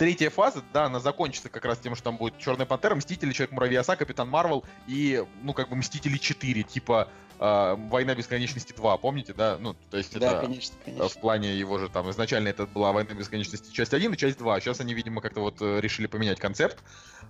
третья 0.02 0.30
фаза, 0.30 0.64
да, 0.72 0.86
она 0.86 0.98
закончится 0.98 1.48
как 1.48 1.64
раз 1.64 1.78
тем, 1.78 1.94
что 1.94 2.02
там 2.06 2.16
будет 2.16 2.36
Черная 2.36 2.66
Пантера, 2.66 2.96
Мстители, 2.96 3.30
Человек-муравей, 3.32 3.78
Оса, 3.78 3.94
Капитан 3.94 4.28
Марвел 4.28 4.64
и, 4.88 5.24
ну, 5.44 5.52
как 5.52 5.68
бы 5.68 5.76
Мстители 5.76 6.16
4, 6.16 6.64
типа 6.64 7.06
э, 7.38 7.76
Война 7.88 8.16
Бесконечности 8.16 8.72
2, 8.72 8.96
помните, 8.96 9.32
да? 9.32 9.58
Ну, 9.60 9.76
то 9.92 9.98
есть 9.98 10.18
Да, 10.18 10.32
это 10.32 10.40
конечно, 10.40 10.74
э, 10.80 10.84
конечно. 10.86 11.08
в 11.08 11.20
плане 11.20 11.54
его 11.56 11.78
же 11.78 11.88
там 11.88 12.10
изначально 12.10 12.48
это 12.48 12.66
была 12.66 12.90
Война 12.90 13.14
Бесконечности 13.14 13.72
часть 13.72 13.94
1 13.94 14.12
и 14.12 14.16
часть 14.16 14.38
2. 14.38 14.60
Сейчас 14.60 14.80
они, 14.80 14.92
видимо, 14.92 15.20
как-то 15.20 15.38
вот 15.38 15.62
э, 15.62 15.78
решили 15.80 16.08
поменять 16.08 16.40
концепт. 16.40 16.78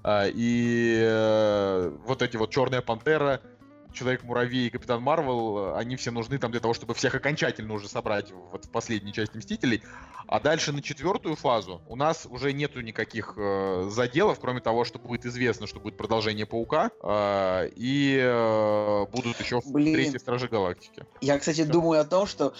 А, 0.02 0.26
И 0.32 0.98
э, 0.98 1.92
вот 2.06 2.22
эти 2.22 2.38
вот 2.38 2.50
Черная 2.52 2.80
Пантера, 2.80 3.42
Человек-муравей 3.92 4.66
и 4.66 4.70
Капитан 4.70 5.02
Марвел, 5.02 5.58
э, 5.58 5.76
они 5.76 5.96
все 5.96 6.10
нужны 6.10 6.38
там 6.38 6.50
для 6.50 6.60
того, 6.60 6.74
чтобы 6.74 6.94
всех 6.94 7.14
окончательно 7.14 7.74
уже 7.74 7.88
собрать 7.88 8.32
вот 8.32 8.64
в 8.64 8.70
последней 8.70 9.12
части 9.12 9.36
Мстителей. 9.36 9.82
А 10.26 10.40
дальше 10.40 10.72
на 10.72 10.82
четвертую 10.82 11.36
фазу 11.36 11.82
у 11.88 11.96
нас 11.96 12.26
уже 12.30 12.52
нету 12.52 12.80
никаких 12.80 13.34
э, 13.36 13.88
заделов, 13.90 14.38
кроме 14.40 14.60
того, 14.60 14.84
что 14.84 14.98
будет 14.98 15.26
известно, 15.26 15.66
что 15.66 15.80
будет 15.80 15.96
продолжение 15.96 16.46
Паука, 16.46 16.90
э, 17.02 17.70
и 17.76 18.18
э, 18.20 19.06
будут 19.12 19.40
еще 19.40 19.60
в 19.60 19.70
Блин. 19.70 19.94
третьей 19.94 20.18
Стражи 20.18 20.48
Галактики. 20.48 21.04
Я, 21.20 21.38
кстати, 21.38 21.64
думаю 21.64 22.00
о 22.00 22.04
том, 22.04 22.26
что 22.26 22.54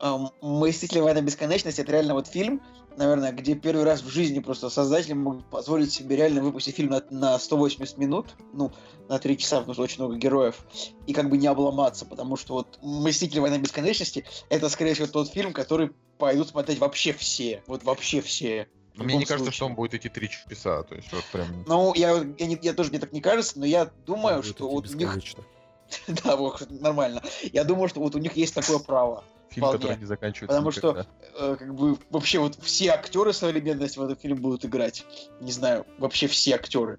эм, 0.00 0.30
«Мстители. 0.40 1.00
Война 1.00 1.20
бесконечности»— 1.20 1.80
это 1.82 1.92
реально 1.92 2.14
вот 2.14 2.26
фильм, 2.26 2.60
наверное, 2.96 3.32
где 3.32 3.54
первый 3.54 3.84
раз 3.84 4.02
в 4.02 4.08
жизни 4.08 4.40
просто 4.40 4.70
создатели 4.70 5.12
могут 5.12 5.44
позволить 5.46 5.92
себе 5.92 6.16
реально 6.16 6.42
выпустить 6.42 6.76
фильм 6.76 6.90
на, 6.90 7.02
на 7.10 7.38
180 7.38 7.98
минут, 7.98 8.34
ну, 8.52 8.72
на 9.08 9.18
3 9.18 9.38
часа, 9.38 9.58
потому 9.58 9.74
что 9.74 9.82
очень 9.82 10.02
много 10.02 10.16
героев, 10.16 10.64
и 11.06 11.12
как 11.12 11.28
бы 11.28 11.36
не 11.36 11.46
обломаться, 11.46 12.04
потому 12.06 12.36
что 12.36 12.54
вот 12.54 12.78
«Мстители. 12.82 13.40
Война 13.40 13.58
бесконечности»— 13.58 14.24
это, 14.48 14.68
скорее 14.68 14.94
всего, 14.94 15.06
тот 15.06 15.28
фильм, 15.28 15.52
который 15.52 15.92
пойдут 16.18 16.48
смотреть 16.48 16.78
вообще 16.78 17.12
все, 17.12 17.62
вот 17.66 17.84
вообще 17.84 18.20
все. 18.20 18.68
Мне 18.94 19.16
не 19.16 19.24
кажется, 19.26 19.44
случае. 19.44 19.56
что 19.56 19.66
он 19.66 19.74
будет 19.74 19.94
идти 19.94 20.08
три 20.08 20.30
часа. 20.30 20.82
То 20.82 20.94
есть 20.94 21.12
вот 21.12 21.24
прям... 21.30 21.46
Ну, 21.66 21.92
я, 21.94 22.12
я, 22.38 22.46
не- 22.46 22.58
я 22.62 22.72
тоже 22.72 22.90
мне 22.90 22.98
так 22.98 23.12
не 23.12 23.20
кажется, 23.20 23.58
но 23.58 23.66
я 23.66 23.90
думаю, 24.06 24.42
что 24.42 24.68
вот 24.68 24.88
у 24.88 24.94
них... 24.94 25.18
Да, 26.08 26.36
вот, 26.36 26.66
нормально. 26.70 27.22
Я 27.52 27.62
думаю, 27.64 27.88
что 27.88 28.00
вот 28.00 28.14
у 28.14 28.18
них 28.18 28.36
есть 28.36 28.54
такое 28.54 28.78
право. 28.78 29.22
Фильм, 29.50 29.66
вполне. 29.66 29.78
который 29.78 29.98
не 29.98 30.06
заканчивается 30.06 30.56
Потому 30.56 30.70
что 30.70 30.88
никогда. 30.88 31.06
э, 31.38 31.56
как 31.58 31.74
бы 31.74 31.98
вообще 32.10 32.38
вот 32.38 32.58
все 32.62 32.90
актеры 32.90 33.32
современности 33.32 33.98
в 33.98 34.02
этом 34.02 34.16
фильме 34.16 34.40
будут 34.40 34.64
играть. 34.64 35.04
Не 35.40 35.52
знаю, 35.52 35.86
вообще 35.98 36.26
все 36.26 36.54
актеры. 36.56 36.98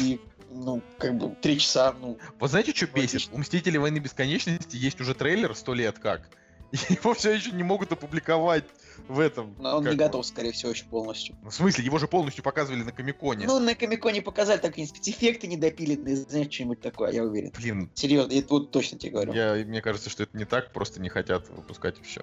И, 0.00 0.20
ну, 0.50 0.82
как 0.98 1.16
бы 1.16 1.34
три 1.40 1.58
часа, 1.58 1.94
ну, 2.00 2.18
Вот 2.38 2.50
знаете, 2.50 2.72
что 2.74 2.86
бесит? 2.86 3.28
У 3.32 3.38
Мстителей 3.38 3.78
Войны 3.78 3.98
Бесконечности 3.98 4.76
есть 4.76 5.00
уже 5.00 5.14
трейлер 5.14 5.54
сто 5.54 5.74
лет 5.74 5.98
как. 5.98 6.28
И 6.72 6.76
его 6.94 7.12
все 7.14 7.32
еще 7.32 7.52
не 7.52 7.62
могут 7.62 7.92
опубликовать 7.92 8.64
в 9.08 9.20
этом. 9.20 9.54
но 9.58 9.76
он 9.76 9.84
как 9.84 9.92
не 9.92 9.98
готов, 9.98 10.24
скорее 10.26 10.52
всего, 10.52 10.70
еще 10.72 10.84
полностью. 10.84 11.36
В 11.42 11.50
смысле, 11.50 11.84
его 11.84 11.98
же 11.98 12.06
полностью 12.08 12.42
показывали 12.42 12.82
на 12.82 12.92
Комиконе. 12.92 13.46
Ну, 13.46 13.58
на 13.58 13.74
Комиконе 13.74 14.22
показали 14.22 14.58
так 14.58 14.70
какие-нибудь 14.70 14.96
спецэффекты 14.96 15.46
недопиленные, 15.46 16.16
знаешь, 16.16 16.52
что-нибудь 16.52 16.80
такое, 16.80 17.12
я 17.12 17.24
уверен. 17.24 17.52
Блин, 17.56 17.90
Серьезно, 17.94 18.32
это 18.32 18.48
вот 18.54 18.70
точно 18.70 18.98
тебе 18.98 19.12
говорю. 19.12 19.32
я, 19.32 19.54
мне 19.66 19.82
кажется, 19.82 20.08
что 20.08 20.22
это 20.22 20.36
не 20.36 20.44
так, 20.44 20.72
просто 20.72 21.00
не 21.00 21.08
хотят 21.08 21.48
выпускать 21.50 21.98
и 21.98 22.02
все. 22.02 22.22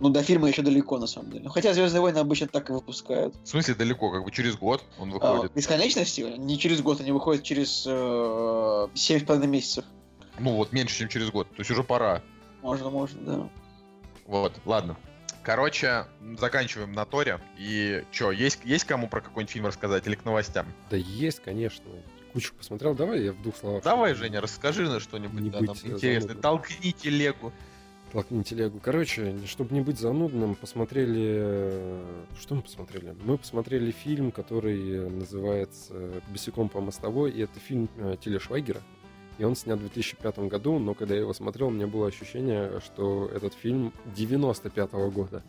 Ну, 0.00 0.10
до 0.10 0.22
фильма 0.22 0.48
еще 0.48 0.62
далеко, 0.62 0.98
на 0.98 1.06
самом 1.06 1.30
деле. 1.32 1.44
Ну, 1.44 1.50
хотя 1.50 1.74
Звездные 1.74 2.00
войны 2.00 2.18
обычно 2.18 2.46
так 2.46 2.70
и 2.70 2.72
выпускают. 2.72 3.34
В 3.42 3.48
смысле, 3.48 3.74
далеко, 3.74 4.10
как 4.10 4.24
бы 4.24 4.30
через 4.30 4.56
год 4.56 4.84
он 4.98 5.10
А, 5.10 5.12
выходит. 5.32 5.54
бесконечности 5.54 6.20
не 6.38 6.58
через 6.58 6.82
год, 6.82 7.00
они 7.00 7.10
выходят 7.12 7.42
через 7.42 7.84
э, 7.86 8.88
семь 8.94 9.20
с 9.20 9.24
половиной 9.24 9.48
месяцев. 9.48 9.84
Ну 10.38 10.54
вот, 10.54 10.72
меньше, 10.72 10.98
чем 10.98 11.08
через 11.08 11.30
год. 11.30 11.48
То 11.50 11.60
есть 11.60 11.70
уже 11.70 11.82
пора. 11.82 12.22
Можно, 12.62 12.90
можно, 12.90 13.20
да. 13.22 13.48
Вот, 14.28 14.52
ладно. 14.66 14.96
Короче, 15.42 16.04
заканчиваем 16.38 16.92
на 16.92 17.06
Торе. 17.06 17.40
И 17.58 18.04
что, 18.12 18.30
есть, 18.30 18.60
есть 18.64 18.84
кому 18.84 19.08
про 19.08 19.22
какой-нибудь 19.22 19.50
фильм 19.50 19.66
рассказать 19.66 20.06
или 20.06 20.14
к 20.14 20.24
новостям? 20.26 20.66
Да 20.90 20.98
есть, 20.98 21.40
конечно. 21.40 21.86
Кучу 22.34 22.54
посмотрел. 22.54 22.94
Давай 22.94 23.22
я 23.22 23.32
в 23.32 23.40
двух 23.40 23.56
словах. 23.56 23.82
Давай, 23.82 24.12
Женя, 24.14 24.42
расскажи 24.42 24.86
на 24.86 25.00
что-нибудь 25.00 25.40
Не 25.40 25.48
да, 25.48 25.60
нам 25.62 25.76
интересное. 25.82 26.34
Толкни 26.34 26.92
телегу. 26.92 27.54
Толкни 28.12 28.44
телегу. 28.44 28.80
Короче, 28.82 29.38
чтобы 29.46 29.74
не 29.74 29.80
быть 29.80 29.98
занудным, 29.98 30.54
посмотрели... 30.54 32.02
Что 32.38 32.54
мы 32.54 32.62
посмотрели? 32.62 33.16
Мы 33.22 33.38
посмотрели 33.38 33.90
фильм, 33.90 34.30
который 34.30 35.08
называется 35.08 36.22
«Босиком 36.28 36.68
по 36.68 36.82
мостовой», 36.82 37.32
и 37.32 37.40
это 37.40 37.58
фильм 37.60 37.88
э, 37.96 38.16
Тиля 38.20 38.40
Швайгера. 38.40 38.82
И 39.38 39.44
он 39.44 39.54
снят 39.54 39.78
в 39.78 39.82
2005 39.82 40.38
году, 40.40 40.78
но 40.78 40.94
когда 40.94 41.14
я 41.14 41.20
его 41.20 41.32
смотрел, 41.32 41.68
у 41.68 41.70
меня 41.70 41.86
было 41.86 42.08
ощущение, 42.08 42.80
что 42.84 43.30
этот 43.32 43.54
фильм 43.54 43.92
95 44.16 44.92
года. 45.12 45.42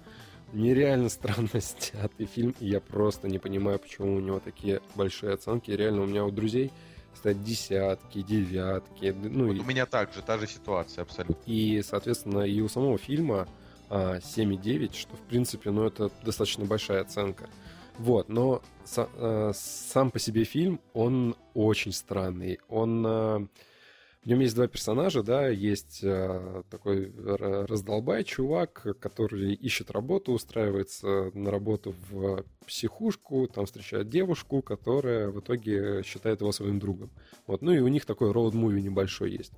Нереально 0.53 1.09
странно 1.09 1.49
снятый 1.59 2.27
фильм, 2.27 2.55
и 2.59 2.67
я 2.67 2.79
просто 2.79 3.27
не 3.27 3.39
понимаю, 3.39 3.79
почему 3.79 4.15
у 4.15 4.19
него 4.19 4.39
такие 4.39 4.81
большие 4.95 5.33
оценки. 5.33 5.71
Реально, 5.71 6.03
у 6.03 6.05
меня 6.05 6.23
у 6.23 6.31
друзей 6.31 6.71
стоят 7.15 7.43
десятки, 7.43 8.21
девятки, 8.21 9.15
ну 9.23 9.47
Вот 9.47 9.55
и 9.55 9.59
у 9.59 9.63
меня 9.63 9.87
также, 9.87 10.21
та 10.21 10.37
же 10.37 10.47
ситуация 10.47 11.01
абсолютно. 11.01 11.41
и, 11.47 11.81
соответственно, 11.81 12.41
и 12.41 12.61
у 12.61 12.69
самого 12.69 12.99
фильма 12.99 13.47
а, 13.89 14.19
7,9, 14.19 14.95
что, 14.95 15.15
в 15.15 15.21
принципе, 15.21 15.71
ну, 15.71 15.85
это 15.85 16.11
достаточно 16.23 16.65
большая 16.65 17.01
оценка. 17.01 17.49
Вот, 17.97 18.29
но 18.29 18.61
а, 18.95 19.51
сам 19.53 20.11
по 20.11 20.19
себе 20.19 20.43
фильм, 20.43 20.79
он 20.93 21.35
очень 21.55 21.91
странный. 21.91 22.59
Он... 22.69 23.49
в 24.23 24.25
нем 24.25 24.39
есть 24.41 24.55
два 24.55 24.67
персонажа, 24.67 25.23
да, 25.23 25.47
есть 25.47 26.01
а, 26.03 26.63
такой 26.69 27.13
раздолбай 27.15 28.25
чувак, 28.25 28.85
который 28.99 29.53
ищет 29.53 29.91
работу, 29.91 30.33
устраивается 30.33 31.31
на 31.33 31.51
работу 31.51 31.95
в 32.09 32.43
психушку, 32.67 33.47
там 33.47 33.65
встречает 33.65 34.09
девушку, 34.09 34.61
которая 34.61 35.29
в 35.29 35.39
итоге 35.39 36.03
считает 36.03 36.41
его 36.41 36.51
своим 36.51 36.79
другом. 36.79 37.11
Вот, 37.47 37.61
ну 37.61 37.71
и 37.71 37.79
у 37.79 37.87
них 37.87 38.05
такой 38.05 38.31
роуд-муви 38.31 38.81
небольшой 38.81 39.31
есть. 39.31 39.53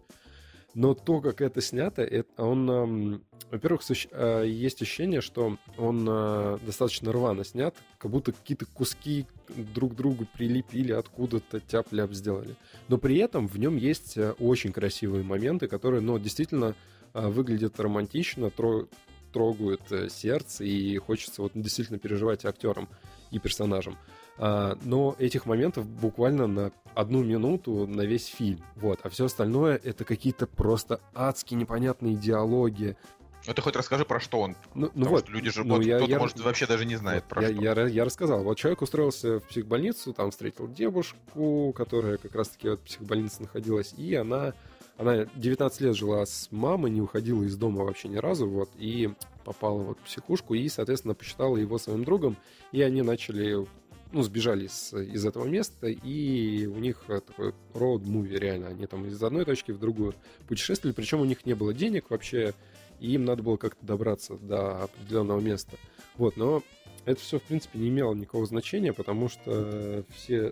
Но 0.74 0.94
то, 0.94 1.20
как 1.20 1.42
это 1.42 1.60
снято, 1.62 2.02
это, 2.02 2.44
он, 2.44 3.22
во-первых, 3.52 3.82
э, 3.90 4.46
есть 4.48 4.82
ощущение, 4.82 5.20
что 5.20 5.58
он 5.78 6.08
э, 6.10 6.60
достаточно 6.66 7.12
рвано 7.12 7.44
снят, 7.44 7.76
как 7.98 8.10
будто 8.10 8.32
какие-то 8.32 8.66
куски 8.66 9.26
друг 9.50 9.94
к 9.94 9.96
другу 9.96 10.26
прилепили 10.34 10.94
откуда-то, 10.94 11.60
тяп-ляп 11.60 12.14
сделали. 12.14 12.56
Но 12.88 12.98
при 12.98 13.18
этом 13.18 13.48
в 13.48 13.60
нем 13.60 13.76
есть 13.76 14.18
э, 14.18 14.32
очень 14.40 14.72
красивые 14.72 15.24
моменты, 15.24 15.68
которые, 15.68 16.02
ну, 16.02 16.18
действительно 16.18 16.76
выглядят 17.14 17.78
романтично, 17.78 18.46
тро- 18.46 18.88
трогают 19.34 19.82
сердце, 20.10 20.64
и 20.64 20.98
хочется 20.98 21.42
вот 21.42 21.52
действительно 21.56 22.00
переживать 22.00 22.46
актерам 22.46 22.88
и 23.32 23.40
персонажам. 23.40 23.98
А, 24.44 24.76
но 24.84 25.16
этих 25.20 25.46
моментов 25.46 25.86
буквально 25.88 26.48
на 26.48 26.72
одну 26.96 27.24
минуту 27.24 27.86
на 27.86 28.02
весь 28.02 28.26
фильм. 28.26 28.60
Вот. 28.76 29.00
А 29.04 29.10
все 29.10 29.26
остальное 29.26 29.80
это 29.84 30.04
какие-то 30.04 30.48
просто 30.48 31.00
адски 31.14 31.54
непонятные 31.54 32.16
диалоги. 32.16 32.98
Ну 33.46 33.54
ты 33.54 33.62
хоть 33.62 33.76
расскажи, 33.76 34.04
про 34.04 34.20
что 34.20 34.40
он. 34.40 34.56
Ну, 34.74 34.90
ну 34.96 35.10
вот, 35.10 35.30
люди 35.30 35.52
же, 35.52 35.64
ну, 35.64 35.76
вот, 35.76 35.86
я- 35.86 35.98
кто-то, 35.98 36.12
я- 36.12 36.18
может, 36.20 36.40
вообще 36.40 36.66
даже 36.66 36.86
не 36.86 36.96
знает, 36.96 37.24
про 37.26 37.44
я, 37.44 37.48
что. 37.54 37.62
я, 37.82 37.88
я 37.88 38.04
рассказал. 38.04 38.44
Вот 38.44 38.58
человек 38.58 38.82
устроился 38.82 39.40
в 39.40 39.44
психбольницу, 39.44 40.12
там 40.12 40.32
встретил 40.32 40.68
девушку, 40.68 41.72
которая 41.74 42.18
как 42.18 42.34
раз-таки 42.34 42.70
вот 42.70 42.80
в 42.80 42.84
психбольнице 42.86 43.44
находилась, 43.44 43.94
и 43.96 44.16
она, 44.16 44.54
она 44.98 45.26
19 45.36 45.82
лет 45.82 45.96
жила 45.96 46.26
с 46.26 46.48
мамой, 46.52 46.90
не 46.90 47.02
уходила 47.02 47.44
из 47.44 47.56
дома 47.58 47.84
вообще 47.84 48.08
ни 48.08 48.18
разу, 48.18 48.48
вот, 48.50 48.70
и 48.78 49.12
попала 49.44 49.82
вот 49.84 50.00
в 50.00 50.04
психушку, 50.06 50.56
и, 50.56 50.68
соответственно, 50.68 51.14
посчитала 51.14 51.58
его 51.58 51.78
своим 51.78 52.04
другом, 52.04 52.38
и 52.72 52.82
они 52.82 53.02
начали, 53.04 53.68
ну, 54.12 54.22
сбежали 54.24 54.68
с- 54.68 54.96
из 54.98 55.26
этого 55.26 55.46
места, 55.46 55.88
и 55.88 56.66
у 56.66 56.78
них 56.78 57.04
э, 57.08 57.22
такой 57.22 57.54
роуд-муви, 57.74 58.38
реально, 58.38 58.68
они 58.68 58.86
там 58.88 59.06
из 59.06 59.22
одной 59.22 59.46
точки 59.46 59.72
в 59.72 59.80
другую 59.80 60.14
путешествовали, 60.48 60.94
причем 60.94 61.22
у 61.22 61.26
них 61.26 61.46
не 61.46 61.54
было 61.54 61.74
денег 61.74 62.10
вообще, 62.10 62.54
и 63.00 63.14
им 63.14 63.26
надо 63.26 63.44
было 63.44 63.58
как-то 63.58 63.86
добраться 63.86 64.36
до 64.36 64.84
определенного 64.84 65.40
места. 65.40 65.78
Вот, 66.18 66.38
но 66.38 66.64
это 67.06 67.20
все, 67.20 67.40
в 67.40 67.44
принципе, 67.44 67.80
не 67.80 67.90
имело 67.90 68.14
никакого 68.14 68.46
значения, 68.46 68.94
потому 68.94 69.30
что 69.30 70.04
все 70.16 70.52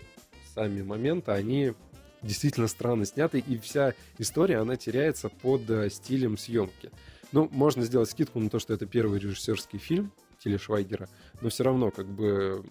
сами 0.55 0.81
моменты, 0.81 1.31
они 1.31 1.73
действительно 2.21 2.67
странно 2.67 3.05
сняты, 3.05 3.39
и 3.39 3.57
вся 3.57 3.93
история, 4.17 4.57
она 4.57 4.75
теряется 4.75 5.29
под 5.29 5.69
э, 5.69 5.89
стилем 5.89 6.37
съемки. 6.37 6.91
Ну, 7.31 7.47
можно 7.51 7.83
сделать 7.83 8.09
скидку 8.09 8.39
на 8.39 8.49
то, 8.49 8.59
что 8.59 8.73
это 8.73 8.85
первый 8.85 9.19
режиссерский 9.19 9.79
фильм 9.79 10.11
Тиля 10.39 10.57
Швайгера, 10.57 11.07
но 11.41 11.49
все 11.49 11.63
равно, 11.63 11.91
как 11.91 12.07
бы, 12.07 12.65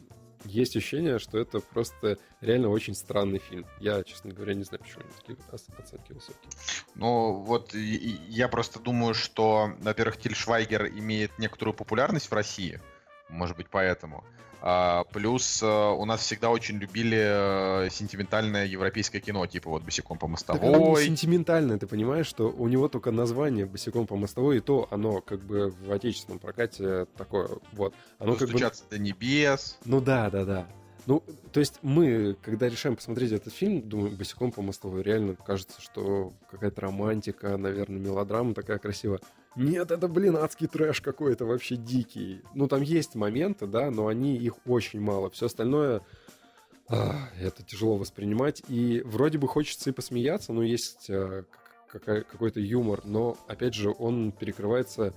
есть 0.44 0.76
ощущение, 0.76 1.18
что 1.18 1.38
это 1.38 1.60
просто 1.60 2.18
реально 2.40 2.68
очень 2.68 2.94
странный 2.94 3.38
фильм. 3.38 3.66
Я, 3.80 4.02
честно 4.04 4.32
говоря, 4.32 4.54
не 4.54 4.64
знаю, 4.64 4.82
почему 4.82 5.04
такие 5.18 5.38
ос- 5.52 5.66
оценки 5.78 6.12
высокие. 6.12 6.50
Ну, 6.94 7.32
вот 7.34 7.74
я 7.74 8.48
просто 8.48 8.78
думаю, 8.80 9.14
что, 9.14 9.72
во-первых, 9.80 10.18
Тиль 10.18 10.34
Швайгер 10.34 10.86
имеет 10.88 11.38
некоторую 11.38 11.74
популярность 11.74 12.30
в 12.30 12.32
России, 12.32 12.80
может 13.28 13.56
быть, 13.56 13.68
поэтому. 13.70 14.24
А, 14.60 15.04
плюс 15.12 15.62
э, 15.62 15.66
у 15.66 16.04
нас 16.04 16.20
всегда 16.20 16.50
очень 16.50 16.78
любили 16.78 17.86
э, 17.86 17.90
сентиментальное 17.90 18.66
европейское 18.66 19.20
кино, 19.20 19.46
типа 19.46 19.70
вот 19.70 19.84
«Босиком 19.84 20.18
по 20.18 20.26
Так 20.26 20.56
оно 20.62 20.66
не 20.66 20.72
мостовой». 20.72 21.04
сентиментальное, 21.04 21.78
ты 21.78 21.86
понимаешь, 21.86 22.26
что 22.26 22.48
у 22.50 22.66
него 22.66 22.88
только 22.88 23.12
название 23.12 23.66
«Босиком 23.66 24.08
по 24.08 24.16
мостовой», 24.16 24.56
и 24.56 24.60
то 24.60 24.88
оно 24.90 25.20
как 25.20 25.44
бы 25.44 25.70
в 25.70 25.92
отечественном 25.92 26.40
прокате 26.40 27.06
такое 27.16 27.48
вот. 27.72 27.94
Оно 28.18 28.32
как 28.32 28.48
бы... 28.48 28.54
«Достучаться 28.54 28.84
до 28.90 28.98
небес». 28.98 29.78
Ну 29.84 30.00
да, 30.00 30.28
да, 30.28 30.44
да. 30.44 30.66
Ну, 31.06 31.22
то 31.52 31.60
есть 31.60 31.78
мы, 31.82 32.36
когда 32.42 32.68
решаем 32.68 32.96
посмотреть 32.96 33.32
этот 33.32 33.54
фильм, 33.54 33.80
думаем, 33.88 34.16
босиком 34.16 34.50
по 34.50 34.60
мостовой, 34.60 35.02
реально 35.02 35.36
кажется, 35.36 35.80
что 35.80 36.32
какая-то 36.50 36.80
романтика, 36.80 37.56
наверное, 37.56 38.00
мелодрама 38.00 38.54
такая 38.54 38.78
красивая. 38.78 39.20
Нет, 39.56 39.90
это, 39.90 40.08
блин, 40.08 40.36
адский 40.36 40.66
трэш 40.66 41.00
какой-то, 41.00 41.44
вообще 41.44 41.76
дикий. 41.76 42.42
Ну, 42.54 42.68
там 42.68 42.82
есть 42.82 43.14
моменты, 43.14 43.66
да, 43.66 43.90
но 43.90 44.06
они, 44.06 44.36
их 44.36 44.54
очень 44.66 45.00
мало. 45.00 45.30
Все 45.30 45.46
остальное, 45.46 46.02
а, 46.88 47.28
это 47.40 47.62
тяжело 47.62 47.96
воспринимать. 47.96 48.62
И 48.68 49.02
вроде 49.04 49.38
бы 49.38 49.48
хочется 49.48 49.90
и 49.90 49.92
посмеяться, 49.92 50.52
но 50.52 50.62
есть 50.62 51.10
а, 51.10 51.44
какой-то 51.88 52.60
юмор, 52.60 53.02
но, 53.04 53.36
опять 53.46 53.74
же, 53.74 53.94
он 53.98 54.32
перекрывается, 54.32 55.14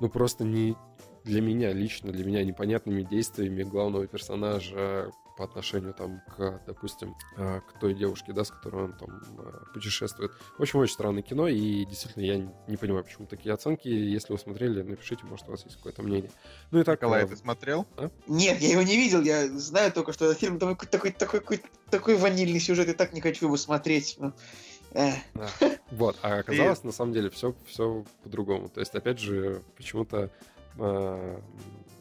ну, 0.00 0.08
просто 0.08 0.44
не, 0.44 0.76
для 1.24 1.40
меня 1.40 1.72
лично, 1.72 2.12
для 2.12 2.24
меня 2.24 2.44
непонятными 2.44 3.02
действиями 3.02 3.62
главного 3.62 4.06
персонажа 4.06 5.10
по 5.40 5.44
отношению 5.44 5.94
там 5.94 6.20
к, 6.36 6.60
допустим, 6.66 7.16
э, 7.38 7.62
к 7.62 7.80
той 7.80 7.94
девушке, 7.94 8.34
да, 8.34 8.44
с 8.44 8.50
которой 8.50 8.84
он 8.84 8.92
там 8.92 9.22
э, 9.38 9.72
путешествует. 9.72 10.32
В 10.58 10.60
общем, 10.60 10.80
очень 10.80 10.92
странное 10.92 11.22
кино, 11.22 11.48
и 11.48 11.86
действительно 11.86 12.24
я 12.24 12.36
не- 12.66 12.76
понимаю, 12.76 13.04
почему 13.04 13.26
такие 13.26 13.54
оценки. 13.54 13.88
Если 13.88 14.34
вы 14.34 14.38
смотрели, 14.38 14.82
напишите, 14.82 15.24
может, 15.24 15.48
у 15.48 15.52
вас 15.52 15.64
есть 15.64 15.76
какое-то 15.78 16.02
мнение. 16.02 16.30
Ну 16.70 16.80
и 16.80 16.84
так... 16.84 16.98
Николай, 17.00 17.24
э, 17.24 17.26
ты 17.26 17.36
смотрел? 17.36 17.86
Нет, 18.26 18.60
я 18.60 18.72
его 18.72 18.82
не 18.82 18.96
видел, 18.96 19.22
я 19.22 19.48
знаю 19.48 19.90
только, 19.92 20.12
что 20.12 20.26
этот 20.26 20.38
фильм 20.38 20.58
такой, 20.58 20.86
такой, 20.86 21.10
такой, 21.12 21.40
такой, 21.40 21.62
такой 21.88 22.16
ванильный 22.16 22.60
сюжет, 22.60 22.90
и 22.90 22.92
так 22.92 23.14
не 23.14 23.22
хочу 23.22 23.46
его 23.46 23.56
смотреть. 23.56 24.16
Ну. 24.18 24.34
Да. 24.92 25.14
Вот, 25.90 26.18
а 26.20 26.34
оказалось, 26.40 26.84
на 26.84 26.92
самом 26.92 27.14
деле, 27.14 27.30
все, 27.30 27.54
все 27.66 28.04
по-другому. 28.22 28.68
То 28.68 28.80
есть, 28.80 28.94
опять 28.94 29.18
же, 29.18 29.62
почему-то 29.78 30.28
э, 30.76 31.40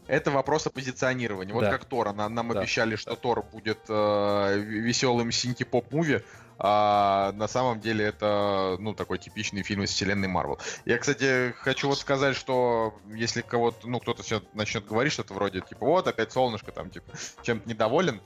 Это 0.09 0.31
вопрос 0.31 0.65
о 0.65 0.71
позиционировании. 0.71 1.53
Вот 1.53 1.61
Да. 1.61 1.69
как 1.69 1.85
Тора. 1.85 2.13
Нам, 2.13 2.33
нам 2.33 2.49
Да. 2.49 2.59
обещали, 2.59 2.95
что 2.95 3.15
Тор 3.15 3.43
будет 3.43 3.77
э, 3.87 4.57
веселым 4.57 5.31
синти-поп-муви, 5.31 6.23
а 6.57 7.31
на 7.33 7.47
самом 7.47 7.79
деле 7.79 8.05
это, 8.05 8.75
ну, 8.79 8.95
такой 8.95 9.19
типичный 9.19 9.61
фильм 9.61 9.83
из 9.83 9.91
вселенной 9.91 10.27
Марвел. 10.27 10.57
Я, 10.85 10.97
кстати, 10.97 11.53
хочу 11.59 11.87
вот 11.87 11.99
сказать, 11.99 12.35
что 12.35 12.95
если 13.13 13.41
кого-то, 13.41 13.87
ну, 13.87 13.99
кто-то 13.99 14.23
сейчас 14.23 14.41
начнет 14.53 14.85
говорить 14.87 15.13
что-то 15.13 15.35
вроде, 15.35 15.61
типа, 15.61 15.85
вот, 15.85 16.07
опять 16.07 16.31
солнышко, 16.31 16.71
там, 16.71 16.89
типа, 16.89 17.11
чем-то 17.43 17.69
недоволен. 17.69 18.19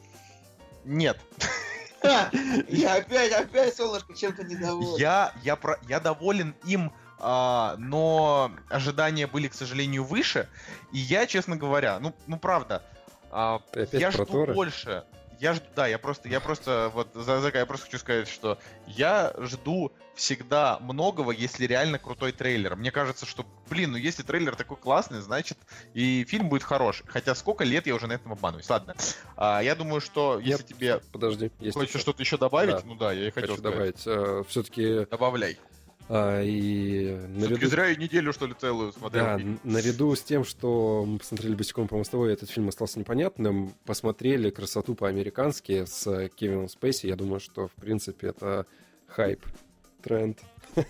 Нет. 0.86 1.20
Я 2.70 2.96
опять, 2.96 3.32
опять 3.34 3.76
солнышко 3.76 4.14
чем-то 4.14 4.44
недоволен. 4.46 4.98
Я, 4.98 5.34
я, 5.44 5.56
про, 5.58 5.80
я 5.88 6.00
доволен 6.00 6.56
им, 6.66 6.92
но 7.80 8.52
ожидания 8.70 9.28
были, 9.28 9.48
к 9.48 9.54
сожалению, 9.54 10.04
выше. 10.04 10.48
И 10.92 10.98
я, 10.98 11.26
честно 11.26 11.56
говоря, 11.56 12.00
ну, 12.00 12.14
ну 12.28 12.38
правда, 12.38 12.84
а, 13.32 13.62
я 13.92 14.12
жду 14.12 14.26
Тора? 14.26 14.54
больше. 14.54 15.04
Я 15.40 15.54
жду, 15.56 15.66
да, 15.76 15.88
я 15.88 15.98
просто, 15.98 16.30
я 16.30 16.40
просто, 16.40 16.90
вот, 16.94 17.10
за, 17.14 17.42
за- 17.42 17.50
я 17.54 17.66
просто 17.66 17.88
хочу 17.88 17.98
сказать, 17.98 18.30
что 18.30 18.58
я 18.88 19.34
жду 19.40 19.92
всегда 20.16 20.78
многого, 20.80 21.32
если 21.32 21.66
реально 21.66 21.98
крутой 22.00 22.32
трейлер. 22.32 22.76
Мне 22.78 22.92
кажется, 22.92 23.26
что, 23.26 23.46
блин, 23.70 23.92
ну 23.92 23.98
если 23.98 24.24
трейлер 24.24 24.56
такой 24.56 24.78
классный, 24.78 25.20
значит 25.22 25.58
и 25.94 26.24
фильм 26.30 26.48
будет 26.50 26.64
хороший. 26.64 27.06
Хотя 27.08 27.36
сколько 27.36 27.64
лет 27.66 27.88
я 27.88 27.96
уже 27.96 28.08
на 28.08 28.14
этом 28.14 28.32
обманываюсь. 28.32 28.70
Ладно. 28.70 28.96
А, 29.36 29.60
я 29.62 29.76
думаю, 29.76 30.00
что 30.00 30.40
если 30.40 30.62
Нет, 30.64 30.66
тебе 30.68 31.02
подожди, 31.12 31.52
хочется 31.60 31.82
еще. 31.84 32.00
что-то 32.00 32.22
еще 32.22 32.38
добавить, 32.38 32.76
Да. 32.76 32.82
ну 32.86 32.96
да, 32.96 33.12
я 33.12 33.28
и 33.28 33.32
хотел 33.32 33.56
хочу 33.56 33.62
сказать. 33.62 34.04
добавить. 34.06 34.48
Все-таки 34.50 35.06
Добавляй. 35.10 35.58
И 36.10 37.18
Всё-таки 37.38 37.40
наряду 37.40 37.68
зря 37.68 37.86
я 37.88 37.96
неделю, 37.96 38.34
что 38.34 38.46
ли, 38.46 38.54
целую 38.60 38.92
смотрел. 38.92 39.26
Да, 39.26 39.38
фильм. 39.38 39.60
наряду 39.64 40.16
с 40.16 40.22
тем, 40.22 40.44
что 40.44 41.06
мы 41.08 41.20
посмотрели 41.20 41.56
«Босиком 41.56 41.88
по 41.88 41.98
мостовой», 41.98 42.34
этот 42.34 42.50
фильм 42.50 42.68
остался 42.70 43.00
непонятным, 43.00 43.74
посмотрели 43.86 44.50
«Красоту 44.50 44.96
по-американски» 44.96 45.86
с 45.86 46.30
Кевином 46.36 46.68
Спейси, 46.68 47.08
я 47.08 47.16
думаю, 47.16 47.40
что, 47.40 47.68
в 47.68 47.74
принципе, 47.74 48.28
это 48.28 48.66
хайп, 49.08 49.46
тренд. 50.02 50.40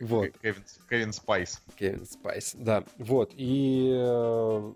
Вот, 0.00 0.30
Кевин, 0.40 0.64
Кевин 0.88 1.12
Спейси. 1.12 1.60
Кевин 1.76 2.06
Спейси, 2.06 2.54
да. 2.54 2.84
Вот, 2.98 3.32
и 3.34 3.90
э, 3.92 4.72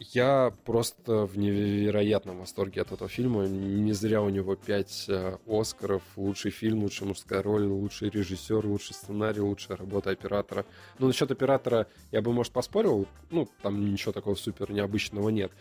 я 0.00 0.52
просто 0.64 1.26
в 1.26 1.38
невероятном 1.38 2.40
восторге 2.40 2.82
от 2.82 2.92
этого 2.92 3.08
фильма. 3.08 3.46
Не 3.46 3.92
зря 3.92 4.22
у 4.22 4.28
него 4.28 4.56
5 4.56 5.10
Оскаров. 5.46 6.02
Лучший 6.16 6.50
фильм, 6.50 6.82
лучшая 6.82 7.08
мужская 7.08 7.42
роль, 7.42 7.64
лучший 7.64 8.10
режиссер, 8.10 8.66
лучший 8.66 8.94
сценарий, 8.94 9.40
лучшая 9.40 9.76
работа 9.76 10.10
оператора. 10.10 10.64
Ну, 10.98 11.06
насчет 11.06 11.30
оператора 11.30 11.86
я 12.12 12.22
бы, 12.22 12.32
может, 12.32 12.52
поспорил. 12.52 13.06
Ну, 13.30 13.48
там 13.62 13.92
ничего 13.92 14.12
такого 14.12 14.34
супер 14.34 14.70
необычного 14.70 15.28
нет. 15.28 15.52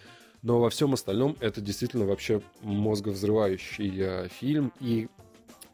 Но 0.42 0.60
во 0.60 0.70
всем 0.70 0.94
остальном 0.94 1.38
это 1.40 1.62
действительно 1.62 2.06
вообще 2.06 2.42
мозговзрывающий 2.62 3.94
э, 3.98 4.28
фильм. 4.28 4.74
И 4.82 5.08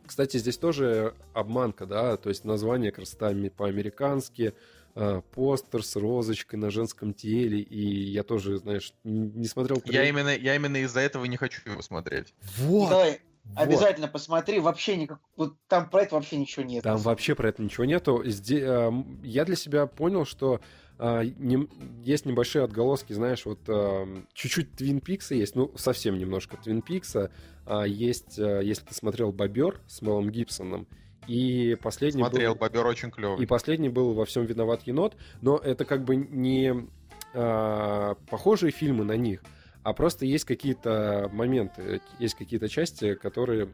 кстати, 0.10 0.38
здесь 0.38 0.57
тоже 0.57 1.14
обманка, 1.34 1.86
да, 1.86 2.18
то 2.18 2.30
есть 2.30 2.44
название 2.44 2.91
«Красота 2.91 3.31
по-американски», 3.56 4.56
э, 4.95 5.22
постер 5.34 5.84
с 5.84 5.95
розочкой 5.95 6.60
на 6.60 6.70
женском 6.70 7.14
теле, 7.14 7.60
и 7.60 8.11
я 8.11 8.24
тоже, 8.24 8.57
знаешь, 8.57 8.94
не 9.03 9.48
смотрел... 9.48 9.82
Я 9.86 10.07
именно, 10.07 10.36
я 10.36 10.56
именно 10.56 10.78
из-за 10.78 10.99
этого 11.02 11.26
не 11.26 11.38
хочу 11.38 11.61
его 11.70 11.82
смотреть. 11.82 12.34
Вот! 12.57 12.86
Николай, 12.86 13.22
вот. 13.45 13.57
обязательно 13.57 14.07
посмотри, 14.07 14.60
вообще 14.60 14.98
никак, 14.98 15.20
вот 15.36 15.56
там 15.68 15.90
про 15.90 16.03
это 16.03 16.16
вообще 16.16 16.38
ничего 16.38 16.64
нет. 16.66 16.84
Там 16.84 16.98
вообще 16.98 17.36
про 17.36 17.49
это 17.49 17.64
ничего 17.64 17.86
нету. 17.86 18.22
Зде- 18.26 18.61
эм, 18.61 19.22
я 19.24 19.45
для 19.45 19.56
себя 19.56 19.88
понял, 19.88 20.26
что 20.26 20.61
а, 21.02 21.24
нем- 21.24 21.70
есть 22.03 22.26
небольшие 22.26 22.66
отголоски, 22.66 23.14
знаешь, 23.14 23.45
вот 23.45 23.60
эм, 23.68 24.28
чуть-чуть 24.34 24.76
Твин 24.76 24.99
Пикса 24.99 25.34
есть, 25.34 25.56
ну, 25.56 25.72
совсем 25.78 26.18
немножко 26.18 26.57
Твин 26.57 26.82
Пикса. 26.82 27.32
А, 27.66 27.84
есть, 27.84 28.38
э, 28.38 28.61
если 28.64 28.84
ты 28.84 28.94
смотрел 28.94 29.32
«Бобер» 29.32 29.80
с 29.88 30.02
Мелом 30.02 30.30
Гибсоном, 30.30 30.88
И 31.30 31.76
последний 31.76 32.23
Смотрел, 32.23 32.53
был... 32.53 32.61
бобер 32.61 32.88
очень 32.88 33.11
клевый. 33.11 33.43
И 33.43 33.45
последний 33.45 33.89
был 33.89 34.14
во 34.14 34.26
всем 34.26 34.45
виноват 34.45 34.81
енот, 34.88 35.15
но 35.41 35.57
это 35.57 35.85
как 35.85 36.03
бы 36.03 36.15
не 36.15 36.88
а, 37.35 38.15
похожие 38.31 38.72
фильмы 38.72 39.06
на 39.06 39.15
них, 39.15 39.43
а 39.84 39.93
просто 39.93 40.26
есть 40.26 40.45
какие-то 40.45 41.30
моменты, 41.31 42.01
есть 42.18 42.34
какие-то 42.34 42.68
части, 42.68 43.14
которые 43.14 43.69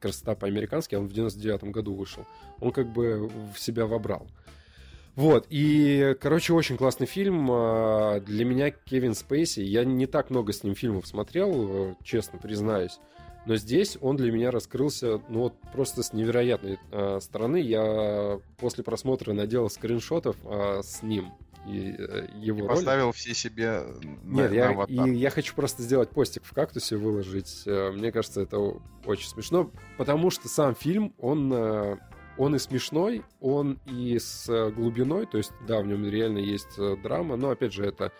красота 0.00 0.34
по-американски, 0.34 0.96
он 0.96 1.06
в 1.06 1.12
99 1.12 1.64
году 1.64 1.94
вышел, 1.94 2.26
он 2.58 2.72
как 2.72 2.92
бы 2.92 3.30
в 3.54 3.60
себя 3.60 3.86
вобрал. 3.86 4.26
Вот, 5.14 5.46
и, 5.48 6.16
короче, 6.20 6.54
очень 6.54 6.76
классный 6.76 7.06
фильм. 7.06 7.48
А, 7.52 8.18
Для 8.18 8.44
меня 8.44 8.70
Кевин 8.70 9.14
Спейси, 9.14 9.60
я 9.60 9.84
не 9.84 10.06
так 10.06 10.30
много 10.30 10.52
с 10.52 10.64
ним 10.64 10.74
фильмов 10.74 11.06
смотрел, 11.06 11.90
э, 11.90 11.94
честно 12.02 12.40
признаюсь, 12.40 12.98
но 13.46 13.56
здесь 13.56 13.96
он 14.00 14.16
для 14.16 14.30
меня 14.32 14.50
раскрылся, 14.50 15.20
ну 15.28 15.40
вот 15.40 15.54
просто 15.72 16.02
с 16.02 16.12
невероятной 16.12 16.78
э, 16.90 17.18
стороны. 17.20 17.56
Я 17.56 18.40
после 18.58 18.84
просмотра 18.84 19.32
наделал 19.32 19.70
скриншотов 19.70 20.36
э, 20.44 20.80
с 20.82 21.02
ним 21.02 21.32
и 21.66 21.94
э, 21.98 22.26
его 22.34 22.64
И 22.64 22.68
поставил 22.68 23.12
все 23.12 23.34
себе 23.34 23.82
на, 24.24 24.42
Нет, 24.42 24.50
на 24.50 24.54
я, 24.54 24.68
аватар. 24.70 25.06
и 25.06 25.14
я 25.14 25.30
хочу 25.30 25.54
просто 25.54 25.82
сделать 25.82 26.10
постик 26.10 26.44
в 26.44 26.52
кактусе, 26.52 26.96
выложить. 26.96 27.62
Э, 27.66 27.90
Мне 27.92 28.12
кажется, 28.12 28.42
это 28.42 28.58
очень 29.04 29.28
смешно, 29.28 29.70
потому 29.98 30.30
что 30.30 30.48
сам 30.48 30.74
фильм, 30.74 31.14
он, 31.18 31.52
э, 31.52 31.96
он 32.38 32.56
и 32.56 32.58
смешной, 32.58 33.24
он 33.40 33.78
и 33.86 34.18
с 34.18 34.48
э, 34.48 34.70
глубиной, 34.70 35.26
то 35.26 35.38
есть, 35.38 35.52
да, 35.66 35.80
в 35.80 35.86
нем 35.86 36.06
реально 36.08 36.38
есть 36.38 36.78
э, 36.78 36.96
драма, 37.02 37.36
но, 37.36 37.50
опять 37.50 37.72
же, 37.72 37.84
это 37.84 38.12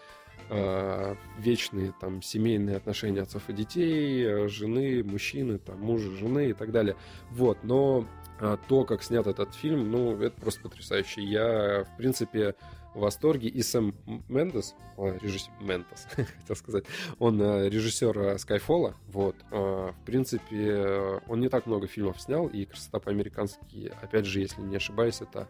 э, 0.51 1.15
вечные 1.39 1.95
там 2.01 2.23
семейные 2.23 2.77
отношения 2.77 3.23
отцов 3.23 3.49
и 3.49 3.53
детей, 3.53 4.25
э, 4.25 4.49
жены, 4.49 5.03
мужчины, 5.05 5.59
там, 5.59 5.81
мужа, 5.81 6.11
жены 6.11 6.51
и 6.51 6.53
так 6.53 6.73
далее. 6.73 6.97
Вот, 7.31 7.59
но 7.63 8.05
э, 8.41 8.57
то, 8.69 8.85
как 8.85 9.03
снят 9.03 9.27
этот 9.27 9.55
фильм, 9.55 9.91
ну, 9.91 10.21
это 10.21 10.39
просто 10.41 10.61
потрясающе. 10.63 11.23
Я, 11.23 11.85
в 11.85 11.97
принципе, 11.97 12.55
в 12.95 13.01
восторге. 13.01 13.49
И 13.49 13.63
Сэм 13.63 13.95
Мендес, 14.29 14.75
режиссер 14.99 15.53
Мендес, 15.61 16.09
хотел 16.41 16.57
сказать, 16.57 16.85
он 17.21 17.41
режиссер 17.41 18.35
Skyfall, 18.35 18.95
вот. 19.07 19.37
В 19.51 19.95
принципе, 20.05 21.21
он 21.29 21.41
не 21.41 21.49
так 21.49 21.67
много 21.67 21.87
фильмов 21.87 22.21
снял, 22.21 22.49
и 22.49 22.65
«Красота 22.65 22.99
по-американски», 22.99 23.93
опять 24.03 24.27
же, 24.27 24.41
если 24.41 24.61
не 24.63 24.75
ошибаюсь, 24.75 25.21
это 25.21 25.47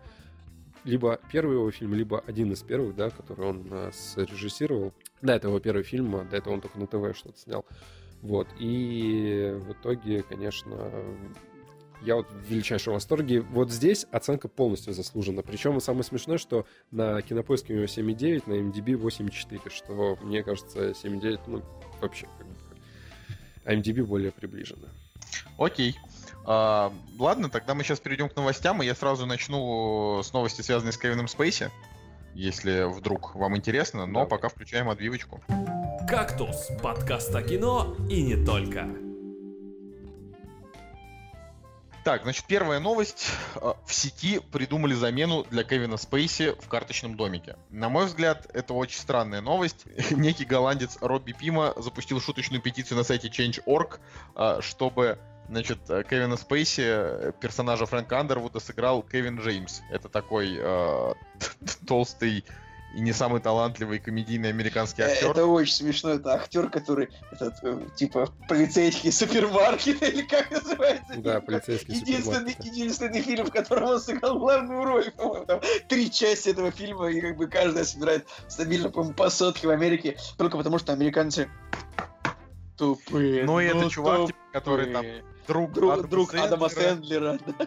либо 0.85 1.21
первый 1.31 1.57
его 1.57 1.71
фильм, 1.71 1.95
либо 1.95 2.23
один 2.27 2.53
из 2.53 2.63
первых, 2.63 2.97
да, 2.97 3.11
который 3.11 3.47
он 3.47 3.67
э, 3.71 3.91
срежиссировал. 3.93 4.93
Да, 5.23 5.37
это 5.37 5.49
его 5.49 5.61
первый 5.61 5.83
фильм, 5.83 6.17
а 6.17 6.25
до 6.25 6.37
этого 6.37 6.55
он 6.55 6.61
только 6.61 6.79
на 6.79 6.87
ТВ 6.87 7.17
что-то 7.17 7.39
снял. 7.39 7.65
Вот, 8.23 8.49
и 8.59 9.57
в 9.67 9.73
итоге, 9.73 10.23
конечно, 10.23 10.93
я 12.03 12.17
вот 12.17 12.27
в 12.31 12.51
величайшем 12.51 12.95
восторге. 12.95 13.41
Вот 13.41 13.71
здесь 13.71 14.07
оценка 14.11 14.49
полностью 14.49 14.93
заслужена. 14.93 15.43
Причем 15.43 15.81
самое 15.81 16.05
смешное, 16.05 16.39
что 16.39 16.67
на 16.91 17.21
кинопоиске 17.23 17.75
у 17.75 17.77
него 17.77 17.87
7,9, 17.87 18.43
на 18.47 18.55
MDB 18.55 18.95
8,4, 19.01 19.71
что 19.71 20.19
мне 20.23 20.43
кажется 20.43 20.91
7,9, 20.91 21.41
ну, 21.47 21.63
вообще 22.01 22.27
как 22.39 22.47
бы... 22.47 22.55
А 23.65 23.75
MDB 23.75 24.05
более 24.05 24.33
приближенно. 24.33 24.89
Окей. 25.59 25.95
А, 25.99 26.10
ладно, 26.45 27.51
тогда 27.51 27.75
мы 27.75 27.83
сейчас 27.85 28.01
перейдем 28.01 28.29
к 28.29 28.37
новостям, 28.37 28.83
и 28.83 28.87
я 28.87 28.95
сразу 28.95 29.27
начну 29.27 30.23
с 30.23 30.33
новости, 30.33 30.63
связанной 30.63 30.93
с 30.93 30.99
Кевином 30.99 31.29
Спейси, 31.29 31.71
если 32.35 32.85
вдруг 32.93 33.35
вам 33.35 33.57
интересно, 33.57 34.07
но 34.07 34.21
Да. 34.21 34.27
пока 34.27 34.49
включаем 34.49 34.89
отбивочку. 34.89 35.41
«Кактус»— 36.09 36.69
подкаст 36.83 37.35
о 37.35 37.43
кино 37.43 37.95
и 38.09 38.23
не 38.23 38.45
только. 38.45 38.89
Так, 42.03 42.23
значит, 42.23 42.47
первая 42.47 42.81
новость. 42.81 43.31
А, 43.57 43.77
В 43.85 43.93
сети 43.93 44.41
придумали 44.53 44.95
замену 44.95 45.45
для 45.51 45.65
Кевина 45.65 45.99
Спейси 45.99 46.55
в 46.59 46.67
карточном 46.67 47.15
домике. 47.15 47.57
На 47.69 47.91
мой 47.91 48.07
взгляд, 48.07 48.47
это 48.55 48.73
очень 48.73 48.99
странная 48.99 49.43
новость. 49.43 49.85
Некий 50.11 50.47
голландец 50.47 50.97
Робби 51.03 51.33
Пима 51.33 51.75
запустил 51.77 52.19
шуточную 52.21 52.63
петицию 52.63 52.97
на 52.97 53.05
сайте 53.05 53.29
Change.org, 53.29 54.01
а, 54.35 54.63
чтобы 54.63 55.19
значит, 55.51 55.79
э, 55.89 56.05
Кевина 56.09 56.37
Спейси, 56.37 56.85
э, 56.85 57.33
персонажа 57.41 57.87
Фрэнка 57.87 58.21
Андервуда, 58.21 58.61
сыграл 58.61 59.03
Кевин 59.03 59.39
Джеймс. 59.41 59.81
Это 59.91 60.09
такой 60.09 60.57
э, 60.59 61.15
толстый 61.87 62.45
и 62.95 63.01
не 63.01 63.13
самый 63.13 63.41
талантливый 63.41 63.99
комедийный 64.01 64.49
американский 64.49 65.03
Э, 65.03 65.13
актер. 65.13 65.31
Это 65.31 65.47
очень 65.47 65.75
смешно. 65.75 66.11
Это 66.11 66.35
актер, 66.35 66.71
который 66.71 67.11
этот, 67.33 67.95
типа 67.95 68.33
полицейский 68.49 69.13
супермаркет 69.13 70.03
или 70.09 70.23
как 70.23 70.51
называется? 70.51 71.15
Да, 71.17 71.35
фильм? 71.35 71.47
полицейский 71.47 71.95
единственный, 71.95 72.53
супермаркет. 72.53 72.65
единственный 72.65 73.23
фильм, 73.23 73.47
в 73.47 73.51
котором 73.53 73.85
он 73.91 74.01
сыграл 74.01 74.39
главную 74.39 74.85
роль. 74.85 75.11
По-моему, 75.13 75.47
там 75.47 75.61
три 75.89 76.11
части 76.11 76.51
этого 76.51 76.71
фильма, 76.71 77.11
и 77.11 77.21
как 77.21 77.37
бы 77.37 77.49
каждая 77.49 77.85
собирает 77.85 78.27
стабильно, 78.49 78.89
по-моему, 78.89 79.15
по 79.15 79.31
сотке 79.31 79.67
в 79.67 79.71
Америке. 79.71 80.17
Только 80.37 80.57
потому, 80.57 80.79
что 80.79 80.93
американцы 80.93 81.49
тупые. 82.81 83.45
Ну 83.45 83.61
и 83.61 83.67
это 83.67 83.77
ну, 83.77 83.91
чувак, 83.91 84.27
типа, 84.27 84.39
который 84.53 84.93
там 84.93 85.05
тупые. 85.05 85.25
Друг, 85.47 85.73
Друг, 85.73 85.93
Адама 85.93 86.09
друг 86.09 86.35
Адама 86.35 86.69
Сэндлера. 86.69 87.39
Сэндлера. 87.39 87.55
да. 87.59 87.67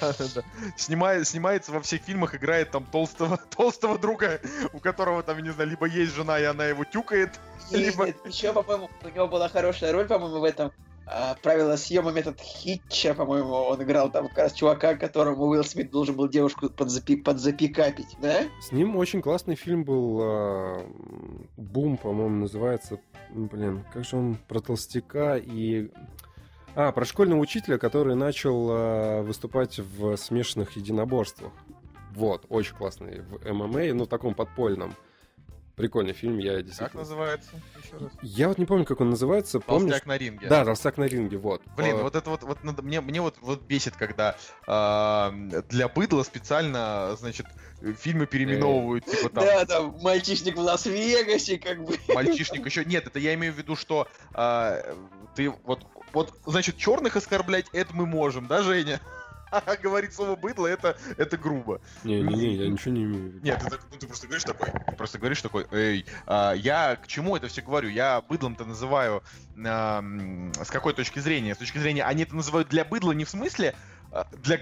Да-да-да. 0.00 0.42
Снимает, 0.76 1.28
снимается 1.28 1.72
во 1.72 1.80
всех 1.80 2.02
фильмах, 2.02 2.34
играет 2.34 2.70
там 2.70 2.84
толстого, 2.84 3.36
толстого 3.56 3.98
друга, 3.98 4.40
у 4.72 4.80
которого 4.80 5.22
там, 5.22 5.38
не 5.40 5.50
знаю, 5.50 5.70
либо 5.70 5.86
есть 5.86 6.14
жена, 6.14 6.40
и 6.40 6.44
она 6.44 6.66
его 6.66 6.84
тюкает, 6.84 7.38
либо... 7.70 8.06
Нет, 8.06 8.16
еще, 8.26 8.52
по-моему, 8.52 8.90
у 9.02 9.08
него 9.08 9.28
была 9.28 9.48
хорошая 9.48 9.92
роль, 9.92 10.06
по-моему, 10.06 10.40
в 10.40 10.44
этом 10.44 10.72
а, 11.06 11.36
правила 11.42 11.76
съема 11.76 12.10
метод 12.10 12.40
Хитча, 12.40 13.14
по-моему, 13.14 13.50
он 13.50 13.82
играл 13.82 14.10
там 14.10 14.28
как 14.28 14.38
раз 14.38 14.52
чувака, 14.52 14.94
которому 14.94 15.46
Уилл 15.46 15.64
Смит 15.64 15.90
должен 15.90 16.16
был 16.16 16.28
девушку 16.28 16.70
подзапи 16.70 17.16
подзапикапить, 17.16 18.16
да? 18.20 18.42
С 18.60 18.72
ним 18.72 18.96
очень 18.96 19.20
классный 19.20 19.56
фильм 19.56 19.84
был 19.84 20.20
а, 20.22 20.86
«Бум», 21.56 21.96
по-моему, 21.96 22.40
называется. 22.40 22.98
Блин, 23.30 23.84
как 23.92 24.04
же 24.04 24.16
он 24.16 24.36
про 24.48 24.60
толстяка 24.60 25.36
и... 25.36 25.90
А, 26.74 26.90
про 26.92 27.04
школьного 27.04 27.40
учителя, 27.40 27.78
который 27.78 28.14
начал 28.14 28.68
а, 28.70 29.22
выступать 29.22 29.78
в 29.78 30.16
смешанных 30.16 30.76
единоборствах. 30.76 31.52
Вот, 32.14 32.44
очень 32.48 32.74
классный 32.74 33.20
в 33.20 33.52
ММА, 33.52 33.94
ну, 33.94 34.06
таком 34.06 34.34
подпольном. 34.34 34.94
Прикольный 35.76 36.12
фильм, 36.12 36.38
я 36.38 36.56
Как 36.56 36.66
действительно... 36.66 37.00
называется? 37.00 37.50
Еще 37.82 37.96
раз. 37.96 38.12
Я 38.20 38.48
вот 38.48 38.58
не 38.58 38.66
помню, 38.66 38.84
как 38.84 39.00
он 39.00 39.08
называется. 39.08 39.58
Помнишь? 39.58 39.92
Толстяк 39.92 40.06
на 40.06 40.18
ринге. 40.18 40.46
Да, 40.46 40.64
«Толстяк 40.66 40.98
на 40.98 41.04
ринге», 41.04 41.38
вот. 41.38 41.62
Блин, 41.78 41.96
А, 41.98 42.02
вот 42.02 42.14
это 42.14 42.28
вот, 42.28 42.42
вот 42.42 42.62
надо- 42.62 42.82
мне, 42.82 43.00
мне 43.00 43.22
вот, 43.22 43.36
вот 43.40 43.62
бесит, 43.62 43.96
когда 43.96 44.36
а, 44.66 45.32
для 45.70 45.88
быдла 45.88 46.24
специально, 46.24 47.16
значит, 47.18 47.46
фильмы 47.98 48.26
переименовывают, 48.26 49.06
типа 49.06 49.30
там, 49.30 49.44
Да, 49.44 49.64
там 49.64 49.96
мальчишник 50.02 50.56
в 50.56 50.60
Лас-Вегасе, 50.60 51.58
как 51.58 51.82
бы. 51.82 51.96
мальчишник 52.14 52.66
еще. 52.66 52.84
Нет, 52.84 53.06
это 53.06 53.18
я 53.18 53.32
имею 53.32 53.54
в 53.54 53.56
виду, 53.56 53.74
что 53.74 54.08
а, 54.34 54.94
ты 55.34 55.48
вот, 55.64 55.86
вот, 56.12 56.34
значит, 56.46 56.76
черных 56.76 57.16
оскорблять 57.16 57.66
это 57.72 57.94
мы 57.94 58.06
можем, 58.06 58.46
да, 58.46 58.62
Женя? 58.62 59.00
А 59.52 59.76
говорить 59.76 60.14
слово 60.14 60.34
быдло 60.34 60.66
это, 60.66 60.96
это 61.18 61.36
грубо. 61.36 61.82
Не-не-не, 62.04 62.54
я 62.54 62.68
ничего 62.70 62.94
не 62.94 63.02
имею 63.04 63.22
в 63.22 63.26
виду. 63.26 63.40
Нет, 63.42 63.60
ты, 63.60 63.78
ну, 63.90 63.98
ты 63.98 64.06
просто 64.06 64.26
говоришь 64.26 64.44
такой, 64.44 64.68
ты 64.70 64.96
просто 64.96 65.18
говоришь 65.18 65.42
такой, 65.42 65.66
эй, 65.72 66.06
а, 66.26 66.52
я 66.52 66.96
к 66.96 67.06
чему 67.06 67.36
это 67.36 67.48
все 67.48 67.60
говорю? 67.60 67.90
Я 67.90 68.22
быдлом-то 68.22 68.64
называю 68.64 69.22
а, 69.62 70.02
с 70.62 70.70
какой 70.70 70.94
точки 70.94 71.18
зрения? 71.18 71.54
С 71.54 71.58
точки 71.58 71.76
зрения, 71.76 72.04
они 72.04 72.22
это 72.22 72.34
называют 72.34 72.70
для 72.70 72.86
быдла 72.86 73.12
не 73.12 73.26
в 73.26 73.28
смысле 73.28 73.74
а, 74.10 74.26
для, 74.42 74.58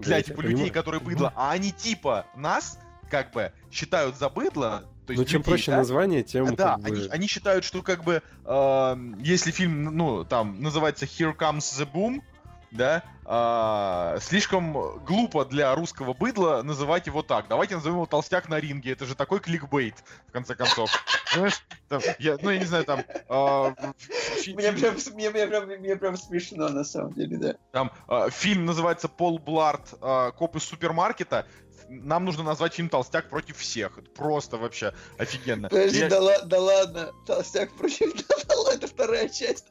для 0.00 0.16
я 0.16 0.22
типа 0.24 0.40
людей, 0.40 0.54
понимаю. 0.54 0.72
которые 0.72 1.00
быдло, 1.00 1.32
а 1.36 1.52
они 1.52 1.70
типа 1.70 2.26
нас 2.34 2.80
как 3.12 3.30
бы 3.30 3.52
считают 3.70 4.16
за 4.16 4.28
быдло. 4.28 4.82
То 5.16 5.20
есть 5.20 5.22
Ну, 5.22 5.24
чем 5.24 5.40
людей, 5.40 5.50
проще 5.52 5.70
да? 5.70 5.76
название, 5.78 6.22
тем 6.22 6.54
Да, 6.54 6.74
как 6.74 6.80
бы- 6.82 6.86
они, 6.88 7.08
они 7.08 7.26
считают, 7.26 7.64
что 7.64 7.82
как 7.82 8.04
бы 8.04 8.22
э, 8.44 8.96
если 9.20 9.50
фильм, 9.50 9.84
ну, 9.96 10.24
там, 10.24 10.60
называется 10.62 11.04
Here 11.06 11.36
Comes 11.36 11.58
the 11.58 11.88
Boom, 11.92 12.20
да, 12.70 13.02
а, 13.26 14.16
слишком 14.22 14.72
глупо 15.04 15.44
для 15.44 15.74
русского 15.74 16.14
быдла 16.14 16.62
называть 16.62 17.06
его 17.06 17.22
так. 17.22 17.46
Давайте 17.48 17.74
назовем 17.74 17.96
его 17.96 18.06
толстяк 18.06 18.48
на 18.48 18.58
ринге. 18.58 18.92
Это 18.92 19.04
же 19.04 19.14
такой 19.14 19.40
кликбейт, 19.40 19.94
в 20.28 20.32
конце 20.32 20.54
концов. 20.54 20.90
Знаешь, 21.34 21.62
там, 21.90 22.00
я, 22.18 22.38
ну, 22.40 22.48
я 22.48 22.58
не 22.58 22.64
знаю, 22.64 22.84
там... 22.84 23.00
фи- 23.98 24.54
Мне 24.54 24.72
прям, 24.72 24.94
мне, 25.14 25.30
мне 25.30 25.46
прям, 25.46 25.66
мне 25.66 25.96
прям 25.96 26.16
смешно, 26.16 26.68
на 26.70 26.84
самом 26.84 27.12
деле, 27.12 27.36
да. 27.36 27.54
там 27.72 27.92
а, 28.08 28.30
фильм 28.30 28.64
называется 28.64 29.06
Пол 29.08 29.38
Бларт 29.38 29.92
а, 30.00 30.30
Коп 30.32 30.56
из 30.56 30.64
супермаркета. 30.64 31.46
Нам 32.00 32.24
нужно 32.24 32.42
назвать 32.42 32.74
фильм 32.74 32.88
Толстяк 32.88 33.28
против 33.28 33.58
всех. 33.58 33.98
Это 33.98 34.10
просто 34.10 34.56
вообще 34.56 34.94
офигенно. 35.18 35.68
Подожди, 35.68 35.98
Я- 35.98 36.08
да, 36.08 36.20
ла- 36.20 36.40
да 36.42 36.60
ладно, 36.60 37.12
толстяк 37.26 37.72
против... 37.76 38.12
Это 38.72 38.86
вторая 38.86 39.28
часть. 39.28 39.66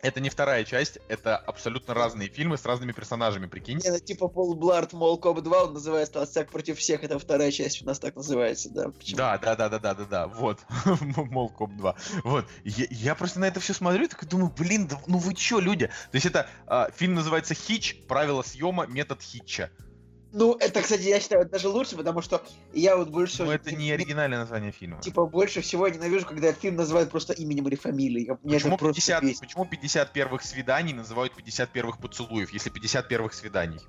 Это 0.00 0.20
не 0.20 0.30
вторая 0.30 0.64
часть, 0.64 0.98
это 1.08 1.36
абсолютно 1.36 1.92
разные 1.92 2.28
фильмы 2.28 2.56
с 2.56 2.64
разными 2.64 2.92
персонажами, 2.92 3.46
прикинь. 3.46 3.80
Не, 3.82 3.90
ну, 3.90 3.98
типа 3.98 4.28
Пол 4.28 4.54
Бларт, 4.54 4.92
Mall 4.92 5.18
Cop 5.18 5.40
2, 5.40 5.64
он 5.64 5.72
называется 5.74 6.14
«Толстяк 6.14 6.50
против 6.50 6.78
всех», 6.78 7.02
это 7.02 7.18
вторая 7.18 7.50
часть 7.50 7.82
у 7.82 7.84
нас 7.86 7.98
так 7.98 8.14
называется, 8.14 8.70
да. 8.70 8.90
Почему? 8.90 9.16
Да, 9.16 9.36
да, 9.38 9.56
да, 9.56 9.68
да, 9.68 9.78
да, 9.80 9.94
да, 9.94 10.04
да, 10.04 10.26
вот. 10.28 10.60
Мол, 11.16 11.48
Коп 11.48 11.72
2. 11.72 11.96
Вот. 12.22 12.46
Я, 12.64 12.86
я 12.90 13.14
просто 13.16 13.40
на 13.40 13.46
это 13.46 13.58
все 13.58 13.74
смотрю 13.74 14.04
и 14.04 14.08
такой 14.08 14.28
думаю, 14.28 14.52
блин, 14.56 14.86
да, 14.86 15.00
ну 15.08 15.18
вы 15.18 15.34
чё, 15.34 15.58
люди? 15.58 15.86
То 15.86 16.14
есть 16.14 16.26
это 16.26 16.48
а, 16.68 16.90
фильм 16.92 17.14
называется 17.14 17.54
«Хич. 17.54 18.00
Правила 18.06 18.42
съема. 18.42 18.86
Метод 18.86 19.20
Хитча». 19.20 19.70
Ну, 20.32 20.54
это, 20.54 20.82
кстати, 20.82 21.02
я 21.02 21.20
считаю, 21.20 21.48
даже 21.48 21.68
лучше, 21.68 21.96
потому 21.96 22.20
что 22.20 22.42
я 22.72 22.96
вот 22.96 23.08
больше 23.08 23.34
всего... 23.34 23.52
Это 23.52 23.74
не 23.74 23.90
оригинальное 23.90 24.38
название 24.38 24.72
фильма. 24.72 25.00
Типа, 25.00 25.26
больше 25.26 25.62
всего 25.62 25.86
я 25.86 25.94
ненавижу, 25.94 26.26
когда 26.26 26.52
фильм 26.52 26.76
называют 26.76 27.10
просто 27.10 27.32
именем 27.32 27.66
или 27.68 27.76
фамилией. 27.76 28.36
Почему 28.42 28.74
это 28.74 28.78
просто 28.78 29.00
50, 29.00 29.22
бесит. 29.22 29.40
почему 29.40 29.64
50 29.64 30.12
первых 30.12 30.42
свиданий 30.42 30.92
называют 30.92 31.34
50 31.34 31.70
первых 31.70 31.98
поцелуев, 31.98 32.52
если 32.52 32.68
50 32.68 33.08
первых 33.08 33.32
свиданий? 33.32 33.80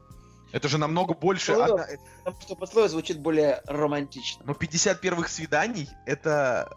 Это 0.51 0.67
же 0.67 0.77
намного 0.77 1.13
больше... 1.13 1.53
Ну, 1.53 1.61
одна- 1.61 1.87
Потому 2.23 2.41
что 2.41 2.55
пословие 2.55 2.89
звучит 2.89 3.19
более 3.19 3.61
романтично. 3.65 4.43
Но 4.45 4.53
50 4.53 4.99
первых 5.01 5.29
свиданий, 5.29 5.89
это, 6.05 6.69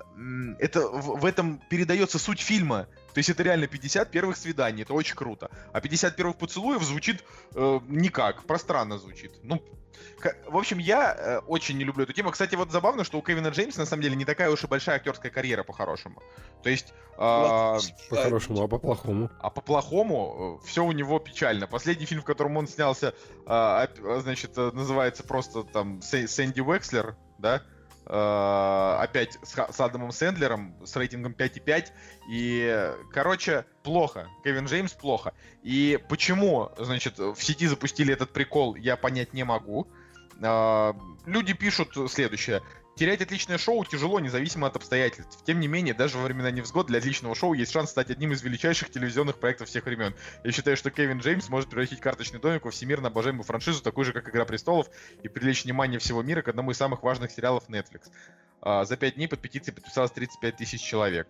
это 0.58 0.88
в, 0.88 1.20
в 1.20 1.24
этом 1.24 1.60
передается 1.68 2.18
суть 2.18 2.40
фильма. 2.40 2.86
То 3.14 3.18
есть 3.18 3.28
это 3.28 3.42
реально 3.42 3.66
50 3.66 4.10
первых 4.10 4.36
свиданий, 4.36 4.82
это 4.82 4.94
очень 4.94 5.14
круто. 5.16 5.50
А 5.72 5.80
50 5.80 6.16
первых 6.16 6.36
поцелуев 6.36 6.82
звучит 6.82 7.24
э, 7.54 7.80
никак, 7.88 8.44
пространно 8.44 8.98
звучит. 8.98 9.32
Ну, 9.42 9.62
в 10.48 10.56
общем, 10.56 10.78
я 10.78 11.14
э, 11.16 11.38
очень 11.46 11.76
не 11.78 11.84
люблю 11.84 12.04
эту 12.04 12.12
тему. 12.12 12.30
Кстати, 12.30 12.54
вот 12.54 12.70
забавно, 12.70 13.04
что 13.04 13.18
у 13.18 13.22
Кевина 13.22 13.48
Джеймса 13.48 13.80
на 13.80 13.86
самом 13.86 14.02
деле 14.02 14.16
не 14.16 14.24
такая 14.24 14.50
уж 14.50 14.62
и 14.64 14.66
большая 14.66 14.96
актерская 14.96 15.30
карьера 15.30 15.62
по-хорошему. 15.64 16.22
То 16.62 16.70
есть, 16.70 16.94
а, 17.18 17.78
По-хорошему, 18.08 18.62
а 18.62 18.68
по-плохому. 18.68 19.30
а 19.40 19.50
по-плохому 19.50 20.60
все 20.64 20.84
у 20.84 20.92
него 20.92 21.18
печально. 21.18 21.66
Последний 21.66 22.06
фильм, 22.06 22.22
в 22.22 22.24
котором 22.24 22.56
он 22.56 22.66
снялся, 22.68 23.08
оп- 23.08 23.46
а, 23.46 24.20
значит, 24.20 24.52
э, 24.56 24.70
называется 24.72 25.24
просто 25.24 25.64
там 25.64 25.98
Сэ- 25.98 26.26
Сэнди 26.28 26.60
Уэкслер, 26.60 27.16
да? 27.38 27.62
А, 28.14 28.98
опять 29.00 29.38
с, 29.42 29.54
с 29.54 29.80
Адамом 29.80 30.12
Сэндлером 30.12 30.76
с 30.84 30.94
рейтингом 30.96 31.32
5,5. 31.32 31.86
И, 32.28 32.92
короче, 33.10 33.64
плохо. 33.82 34.28
Кевин 34.44 34.66
Джеймс 34.66 34.92
плохо. 34.92 35.32
И 35.62 35.98
почему, 36.10 36.70
значит, 36.76 37.18
в 37.18 37.42
сети 37.42 37.66
запустили 37.66 38.12
этот 38.12 38.30
прикол, 38.30 38.74
я 38.74 38.98
понять 38.98 39.32
не 39.32 39.44
могу. 39.44 39.88
А, 40.42 40.94
люди 41.24 41.54
пишут 41.54 41.96
следующее. 42.10 42.60
Терять 42.94 43.22
отличное 43.22 43.56
шоу 43.56 43.84
тяжело, 43.86 44.20
независимо 44.20 44.66
от 44.66 44.76
обстоятельств. 44.76 45.42
Тем 45.46 45.60
не 45.60 45.68
менее, 45.68 45.94
даже 45.94 46.18
во 46.18 46.24
времена 46.24 46.50
невзгод 46.50 46.88
для 46.88 46.98
отличного 46.98 47.34
шоу 47.34 47.54
есть 47.54 47.72
шанс 47.72 47.90
стать 47.90 48.10
одним 48.10 48.32
из 48.32 48.42
величайших 48.42 48.90
телевизионных 48.90 49.38
проектов 49.38 49.68
всех 49.68 49.86
времен. 49.86 50.14
Я 50.44 50.52
считаю, 50.52 50.76
что 50.76 50.90
Кевин 50.90 51.18
Джеймс 51.18 51.48
может 51.48 51.70
превратить 51.70 52.00
карточный 52.00 52.38
домик 52.38 52.66
во 52.66 52.70
всемирно 52.70 53.08
обожаемую 53.08 53.44
франшизу, 53.44 53.82
такую 53.82 54.04
же, 54.04 54.12
как 54.12 54.28
Игра 54.28 54.44
престолов, 54.44 54.88
и 55.22 55.28
привлечь 55.28 55.64
внимание 55.64 55.98
всего 55.98 56.22
мира 56.22 56.42
к 56.42 56.48
одному 56.48 56.72
из 56.72 56.76
самых 56.76 57.02
важных 57.02 57.30
сериалов 57.30 57.66
Netflix. 57.68 58.10
А, 58.60 58.84
за 58.84 58.96
пять 58.98 59.14
дней 59.14 59.26
под 59.26 59.40
петицией 59.40 59.74
подписалось 59.74 60.10
35 60.10 60.56
тысяч 60.56 60.82
человек. 60.82 61.28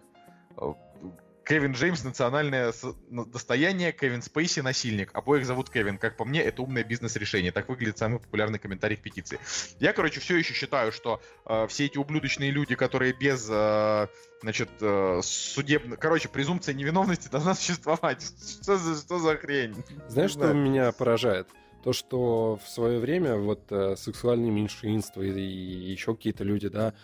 Кевин 1.45 1.73
Джеймс 1.73 2.05
национальное 2.05 2.73
достояние, 3.11 3.93
Кевин 3.93 4.23
Спейси 4.23 4.61
насильник. 4.61 5.11
Обоих 5.15 5.45
зовут 5.45 5.71
Кевин. 5.71 5.99
Как 5.99 6.17
по 6.17 6.25
мне, 6.25 6.41
это 6.41 6.63
умное 6.63 6.85
бизнес-решение. 6.85 7.53
Так 7.53 7.69
выглядит 7.69 7.99
самый 7.99 8.21
популярный 8.21 8.59
комментарий 8.59 8.97
к 8.97 9.03
петиции. 9.03 9.39
Я, 9.81 9.93
короче, 9.93 10.21
все 10.21 10.37
еще 10.37 10.55
считаю, 10.55 10.93
что 10.93 11.21
э, 11.47 11.67
все 11.69 11.87
эти 11.87 11.99
ублюдочные 11.99 12.51
люди, 12.51 12.75
которые 12.75 13.13
без, 13.13 13.49
э, 13.51 14.07
значит, 14.43 14.71
э, 14.81 15.21
судебно... 15.23 15.97
Короче, 15.97 16.29
презумпция 16.29 16.75
невиновности 16.75 17.29
должна 17.33 17.55
существовать. 17.55 18.23
Что 18.63 18.77
за, 18.77 19.01
что 19.01 19.19
за 19.19 19.37
хрень? 19.37 19.75
Знаешь, 20.09 20.31
что 20.31 20.41
знаю. 20.41 20.55
меня 20.57 20.93
поражает? 20.93 21.49
То, 21.83 21.93
что 21.93 22.61
в 22.65 22.69
свое 22.69 23.01
время 23.01 23.37
вот 23.37 23.61
э, 23.71 23.97
сексуальные 23.97 24.53
меньшинства 24.53 25.21
и, 25.21 25.31
и 25.31 25.91
еще 25.91 26.15
какие-то 26.15 26.45
люди, 26.45 26.69
да, 26.69 26.95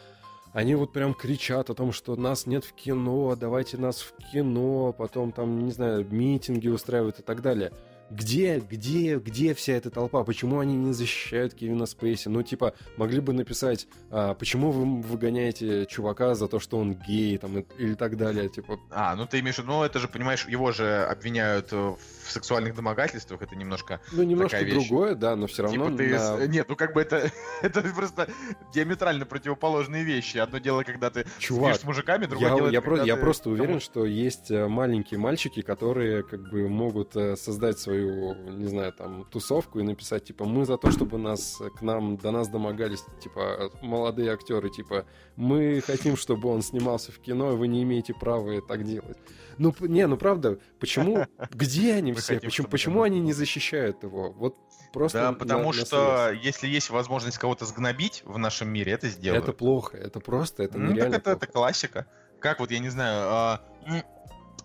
они 0.58 0.74
вот 0.74 0.92
прям 0.92 1.14
кричат 1.14 1.70
о 1.70 1.74
том, 1.74 1.92
что 1.92 2.16
нас 2.16 2.44
нет 2.44 2.64
в 2.64 2.72
кино, 2.72 3.36
давайте 3.36 3.76
нас 3.76 4.00
в 4.00 4.12
кино, 4.32 4.92
потом 4.92 5.30
там, 5.30 5.64
не 5.64 5.70
знаю, 5.70 6.04
митинги 6.10 6.66
устраивают 6.66 7.20
и 7.20 7.22
так 7.22 7.42
далее. 7.42 7.70
Где, 8.10 8.58
где, 8.58 9.16
где 9.16 9.54
вся 9.54 9.74
эта 9.74 9.90
толпа? 9.90 10.24
Почему 10.24 10.60
они 10.60 10.76
не 10.76 10.92
защищают 10.92 11.54
Кевина 11.54 11.86
Спейси? 11.86 12.28
Ну, 12.28 12.42
типа, 12.42 12.74
могли 12.96 13.20
бы 13.20 13.32
написать, 13.32 13.86
а, 14.10 14.34
почему 14.34 14.70
вы 14.70 15.02
выгоняете 15.02 15.86
чувака 15.86 16.34
за 16.34 16.48
то, 16.48 16.58
что 16.58 16.78
он 16.78 16.94
гей, 16.94 17.36
там, 17.38 17.58
или 17.78 17.94
так 17.94 18.16
далее, 18.16 18.48
типа, 18.48 18.78
А, 18.90 19.14
ну 19.14 19.26
ты 19.26 19.40
имеешь 19.40 19.56
в 19.56 19.58
виду, 19.58 19.72
ну 19.72 19.82
это 19.82 19.98
же, 19.98 20.08
понимаешь, 20.08 20.46
его 20.48 20.72
же 20.72 21.04
обвиняют 21.04 21.68
э, 21.72 21.76
в 21.76 22.30
сексуальных 22.30 22.74
домогательствах, 22.74 23.42
это 23.42 23.56
немножко... 23.56 24.00
ну, 24.12 24.22
немножко 24.22 24.64
другое, 24.64 25.14
да, 25.14 25.36
но 25.36 25.46
все 25.46 25.64
равно 25.64 25.86
Типа 25.86 25.96
ты... 25.98 26.08
на- 26.10 26.46
Нет, 26.46 26.66
ну 26.68 26.76
как 26.76 26.94
бы 26.94 27.00
это... 27.02 27.30
это 27.62 27.82
просто 27.82 28.28
диаметрально 28.72 29.26
противоположные 29.26 30.04
вещи. 30.04 30.38
Одно 30.38 30.58
дело, 30.58 30.82
когда 30.82 31.10
ты 31.10 31.26
Чувак, 31.38 31.74
спишь 31.74 31.82
с 31.82 31.84
мужиками, 31.84 32.26
другое 32.26 32.50
Я, 32.50 32.56
дело, 32.56 32.68
я, 32.70 32.80
про- 32.80 32.90
когда 32.96 33.06
я 33.06 33.14
ты 33.16 33.20
просто 33.20 33.50
уверен, 33.50 33.80
что 33.80 34.04
есть 34.04 34.50
э, 34.50 34.66
маленькие 34.68 35.18
мальчики, 35.18 35.62
которые 35.62 36.22
как 36.22 36.48
бы 36.50 36.68
могут 36.68 37.16
э, 37.16 37.36
создать 37.36 37.78
свою, 37.78 37.97
не 38.00 38.66
знаю, 38.66 38.92
там, 38.92 39.24
тусовку 39.30 39.80
и 39.80 39.82
написать, 39.82 40.24
типа, 40.24 40.44
мы 40.44 40.64
за 40.64 40.76
то, 40.76 40.90
чтобы 40.90 41.18
нас 41.18 41.60
э, 41.60 41.70
к 41.70 41.82
нам, 41.82 42.16
до 42.16 42.30
нас 42.30 42.48
домогались, 42.48 43.04
типа, 43.20 43.70
молодые 43.82 44.32
актеры, 44.32 44.70
типа, 44.70 45.06
мы 45.36 45.80
хотим, 45.80 46.16
чтобы 46.16 46.48
он 46.48 46.62
снимался 46.62 47.12
в 47.12 47.18
кино, 47.18 47.52
и 47.52 47.56
вы 47.56 47.68
не 47.68 47.82
имеете 47.82 48.14
права 48.14 48.60
так 48.60 48.84
делать. 48.84 49.18
Ну, 49.58 49.74
не, 49.80 50.06
ну 50.06 50.16
правда, 50.16 50.58
почему, 50.78 51.26
где 51.50 51.94
они 51.94 52.12
все? 52.12 52.40
Почему, 52.40 52.68
почему 52.68 53.02
они 53.02 53.20
не 53.20 53.32
защищают 53.32 54.02
его? 54.02 54.30
Вот 54.32 54.56
просто 54.92 55.18
Да, 55.18 55.32
потому 55.32 55.72
что 55.72 56.32
если 56.32 56.66
есть 56.66 56.90
возможность 56.90 57.38
кого-то 57.38 57.64
сгнобить 57.66 58.22
в 58.24 58.38
нашем 58.38 58.68
мире, 58.68 58.92
это 58.92 59.08
сделают. 59.08 59.44
Это 59.44 59.52
плохо, 59.52 59.96
это 59.96 60.20
просто, 60.20 60.62
это 60.62 60.78
ну, 60.78 60.96
так 60.96 61.12
это, 61.12 61.30
это 61.32 61.46
классика. 61.46 62.06
Как 62.40 62.60
вот, 62.60 62.70
я 62.70 62.78
не 62.78 62.88
знаю, 62.88 63.28
а, 63.30 63.60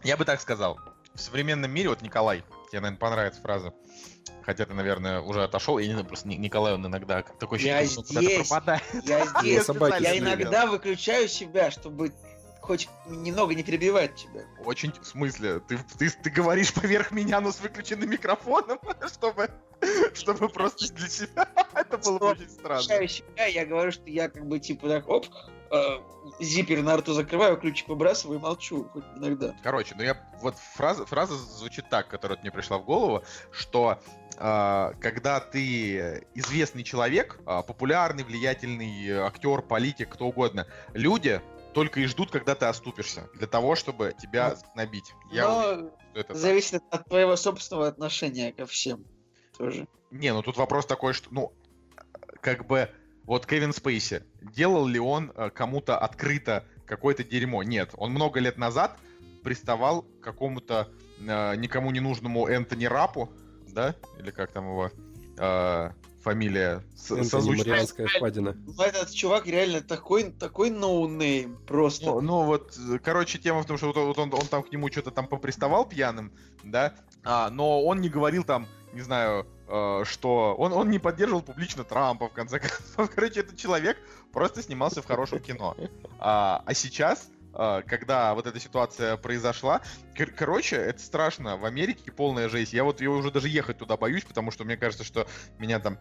я 0.03 0.18
бы 0.18 0.26
так 0.26 0.41
сказал. 0.41 0.80
В 1.15 1.19
современном 1.19 1.72
мире, 1.72 1.89
вот 1.89 2.01
Николай, 2.01 2.43
тебе, 2.73 2.81
наверное, 2.81 2.99
понравится 2.99 3.41
фраза. 3.41 3.73
Хотя 4.41 4.65
ты, 4.65 4.73
наверное, 4.73 5.21
уже 5.21 5.43
отошел. 5.43 5.77
Я 5.77 5.85
не 5.87 5.93
знаю, 5.93 6.07
просто 6.07 6.27
Ни- 6.27 6.35
Николай, 6.35 6.73
он 6.73 6.85
иногда 6.85 7.21
такой 7.21 7.59
Я 7.59 7.77
ощущение, 7.77 7.89
что 7.89 7.99
он 8.01 8.07
куда-то 8.07 8.25
здесь. 8.25 8.47
пропадает. 8.47 8.83
Я 9.05 9.25
здесь. 9.39 9.69
Я 10.01 10.17
иногда 10.17 10.65
выключаю 10.65 11.27
себя, 11.29 11.69
чтобы 11.71 12.11
хоть 12.59 12.89
немного 13.07 13.53
не 13.53 13.63
перебивать 13.63 14.15
тебя. 14.15 14.41
Очень, 14.65 14.91
в 14.91 15.05
смысле, 15.05 15.59
ты, 15.59 15.77
ты, 15.97 16.09
ты 16.09 16.29
говоришь 16.29 16.73
поверх 16.73 17.11
меня, 17.11 17.41
но 17.41 17.51
с 17.51 17.59
выключенным 17.61 18.09
микрофоном, 18.09 18.79
чтобы, 19.13 19.49
чтобы 20.13 20.49
просто 20.49 20.91
для 20.93 21.07
себя. 21.09 21.49
Это 21.75 21.97
было 21.99 22.17
бы 22.17 22.25
очень 22.27 22.49
странно. 22.49 22.81
Выключаю 22.81 23.07
себя, 23.07 23.45
я 23.45 23.65
говорю, 23.65 23.91
что 23.91 24.09
я 24.09 24.29
как 24.29 24.47
бы 24.47 24.59
типа 24.59 24.87
так, 24.87 25.07
оп, 25.09 25.27
зиппер 26.40 26.81
на 26.84 26.98
рту 26.98 27.14
закрываю, 27.14 27.57
ключик 27.57 27.88
выбрасываю 27.88 28.40
и 28.40 28.41
молчу 28.41 28.88
хоть 28.94 29.03
иногда. 29.15 29.56
Короче, 29.64 29.95
ну 29.98 30.03
я 30.03 30.18
вот 30.41 30.56
фраза, 30.57 31.06
фраза 31.06 31.35
звучит 31.35 31.90
так, 31.90 32.07
которая 32.07 32.40
мне 32.40 32.52
пришла 32.52 32.77
в 32.77 32.85
голову, 32.85 33.23
что 33.52 33.99
а, 34.38 34.94
когда 34.99 35.40
ты 35.40 36.26
известный 36.34 36.84
человек, 36.84 37.40
а, 37.45 37.61
популярный, 37.61 38.23
влиятельный 38.23 39.07
э, 39.07 39.19
актер, 39.19 39.61
политик, 39.61 40.10
кто 40.10 40.26
угодно, 40.26 40.68
люди 40.94 41.41
только 41.73 41.99
и 41.99 42.06
ждут, 42.06 42.31
когда 42.31 42.56
ты 42.56 42.65
оступишься, 42.65 43.30
для 43.34 43.48
того, 43.48 43.76
чтобы 43.76 44.14
тебя 44.19 44.56
набить. 44.76 45.14
Я 45.31 45.52
уверен, 45.52 45.81
Но 45.81 45.90
что 45.90 46.19
это 46.19 46.27
так. 46.30 46.38
зависит 46.38 46.76
от, 46.76 46.84
от 46.94 47.06
твоего 47.07 47.35
собственного 47.35 47.88
отношения 47.88 48.52
ко 48.52 48.65
всем 48.65 49.06
тоже. 49.57 49.88
Не, 50.11 50.34
ну 50.34 50.41
тут 50.41 50.57
вопрос 50.57 50.85
такой, 50.85 51.14
что, 51.14 51.30
ну, 51.31 51.53
как 52.41 52.68
бы, 52.68 52.90
вот 53.25 53.45
Кевин 53.45 53.73
Спейси, 53.73 54.23
делал 54.41 54.85
ли 54.87 54.99
он 54.99 55.31
э, 55.35 55.49
кому-то 55.49 55.97
открыто 55.97 56.65
какое-то 56.85 57.23
дерьмо? 57.23 57.63
Нет, 57.63 57.91
он 57.97 58.11
много 58.11 58.39
лет 58.39 58.57
назад 58.57 58.97
приставал 59.43 60.03
к 60.03 60.19
какому-то 60.21 60.89
э, 61.19 61.55
никому 61.55 61.91
не 61.91 61.99
нужному 61.99 62.47
Энтони 62.47 62.85
Рапу, 62.85 63.29
да? 63.67 63.95
Или 64.19 64.31
как 64.31 64.51
там 64.51 64.65
его 64.65 64.91
э, 65.37 65.91
фамилия? 66.21 66.83
Созвучная. 66.95 67.85
Впадина. 67.85 68.57
Этот 68.79 69.11
чувак 69.11 69.47
реально 69.47 69.81
такой, 69.81 70.31
такой 70.31 70.69
no 70.69 70.99
name 70.99 71.57
просто. 71.67 72.05
Ну, 72.05 72.21
ну 72.21 72.43
вот, 72.43 72.77
э, 72.89 72.99
короче, 72.99 73.37
тема 73.37 73.63
в 73.63 73.65
том, 73.65 73.77
что 73.77 73.87
вот 73.87 73.97
он, 73.97 74.33
он, 74.33 74.33
он 74.33 74.47
там 74.47 74.63
к 74.63 74.71
нему 74.71 74.89
что-то 74.91 75.11
там 75.11 75.27
поприставал 75.27 75.85
пьяным, 75.85 76.31
да, 76.63 76.93
а, 77.23 77.49
но 77.49 77.83
он 77.83 78.01
не 78.01 78.09
говорил 78.09 78.43
там, 78.43 78.67
не 78.94 79.02
знаю, 79.02 79.45
э, 79.68 80.03
что... 80.06 80.56
Он, 80.57 80.74
он 80.74 80.90
не 80.90 80.99
поддерживал 80.99 81.41
публично 81.41 81.84
Трампа, 81.84 82.30
в 82.30 82.34
конце 82.34 82.60
концов. 82.60 83.10
Короче, 83.15 83.41
этот 83.41 83.57
человек 83.57 83.98
просто 84.32 84.61
снимался 84.61 85.02
в 85.02 85.06
хорошем 85.06 85.40
кино. 85.40 85.76
А, 86.20 86.64
а 86.65 86.74
сейчас, 86.74 87.30
э, 87.53 87.82
когда 87.86 88.34
вот 88.36 88.48
эта 88.48 88.60
ситуация 88.60 89.18
произошла, 89.18 89.82
кор- 90.18 90.32
короче, 90.32 90.76
это 90.76 90.99
страшно. 90.99 91.57
В 91.57 91.65
Америке 91.65 92.11
полная 92.11 92.49
жесть. 92.49 92.74
Я 92.74 92.84
вот 92.84 93.02
я 93.02 93.10
уже 93.10 93.32
даже 93.32 93.49
ехать 93.49 93.78
туда 93.78 93.98
боюсь, 93.98 94.24
потому 94.24 94.52
что 94.52 94.64
мне 94.64 94.78
кажется, 94.78 95.03
что 95.03 95.28
меня 95.57 95.80
там 95.80 95.98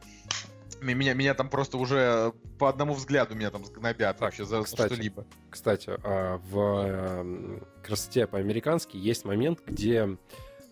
Меня, 0.80 1.14
меня 1.14 1.32
там 1.34 1.48
просто 1.48 1.78
уже 1.78 2.32
по 2.58 2.68
одному 2.68 2.94
взгляду 2.94 3.36
меня 3.36 3.50
там 3.52 3.62
гнобят 3.62 4.20
вообще 4.20 4.44
за 4.44 4.62
кстати, 4.62 4.94
что-либо. 4.94 5.24
Кстати, 5.48 5.90
а, 6.02 6.38
в 6.38 6.58
эм, 6.58 7.62
«Красоте 7.84 8.26
по-американски» 8.26 8.96
есть 8.96 9.24
момент, 9.24 9.60
где 9.64 10.16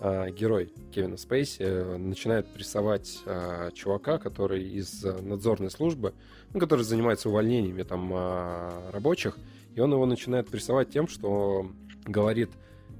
а, 0.03 0.31
герой 0.31 0.73
Кевина 0.95 1.19
Спейси 1.19 1.63
э, 1.63 1.97
начинает 1.99 2.47
прессовать 2.47 3.21
а, 3.27 3.71
чувака, 3.73 4.17
который 4.17 4.67
из 4.67 5.05
э, 5.05 5.21
надзорной 5.21 5.71
службы, 5.71 6.15
ну, 6.55 6.61
который 6.61 6.87
занимается 6.87 7.29
увольнениями 7.29 7.83
там 7.83 8.11
а, 8.15 8.91
рабочих, 8.93 9.37
и 9.75 9.81
он 9.81 9.93
его 9.93 10.07
начинает 10.07 10.49
прессовать 10.49 10.91
тем, 10.91 11.07
что 11.07 11.71
говорит, 12.07 12.51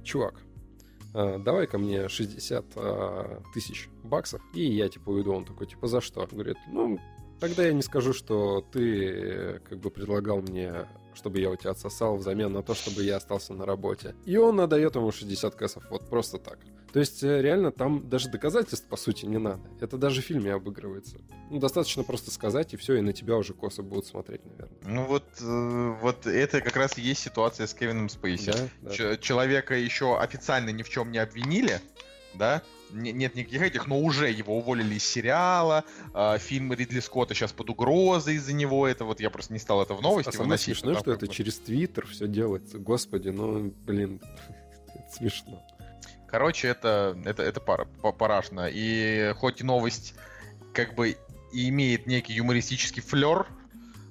чувак, 0.03 0.35
а, 1.13 1.39
давай-ка 1.39 1.77
мне 1.77 2.07
60 2.07 2.65
а, 2.75 3.41
тысяч 3.53 3.89
баксов, 4.03 4.41
и 4.53 4.63
я, 4.63 4.87
типа, 4.87 5.09
уйду. 5.09 5.33
Он 5.33 5.45
такой, 5.45 5.67
типа, 5.67 5.87
за 5.87 6.01
что? 6.01 6.27
Говорит, 6.31 6.57
ну, 6.67 6.99
тогда 7.39 7.65
я 7.65 7.73
не 7.73 7.81
скажу, 7.81 8.13
что 8.13 8.61
ты, 8.71 9.59
как 9.67 9.79
бы, 9.79 9.89
предлагал 9.89 10.41
мне, 10.41 10.87
чтобы 11.13 11.39
я 11.39 11.49
у 11.49 11.55
тебя 11.55 11.71
отсосал 11.71 12.15
взамен 12.15 12.53
на 12.53 12.63
то, 12.63 12.73
чтобы 12.73 13.03
я 13.03 13.17
остался 13.17 13.53
на 13.53 13.65
работе. 13.65 14.15
И 14.25 14.37
он 14.37 14.59
отдает 14.61 14.95
ему 14.95 15.11
60 15.11 15.55
кэсов, 15.55 15.83
вот 15.89 16.09
просто 16.09 16.37
так. 16.37 16.59
То 16.93 16.99
есть, 16.99 17.23
э, 17.23 17.41
реально, 17.41 17.71
там 17.71 18.09
даже 18.09 18.29
доказательств, 18.29 18.87
по 18.87 18.97
сути, 18.97 19.25
не 19.25 19.37
надо. 19.37 19.61
Это 19.79 19.97
даже 19.97 20.21
в 20.21 20.25
фильме 20.25 20.53
обыгрывается. 20.53 21.17
Ну, 21.49 21.59
достаточно 21.59 22.03
просто 22.03 22.31
сказать, 22.31 22.73
и 22.73 22.77
все, 22.77 22.95
и 22.95 23.01
на 23.01 23.13
тебя 23.13 23.37
уже 23.37 23.53
косо 23.53 23.81
будут 23.81 24.05
смотреть, 24.05 24.41
наверное. 24.45 24.77
Ну 24.85 25.05
вот, 25.05 25.25
э, 25.39 25.95
вот 26.01 26.27
это 26.27 26.61
как 26.61 26.75
раз 26.75 26.97
и 26.97 27.01
есть 27.01 27.21
ситуация 27.21 27.67
с 27.67 27.73
Кевином 27.73 28.09
Спейси. 28.09 28.51
Да, 28.51 28.67
да. 28.81 28.91
Ч- 28.91 29.17
человека 29.21 29.75
еще 29.75 30.19
официально 30.19 30.69
ни 30.69 30.83
в 30.83 30.89
чем 30.89 31.11
не 31.11 31.17
обвинили, 31.17 31.79
да, 32.33 32.61
Не- 32.93 33.13
нет 33.13 33.35
никаких 33.35 33.61
этих, 33.61 33.87
но 33.87 33.97
уже 34.01 34.29
его 34.29 34.57
уволили 34.57 34.95
из 34.95 35.05
сериала, 35.05 35.85
а, 36.13 36.37
фильм 36.37 36.73
Ридли 36.73 36.99
Скотта 36.99 37.33
сейчас 37.33 37.53
под 37.53 37.69
угрозой 37.69 38.35
из-за 38.35 38.51
него, 38.51 38.85
это 38.85 39.05
вот 39.05 39.21
я 39.21 39.29
просто 39.29 39.53
не 39.53 39.59
стал 39.59 39.81
это 39.81 39.93
в 39.93 40.01
новости 40.01 40.35
а 40.35 40.39
выносить. 40.41 40.65
смешное, 40.77 40.95
там 40.95 41.03
что 41.03 41.11
это 41.13 41.27
через 41.29 41.57
Твиттер 41.59 42.05
все 42.07 42.27
делается. 42.27 42.79
Господи, 42.79 43.29
ну, 43.29 43.73
блин, 43.85 44.19
это 44.93 45.15
смешно. 45.17 45.65
Короче, 46.31 46.69
это, 46.69 47.17
это, 47.25 47.43
это 47.43 47.59
пара, 47.59 47.85
па- 48.01 48.13
парашно. 48.13 48.69
И 48.71 49.33
хоть 49.37 49.61
новость 49.61 50.15
как 50.73 50.95
бы 50.95 51.17
и 51.51 51.69
имеет 51.69 52.07
некий 52.07 52.33
юмористический 52.33 53.01
флер, 53.01 53.45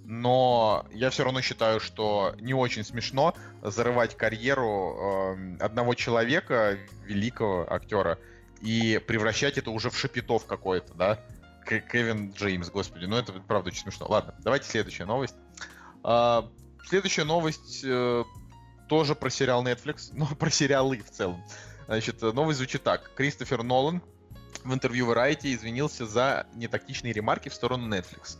но 0.04 0.84
я 0.92 1.08
все 1.08 1.24
равно 1.24 1.40
считаю, 1.40 1.80
что 1.80 2.34
не 2.38 2.52
очень 2.52 2.84
смешно 2.84 3.34
зарывать 3.62 4.16
карьеру 4.16 4.96
эм, 5.34 5.56
одного 5.60 5.94
человека, 5.94 6.76
великого 7.04 7.72
актера, 7.72 8.18
и 8.60 9.00
превращать 9.06 9.56
это 9.56 9.70
уже 9.70 9.88
в 9.88 9.96
шапитов 9.96 10.44
какой-то, 10.44 10.92
да? 10.94 11.18
К- 11.64 11.80
Кевин 11.80 12.32
Джеймс, 12.32 12.68
господи, 12.68 13.06
ну 13.06 13.16
это 13.16 13.32
правда 13.32 13.68
очень 13.68 13.82
смешно. 13.82 14.06
Ладно, 14.08 14.34
давайте 14.40 14.68
следующая 14.68 15.06
новость. 15.06 15.36
А, 16.02 16.50
следующая 16.86 17.24
новость 17.24 17.80
э, 17.84 18.24
тоже 18.88 19.14
про 19.14 19.30
сериал 19.30 19.64
Netflix, 19.64 20.08
но 20.12 20.26
про 20.26 20.50
сериалы 20.50 20.98
в 20.98 21.10
целом. 21.10 21.42
Значит, 21.90 22.22
э, 22.22 22.30
новость 22.30 22.58
звучит 22.58 22.84
так. 22.84 23.10
Кристофер 23.16 23.64
Нолан 23.64 24.00
в 24.62 24.72
интервью 24.72 25.10
Variety 25.10 25.52
извинился 25.52 26.06
за 26.06 26.46
нетактичные 26.54 27.12
ремарки 27.12 27.48
в 27.48 27.54
сторону 27.54 27.92
Netflix. 27.92 28.38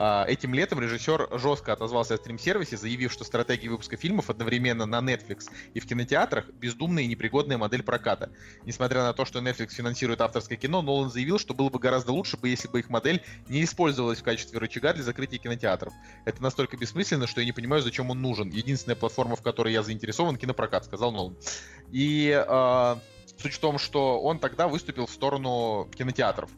А, 0.00 0.24
Этим 0.28 0.54
летом 0.54 0.78
режиссер 0.78 1.28
жестко 1.40 1.72
отозвался 1.72 2.14
о 2.14 2.18
стрим-сервисе, 2.18 2.76
заявив, 2.76 3.12
что 3.12 3.24
стратегия 3.24 3.68
выпуска 3.68 3.96
фильмов 3.96 4.30
одновременно 4.30 4.86
на 4.86 5.00
Netflix 5.00 5.50
и 5.74 5.80
в 5.80 5.86
кинотеатрах– 5.88 6.48
бездумная 6.60 7.02
и 7.02 7.08
непригодная 7.08 7.58
модель 7.58 7.82
проката. 7.82 8.30
Несмотря 8.64 9.02
на 9.02 9.12
то, 9.12 9.24
что 9.24 9.40
Netflix 9.40 9.70
финансирует 9.70 10.20
авторское 10.20 10.56
кино, 10.56 10.82
Нолан 10.82 11.10
заявил, 11.10 11.40
что 11.40 11.52
было 11.52 11.68
бы 11.68 11.80
гораздо 11.80 12.12
лучше 12.12 12.36
бы, 12.36 12.48
если 12.48 12.68
бы 12.68 12.78
их 12.78 12.90
модель 12.90 13.24
не 13.48 13.64
использовалась 13.64 14.20
в 14.20 14.22
качестве 14.22 14.60
рычага 14.60 14.94
для 14.94 15.02
закрытия 15.02 15.40
кинотеатров. 15.40 15.92
Это 16.24 16.40
настолько 16.40 16.76
бессмысленно, 16.76 17.26
что 17.26 17.40
я 17.40 17.46
не 17.46 17.52
понимаю, 17.52 17.82
зачем 17.82 18.08
он 18.10 18.22
нужен. 18.22 18.50
Единственная 18.50 18.94
платформа, 18.94 19.34
в 19.34 19.42
которой 19.42 19.72
я 19.72 19.82
заинтересован, 19.82 20.36
кинопрокат, 20.36 20.84
сказал 20.84 21.10
Нолан. 21.10 21.36
И 21.90 22.32
а, 22.46 23.00
суть 23.36 23.54
в 23.54 23.58
том, 23.58 23.78
что 23.78 24.20
он 24.20 24.38
тогда 24.38 24.68
выступил 24.68 25.06
в 25.06 25.10
сторону 25.10 25.90
кинотеатров. 25.92 26.50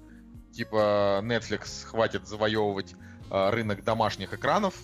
Типа, 0.53 1.21
Netflix 1.23 1.87
хватит 1.87 2.29
завоевывать 2.29 2.97
рынок 3.31 3.85
домашних 3.85 4.35
экранов, 4.35 4.75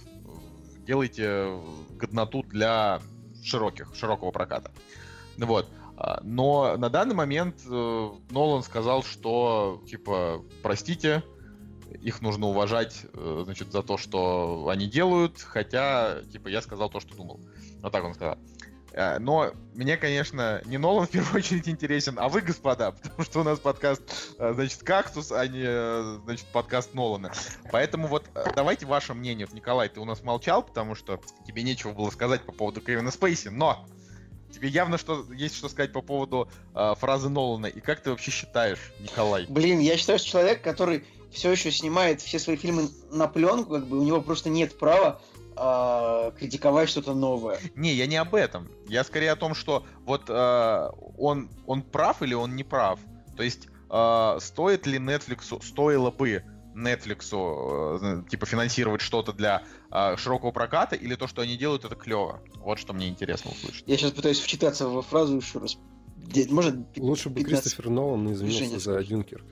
делайте 0.87 1.59
годноту 1.99 2.43
для 2.43 3.01
широких, 3.43 3.95
широкого 3.95 4.31
проката. 4.31 4.71
Вот. 5.39 5.69
А, 5.97 6.21
Но 6.23 6.77
на 6.77 6.91
данный 6.91 7.15
момент 7.15 7.57
э, 7.67 8.11
Нолан 8.31 8.63
сказал, 8.63 9.03
что, 9.03 9.83
типа, 9.87 10.45
простите, 10.63 11.23
их 12.03 12.21
нужно 12.21 12.47
уважать, 12.47 13.07
э, 13.15 13.43
значит, 13.45 13.73
за 13.73 13.83
то, 13.83 13.97
что 13.97 14.69
они 14.69 14.87
делают, 14.87 15.41
хотя, 15.41 16.23
типа, 16.33 16.49
я 16.49 16.61
сказал 16.61 16.91
то, 16.91 17.01
что 17.01 17.17
думал. 17.17 17.41
Вот 17.83 17.93
так 17.93 18.05
он 18.05 18.15
сказал. 18.15 18.39
Э, 18.97 19.19
Но 19.19 19.53
мне, 19.75 19.97
конечно, 19.97 20.63
не 20.65 20.79
Нолан 20.79 21.07
в 21.07 21.11
первую 21.11 21.37
очередь 21.37 21.69
интересен, 21.69 22.17
а 22.19 22.29
вы, 22.29 22.41
господа, 22.41 22.91
потому 23.03 23.23
что 23.23 23.41
у 23.41 23.43
нас 23.45 23.61
подкаст, 23.61 24.03
э, 24.39 24.53
значит, 24.55 24.83
«Кактус», 24.83 25.31
а 25.31 25.47
не, 25.47 25.63
э, 25.65 26.19
значит, 26.25 26.47
подкаст 26.47 26.95
Нолана. 26.95 27.31
Поэтому 27.71 28.09
вот 28.09 28.25
давайте 28.57 28.87
ваше 28.87 29.15
мнение. 29.15 29.47
Николай, 29.53 29.89
ты 29.89 30.01
у 30.01 30.05
нас 30.05 30.23
молчал, 30.23 30.63
потому 30.63 30.95
что 30.95 31.21
тебе 31.47 31.63
нечего 31.63 31.93
было 31.93 32.11
сказать 32.11 32.43
по 32.43 32.53
поводу 32.53 32.81
Кевина 32.81 33.11
Спейси, 33.11 33.49
но 33.49 33.87
тебе 34.51 34.69
явно 34.69 34.97
что 34.97 35.27
есть 35.33 35.57
что 35.57 35.69
сказать 35.69 35.93
по 35.93 36.01
поводу 36.01 36.49
э, 36.75 36.95
фразы 36.99 37.29
Нолана. 37.29 37.67
И 37.67 37.81
как 37.81 38.01
ты 38.01 38.11
вообще 38.11 38.31
считаешь, 38.31 38.93
Николай? 38.99 39.45
Блин, 39.47 39.79
я 39.79 39.99
считаю, 39.99 40.19
что 40.19 40.29
человек, 40.29 40.63
который 40.63 41.05
все 41.31 41.53
еще 41.53 41.71
снимает 41.71 42.23
все 42.23 42.39
свои 42.39 42.57
фильмы 42.57 42.89
на 43.11 43.29
пленку, 43.29 43.75
как 43.75 43.87
бы 43.87 43.99
у 43.99 44.03
него 44.03 44.23
просто 44.23 44.49
нет 44.49 44.79
права 44.79 45.21
а, 45.57 46.31
критиковать 46.33 46.89
что-то 46.89 47.15
новое. 47.15 47.59
Не, 47.75 47.95
я 47.95 48.07
не 48.07 48.17
об 48.17 48.35
этом. 48.35 48.69
Я 48.89 49.05
скорее 49.05 49.33
о 49.33 49.37
том, 49.37 49.55
что 49.55 49.85
вот 50.05 50.25
э, 50.29 50.91
он, 51.17 51.49
он 51.67 51.83
прав 51.83 52.23
или 52.23 52.35
он 52.35 52.57
не 52.57 52.65
прав. 52.65 53.01
То 53.37 53.43
есть 53.43 53.69
э, 53.91 54.39
стоит 54.41 54.87
ли 54.87 54.99
Netflix, 54.99 55.63
стоило 55.63 56.11
бы 56.11 56.45
Netflix, 56.75 57.31
э, 57.33 58.23
типа, 58.29 58.47
финансировать 58.47 59.01
что-то 59.01 59.33
для 59.33 59.63
э, 59.91 60.17
широкого 60.17 60.51
проката, 60.51 60.95
или 60.95 61.15
то, 61.15 61.27
что 61.27 61.43
они 61.43 61.57
делают, 61.57 61.85
это 61.85 61.95
клево? 61.95 62.43
Вот 62.57 62.79
что 62.79 62.93
мне 62.93 63.09
интересно 63.09 63.51
услышать. 63.51 63.85
Я 63.87 63.97
сейчас 63.97 64.13
пытаюсь 64.13 64.41
вчитаться 64.41 64.89
во 64.89 65.03
фразу 65.03 65.37
еще 65.37 65.59
раз. 65.59 65.79
Может, 66.51 66.77
Лучше 66.99 67.31
бы 67.31 67.37
15 67.37 67.63
Кристофер 67.63 67.91
Нолан 67.91 68.33
извинился 68.33 68.79
за. 68.79 69.05
Дюнкерк. 69.05 69.45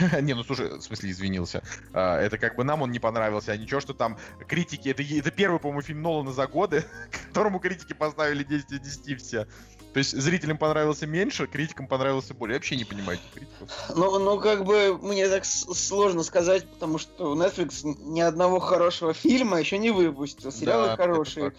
Не, 0.20 0.34
ну 0.34 0.44
слушай, 0.44 0.68
в 0.78 0.82
смысле 0.82 1.10
извинился. 1.10 1.62
А, 1.92 2.18
Это 2.20 2.38
как 2.38 2.56
бы 2.56 2.64
нам 2.64 2.82
он 2.82 2.90
не 2.90 2.98
понравился, 2.98 3.52
а 3.52 3.56
ничего, 3.56 3.80
что 3.80 3.94
там 3.94 4.16
критики... 4.48 4.88
Это, 4.88 5.02
это 5.02 5.30
первый, 5.30 5.58
по-моему, 5.60 5.82
фильм 5.82 6.02
Нолана 6.02 6.32
за 6.32 6.46
годы, 6.46 6.84
которому 7.28 7.58
критики 7.58 7.92
поставили 7.92 8.44
10 8.44 8.72
из 8.72 8.98
10 8.98 9.22
все. 9.22 9.46
То 9.92 9.98
есть 9.98 10.16
зрителям 10.16 10.56
понравился 10.56 11.06
меньше, 11.06 11.46
критикам 11.46 11.86
понравился 11.86 12.32
более. 12.32 12.54
Я 12.54 12.58
вообще 12.58 12.76
не 12.76 12.84
понимаю 12.84 13.18
этих 13.18 13.32
критиков. 13.34 13.68
Ну, 13.94 14.18
ну, 14.18 14.40
как 14.40 14.64
бы 14.64 14.96
мне 14.96 15.28
так 15.28 15.44
сложно 15.44 16.22
сказать, 16.22 16.66
потому 16.66 16.96
что 16.98 17.34
Netflix 17.34 17.82
ни 17.84 18.20
одного 18.20 18.58
хорошего 18.58 19.12
фильма 19.12 19.60
еще 19.60 19.76
не 19.76 19.90
выпустил. 19.90 20.50
Сериалы 20.50 20.88
Да, 20.88 20.96
хорошие, 20.96 21.52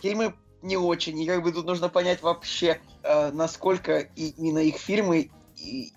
фильмы 0.00 0.34
не 0.62 0.76
очень. 0.76 1.20
И 1.20 1.26
как 1.26 1.44
бы 1.44 1.52
тут 1.52 1.66
нужно 1.66 1.88
понять 1.88 2.20
вообще, 2.22 2.80
э, 3.04 3.30
насколько 3.30 3.98
именно 4.16 4.58
их 4.58 4.76
фильмы 4.78 5.30
и- 5.56 5.92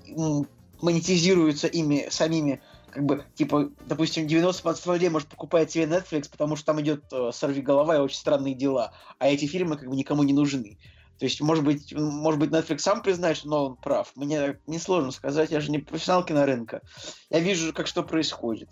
монетизируются 0.81 1.67
ими 1.67 2.07
самими. 2.09 2.61
Как 2.91 3.05
бы, 3.05 3.25
типа, 3.35 3.69
допустим, 3.85 4.27
90% 4.27 4.93
людей 4.93 5.09
может 5.09 5.29
покупать 5.29 5.71
себе 5.71 5.85
Netflix, 5.85 6.29
потому 6.29 6.55
что 6.57 6.65
там 6.65 6.81
идет 6.81 7.05
э, 7.13 7.31
«Сорви 7.33 7.61
голова» 7.61 7.95
и 7.95 7.99
«Очень 7.99 8.17
странные 8.17 8.53
дела», 8.53 8.91
а 9.17 9.29
эти 9.29 9.45
фильмы 9.45 9.77
как 9.77 9.87
бы 9.87 9.95
никому 9.95 10.23
не 10.23 10.33
нужны. 10.33 10.77
То 11.17 11.25
есть, 11.25 11.39
может 11.39 11.63
быть, 11.63 11.93
может 11.93 12.39
быть, 12.39 12.49
Netflix 12.49 12.79
сам 12.79 13.01
признает, 13.01 13.37
что 13.37 13.47
Нолан 13.47 13.75
прав. 13.77 14.11
Мне 14.15 14.57
несложно 14.65 15.11
сказать, 15.11 15.51
я 15.51 15.61
же 15.61 15.71
не 15.71 15.77
профессионал 15.77 16.25
кинорынка. 16.25 16.81
Я 17.29 17.39
вижу, 17.39 17.73
как 17.73 17.87
что 17.87 18.03
происходит. 18.03 18.69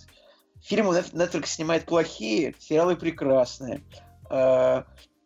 Фильмы 0.64 0.98
Net- 0.98 1.14
Netflix 1.14 1.45
снимает 1.45 1.86
плохие, 1.86 2.56
сериалы 2.60 2.95
прекрасные. 2.95 3.84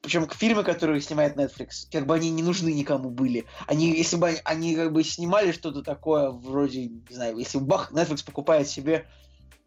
Причем 0.03 0.27
фильмы, 0.29 0.65
которые 0.65 0.99
снимает 0.99 1.37
Netflix, 1.37 1.87
как 1.89 2.05
бы 2.05 2.13
они 2.13 2.29
не 2.29 2.43
нужны 2.43 2.73
никому 2.73 3.09
были. 3.09 3.45
Они, 3.67 3.89
если 3.89 4.17
бы 4.17 4.27
они, 4.27 4.39
они 4.43 4.75
как 4.75 4.91
бы 4.91 5.01
снимали 5.01 5.53
что-то 5.53 5.81
такое, 5.81 6.29
вроде, 6.29 6.87
не 6.87 7.15
знаю, 7.15 7.37
если 7.37 7.57
бах, 7.57 7.93
Netflix 7.93 8.25
покупает 8.25 8.67
себе 8.67 9.07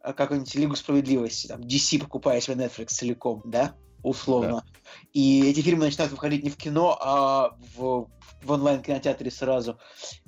а, 0.02 0.12
какую-нибудь 0.12 0.54
Лигу 0.54 0.76
Справедливости, 0.76 1.46
там, 1.46 1.62
DC 1.62 2.00
покупает 2.00 2.44
себе 2.44 2.56
Netflix 2.56 2.88
целиком, 2.88 3.40
да, 3.46 3.76
условно. 4.02 4.62
И 5.14 5.42
эти 5.48 5.62
фильмы 5.62 5.86
начинают 5.86 6.12
выходить 6.12 6.44
не 6.44 6.50
в 6.50 6.56
кино, 6.58 6.98
а 7.00 7.56
в, 7.74 8.10
в 8.42 8.50
онлайн-кинотеатре 8.50 9.30
сразу. 9.30 9.78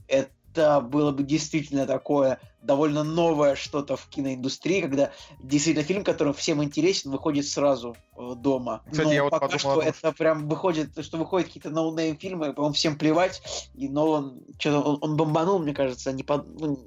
Это 0.06 0.30
было 0.54 1.12
бы 1.12 1.22
действительно 1.22 1.86
такое 1.86 2.40
довольно 2.60 3.04
новое 3.04 3.54
что-то 3.54 3.96
в 3.96 4.08
киноиндустрии, 4.08 4.80
когда 4.82 5.12
действительно 5.38 5.84
фильм, 5.84 6.04
который 6.04 6.32
всем 6.32 6.62
интересен, 6.62 7.10
выходит 7.10 7.46
сразу 7.46 7.96
э, 8.16 8.34
дома. 8.36 8.82
Кстати, 8.90 9.06
Но 9.06 9.12
я 9.12 9.22
вот 9.22 9.30
пока 9.30 9.48
подумал 9.48 9.80
что 9.80 9.82
это 9.82 10.12
прям 10.12 10.48
выходит, 10.48 11.04
что 11.04 11.18
выходят 11.18 11.48
какие-то 11.48 11.70
no 11.70 11.86
name 11.86 12.18
фильмы, 12.18 12.52
по-моему, 12.52 12.74
всем 12.74 12.98
плевать, 12.98 13.42
и 13.74 13.88
Нолан, 13.88 14.42
что-то 14.58 14.80
он, 14.80 14.98
он 15.00 15.16
бомбанул, 15.16 15.58
мне 15.60 15.74
кажется, 15.74 16.12
не 16.12 16.24
под, 16.24 16.46
ну, 16.60 16.84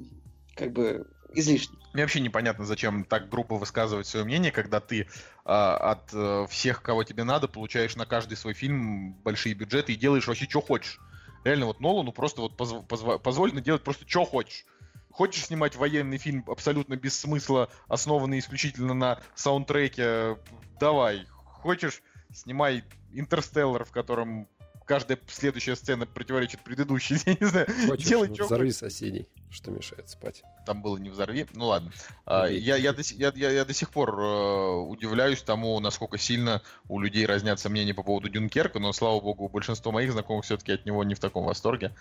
как 0.56 0.74
бы 0.74 1.08
излишне. 1.34 1.78
Мне 1.94 2.04
вообще 2.04 2.20
непонятно, 2.20 2.66
зачем 2.66 3.04
так 3.06 3.30
грубо 3.30 3.56
высказывать 3.56 4.08
свое 4.08 4.26
мнение, 4.26 4.52
когда 4.52 4.80
ты 4.80 5.08
а, 5.46 5.76
от 5.78 6.14
э, 6.14 6.46
всех, 6.50 6.82
кого 6.82 7.04
тебе 7.04 7.24
надо, 7.24 7.48
получаешь 7.48 7.96
на 7.96 8.06
каждый 8.06 8.38
свой 8.38 8.54
фильм 8.54 9.14
большие 9.24 9.56
бюджеты 9.56 9.94
и 9.94 9.98
делаешь 9.98 10.28
вообще, 10.28 10.46
что 10.46 10.62
хочешь. 10.62 11.00
Реально, 11.44 11.66
вот 11.68 11.80
Нолану 11.80 12.12
просто 12.12 12.42
вот 12.42 12.54
позв- 12.56 12.86
позва- 12.88 13.20
позволено 13.20 13.62
делать 13.62 13.84
просто, 13.84 14.08
что 14.08 14.26
хочешь. 14.26 14.66
Хочешь 15.12 15.46
снимать 15.46 15.76
военный 15.76 16.18
фильм 16.18 16.44
абсолютно 16.48 16.96
без 16.96 17.20
смысла, 17.20 17.70
основанный 17.88 18.40
исключительно 18.40 18.94
на 18.94 19.20
саундтреке, 19.36 20.38
давай. 20.80 21.26
Хочешь, 21.44 22.02
снимай 22.34 22.84
Интерстеллар, 23.12 23.84
в 23.84 23.92
котором 23.92 24.48
каждая 24.92 25.18
следующая 25.30 25.78
сцена 25.78 26.06
противоречит 26.06 26.60
предыдущей. 26.66 27.16
Я 27.26 27.38
не 27.40 27.46
знаю, 27.48 27.68
Хочешь, 27.88 28.08
делай, 28.08 28.36
что 28.36 28.44
взорви 28.44 28.74
соседей, 28.74 29.26
что 29.50 29.72
мешает 29.72 30.10
спать. 30.10 30.44
там 30.66 30.82
было 30.82 30.98
не 30.98 31.10
взорви. 31.10 31.48
Ну 31.54 31.68
ладно. 31.68 31.94
А, 32.26 32.48
я, 32.48 32.76
я, 32.76 32.92
до, 32.92 33.02
я, 33.02 33.32
я, 33.34 33.52
я 33.52 33.64
до 33.64 33.74
сих 33.74 33.90
пор 33.90 34.20
э, 34.20 34.74
удивляюсь 34.82 35.42
тому, 35.44 35.80
насколько 35.80 36.18
сильно 36.18 36.62
у 36.90 37.00
людей 37.00 37.26
разнятся 37.26 37.70
мнения 37.70 37.94
по 37.94 38.04
поводу 38.04 38.28
Дюнкерка, 38.28 38.80
но, 38.80 38.92
слава 38.92 39.22
богу, 39.22 39.48
большинство 39.48 39.94
моих 39.94 40.12
знакомых 40.12 40.44
все-таки 40.44 40.74
от 40.74 40.86
него 40.86 41.06
не 41.06 41.16
в 41.16 41.20
таком 41.22 41.46
восторге. 41.46 41.96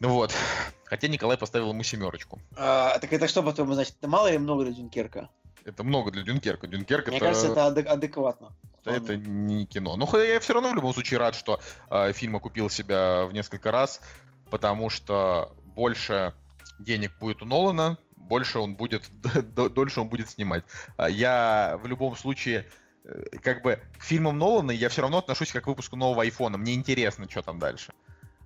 Ну 0.00 0.08
вот. 0.08 0.34
Хотя 0.86 1.06
Николай 1.06 1.38
поставил 1.38 1.70
ему 1.70 1.84
семерочку. 1.84 2.40
А, 2.56 2.98
так 2.98 3.12
это 3.12 3.28
что, 3.28 3.44
по-твоему, 3.44 3.74
значит, 3.74 3.94
это 4.00 4.08
мало 4.08 4.26
или 4.26 4.38
много 4.38 4.64
для 4.64 4.74
Дюнкерка? 4.74 5.30
Это 5.64 5.84
много 5.84 6.10
для 6.10 6.24
Дюнкерка. 6.24 6.66
Дюнкерк 6.66 7.06
Мне 7.06 7.18
это, 7.18 7.26
кажется, 7.26 7.52
это 7.52 7.60
адек- 7.68 7.86
адекватно. 7.86 8.56
Это 8.90 9.16
не 9.16 9.66
кино. 9.66 9.96
Ну, 9.96 10.06
х- 10.06 10.18
я 10.22 10.40
все 10.40 10.54
равно 10.54 10.70
в 10.70 10.74
любом 10.74 10.92
случае 10.94 11.18
рад, 11.18 11.34
что 11.34 11.60
э, 11.90 12.12
фильм 12.12 12.36
окупил 12.36 12.70
себя 12.70 13.24
в 13.26 13.32
несколько 13.32 13.70
раз, 13.70 14.00
потому 14.50 14.90
что 14.90 15.54
больше 15.74 16.34
денег 16.78 17.12
будет 17.18 17.42
у 17.42 17.44
Нолана, 17.46 17.98
больше 18.16 18.58
он 18.58 18.74
будет, 18.74 19.04
дольше 19.54 20.00
он 20.00 20.08
будет 20.08 20.30
снимать. 20.30 20.64
А 20.96 21.08
Я 21.08 21.78
в 21.82 21.86
любом 21.86 22.16
случае, 22.16 22.66
э, 23.04 23.38
как 23.42 23.62
бы, 23.62 23.80
к 23.98 24.02
фильмам 24.04 24.38
Нолана 24.38 24.70
я 24.70 24.88
все 24.88 25.02
равно 25.02 25.18
отношусь 25.18 25.52
как 25.52 25.64
к 25.64 25.66
выпуску 25.66 25.96
нового 25.96 26.22
айфона. 26.22 26.58
Мне 26.58 26.74
интересно, 26.74 27.28
что 27.30 27.42
там 27.42 27.58
дальше. 27.58 27.92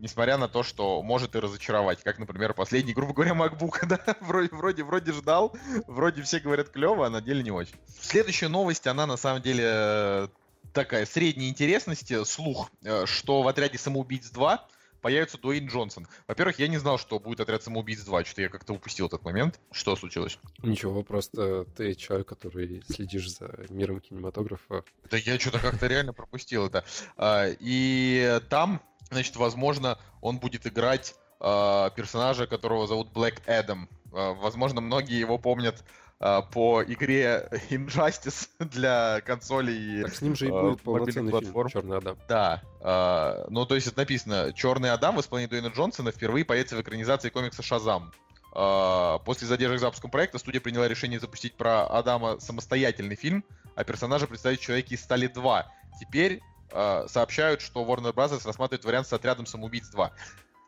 Несмотря 0.01 0.39
на 0.39 0.49
то, 0.49 0.63
что 0.63 1.03
может 1.03 1.37
и 1.37 1.39
разочаровать, 1.39 2.03
как, 2.03 2.19
например, 2.19 2.55
последний, 2.55 2.95
грубо 2.95 3.13
говоря, 3.13 3.33
MacBook, 3.33 3.87
да, 3.87 4.17
вроде, 4.21 4.49
вроде, 4.51 4.83
вроде 4.83 5.13
ждал, 5.13 5.55
вроде 5.87 6.23
все 6.23 6.41
говорят 6.41 6.71
клево, 6.71 7.07
а 7.07 7.11
на 7.11 7.21
деле 7.21 7.43
не 7.43 7.51
очень. 7.51 7.75
Следующая 8.01 8.49
новость, 8.49 8.87
она 8.87 9.07
на 9.07 9.17
самом 9.17 9.43
деле 9.43 9.65
э, 9.67 10.29
такая 10.73 11.05
средней 11.05 11.49
интересности, 11.51 12.25
слух, 12.25 12.71
э, 12.83 13.05
что 13.07 13.43
в 13.43 13.49
отряде 13.49 13.77
самоубийц 13.79 14.31
2 14.31 14.67
появится 15.01 15.39
Дуэйн 15.39 15.67
Джонсон. 15.67 16.07
Во-первых, 16.29 16.59
я 16.59 16.69
не 16.69 16.79
знал, 16.79 16.99
что 16.99 17.19
будет 17.19 17.41
отряд 17.41 17.63
самоубийц 17.63 18.01
2, 18.01 18.25
что-то 18.25 18.43
я 18.43 18.49
как-то 18.49 18.75
упустил 18.75 19.07
этот 19.07 19.23
момент. 19.25 19.61
Что 19.73 19.97
случилось? 19.97 20.39
Ничего, 20.63 21.03
просто 21.03 21.65
ты 21.77 21.95
человек, 21.95 22.29
который 22.29 22.83
следишь 22.89 23.31
за 23.31 23.51
миром 23.71 24.01
кинематографа. 24.01 24.85
Да 25.11 25.17
я 25.17 25.39
что-то 25.39 25.59
как-то 25.59 25.87
реально 25.87 26.13
пропустил 26.13 26.67
это. 26.67 26.85
А, 27.17 27.47
И 27.61 28.41
там, 28.49 28.83
значит, 29.11 29.37
возможно, 29.37 29.99
он 30.20 30.39
будет 30.39 30.66
играть 30.66 31.15
а, 31.41 31.91
персонажа, 31.91 32.47
которого 32.47 32.87
зовут 32.87 33.12
Блэк 33.12 33.43
Эдам. 33.47 33.89
А, 34.12 34.35
Возможно, 34.35 34.81
многие 34.81 35.19
его 35.19 35.39
помнят 35.39 35.82
а, 36.19 36.43
по 36.43 36.82
игре 36.82 37.49
Injustice 37.70 38.49
для 38.59 39.20
консолей. 39.23 40.03
Так 40.03 40.15
с 40.15 40.20
ним 40.20 40.37
же 40.37 40.47
и 40.47 40.49
э, 40.49 40.53
будет 40.53 40.62
мобильных 40.62 40.82
полноценный 40.85 41.31
фильм 41.32 41.53
платформ. 41.53 41.69
Черный 41.70 41.97
Адам. 41.97 42.19
Да, 42.28 42.62
а, 42.81 43.47
ну 43.49 43.65
то 43.65 43.74
есть 43.74 43.87
это 43.87 43.99
написано, 43.99 44.53
Черный 44.53 44.93
Адам 44.93 45.16
в 45.16 45.20
исполнении 45.20 45.51
Дуэйна 45.51 45.69
Джонсона 45.69 46.12
впервые 46.12 46.45
появится 46.45 46.77
в 46.77 46.81
экранизации 46.81 47.31
комикса 47.31 47.62
Шазам. 47.62 48.12
После 48.53 49.47
задержек 49.47 49.78
с 49.78 49.81
запуском 49.81 50.11
проекта 50.11 50.39
студия 50.39 50.61
приняла 50.61 50.89
решение 50.89 51.20
запустить 51.20 51.55
про 51.55 51.87
Адама 51.87 52.41
самостоятельный 52.41 53.15
фильм, 53.15 53.45
а 53.77 53.85
персонажа 53.85 54.27
представить 54.27 54.59
в 54.59 54.62
Человеке 54.65 54.97
из 54.97 55.05
Стали 55.05 55.28
2. 55.28 55.73
Теперь 56.01 56.43
а, 56.73 57.07
сообщают, 57.09 57.61
что 57.61 57.85
Warner 57.85 58.13
Bros. 58.13 58.47
рассматривает 58.47 58.85
вариант 58.85 59.07
с 59.07 59.13
отрядом 59.13 59.47
самоубийц 59.47 59.89
2. 59.89 60.13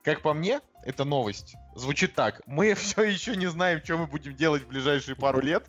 Как 0.03 0.20
по 0.20 0.35
мне, 0.35 0.61
эта 0.85 1.05
новость 1.05 1.55
звучит 1.74 2.15
так. 2.15 2.43
Мы 2.47 2.74
все 2.77 3.03
еще 3.03 3.37
не 3.37 3.47
знаем, 3.47 3.81
что 3.85 3.99
мы 3.99 4.07
будем 4.07 4.35
делать 4.35 4.62
в 4.62 4.69
ближайшие 4.69 5.16
пару 5.16 5.41
лет. 5.41 5.65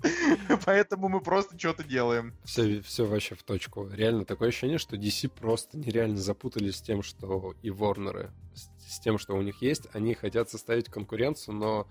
Поэтому 0.64 1.08
мы 1.08 1.20
просто 1.20 1.58
что-то 1.58 1.82
делаем. 1.82 2.34
Все, 2.44 2.80
все 2.82 3.04
вообще 3.04 3.34
в 3.34 3.42
точку. 3.42 3.88
Реально 3.88 4.24
такое 4.24 4.50
ощущение, 4.50 4.78
что 4.78 4.96
DC 4.96 5.28
просто 5.28 5.76
нереально 5.76 6.18
запутались 6.18 6.76
с 6.76 6.82
тем, 6.82 7.02
что 7.02 7.54
и 7.62 7.70
Ворнеры, 7.70 8.30
с, 8.54 8.94
с 8.94 9.00
тем, 9.00 9.18
что 9.18 9.34
у 9.34 9.42
них 9.42 9.60
есть. 9.60 9.88
Они 9.92 10.14
хотят 10.14 10.50
составить 10.50 10.88
конкуренцию, 10.88 11.56
но 11.56 11.88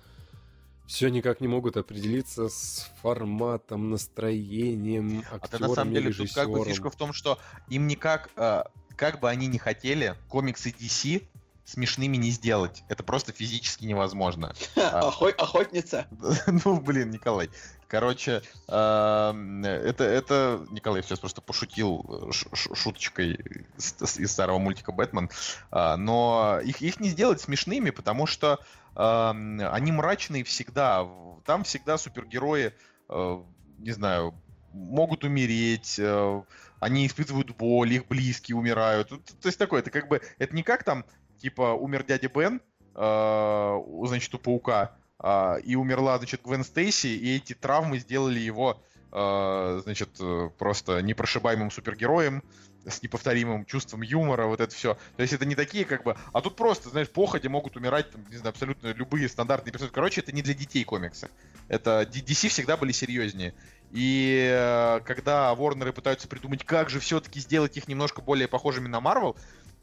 все 0.87 1.09
никак 1.09 1.41
не 1.41 1.47
могут 1.47 1.77
определиться 1.77 2.49
с 2.49 2.89
форматом, 3.01 3.89
настроением, 3.91 5.23
А 5.29 5.35
актерами, 5.35 5.61
то 5.63 5.67
на 5.69 5.75
самом 5.75 5.93
деле 5.93 6.13
тут 6.13 6.33
как 6.33 6.49
бы 6.49 6.65
фишка 6.65 6.89
в 6.89 6.95
том, 6.95 7.13
что 7.13 7.37
им 7.67 7.87
никак, 7.87 8.29
э, 8.37 8.63
как 8.95 9.19
бы 9.19 9.29
они 9.29 9.47
ни 9.47 9.57
хотели, 9.57 10.15
комиксы 10.29 10.69
DC 10.69 11.27
смешными 11.65 12.15
не 12.15 12.31
сделать. 12.31 12.83
Это 12.87 13.03
просто 13.03 13.33
физически 13.33 13.83
невозможно. 13.85 14.55
А. 14.77 15.01
Охо- 15.09 15.33
Охотница. 15.37 16.07
Ну, 16.65 16.79
блин, 16.79 17.11
Николай. 17.11 17.49
Короче, 17.87 18.41
эм, 18.67 19.63
это, 19.63 20.03
это 20.03 20.65
Николай 20.71 21.01
сейчас 21.03 21.19
просто 21.19 21.39
пошутил 21.39 22.29
э, 22.29 22.31
шуточкой 22.53 23.39
из, 23.77 24.31
старого 24.31 24.57
мультика 24.57 24.91
Бэтмен. 24.91 25.29
А, 25.71 25.95
Но 25.95 26.59
их, 26.63 26.81
их 26.81 26.99
не 26.99 27.09
сделать 27.09 27.39
смешными, 27.39 27.91
потому 27.91 28.25
что 28.25 28.59
эм, 28.95 29.61
они 29.71 29.93
мрачные 29.93 30.43
всегда. 30.43 31.07
Там 31.45 31.63
всегда 31.63 31.97
супергерои, 31.97 32.73
э, 33.07 33.43
не 33.77 33.91
знаю, 33.91 34.33
могут 34.73 35.23
умереть, 35.23 35.97
э, 35.97 36.41
они 36.81 37.07
испытывают 37.07 37.55
боль, 37.55 37.93
их 37.93 38.07
близкие 38.07 38.57
умирают. 38.57 39.09
То 39.09 39.45
есть 39.47 39.57
такое, 39.57 39.79
это 39.79 39.91
как 39.91 40.09
бы, 40.09 40.21
это 40.39 40.53
не 40.53 40.63
как 40.63 40.83
там, 40.83 41.05
типа, 41.41 41.73
умер 41.73 42.03
дядя 42.03 42.27
Бен, 42.27 42.61
значит, 42.93 44.33
у 44.33 44.39
паука, 44.39 44.96
и 45.23 45.75
умерла, 45.75 46.17
значит, 46.17 46.41
Гвен 46.43 46.63
Стейси, 46.63 47.07
и 47.07 47.37
эти 47.37 47.53
травмы 47.53 47.97
сделали 47.97 48.39
его, 48.39 48.79
э, 49.11 49.81
значит, 49.83 50.09
э, 50.19 50.49
просто 50.57 51.01
непрошибаемым 51.01 51.71
супергероем, 51.71 52.43
с 52.85 53.01
неповторимым 53.01 53.65
чувством 53.65 54.01
юмора, 54.01 54.45
вот 54.45 54.61
это 54.61 54.73
все. 54.73 54.97
То 55.15 55.21
есть 55.21 55.33
это 55.33 55.45
не 55.45 55.55
такие, 55.55 55.85
как 55.85 56.03
бы... 56.03 56.15
А 56.33 56.41
тут 56.41 56.55
просто, 56.55 56.89
знаешь, 56.89 57.09
походе 57.09 57.49
могут 57.49 57.75
умирать, 57.75 58.11
там, 58.11 58.25
не 58.29 58.37
знаю, 58.37 58.51
абсолютно 58.51 58.93
любые 58.93 59.27
стандартные 59.27 59.71
персонажи. 59.71 59.93
Короче, 59.93 60.21
это 60.21 60.31
не 60.31 60.41
для 60.41 60.53
детей 60.53 60.83
комиксы. 60.83 61.29
Это 61.67 62.07
DC 62.09 62.47
всегда 62.47 62.77
были 62.77 62.91
серьезнее. 62.91 63.53
И 63.91 64.49
э, 64.49 65.01
когда 65.05 65.53
Ворнеры 65.53 65.93
пытаются 65.93 66.27
придумать, 66.27 66.63
как 66.63 66.89
же 66.89 66.99
все-таки 66.99 67.39
сделать 67.39 67.75
их 67.77 67.87
немножко 67.87 68.21
более 68.21 68.47
похожими 68.47 68.87
на 68.87 69.01
Марвел, 69.01 69.35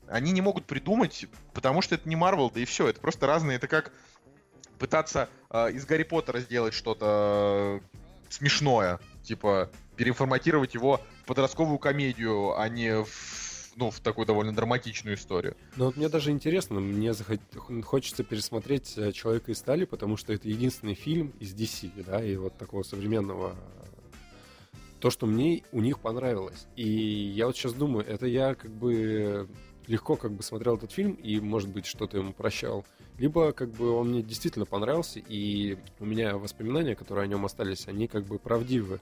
они 0.08 0.32
не 0.32 0.40
могут 0.40 0.66
придумать, 0.66 1.26
потому 1.54 1.80
что 1.80 1.94
это 1.94 2.08
не 2.08 2.16
Марвел, 2.16 2.50
да 2.50 2.60
и 2.60 2.64
все. 2.64 2.88
Это 2.88 3.00
просто 3.00 3.26
разные. 3.26 3.56
Это 3.56 3.68
как 3.68 3.92
пытаться 4.84 5.30
э, 5.48 5.72
из 5.72 5.86
Гарри 5.86 6.02
Поттера 6.02 6.40
сделать 6.40 6.74
что-то 6.74 7.80
э, 7.80 8.28
смешное. 8.28 9.00
Типа 9.22 9.70
переформатировать 9.96 10.74
его 10.74 11.00
в 11.22 11.24
подростковую 11.24 11.78
комедию, 11.78 12.54
а 12.60 12.68
не 12.68 13.02
в, 13.02 13.72
ну, 13.76 13.90
в 13.90 14.00
такую 14.00 14.26
довольно 14.26 14.54
драматичную 14.54 15.16
историю. 15.16 15.56
Ну 15.76 15.86
вот 15.86 15.96
мне 15.96 16.10
даже 16.10 16.32
интересно, 16.32 16.80
мне 16.80 17.14
захот- 17.14 17.40
хочется 17.82 18.24
пересмотреть 18.24 18.92
э, 18.98 19.12
«Человека 19.12 19.52
из 19.52 19.58
стали», 19.58 19.86
потому 19.86 20.18
что 20.18 20.34
это 20.34 20.50
единственный 20.50 20.94
фильм 20.94 21.32
из 21.40 21.54
DC, 21.54 22.04
да, 22.04 22.22
и 22.22 22.36
вот 22.36 22.58
такого 22.58 22.82
современного 22.82 23.56
то, 25.00 25.08
что 25.08 25.24
мне 25.24 25.62
у 25.72 25.80
них 25.80 25.98
понравилось. 25.98 26.66
И 26.76 26.86
я 26.86 27.46
вот 27.46 27.56
сейчас 27.56 27.72
думаю, 27.72 28.06
это 28.06 28.26
я 28.26 28.54
как 28.54 28.70
бы 28.70 29.48
легко 29.86 30.16
как 30.16 30.32
бы 30.32 30.42
смотрел 30.42 30.76
этот 30.76 30.92
фильм 30.92 31.12
и, 31.12 31.40
может 31.40 31.68
быть, 31.68 31.86
что-то 31.86 32.18
ему 32.18 32.32
прощал. 32.32 32.84
Либо 33.18 33.52
как 33.52 33.70
бы 33.70 33.90
он 33.90 34.10
мне 34.10 34.22
действительно 34.22 34.66
понравился, 34.66 35.20
и 35.20 35.78
у 36.00 36.04
меня 36.04 36.36
воспоминания, 36.36 36.96
которые 36.96 37.24
о 37.24 37.26
нем 37.28 37.44
остались, 37.44 37.86
они 37.86 38.08
как 38.08 38.24
бы 38.24 38.38
правдивы. 38.38 38.98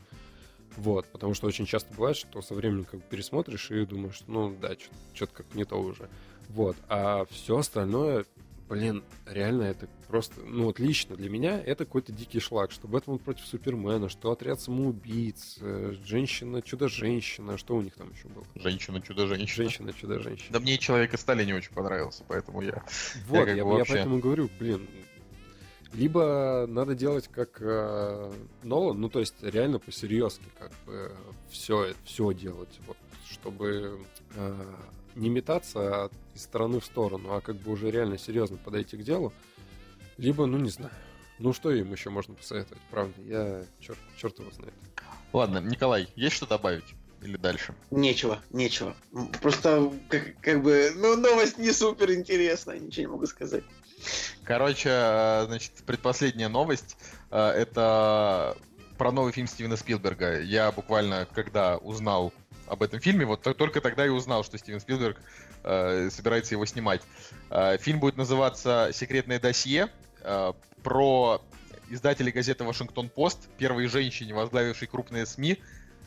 Вот, 0.77 1.07
потому 1.07 1.35
что 1.35 1.47
очень 1.47 1.67
часто 1.67 1.93
бывает, 1.95 2.17
что 2.17 2.41
со 2.41 2.55
временем 2.55 2.85
как 2.85 3.01
бы 3.01 3.07
пересмотришь 3.09 3.71
и 3.71 3.85
думаешь, 3.85 4.23
ну 4.27 4.57
да, 4.61 4.75
что-то 5.15 5.33
как 5.35 5.55
не 5.55 5.65
то 5.65 5.77
уже. 5.77 6.09
Вот, 6.49 6.77
а 6.89 7.27
все 7.31 7.59
остальное, 7.59 8.25
блин, 8.73 9.05
реально 9.27 9.65
это 9.65 9.87
просто, 10.09 10.41
ну 10.41 10.65
вот 10.65 10.79
лично 10.79 11.15
для 11.15 11.29
меня 11.29 11.63
это 11.63 11.85
какой-то 11.85 12.11
дикий 12.11 12.41
шлак, 12.41 12.73
что 12.73 12.89
Бэтмен 12.89 13.19
против 13.19 13.45
Супермена, 13.45 14.09
что 14.09 14.33
отряд 14.33 14.63
самоубийц, 14.63 15.59
э, 15.61 15.95
женщина, 16.07 16.63
чудо-женщина, 16.63 17.59
что 17.59 17.77
у 17.77 17.83
них 17.83 17.95
там 17.95 18.11
еще 18.13 18.29
было? 18.29 18.47
Женщина, 18.55 19.03
чудо-женщина. 19.03 19.47
Женщина, 19.47 19.93
чудо-женщина. 19.93 20.49
Да 20.51 20.61
мне 20.61 20.79
Человек 20.79 21.13
из 21.13 21.21
стали 21.21 21.45
не 21.45 21.53
очень 21.53 21.73
понравился, 21.75 22.25
поэтому 22.27 22.63
я... 22.63 22.83
Вот, 23.29 23.47
я, 23.47 23.55
я 23.57 23.65
вообще- 23.65 23.93
поэтому 23.93 24.21
говорю, 24.21 24.49
блин, 24.59 24.89
либо 25.93 26.65
надо 26.67 26.95
делать 26.95 27.29
как 27.29 27.59
э, 27.61 28.33
Нолан, 28.63 28.99
ну 28.99 29.11
то 29.11 29.21
есть 29.21 29.35
реально 29.43 29.81
по-серьезки, 29.81 30.47
как 30.59 30.73
бы 30.87 31.13
все, 31.51 31.93
все 32.05 32.33
делать, 32.33 32.81
вот, 32.87 32.97
чтобы 33.31 34.01
э, 34.35 34.65
не 35.15 35.29
метаться 35.29 36.11
из 36.35 36.43
стороны 36.43 36.81
в 36.81 36.85
сторону, 36.85 37.35
а 37.35 37.41
как 37.41 37.57
бы 37.57 37.73
уже 37.73 37.91
реально 37.91 38.19
серьезно 38.19 38.57
подойти 38.57 38.97
к 38.97 39.03
делу. 39.03 39.33
Либо, 40.19 40.47
ну 40.47 40.59
не 40.59 40.71
знаю, 40.71 40.93
Ну 41.39 41.53
что 41.53 41.71
им 41.73 41.91
еще 41.93 42.11
можно 42.11 42.35
посоветовать, 42.35 42.83
правда? 42.91 43.15
Я 43.23 43.65
черт, 43.81 43.99
черт 44.17 44.39
его 44.39 44.51
знает. 44.53 44.75
Ладно, 45.33 45.59
Николай, 45.59 46.09
есть 46.15 46.37
что 46.37 46.47
добавить? 46.47 46.85
Или 47.23 47.37
дальше? 47.37 47.75
Нечего, 47.91 48.41
нечего. 48.51 48.95
Просто 49.41 49.93
как, 50.09 50.39
как 50.41 50.63
бы, 50.63 50.93
ну, 50.97 51.17
новость 51.17 51.57
не 51.59 51.73
супер 51.73 52.13
интересная, 52.13 52.79
ничего 52.79 53.01
не 53.03 53.13
могу 53.13 53.27
сказать. 53.27 53.65
Короче, 54.45 54.89
э, 54.91 55.45
значит, 55.47 55.73
предпоследняя 55.87 56.49
новость. 56.49 56.97
э, 57.31 57.39
Это 57.39 58.57
про 58.99 59.13
новый 59.13 59.33
фильм 59.33 59.47
Стивена 59.47 59.77
Спилберга. 59.77 60.41
Я 60.41 60.71
буквально, 60.73 61.27
когда 61.33 61.77
узнал 61.79 62.33
об 62.67 62.83
этом 62.83 63.01
фильме, 63.01 63.25
вот 63.25 63.43
то- 63.43 63.55
только 63.55 63.81
тогда 63.81 64.07
и 64.07 64.09
узнал, 64.09 64.45
что 64.45 64.59
Стивен 64.59 64.81
Спилберг 64.81 65.19
э, 65.65 66.11
собирается 66.11 66.55
его 66.55 66.65
снимать. 66.67 67.03
Э, 67.51 67.77
фильм 67.79 68.01
будет 68.01 68.17
называться 68.17 68.91
«Секретное 68.93 69.39
досье» 69.39 69.89
э, 70.23 70.53
про 70.83 71.43
издателей 71.91 72.33
газеты 72.33 72.65
«Вашингтон-Пост», 72.65 73.49
первой 73.59 73.87
женщине, 73.87 74.35
возглавившей 74.35 74.89
крупные 74.89 75.27
СМИ, 75.27 75.59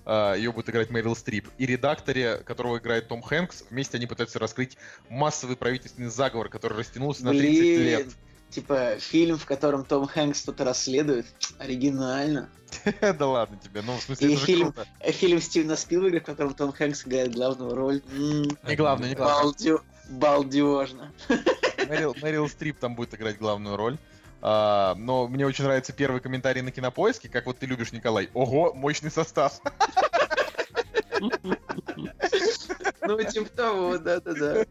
э, 0.05 0.33
ее 0.37 0.51
будет 0.51 0.69
играть 0.69 0.89
Мэрил 0.89 1.15
Стрип, 1.15 1.47
и 1.57 1.65
редакторе, 1.65 2.37
которого 2.37 2.77
играет 2.79 3.07
Том 3.07 3.21
Хэнкс. 3.21 3.65
Вместе 3.69 3.97
они 3.97 4.07
пытаются 4.07 4.39
раскрыть 4.39 4.77
массовый 5.09 5.55
правительственный 5.55 6.09
заговор, 6.09 6.49
который 6.49 6.77
растянулся 6.77 7.23
на 7.25 7.31
30 7.39 7.63
лет. 7.79 8.07
Типа 8.49 8.95
фильм, 8.99 9.37
в 9.37 9.45
котором 9.45 9.83
Том 9.83 10.07
Хэнкс 10.07 10.39
что-то 10.39 10.63
расследует. 10.63 11.25
Оригинально. 11.59 12.49
Да 13.01 13.27
ладно 13.27 13.57
тебе, 13.63 13.81
ну 13.81 13.95
в 13.97 14.01
смысле 14.01 14.33
И 14.33 14.35
фильм- 14.35 14.71
круто. 14.71 14.87
Э, 14.99 15.11
Фильм 15.11 15.41
Стивена 15.41 15.75
Спилберга, 15.75 16.19
в 16.19 16.23
котором 16.23 16.53
Том 16.53 16.71
Хэнкс 16.71 17.05
играет 17.05 17.33
главную 17.33 17.73
роль. 17.75 18.01
Не 18.63 18.75
главное, 18.75 19.09
не 19.09 19.15
балдё- 19.15 19.81
Балдежно. 20.09 21.11
Мэрил, 21.89 22.15
Мэрил 22.21 22.47
Стрип 22.49 22.77
там 22.79 22.95
будет 22.95 23.13
играть 23.15 23.37
главную 23.37 23.75
роль. 23.75 23.97
А, 24.41 24.93
но 24.95 25.27
мне 25.27 25.45
очень 25.45 25.63
нравится 25.63 25.91
первый 25.93 26.21
комментарий 26.21 26.61
на 26.61 26.71
кинопоиске, 26.71 27.29
как 27.29 27.47
вот 27.47 27.57
ты 27.59 27.65
любишь, 27.65 27.91
Николай. 27.91 28.29
Ого, 28.33 28.73
мощный 28.73 29.09
состав. 29.11 29.59
Ну, 33.07 33.23
типа 33.23 33.49
того, 33.49 33.97
да-да-да. 33.97 34.65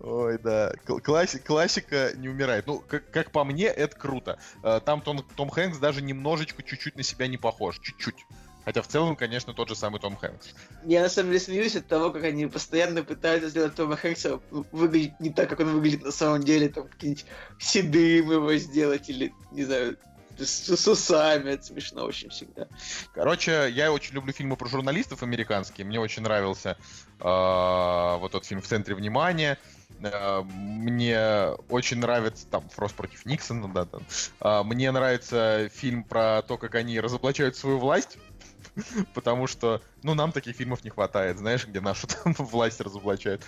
Ой, 0.00 0.38
да. 0.38 0.72
Кл- 0.84 0.98
класси- 0.98 1.38
классика 1.38 2.12
не 2.16 2.28
умирает. 2.28 2.66
Ну, 2.66 2.82
как, 2.86 3.10
как 3.10 3.30
по 3.30 3.44
мне, 3.44 3.66
это 3.66 3.96
круто. 3.96 4.38
А, 4.62 4.80
Там 4.80 5.00
Том, 5.00 5.24
Том 5.36 5.50
Хэнкс 5.50 5.78
даже 5.78 6.02
немножечко, 6.02 6.62
чуть-чуть 6.62 6.96
на 6.96 7.02
себя 7.02 7.26
не 7.26 7.36
похож. 7.36 7.78
Чуть-чуть. 7.80 8.26
Хотя 8.64 8.82
в 8.82 8.86
целом, 8.88 9.16
конечно, 9.16 9.54
тот 9.54 9.68
же 9.68 9.74
самый 9.74 10.00
Том 10.00 10.16
Хэнкс. 10.16 10.54
Я 10.84 11.02
на 11.02 11.08
самом 11.08 11.30
деле 11.30 11.40
смеюсь 11.40 11.76
от 11.76 11.86
того, 11.88 12.10
как 12.10 12.24
они 12.24 12.46
постоянно 12.46 13.02
пытаются 13.02 13.48
сделать 13.48 13.74
Тома 13.74 13.96
Хэнкса 13.96 14.40
выглядеть 14.50 15.18
не 15.18 15.30
так, 15.30 15.48
как 15.48 15.60
он 15.60 15.72
выглядит 15.72 16.04
на 16.04 16.12
самом 16.12 16.42
деле, 16.42 16.68
там 16.68 16.86
какие-нибудь 16.86 17.24
седым 17.58 18.30
его 18.30 18.54
сделать, 18.56 19.08
или, 19.08 19.32
не 19.50 19.64
знаю, 19.64 19.96
с, 20.44 20.76
с 20.76 20.88
усами, 20.88 21.50
это 21.50 21.64
смешно 21.64 22.04
очень 22.04 22.30
всегда. 22.30 22.66
Короче, 23.14 23.68
я 23.70 23.92
очень 23.92 24.14
люблю 24.14 24.32
фильмы 24.32 24.56
про 24.56 24.68
журналистов 24.68 25.22
американские. 25.22 25.86
Мне 25.86 26.00
очень 26.00 26.22
нравился 26.22 26.76
э, 27.18 28.16
вот 28.18 28.32
тот 28.32 28.44
фильм 28.44 28.60
«В 28.60 28.66
центре 28.66 28.94
внимания». 28.94 29.58
Э, 30.02 30.42
Мне 30.42 31.50
очень 31.68 31.98
нравится 31.98 32.46
там 32.46 32.68
Фрост 32.70 32.94
против 32.94 33.26
Никсона, 33.26 33.68
да, 33.72 33.84
там. 33.84 34.02
А, 34.40 34.62
Мне 34.62 34.90
нравится 34.90 35.68
фильм 35.72 36.04
про 36.04 36.42
то, 36.42 36.56
как 36.56 36.74
они 36.74 36.98
разоблачают 37.00 37.56
свою 37.56 37.78
власть. 37.78 38.18
Потому 39.14 39.46
что, 39.46 39.82
ну, 40.02 40.14
нам 40.14 40.32
таких 40.32 40.56
фильмов 40.56 40.84
не 40.84 40.90
хватает, 40.90 41.38
знаешь, 41.38 41.66
где 41.66 41.80
нашу 41.80 42.06
там 42.24 42.34
власть 42.34 42.80
разоблачают. 42.80 43.42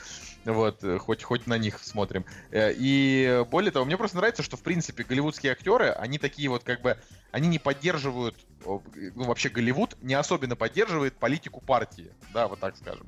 Вот, 0.44 0.82
э, 0.84 0.98
хоть, 0.98 1.22
хоть 1.22 1.46
на 1.46 1.58
них 1.58 1.78
смотрим. 1.82 2.24
Э, 2.50 2.72
И 2.74 3.44
более 3.50 3.70
того, 3.70 3.84
мне 3.84 3.96
просто 3.96 4.16
нравится, 4.16 4.42
что, 4.42 4.56
в 4.56 4.62
принципе, 4.62 5.04
голливудские 5.04 5.52
актеры, 5.52 5.90
они 5.90 6.18
такие 6.18 6.48
вот 6.48 6.64
как 6.64 6.82
бы, 6.82 6.98
они 7.30 7.48
не 7.48 7.58
поддерживают, 7.58 8.36
ну, 8.64 8.82
вообще 9.24 9.48
Голливуд 9.48 9.96
не 10.02 10.14
особенно 10.14 10.56
поддерживает 10.56 11.14
политику 11.14 11.60
партии, 11.60 12.12
да, 12.32 12.48
вот 12.48 12.60
так 12.60 12.76
скажем. 12.76 13.06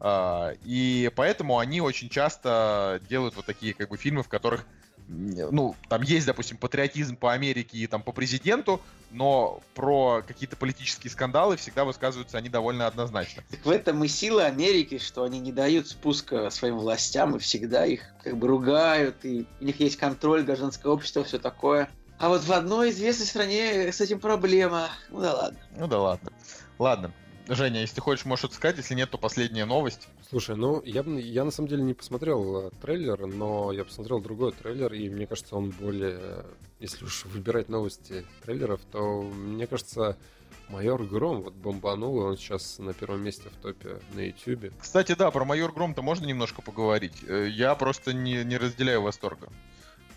А, 0.00 0.54
И 0.64 1.10
поэтому 1.14 1.58
они 1.58 1.80
очень 1.80 2.08
часто 2.08 3.00
делают 3.08 3.36
вот 3.36 3.46
такие 3.46 3.72
как 3.72 3.88
бы 3.88 3.96
фильмы, 3.96 4.22
в 4.22 4.28
которых 4.28 4.66
ну, 5.08 5.76
там 5.88 6.02
есть, 6.02 6.26
допустим, 6.26 6.56
патриотизм 6.56 7.16
по 7.16 7.32
Америке 7.32 7.78
и 7.78 7.86
там 7.86 8.02
по 8.02 8.12
президенту, 8.12 8.80
но 9.10 9.60
про 9.74 10.22
какие-то 10.26 10.56
политические 10.56 11.10
скандалы 11.10 11.56
всегда 11.56 11.84
высказываются 11.84 12.38
они 12.38 12.48
довольно 12.48 12.86
однозначно. 12.86 13.42
Так 13.50 13.64
в 13.64 13.70
этом 13.70 14.02
и 14.04 14.08
сила 14.08 14.44
Америки, 14.44 14.98
что 14.98 15.24
они 15.24 15.38
не 15.38 15.52
дают 15.52 15.88
спуска 15.88 16.50
своим 16.50 16.78
властям 16.78 17.36
и 17.36 17.38
всегда 17.38 17.84
их 17.84 18.02
как 18.22 18.36
бы 18.36 18.48
ругают, 18.48 19.24
и 19.24 19.46
у 19.60 19.64
них 19.64 19.80
есть 19.80 19.96
контроль 19.96 20.42
гражданское 20.42 20.88
общество, 20.88 21.24
все 21.24 21.38
такое. 21.38 21.90
А 22.18 22.28
вот 22.28 22.44
в 22.44 22.52
одной 22.52 22.90
известной 22.90 23.26
стране 23.26 23.92
с 23.92 24.00
этим 24.00 24.20
проблема. 24.20 24.88
Ну 25.10 25.20
да 25.20 25.34
ладно. 25.34 25.58
Ну 25.76 25.86
да 25.88 26.00
ладно. 26.00 26.32
Ладно. 26.78 27.12
Женя, 27.48 27.80
если 27.80 27.96
ты 27.96 28.00
хочешь, 28.00 28.24
можешь 28.24 28.40
что-то 28.40 28.54
сказать, 28.54 28.76
если 28.76 28.94
нет, 28.94 29.10
то 29.10 29.18
последняя 29.18 29.64
новость. 29.64 30.08
Слушай, 30.30 30.56
ну 30.56 30.82
я, 30.84 31.02
я 31.02 31.44
на 31.44 31.50
самом 31.50 31.68
деле 31.68 31.82
не 31.82 31.94
посмотрел 31.94 32.68
э, 32.68 32.70
трейлер, 32.80 33.26
но 33.26 33.72
я 33.72 33.84
посмотрел 33.84 34.20
другой 34.20 34.52
трейлер, 34.52 34.92
и 34.92 35.08
мне 35.10 35.26
кажется, 35.26 35.56
он 35.56 35.70
более... 35.70 36.44
Если 36.78 37.04
уж 37.04 37.24
выбирать 37.26 37.68
новости 37.68 38.24
трейлеров, 38.42 38.80
то 38.90 39.22
мне 39.22 39.66
кажется, 39.66 40.16
Майор 40.68 41.04
Гром 41.04 41.42
вот 41.42 41.54
бомбанул, 41.54 42.20
и 42.20 42.24
он 42.24 42.36
сейчас 42.36 42.78
на 42.78 42.94
первом 42.94 43.22
месте 43.22 43.50
в 43.50 43.62
топе 43.62 44.00
на 44.14 44.20
Ютубе. 44.20 44.72
Кстати, 44.80 45.14
да, 45.14 45.30
про 45.30 45.44
майор 45.44 45.72
Гром-то 45.72 46.02
можно 46.02 46.24
немножко 46.24 46.62
поговорить. 46.62 47.22
Э, 47.26 47.48
Я 47.48 47.74
просто 47.74 48.12
не, 48.12 48.42
не 48.44 48.56
разделяю 48.56 49.02
восторга. 49.02 49.48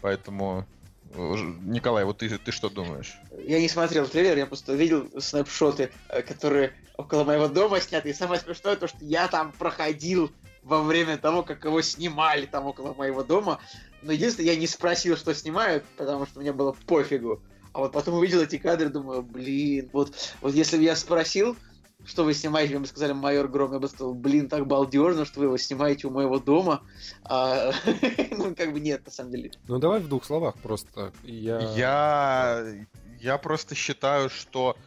Поэтому, 0.01 0.65
Николай, 1.13 2.03
вот 2.03 2.17
ты, 2.17 2.37
ты 2.37 2.51
что 2.51 2.69
думаешь? 2.69 3.15
Я 3.45 3.59
не 3.59 3.69
смотрел 3.69 4.07
трейлер, 4.07 4.37
я 4.37 4.45
просто 4.45 4.73
видел 4.73 5.09
снапшоты, 5.19 5.91
э, 6.09 6.21
которые 6.21 6.73
около 6.97 7.23
моего 7.23 7.47
дома 7.47 7.79
сняты. 7.79 8.09
И 8.09 8.13
самое 8.13 8.39
смешное 8.39 8.75
то, 8.75 8.87
что 8.87 8.97
я 9.01 9.27
там 9.27 9.51
проходил 9.51 10.31
во 10.63 10.81
время 10.81 11.17
того, 11.17 11.43
как 11.43 11.63
его 11.63 11.81
снимали 11.81 12.45
там 12.45 12.65
около 12.65 12.93
моего 12.93 13.23
дома. 13.23 13.59
Но 14.01 14.11
единственное, 14.11 14.53
я 14.53 14.59
не 14.59 14.67
спросил, 14.67 15.15
что 15.15 15.33
снимают, 15.33 15.85
потому 15.97 16.25
что 16.25 16.39
мне 16.39 16.51
было 16.51 16.75
пофигу. 16.85 17.41
А 17.73 17.79
вот 17.79 17.91
потом 17.91 18.15
увидел 18.15 18.41
эти 18.41 18.57
кадры, 18.57 18.89
думаю, 18.89 19.21
блин, 19.21 19.89
вот, 19.93 20.13
вот 20.41 20.53
если 20.53 20.77
бы 20.77 20.83
я 20.83 20.95
спросил, 20.95 21.55
что 22.05 22.23
вы 22.23 22.33
снимаете, 22.33 22.71
мне 22.71 22.81
бы 22.81 22.87
сказали 22.87 23.13
майор 23.13 23.47
Гром, 23.47 23.73
я 23.73 23.79
бы 23.79 23.87
сказал, 23.87 24.13
блин, 24.13 24.47
так 24.49 24.67
балдежно, 24.67 25.25
что 25.25 25.39
вы 25.39 25.45
его 25.45 25.57
снимаете 25.57 26.07
у 26.07 26.11
моего 26.11 26.39
дома. 26.39 26.81
А, 27.23 27.71
ну, 28.31 28.55
как 28.55 28.73
бы 28.73 28.79
нет, 28.79 29.05
на 29.05 29.11
самом 29.11 29.31
деле. 29.31 29.51
Ну 29.67 29.79
давай 29.79 29.99
в 29.99 30.07
двух 30.07 30.25
словах 30.25 30.55
просто. 30.55 31.11
Я... 31.23 31.59
Я, 31.75 32.65
я 33.19 33.37
просто 33.37 33.75
считаю, 33.75 34.29
что 34.29 34.77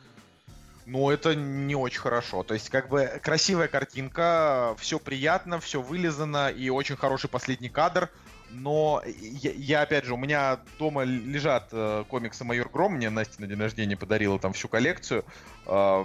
ну, 0.89 1.11
это 1.11 1.35
не 1.35 1.77
очень 1.77 2.01
хорошо. 2.01 2.43
То 2.43 2.55
есть, 2.55 2.71
как 2.71 2.89
бы, 2.89 3.21
красивая 3.23 3.69
картинка, 3.69 4.75
все 4.79 4.99
приятно, 4.99 5.61
все 5.61 5.83
вылизано, 5.83 6.49
и 6.49 6.71
очень 6.71 6.97
хороший 6.97 7.29
последний 7.29 7.69
кадр. 7.69 8.09
Но 8.51 9.03
я, 9.05 9.53
я, 9.53 9.83
опять 9.83 10.05
же, 10.05 10.15
у 10.15 10.17
меня 10.17 10.61
дома 10.79 11.03
лежат 11.05 11.69
э, 11.73 12.05
комиксы 12.09 12.45
«Майор 12.45 12.69
Гром», 12.69 12.95
мне 12.95 13.11
Настя 13.11 13.41
на 13.43 13.47
день 13.47 13.61
рождения 13.61 13.97
подарила 13.97 14.39
там 14.39 14.53
всю 14.53 14.69
коллекцию 14.69 15.25
э, 15.67 16.05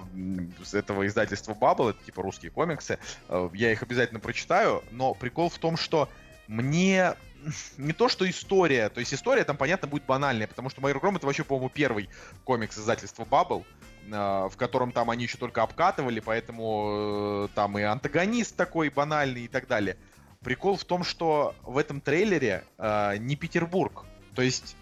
с 0.63 0.73
этого 0.73 1.07
издательства 1.07 1.53
Bubble, 1.53 1.91
это 1.91 2.03
типа 2.03 2.21
русские 2.21 2.51
комиксы. 2.51 2.99
Э, 3.29 3.49
я 3.53 3.71
их 3.71 3.81
обязательно 3.81 4.19
прочитаю, 4.19 4.83
но 4.91 5.13
прикол 5.13 5.49
в 5.49 5.57
том, 5.57 5.77
что 5.77 6.09
мне 6.47 7.15
не 7.77 7.93
то, 7.93 8.09
что 8.09 8.29
история, 8.29 8.89
то 8.89 8.99
есть 8.99 9.13
история 9.13 9.43
там, 9.43 9.57
понятно, 9.57 9.87
будет 9.87 10.05
банальная, 10.05 10.47
потому 10.47 10.69
что 10.69 10.81
«Майор 10.81 10.99
Гром» 10.99 11.15
это 11.15 11.25
вообще, 11.25 11.43
по-моему, 11.43 11.69
первый 11.69 12.09
комикс 12.43 12.77
издательства 12.77 13.23
Bubble, 13.23 13.63
э, 14.07 14.49
в 14.49 14.55
котором 14.57 14.91
там 14.91 15.09
они 15.09 15.23
еще 15.23 15.37
только 15.37 15.63
обкатывали, 15.63 16.19
поэтому 16.19 17.45
э, 17.45 17.55
там 17.55 17.77
и 17.77 17.83
антагонист 17.83 18.55
такой 18.55 18.89
банальный 18.89 19.45
и 19.45 19.47
так 19.47 19.67
далее. 19.67 19.97
Прикол 20.43 20.75
в 20.77 20.83
том, 20.83 21.03
что 21.03 21.55
в 21.63 21.77
этом 21.77 22.01
трейлере 22.01 22.65
э, 22.77 23.17
не 23.17 23.35
Петербург. 23.35 24.05
То 24.35 24.41
есть 24.41 24.75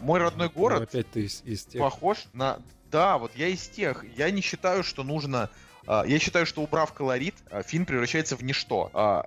мой 0.00 0.20
родной 0.20 0.48
Ну, 0.48 0.60
город 0.60 0.82
опять 0.82 1.10
ты 1.10 1.24
из, 1.24 1.42
из 1.44 1.64
тех... 1.64 1.80
похож 1.80 2.26
на... 2.32 2.60
Да, 2.90 3.18
вот 3.18 3.32
я 3.34 3.48
из 3.48 3.68
тех. 3.68 4.04
Я 4.16 4.30
не 4.30 4.40
считаю, 4.40 4.82
что 4.82 5.02
нужно... 5.02 5.50
а, 5.86 6.04
Я 6.06 6.18
считаю, 6.18 6.46
что 6.46 6.62
убрав 6.62 6.92
колорит, 6.92 7.34
а, 7.50 7.62
фильм 7.62 7.84
превращается 7.84 8.36
в 8.36 8.42
ничто. 8.42 8.90
А, 8.94 9.26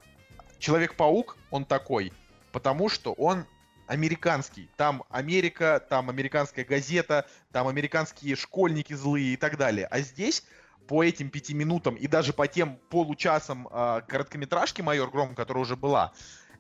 Человек-паук, 0.60 1.38
он 1.50 1.66
такой, 1.66 2.14
потому 2.52 2.88
что 2.90 3.14
он 3.14 3.46
американский. 3.88 4.70
Там 4.78 5.04
Америка, 5.10 5.84
там 5.90 6.10
американская 6.10 6.64
газета, 6.64 7.26
там 7.52 7.68
американские 7.68 8.36
школьники 8.36 8.94
злые 8.94 9.34
и 9.34 9.38
так 9.38 9.58
далее. 9.58 9.88
А 9.88 10.00
здесь 10.00 10.44
по 10.88 11.04
этим 11.04 11.30
пяти 11.30 11.54
минутам 11.54 11.96
и 11.96 12.08
даже 12.08 12.34
по 12.34 12.48
тем 12.48 12.80
получасам 12.90 13.68
а, 13.72 14.02
короткометражки 14.02 14.82
«Майор 14.82 15.10
Гром», 15.10 15.36
которая 15.36 15.64
уже 15.64 15.76
была, 15.76 16.12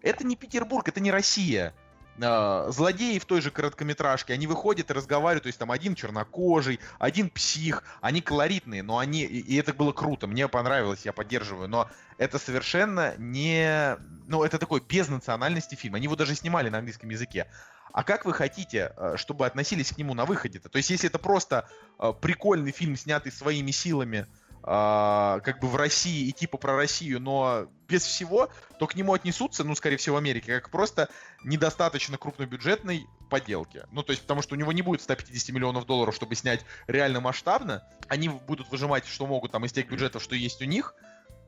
это 0.01 0.25
не 0.25 0.35
Петербург, 0.35 0.87
это 0.87 0.99
не 0.99 1.11
Россия. 1.11 1.73
А, 2.21 2.69
злодеи 2.69 3.19
в 3.19 3.25
той 3.25 3.41
же 3.41 3.51
короткометражке, 3.51 4.33
они 4.33 4.47
выходят 4.47 4.89
и 4.89 4.93
разговаривают, 4.93 5.43
то 5.43 5.47
есть 5.47 5.59
там 5.59 5.71
один 5.71 5.95
чернокожий, 5.95 6.79
один 6.99 7.29
псих, 7.29 7.83
они 8.01 8.21
колоритные, 8.21 8.83
но 8.83 8.97
они, 8.97 9.23
и 9.23 9.55
это 9.57 9.73
было 9.73 9.91
круто, 9.91 10.27
мне 10.27 10.47
понравилось, 10.47 11.05
я 11.05 11.13
поддерживаю, 11.13 11.67
но 11.67 11.89
это 12.17 12.37
совершенно 12.37 13.15
не, 13.17 13.97
ну 14.27 14.43
это 14.43 14.59
такой 14.59 14.81
без 14.81 15.07
национальности 15.07 15.75
фильм, 15.75 15.95
они 15.95 16.05
его 16.05 16.15
даже 16.15 16.35
снимали 16.35 16.69
на 16.69 16.79
английском 16.79 17.09
языке. 17.09 17.47
А 17.93 18.03
как 18.03 18.25
вы 18.25 18.33
хотите, 18.33 18.93
э, 18.95 19.15
чтобы 19.17 19.45
относились 19.45 19.91
к 19.91 19.97
нему 19.97 20.13
на 20.13 20.25
выходе-то? 20.25 20.69
То 20.69 20.77
есть, 20.77 20.89
если 20.89 21.09
это 21.09 21.19
просто 21.19 21.69
э, 21.99 22.13
прикольный 22.21 22.71
фильм, 22.71 22.95
снятый 22.95 23.31
своими 23.31 23.71
силами, 23.71 24.27
а, 24.63 25.39
как 25.39 25.59
бы 25.59 25.67
в 25.67 25.75
России 25.75 26.27
и 26.27 26.31
типа 26.31 26.57
про 26.57 26.75
Россию, 26.75 27.19
но 27.19 27.67
без 27.87 28.03
всего, 28.03 28.49
то 28.77 28.85
к 28.85 28.95
нему 28.95 29.13
отнесутся, 29.13 29.63
ну, 29.63 29.73
скорее 29.75 29.97
всего, 29.97 30.15
в 30.15 30.19
Америке, 30.19 30.53
как 30.55 30.69
просто 30.69 31.09
недостаточно 31.43 32.17
крупнобюджетной 32.17 33.07
поделки. 33.29 33.83
Ну, 33.91 34.03
то 34.03 34.11
есть, 34.11 34.21
потому 34.21 34.41
что 34.41 34.53
у 34.53 34.57
него 34.57 34.71
не 34.71 34.83
будет 34.83 35.01
150 35.01 35.49
миллионов 35.49 35.85
долларов, 35.85 36.15
чтобы 36.15 36.35
снять 36.35 36.63
реально 36.87 37.21
масштабно. 37.21 37.83
Они 38.07 38.29
будут 38.29 38.69
выжимать, 38.69 39.07
что 39.07 39.25
могут 39.25 39.51
там 39.51 39.65
из 39.65 39.71
тех 39.71 39.87
бюджетов, 39.87 40.21
что 40.21 40.35
есть 40.35 40.61
у 40.61 40.65
них. 40.65 40.93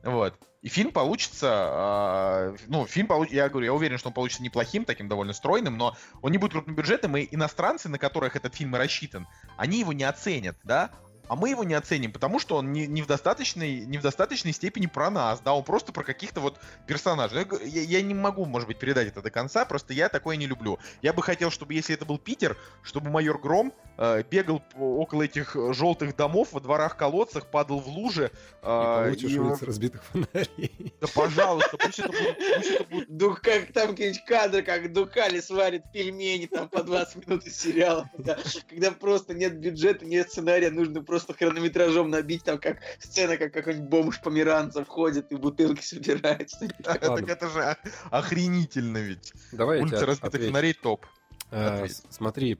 Вот. 0.04 0.34
И 0.62 0.68
фильм 0.68 0.92
получится, 0.92 1.50
а, 1.52 2.56
ну, 2.68 2.86
фильм 2.86 3.06
получится, 3.06 3.36
я 3.36 3.48
говорю, 3.48 3.66
я 3.66 3.72
уверен, 3.74 3.98
что 3.98 4.08
он 4.08 4.14
получится 4.14 4.42
неплохим, 4.42 4.84
таким 4.84 5.08
довольно 5.08 5.32
стройным, 5.34 5.76
но 5.76 5.96
он 6.22 6.32
не 6.32 6.38
будет 6.38 6.52
крупнобюджетным, 6.52 7.16
и 7.16 7.28
иностранцы, 7.34 7.88
на 7.88 7.98
которых 7.98 8.34
этот 8.34 8.54
фильм 8.54 8.74
и 8.74 8.78
рассчитан, 8.78 9.26
они 9.58 9.80
его 9.80 9.92
не 9.92 10.04
оценят, 10.04 10.56
да, 10.64 10.90
а 11.28 11.36
мы 11.36 11.50
его 11.50 11.64
не 11.64 11.74
оценим, 11.74 12.12
потому 12.12 12.38
что 12.38 12.56
он 12.56 12.72
не, 12.72 12.86
не, 12.86 13.02
в, 13.02 13.06
достаточной, 13.06 13.80
не 13.80 13.98
в 13.98 14.02
достаточной 14.02 14.52
степени 14.52 14.86
про 14.86 15.10
нас, 15.10 15.40
да, 15.40 15.54
он 15.54 15.64
просто 15.64 15.92
про 15.92 16.04
каких-то 16.04 16.40
вот 16.40 16.58
персонажей. 16.86 17.46
Я, 17.64 17.82
я 17.82 18.02
не 18.02 18.14
могу, 18.14 18.44
может 18.44 18.68
быть, 18.68 18.78
передать 18.78 19.08
это 19.08 19.22
до 19.22 19.30
конца, 19.30 19.64
просто 19.64 19.92
я 19.92 20.08
такое 20.08 20.36
не 20.36 20.46
люблю. 20.46 20.78
Я 21.02 21.12
бы 21.12 21.22
хотел, 21.22 21.50
чтобы, 21.50 21.74
если 21.74 21.94
это 21.94 22.04
был 22.04 22.18
Питер, 22.18 22.56
чтобы 22.82 23.10
майор 23.10 23.38
Гром 23.38 23.72
э, 23.96 24.22
бегал 24.30 24.62
около 24.78 25.22
этих 25.22 25.56
желтых 25.70 26.16
домов, 26.16 26.48
во 26.52 26.60
дворах 26.60 26.96
колодцах, 26.96 27.46
падал 27.46 27.80
в 27.80 27.88
лужи. 27.88 28.30
Э, 28.62 29.10
и 29.12 29.16
получишь 29.16 29.38
улицы 29.38 29.66
разбитых 29.66 30.04
фонарей. 30.04 30.94
Да, 31.00 31.06
пожалуйста, 31.14 31.76
пусть 31.76 31.98
это 31.98 32.08
будет... 32.08 32.38
Пусть 32.56 32.70
это 32.70 32.84
будет... 32.84 33.16
Дух, 33.16 33.40
как 33.40 33.72
там 33.72 33.88
какие-нибудь 33.90 34.24
кадры, 34.24 34.62
как 34.62 34.92
Дукали 34.92 35.40
сварит 35.40 35.82
пельмени 35.92 36.46
там 36.46 36.68
по 36.68 36.82
20 36.82 37.26
минут 37.26 37.46
из 37.46 37.56
сериала, 37.58 38.10
когда, 38.16 38.38
когда 38.68 38.90
просто 38.90 39.34
нет 39.34 39.58
бюджета, 39.58 40.04
нет 40.04 40.30
сценария, 40.30 40.70
нужно 40.70 41.02
просто 41.02 41.13
просто 41.14 41.32
хронометражом 41.32 42.10
набить, 42.10 42.42
там 42.42 42.58
как 42.58 42.78
сцена, 42.98 43.36
как 43.36 43.52
какой-нибудь 43.52 43.88
бомж 43.88 44.20
померанца 44.20 44.84
входит 44.84 45.30
и 45.30 45.36
бутылки 45.36 45.82
собирает. 45.82 46.50
Так 46.82 47.28
это 47.28 47.48
же 47.48 47.76
охренительно 48.10 48.98
ведь. 48.98 49.32
Давай 49.52 49.80
Улица 49.80 50.06
разбитых 50.06 50.46
фонарей 50.46 50.74
топ. 50.74 51.06
Э, 51.50 51.86
смотри, 52.10 52.58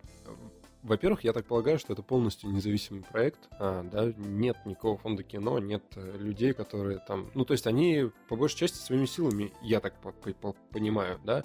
во-первых, 0.84 1.24
я 1.24 1.32
так 1.32 1.46
полагаю, 1.46 1.78
что 1.80 1.92
это 1.92 2.02
полностью 2.02 2.50
независимый 2.50 3.02
проект, 3.02 3.40
а, 3.58 3.82
да, 3.82 4.12
нет 4.16 4.56
никакого 4.66 4.98
фонда 4.98 5.24
кино, 5.24 5.58
нет 5.58 5.82
э, 5.96 6.16
людей, 6.18 6.52
которые 6.52 6.98
там, 6.98 7.30
ну, 7.34 7.44
то 7.44 7.52
есть 7.52 7.66
они 7.66 8.10
по 8.28 8.36
большей 8.36 8.58
части 8.58 8.76
своими 8.76 9.06
силами, 9.06 9.52
я 9.62 9.80
так 9.80 9.94
по 10.00 10.12
по 10.12 10.54
понимаю, 10.70 11.18
да, 11.24 11.42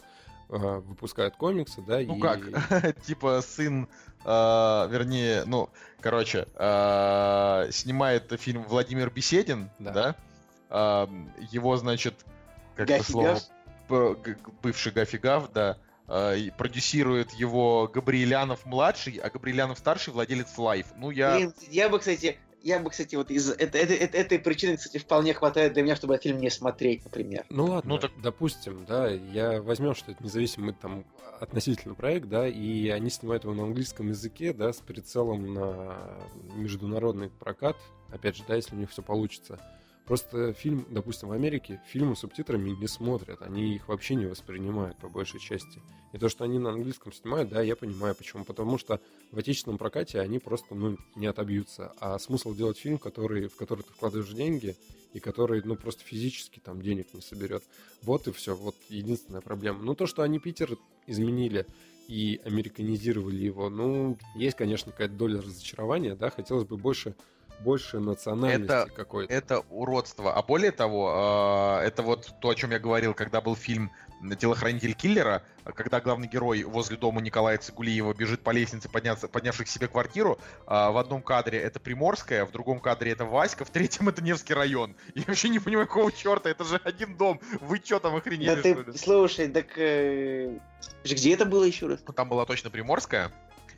э, 0.50 0.80
выпускают 0.80 1.36
комиксы, 1.38 1.82
да, 1.82 2.00
ну 2.02 2.18
и... 2.18 2.20
как, 2.20 3.02
типа 3.06 3.42
сын 3.42 3.88
э, 4.26 4.88
вернее, 4.90 5.44
ну, 5.46 5.70
короче, 6.02 6.48
э, 6.56 7.70
снимает 7.72 8.32
фильм 8.40 8.64
Владимир 8.64 9.10
Беседин, 9.10 9.70
да, 9.80 9.92
да? 9.92 10.16
Э, 10.70 11.08
его, 11.52 11.78
значит, 11.78 12.14
как 12.76 12.90
это 12.90 13.04
слово, 13.04 13.40
бывший 14.62 14.92
Гафигав, 14.92 15.52
да, 15.52 15.78
э, 16.08 16.50
продюсирует 16.58 17.32
его 17.32 17.88
Габриэлянов 17.88 18.66
младший, 18.66 19.18
а 19.18 19.30
Габриэлянов 19.30 19.78
старший 19.78 20.14
владелец 20.14 20.58
Life. 20.58 20.88
Ну 20.98 21.12
я. 21.12 21.36
Блин, 21.36 21.54
я 21.70 21.90
бы, 21.90 22.00
кстати, 22.00 22.38
я 22.62 22.80
бы, 22.80 22.90
кстати, 22.90 23.16
вот 23.16 23.32
из 23.32 23.50
это, 23.50 23.78
это, 23.78 23.94
это, 23.94 24.18
этой 24.18 24.40
причины, 24.40 24.78
кстати, 24.78 24.98
вполне 24.98 25.34
хватает 25.34 25.74
для 25.74 25.84
меня, 25.84 25.96
чтобы 25.96 26.18
фильм 26.18 26.40
не 26.40 26.50
смотреть, 26.50 27.06
например. 27.06 27.46
Ну 27.50 27.66
ладно, 27.66 27.96
ну, 27.96 28.00
так... 28.00 28.12
допустим, 28.22 28.86
да, 28.86 29.08
я 29.10 29.62
возьмем, 29.62 29.96
что 29.96 30.12
это 30.12 30.24
независимый 30.24 30.74
там 30.74 31.06
относительно 31.40 31.96
проект, 31.96 32.28
да, 32.28 32.48
и 32.48 32.90
они 32.90 33.10
снимают 33.10 33.44
его 33.44 33.54
на 33.54 33.64
английском 33.64 34.10
языке, 34.10 34.54
да, 34.54 34.74
с 34.74 34.78
прицелом 34.78 35.54
на 35.54 35.98
международный 36.56 37.30
прокат, 37.30 37.78
опять 38.12 38.36
же, 38.36 38.44
да, 38.48 38.56
если 38.56 38.76
у 38.76 38.80
них 38.80 38.90
все 38.90 39.02
получится. 39.02 39.60
Просто 40.06 40.54
фильм, 40.54 40.88
допустим, 40.90 41.30
в 41.30 41.34
Америке 41.34 41.82
фильмы 41.88 42.16
с 42.16 42.20
субтитрами 42.20 42.72
не 42.72 42.88
смотрят, 42.88 43.42
они 43.42 43.76
их 43.76 43.88
вообще 43.88 44.16
не 44.16 44.26
воспринимают 44.26 44.98
по 44.98 45.08
большей 45.08 45.40
части. 45.40 45.82
И 46.14 46.18
то, 46.18 46.30
что 46.30 46.44
они 46.44 46.60
на 46.60 46.72
английском 46.72 47.14
снимают, 47.14 47.50
да, 47.50 47.62
я 47.62 47.76
понимаю 47.76 48.16
почему. 48.16 48.44
Потому 48.44 48.78
что 48.78 49.00
в 49.32 49.38
отечественном 49.38 49.78
прокате 49.78 50.20
они 50.20 50.40
просто, 50.40 50.76
ну, 50.76 50.98
не 51.16 51.28
отобьются. 51.28 51.94
А 52.00 52.18
смысл 52.20 52.54
делать 52.54 52.78
фильм, 52.78 52.98
который, 52.98 53.48
в 53.48 53.56
который 53.56 53.82
ты 53.84 53.92
вкладываешь 53.94 54.30
деньги, 54.30 54.76
и 55.14 55.20
который, 55.20 55.62
ну, 55.64 55.76
просто 55.76 56.04
физически 56.04 56.60
там 56.60 56.82
денег 56.82 57.14
не 57.14 57.22
соберет. 57.22 57.64
Вот 58.04 58.28
и 58.28 58.32
все, 58.32 58.56
вот 58.56 58.76
единственная 58.90 59.42
проблема. 59.42 59.84
Ну, 59.84 59.96
то, 59.96 60.08
что 60.08 60.24
они 60.24 60.40
Питер 60.40 60.78
изменили 61.08 61.66
и 62.08 62.40
американизировали 62.44 63.38
его, 63.38 63.70
ну, 63.70 64.18
есть, 64.36 64.58
конечно, 64.58 64.92
какая-то 64.92 65.14
доля 65.14 65.42
разочарования, 65.42 66.16
да, 66.16 66.30
хотелось 66.30 66.66
бы 66.66 66.78
больше 66.78 67.16
больше 67.60 68.00
национальности 68.00 68.66
это, 68.66 68.90
какой-то. 68.96 69.34
Это 69.34 69.60
уродство. 69.70 70.34
А 70.34 70.42
более 70.42 70.72
того, 70.72 71.80
э, 71.82 71.88
это 71.88 72.02
вот 72.04 72.34
то, 72.42 72.50
о 72.50 72.56
чем 72.56 72.72
я 72.72 72.80
говорил, 72.80 73.14
когда 73.14 73.42
был 73.42 73.56
фильм 73.56 73.92
телохранитель 74.40 74.94
киллера, 74.94 75.44
когда 75.76 76.02
главный 76.02 76.28
герой 76.28 76.64
возле 76.64 76.98
дома 76.98 77.22
Николая 77.22 77.58
Цигулиева 77.58 78.14
бежит 78.14 78.42
по 78.42 78.52
лестнице, 78.52 78.90
подняться, 78.90 79.28
поднявший 79.28 79.66
к 79.66 79.70
себе 79.70 79.88
квартиру. 79.88 80.40
А, 80.66 80.92
в 80.92 80.98
одном 80.98 81.22
кадре 81.22 81.60
это 81.60 81.80
Приморская, 81.80 82.46
в 82.46 82.52
другом 82.52 82.80
кадре 82.80 83.12
это 83.12 83.26
Васька, 83.26 83.66
в 83.66 83.70
третьем 83.70 84.10
это 84.10 84.24
Невский 84.24 84.54
район. 84.54 84.96
Я 85.16 85.24
вообще 85.28 85.50
не 85.50 85.60
понимаю, 85.60 85.88
какого 85.88 86.12
черта, 86.12 86.50
это 86.50 86.64
же 86.64 86.82
один 86.84 87.16
дом. 87.16 87.40
Вы 87.62 87.82
что 87.84 88.00
там 88.00 88.16
охренели? 88.16 88.56
Да 88.56 88.62
ты, 88.62 88.98
слушай, 88.98 89.48
так 89.48 89.78
э, 89.78 90.58
где 91.04 91.34
это 91.34 91.46
было 91.46 91.64
еще 91.64 91.88
раз? 91.88 92.00
Там 92.16 92.30
была 92.30 92.46
точно 92.46 92.70
Приморская. 92.70 93.32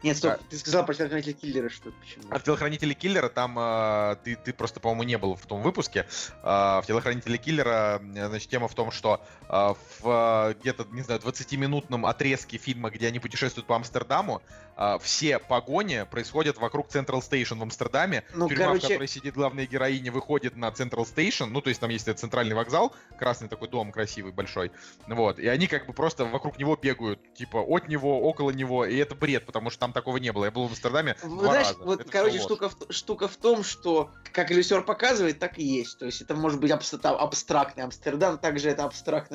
Нет, 0.03 0.17
стоп, 0.17 0.39
ты 0.49 0.57
сказал 0.57 0.85
про 0.85 0.93
телохранителя 0.93 1.33
киллера, 1.33 1.69
что 1.69 1.91
почему? 1.91 2.23
А 2.31 2.39
в 2.39 2.43
телохранителе 2.43 2.93
киллера 2.95 3.29
там 3.29 3.57
э, 3.59 4.15
ты, 4.23 4.35
ты 4.35 4.53
просто, 4.53 4.79
по-моему, 4.79 5.03
не 5.03 5.17
был 5.17 5.35
в 5.35 5.45
том 5.45 5.61
выпуске. 5.61 6.07
Э, 6.41 6.81
в 6.81 6.83
телохранителе 6.87 7.37
киллера, 7.37 8.01
значит, 8.01 8.49
тема 8.49 8.67
в 8.67 8.73
том, 8.73 8.91
что 8.91 9.21
в 9.51 10.55
где-то, 10.61 10.87
не 10.91 11.01
знаю, 11.01 11.19
20-минутном 11.19 12.05
отрезке 12.05 12.57
фильма, 12.57 12.89
где 12.89 13.07
они 13.07 13.19
путешествуют 13.19 13.67
по 13.67 13.75
Амстердаму, 13.75 14.41
э, 14.77 14.97
все 15.01 15.39
погони 15.39 16.05
происходят 16.09 16.57
вокруг 16.57 16.87
Central 16.87 17.19
Station 17.19 17.59
в 17.59 17.63
Амстердаме. 17.63 18.23
Ну, 18.33 18.47
Тюрьма, 18.47 18.67
короче... 18.67 18.79
в 18.79 18.89
которой 18.89 19.07
сидит 19.09 19.33
главная 19.33 19.65
героиня, 19.65 20.09
выходит 20.09 20.55
на 20.55 20.69
Central 20.69 21.05
Station. 21.05 21.47
Ну, 21.47 21.59
то 21.59 21.67
есть 21.67 21.81
там 21.81 21.89
есть 21.89 22.07
этот 22.07 22.21
центральный 22.21 22.55
вокзал, 22.55 22.95
красный 23.19 23.49
такой 23.49 23.67
дом 23.67 23.91
красивый, 23.91 24.31
большой. 24.31 24.71
Вот. 25.07 25.37
И 25.37 25.47
они 25.47 25.67
как 25.67 25.85
бы 25.85 25.91
просто 25.91 26.23
вокруг 26.23 26.57
него 26.57 26.77
бегают, 26.77 27.19
типа 27.33 27.57
от 27.57 27.89
него, 27.89 28.21
около 28.21 28.51
него. 28.51 28.85
И 28.85 28.95
это 28.95 29.15
бред, 29.15 29.45
потому 29.45 29.69
что 29.69 29.81
там 29.81 29.91
такого 29.91 30.15
не 30.15 30.31
было. 30.31 30.45
Я 30.45 30.51
был 30.51 30.67
в 30.67 30.69
Амстердаме 30.69 31.17
ну, 31.23 31.39
два 31.39 31.49
знаешь, 31.49 31.67
раза. 31.67 31.79
Вот, 31.83 32.01
это 32.01 32.09
короче, 32.09 32.39
штука 32.39 32.69
в, 32.69 32.75
штука 32.89 33.27
в 33.27 33.35
том, 33.35 33.65
что 33.65 34.11
как 34.31 34.49
режиссер 34.49 34.83
показывает, 34.83 35.39
так 35.39 35.59
и 35.59 35.63
есть. 35.63 35.99
То 35.99 36.05
есть 36.05 36.21
это 36.21 36.35
может 36.35 36.61
быть 36.61 36.71
абс 36.71 36.93
абстрактный 36.93 37.83
Амстердам, 37.83 38.37
также 38.37 38.69
это 38.69 38.85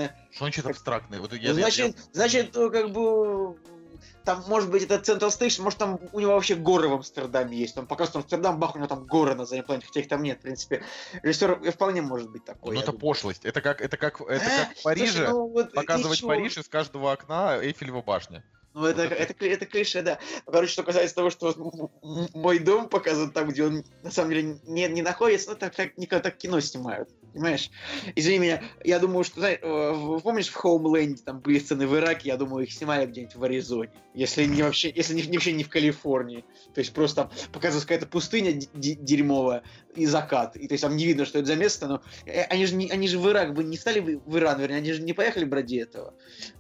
абстрактное. 0.07 0.29
Что 0.31 0.45
значит 0.45 0.67
абстрактный? 0.67 1.19
Вот 1.21 1.33
я, 1.35 1.55
значит, 1.55 1.97
я... 1.97 2.03
значит, 2.13 2.55
ну, 2.55 2.71
как 2.71 2.91
бы 2.91 3.57
там, 4.27 4.43
может 4.49 4.71
быть, 4.71 4.83
это 4.83 4.97
Central 4.97 5.29
Station, 5.29 5.63
может, 5.63 5.79
там 5.79 6.01
у 6.13 6.21
него 6.21 6.33
вообще 6.33 6.57
горы 6.57 6.89
в 6.89 6.95
Амстердаме 6.95 7.57
есть. 7.57 7.79
Он 7.79 7.87
показывает 7.87 8.25
Амстердам, 8.25 8.59
бах, 8.59 8.75
у 8.75 8.79
него 8.79 8.89
там 8.89 9.07
горы 9.07 9.35
на 9.35 9.47
заднем 9.47 9.65
плане, 9.65 9.83
хотя 9.87 10.01
их 10.01 10.09
там 10.09 10.23
нет, 10.23 10.41
в 10.41 10.43
принципе. 10.43 10.83
Режиссер 11.23 11.71
вполне 11.71 12.03
может 12.03 12.29
быть 12.31 12.45
такой. 12.45 12.75
Ну, 12.75 12.81
это 12.81 12.91
думаю. 12.91 13.01
пошлость. 13.01 13.45
Это 13.45 13.61
как, 13.61 13.81
это 13.81 13.97
как, 13.97 14.21
это 14.21 14.45
как 14.45 14.77
в 14.77 14.83
Париже 14.83 15.13
Слушай, 15.13 15.29
ну, 15.29 15.49
вот 15.49 15.73
показывать 15.73 16.23
Париж 16.23 16.59
из 16.59 16.69
каждого 16.69 17.13
окна 17.13 17.57
Эйфелева 17.63 18.03
башня. 18.03 18.45
Ну, 18.77 18.85
это, 18.85 19.05
это, 19.05 19.47
это, 19.47 19.65
клише, 19.65 20.03
да. 20.03 20.19
Короче, 20.45 20.71
что 20.71 20.83
касается 20.83 21.15
того, 21.15 21.31
что 21.31 21.55
мой 22.35 22.59
дом 22.59 22.91
показывают 22.91 23.33
там, 23.33 23.49
где 23.49 23.65
он 23.65 23.85
на 24.03 24.11
самом 24.11 24.33
деле 24.33 24.59
не, 24.67 24.87
не 24.89 25.01
находится, 25.01 25.53
ну, 25.53 25.57
так, 25.57 25.75
так, 25.75 25.97
никогда 25.97 26.29
так 26.29 26.37
кино 26.37 26.61
снимают. 26.61 27.09
Понимаешь? 27.33 27.71
Извини 28.17 28.39
меня, 28.39 28.63
я 28.85 28.99
думаю, 28.99 29.25
что, 29.25 29.41
знаешь, 29.41 29.61
э, 29.63 30.21
помнишь, 30.23 30.49
в 30.49 30.55
Хоумленде 30.55 31.23
там 31.23 31.41
были 31.41 31.59
сцены 31.59 31.87
в 31.87 31.97
Ираке, 31.97 32.29
я 32.29 32.37
думаю, 32.37 32.65
их 32.65 32.73
снимали 32.73 33.07
где-нибудь 33.07 33.37
в 33.37 33.45
Аризоне. 33.45 33.93
Если 34.13 34.45
не 34.45 34.63
вообще, 34.63 34.93
если 34.95 35.15
не, 35.15 35.23
вообще 35.23 35.53
не 35.53 35.65
в 35.65 35.71
Калифорнии. 35.71 36.45
То 36.75 36.81
есть 36.81 36.93
просто 36.93 37.23
там 37.23 37.31
показывается 37.55 37.89
какая-то 37.89 38.07
пустыня 38.07 38.53
дерьмовая 38.75 39.63
и 39.95 40.05
закат. 40.05 40.55
И 40.57 40.69
то 40.69 40.75
есть 40.75 40.83
там 40.83 40.97
не 40.97 41.07
видно, 41.07 41.25
что 41.25 41.39
это 41.39 41.49
за 41.49 41.57
место, 41.57 41.89
но 41.89 42.03
э, 42.27 42.43
они 42.43 42.67
же, 42.67 42.75
не, 42.75 42.91
они 42.91 43.09
же 43.09 43.19
в 43.19 43.27
Ирак 43.27 43.55
бы 43.55 43.65
не 43.65 43.79
стали 43.79 44.01
в 44.01 44.37
Иран, 44.37 44.61
вернее, 44.61 44.77
они 44.77 44.93
же 44.93 45.03
не 45.03 45.15
поехали 45.15 45.45
бы 45.47 45.57
ради 45.57 45.77
этого. 45.77 46.13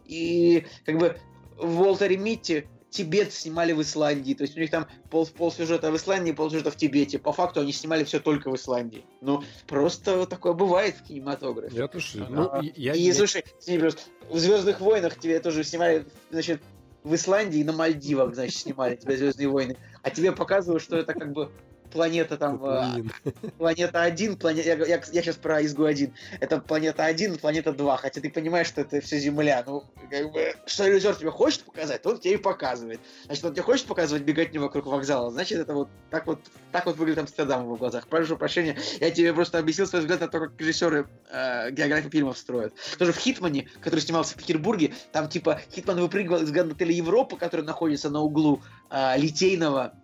И 0.07 0.65
как 0.87 0.97
бы 0.97 1.21
в 1.57 1.81
Уолтере 1.83 2.17
Митти 2.17 2.67
Тибет 2.91 3.33
снимали 3.33 3.73
в 3.73 3.83
Исландии. 3.83 4.35
То 4.35 4.43
есть 4.45 4.57
у 4.57 4.61
них 4.61 4.71
там 4.71 4.87
пол, 5.11 5.27
пол 5.27 5.53
сюжета 5.53 5.91
в 5.91 5.97
Исландии, 5.97 6.33
пол 6.33 6.51
сюжета 6.51 6.71
в 6.71 6.77
Тибете. 6.77 7.19
По 7.19 7.33
факту 7.33 7.61
они 7.61 7.73
снимали 7.73 8.05
все 8.05 8.21
только 8.21 8.51
в 8.51 8.57
Исландии. 8.57 9.05
Ну, 9.21 9.43
просто 9.67 10.27
такое 10.27 10.55
бывает 10.55 10.97
в 10.97 11.03
кинематографе. 11.03 11.77
Я 11.77 11.89
тоже. 11.89 12.27
Ну, 12.29 12.49
а, 12.51 12.63
я, 12.63 12.95
и, 12.95 13.03
я... 13.03 13.15
слушай, 13.15 13.45
в 13.67 14.39
Звездных 14.39 14.81
войнах 14.81 15.19
тебе 15.19 15.41
тоже 15.41 15.63
снимали, 15.65 16.07
значит, 16.31 16.63
в 17.05 17.15
Исландии 17.15 17.61
и 17.61 17.65
на 17.65 17.73
Мальдивах, 17.73 18.35
значит, 18.35 18.57
снимали 18.57 18.97
тебя 18.97 19.17
Звездные 19.17 19.49
войны. 19.49 19.77
А 20.03 20.11
тебе 20.11 20.33
показывают, 20.33 20.83
что 20.83 20.97
это 20.97 21.13
как 21.13 21.33
бы 21.33 21.51
планета 21.87 22.37
там... 22.37 22.65
э, 22.65 22.93
Блин. 22.93 23.13
планета 23.59 24.03
1, 24.03 24.37
планета... 24.37 24.69
Я, 24.69 24.77
я, 24.87 25.03
сейчас 25.03 25.37
про 25.37 25.65
изгу 25.65 25.85
1. 25.85 26.13
Это 26.41 26.61
планета 26.61 27.05
1 27.05 27.35
и 27.35 27.39
планета 27.39 27.73
2. 27.73 27.97
Хотя 27.97 28.21
ты 28.21 28.31
понимаешь, 28.31 28.67
что 28.67 28.83
это 28.83 29.01
все 29.01 29.19
Земля. 29.19 29.63
Ну, 29.67 29.85
как 30.11 30.33
бы, 30.33 30.55
что 30.67 30.87
режиссер 30.87 31.17
тебе 31.17 31.31
хочет 31.31 31.63
показать, 31.65 32.03
то 32.03 32.11
он 32.11 32.19
тебе 32.19 32.35
и 32.35 32.37
показывает. 32.37 33.01
Значит, 33.25 33.45
он 33.45 33.53
тебе 33.53 33.63
хочет 33.63 33.87
показывать 33.87 34.23
беготню 34.23 34.61
вокруг 34.61 34.87
вокзала, 34.87 35.31
значит, 35.31 35.59
это 35.59 35.75
вот 35.75 35.89
так 36.11 36.27
вот, 36.27 36.41
так 36.73 36.87
вот 36.87 36.97
выглядит 36.97 37.21
Амстердам 37.21 37.63
в 37.63 37.65
его 37.65 37.77
глазах. 37.77 38.07
Прошу 38.09 38.37
прощения, 38.37 38.77
я 39.01 39.11
тебе 39.11 39.33
просто 39.33 39.59
объяснил 39.59 39.87
свой 39.87 40.03
взгляд 40.03 40.21
на 40.21 40.29
то, 40.29 40.41
как 40.41 40.61
режиссеры 40.61 41.09
э, 41.31 41.71
географию 41.71 42.11
фильмов 42.11 42.39
строят. 42.39 42.75
Тоже 42.99 43.13
в 43.13 43.19
Хитмане, 43.19 43.69
который 43.81 44.01
снимался 44.01 44.35
в 44.35 44.37
Петербурге, 44.37 44.95
там 45.13 45.29
типа 45.29 45.61
Хитман 45.75 46.01
выпрыгивал 46.01 46.43
из 46.43 46.51
отеля 46.51 46.93
Европа, 46.93 47.37
который 47.37 47.65
находится 47.65 48.11
на 48.11 48.21
углу 48.21 48.63
э, 48.91 49.19
Литейного 49.19 49.95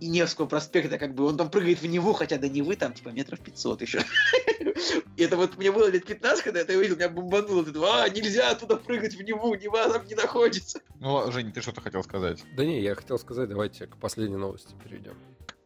и 0.00 0.08
Невского 0.08 0.46
проспекта, 0.46 0.98
как 0.98 1.14
бы, 1.14 1.24
он 1.24 1.36
там 1.36 1.50
прыгает 1.50 1.80
в 1.80 1.86
Неву, 1.86 2.12
хотя 2.14 2.38
до 2.38 2.48
Невы 2.48 2.76
там, 2.76 2.94
типа, 2.94 3.10
метров 3.10 3.40
500 3.40 3.82
еще. 3.82 4.00
И 5.16 5.22
это 5.22 5.36
вот 5.36 5.58
мне 5.58 5.70
было 5.70 5.88
лет 5.88 6.06
15, 6.06 6.42
когда 6.42 6.60
я 6.60 6.64
это 6.64 6.76
увидел, 6.76 6.96
меня 6.96 7.10
бомбануло. 7.10 7.64
Ты 7.64 7.78
а, 7.78 8.08
нельзя 8.08 8.50
оттуда 8.50 8.76
прыгать 8.76 9.14
в 9.14 9.22
Неву, 9.22 9.54
Нева 9.54 9.90
там 9.92 10.06
не 10.06 10.14
находится. 10.14 10.80
Ну, 10.98 11.30
Жень, 11.30 11.52
ты 11.52 11.60
что-то 11.60 11.82
хотел 11.82 12.02
сказать? 12.02 12.42
Да 12.56 12.64
не, 12.64 12.80
я 12.80 12.94
хотел 12.94 13.18
сказать, 13.18 13.48
давайте 13.48 13.86
к 13.86 13.96
последней 13.98 14.38
новости 14.38 14.74
перейдем. 14.82 15.16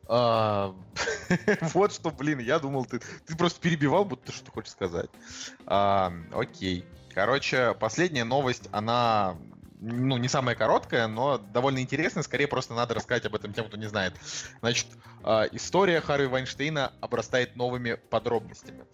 А, 0.08 0.74
Вот 1.72 1.92
что, 1.92 2.10
блин, 2.10 2.40
я 2.40 2.58
думал, 2.58 2.84
ты, 2.84 3.00
ты 3.26 3.36
просто 3.36 3.60
перебивал, 3.60 4.04
будто 4.04 4.26
ты 4.26 4.32
что 4.32 4.50
хочешь 4.50 4.72
сказать. 4.72 5.10
А, 5.66 6.12
Окей. 6.32 6.84
Короче, 7.14 7.76
последняя 7.78 8.24
новость, 8.24 8.68
она 8.72 9.36
ну, 9.84 10.16
не 10.16 10.28
самая 10.28 10.54
короткая, 10.54 11.06
но 11.06 11.36
довольно 11.38 11.80
интересная. 11.80 12.22
Скорее, 12.22 12.46
просто 12.46 12.74
надо 12.74 12.94
рассказать 12.94 13.26
об 13.26 13.34
этом 13.34 13.52
тем, 13.52 13.66
кто 13.66 13.76
не 13.76 13.86
знает. 13.86 14.14
Значит, 14.60 14.86
а, 15.22 15.44
история 15.52 16.00
Харви 16.00 16.26
Вайнштейна 16.26 16.92
обрастает 17.00 17.54
новыми 17.54 17.94
подробностями. 17.94 18.86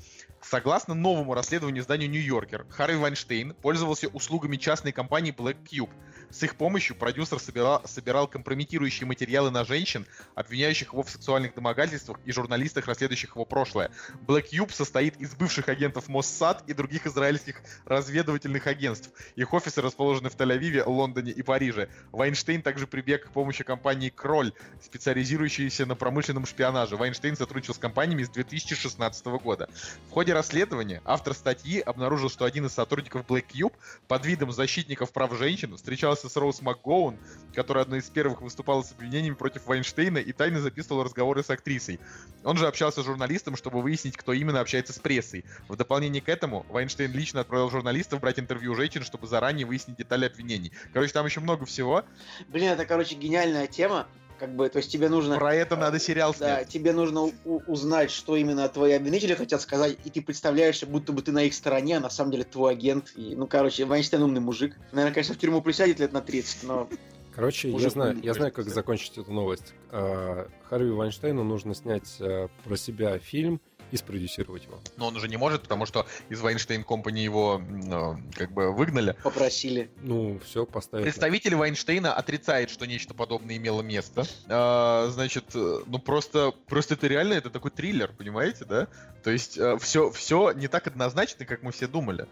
Согласно 0.43 0.95
новому 0.95 1.35
расследованию 1.35 1.83
изданию 1.83 2.09
Нью-Йоркер, 2.09 2.67
Харви 2.71 2.97
Вайнштейн 2.97 3.53
пользовался 3.55 4.09
услугами 4.09 4.57
частной 4.57 4.91
компании 4.91 5.35
Black 5.37 5.59
Cube. 5.65 5.91
С 6.31 6.43
их 6.43 6.57
помощью 6.57 6.97
продюсер 6.97 7.39
собирал, 7.39 7.83
собирал 7.85 8.27
компрометирующие 8.27 9.07
материалы 9.07 9.51
на 9.51 9.65
женщин, 9.65 10.07
обвиняющих 10.35 10.93
его 10.93 11.03
в 11.03 11.11
сексуальных 11.11 11.55
домогательствах 11.55 12.19
и 12.25 12.33
журналистах, 12.33 12.87
расследующих 12.87 13.35
его 13.35 13.45
прошлое. 13.45 13.91
Black 14.27 14.47
Cube 14.51 14.73
состоит 14.73 15.21
из 15.21 15.35
бывших 15.35 15.69
агентов 15.69 16.09
Моссад 16.09 16.65
и 16.67 16.73
других 16.73 17.07
израильских 17.07 17.61
разведывательных 17.85 18.67
агентств. 18.67 19.11
Их 19.37 19.53
офисы 19.53 19.83
расположены 19.83 20.31
в 20.31 20.37
Тель-Авиве, 20.37 20.85
Лондоне 20.87 21.33
и 21.33 21.43
Париже. 21.43 21.89
Вайнштейн 22.13 22.63
также 22.63 22.87
прибег 22.87 23.27
к 23.27 23.33
помощи 23.33 23.63
компании 23.63 24.09
Кроль, 24.09 24.53
специализирующейся 24.83 25.85
на 25.85 25.97
промышленном 25.97 26.47
шпионаже. 26.47 26.97
Вайнштейн 26.97 27.37
сотрудничал 27.37 27.75
с 27.75 27.79
компаниями 27.79 28.23
с 28.23 28.31
2016 28.31 29.27
года. 29.27 29.69
В 30.09 30.13
ходе 30.13 30.30
расследования 30.33 31.03
автор 31.05 31.35
статьи 31.35 31.81
обнаружил, 31.81 32.31
что 32.31 32.45
один 32.45 32.67
из 32.67 32.73
сотрудников 32.73 33.27
Black 33.27 33.47
Cube 33.49 33.75
под 34.09 34.27
видом 34.27 34.53
защитников 34.53 35.13
прав 35.13 35.37
женщин 35.37 35.77
встречался 35.77 36.29
с 36.29 36.37
Роуз 36.37 36.63
МакГоун, 36.63 37.19
которая 37.55 37.85
одной 37.85 38.01
из 38.01 38.11
первых 38.11 38.41
выступала 38.41 38.83
с 38.83 38.93
обвинениями 38.93 39.35
против 39.35 39.67
Вайнштейна 39.67 40.19
и 40.19 40.33
тайно 40.33 40.61
записывала 40.61 41.05
разговоры 41.05 41.43
с 41.43 41.51
актрисой. 41.51 42.01
Он 42.45 42.57
же 42.57 42.67
общался 42.67 43.03
с 43.03 43.07
журналистом, 43.07 43.57
чтобы 43.57 43.83
выяснить, 43.83 44.17
кто 44.17 44.33
именно 44.33 44.61
общается 44.61 44.93
с 44.93 44.99
прессой. 44.99 45.45
В 45.69 45.77
дополнение 45.77 46.23
к 46.23 46.29
этому, 46.29 46.67
Вайнштейн 46.69 47.13
лично 47.13 47.41
отправил 47.41 47.71
журналистов 47.71 48.21
брать 48.21 48.39
интервью 48.39 48.75
женщин, 48.75 49.03
чтобы 49.03 49.27
заранее 49.27 49.67
выяснить 49.67 49.97
детали 49.97 50.27
обвинений. 50.27 50.73
Короче, 50.93 51.13
там 51.13 51.27
еще 51.27 51.41
много 51.41 51.67
всего. 51.67 52.05
Блин, 52.49 52.73
это, 52.73 52.87
короче, 52.87 53.15
гениальная 53.15 53.67
тема. 53.67 54.07
Как 54.41 54.57
бы, 54.57 54.71
то 54.71 54.79
есть 54.79 54.91
тебе 54.91 55.11
нужно... 55.11 55.37
Про 55.37 55.55
это 55.55 55.77
надо 55.77 56.01
сериал 56.01 56.35
Да, 56.41 56.57
снять. 56.57 56.69
тебе 56.69 56.95
нужно 56.95 57.25
у- 57.25 57.33
узнать, 57.67 58.11
что 58.11 58.37
именно 58.37 58.67
твои 58.71 58.95
обвинители 58.95 59.35
хотят 59.35 59.61
сказать, 59.61 59.99
и 60.03 60.09
ты 60.09 60.23
представляешь, 60.23 60.83
будто 60.83 61.13
бы 61.13 61.21
ты 61.21 61.31
на 61.31 61.43
их 61.43 61.53
стороне, 61.53 61.99
а 61.99 62.01
на 62.01 62.09
самом 62.09 62.31
деле 62.33 62.45
твой 62.45 62.73
агент. 62.73 63.13
И, 63.17 63.37
ну, 63.37 63.47
короче, 63.47 63.85
Вайнштейн 63.85 64.23
умный 64.23 64.41
мужик. 64.41 64.79
Наверное, 64.93 65.13
конечно, 65.13 65.35
в 65.35 65.39
тюрьму 65.39 65.61
присядет 65.61 66.01
лет 66.01 66.15
на 66.15 66.23
30, 66.23 66.63
но 66.63 66.89
Короче, 67.35 67.71
я 67.71 67.91
знаю, 67.91 68.19
я 68.23 68.33
знаю, 68.33 68.51
как 68.51 68.71
закончить 68.71 69.19
эту 69.19 69.31
новость. 69.31 69.75
А, 69.91 70.49
Харви 70.71 70.91
Вайнштейну 70.91 71.45
нужно 71.45 71.75
снять 71.75 72.17
а, 72.21 72.49
про 72.65 72.77
себя 72.79 73.19
фильм 73.19 73.61
и 73.91 73.97
спродюсировать 73.97 74.65
его. 74.65 74.81
Но 74.97 75.09
он 75.09 75.17
уже 75.17 75.29
не 75.29 75.37
может, 75.37 75.63
потому 75.63 75.87
что 75.87 76.07
из 76.29 76.41
Вайнштейн 76.41 76.85
Компани 76.85 77.21
его 77.21 77.61
э, 77.61 78.15
как 78.37 78.53
бы 78.53 78.73
выгнали. 78.73 79.17
попросили. 79.23 79.91
Ну, 80.01 80.41
все, 80.45 80.67
поставить. 80.67 81.05
Представитель 81.05 81.55
Вайнштейна 81.55 82.13
отрицает, 82.15 82.71
что 82.71 82.87
нечто 82.87 83.15
подобное 83.15 83.57
имело 83.57 83.83
место. 83.83 84.25
А, 84.49 85.09
значит, 85.11 85.45
э, 85.55 85.81
ну 85.87 85.99
просто, 85.99 86.53
просто 86.67 86.95
это 86.95 87.07
реально, 87.07 87.35
это 87.35 87.51
такой 87.51 87.71
триллер, 87.71 88.13
понимаете, 88.17 88.65
да? 88.65 88.89
То 89.23 89.31
есть 89.31 89.59
все, 89.81 90.11
все 90.11 90.53
не 90.53 90.69
так 90.69 90.87
однозначно, 90.87 91.45
как 91.45 91.63
мы 91.63 91.73
все 91.73 91.87
думали. 91.87 92.27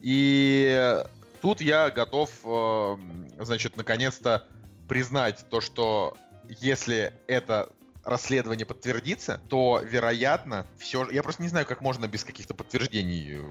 И 0.00 1.02
тут 1.40 1.60
я 1.60 1.90
готов, 1.90 2.30
э, 2.44 2.96
значит, 3.40 3.76
наконец-то 3.76 4.46
признать 4.88 5.44
то, 5.50 5.60
что 5.60 6.16
если 6.60 7.12
это 7.26 7.70
расследование 8.06 8.64
подтвердится, 8.64 9.40
то, 9.48 9.82
вероятно, 9.84 10.66
все... 10.78 11.10
Я 11.10 11.22
просто 11.22 11.42
не 11.42 11.48
знаю, 11.48 11.66
как 11.66 11.80
можно 11.80 12.06
без 12.06 12.24
каких-то 12.24 12.54
подтверждений, 12.54 13.40
э, 13.40 13.42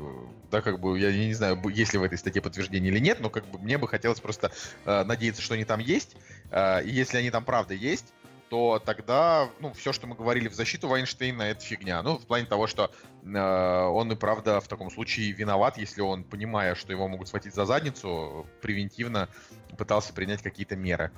да, 0.50 0.62
как 0.62 0.80
бы, 0.80 0.98
я 0.98 1.12
не 1.12 1.34
знаю, 1.34 1.62
есть 1.70 1.94
ли 1.94 2.00
в 2.00 2.04
этой 2.04 2.18
статье 2.18 2.42
подтверждение 2.42 2.92
или 2.92 3.00
нет, 3.00 3.20
но 3.20 3.30
как 3.30 3.46
бы 3.48 3.60
мне 3.60 3.78
бы 3.78 3.88
хотелось 3.88 4.22
просто 4.22 4.52
э, 4.86 5.04
надеяться, 5.04 5.42
что 5.42 5.56
они 5.56 5.66
там 5.66 5.80
есть, 5.82 6.16
э, 6.52 6.84
и 6.86 6.90
если 6.90 7.18
они 7.18 7.32
там 7.32 7.44
правда 7.44 7.74
есть, 7.74 8.14
то 8.50 8.82
тогда, 8.84 9.50
ну, 9.60 9.74
все, 9.74 9.92
что 9.92 10.08
мы 10.08 10.16
говорили 10.16 10.48
в 10.48 10.54
защиту 10.54 10.88
Вайнштейна, 10.88 11.44
это 11.44 11.62
фигня. 11.62 12.02
Ну, 12.04 12.18
в 12.18 12.26
плане 12.26 12.46
того, 12.46 12.68
что 12.68 12.92
э, 13.24 13.38
он 13.38 14.12
и 14.12 14.16
правда 14.16 14.62
в 14.62 14.68
таком 14.68 14.92
случае 14.92 15.32
виноват, 15.32 15.78
если 15.78 16.02
он, 16.02 16.24
понимая, 16.24 16.76
что 16.76 16.92
его 16.92 17.08
могут 17.08 17.28
схватить 17.28 17.56
за 17.56 17.66
задницу, 17.66 18.46
превентивно 18.62 19.30
пытался 19.78 20.14
принять 20.14 20.42
какие-то 20.42 20.76
меры. 20.76 21.12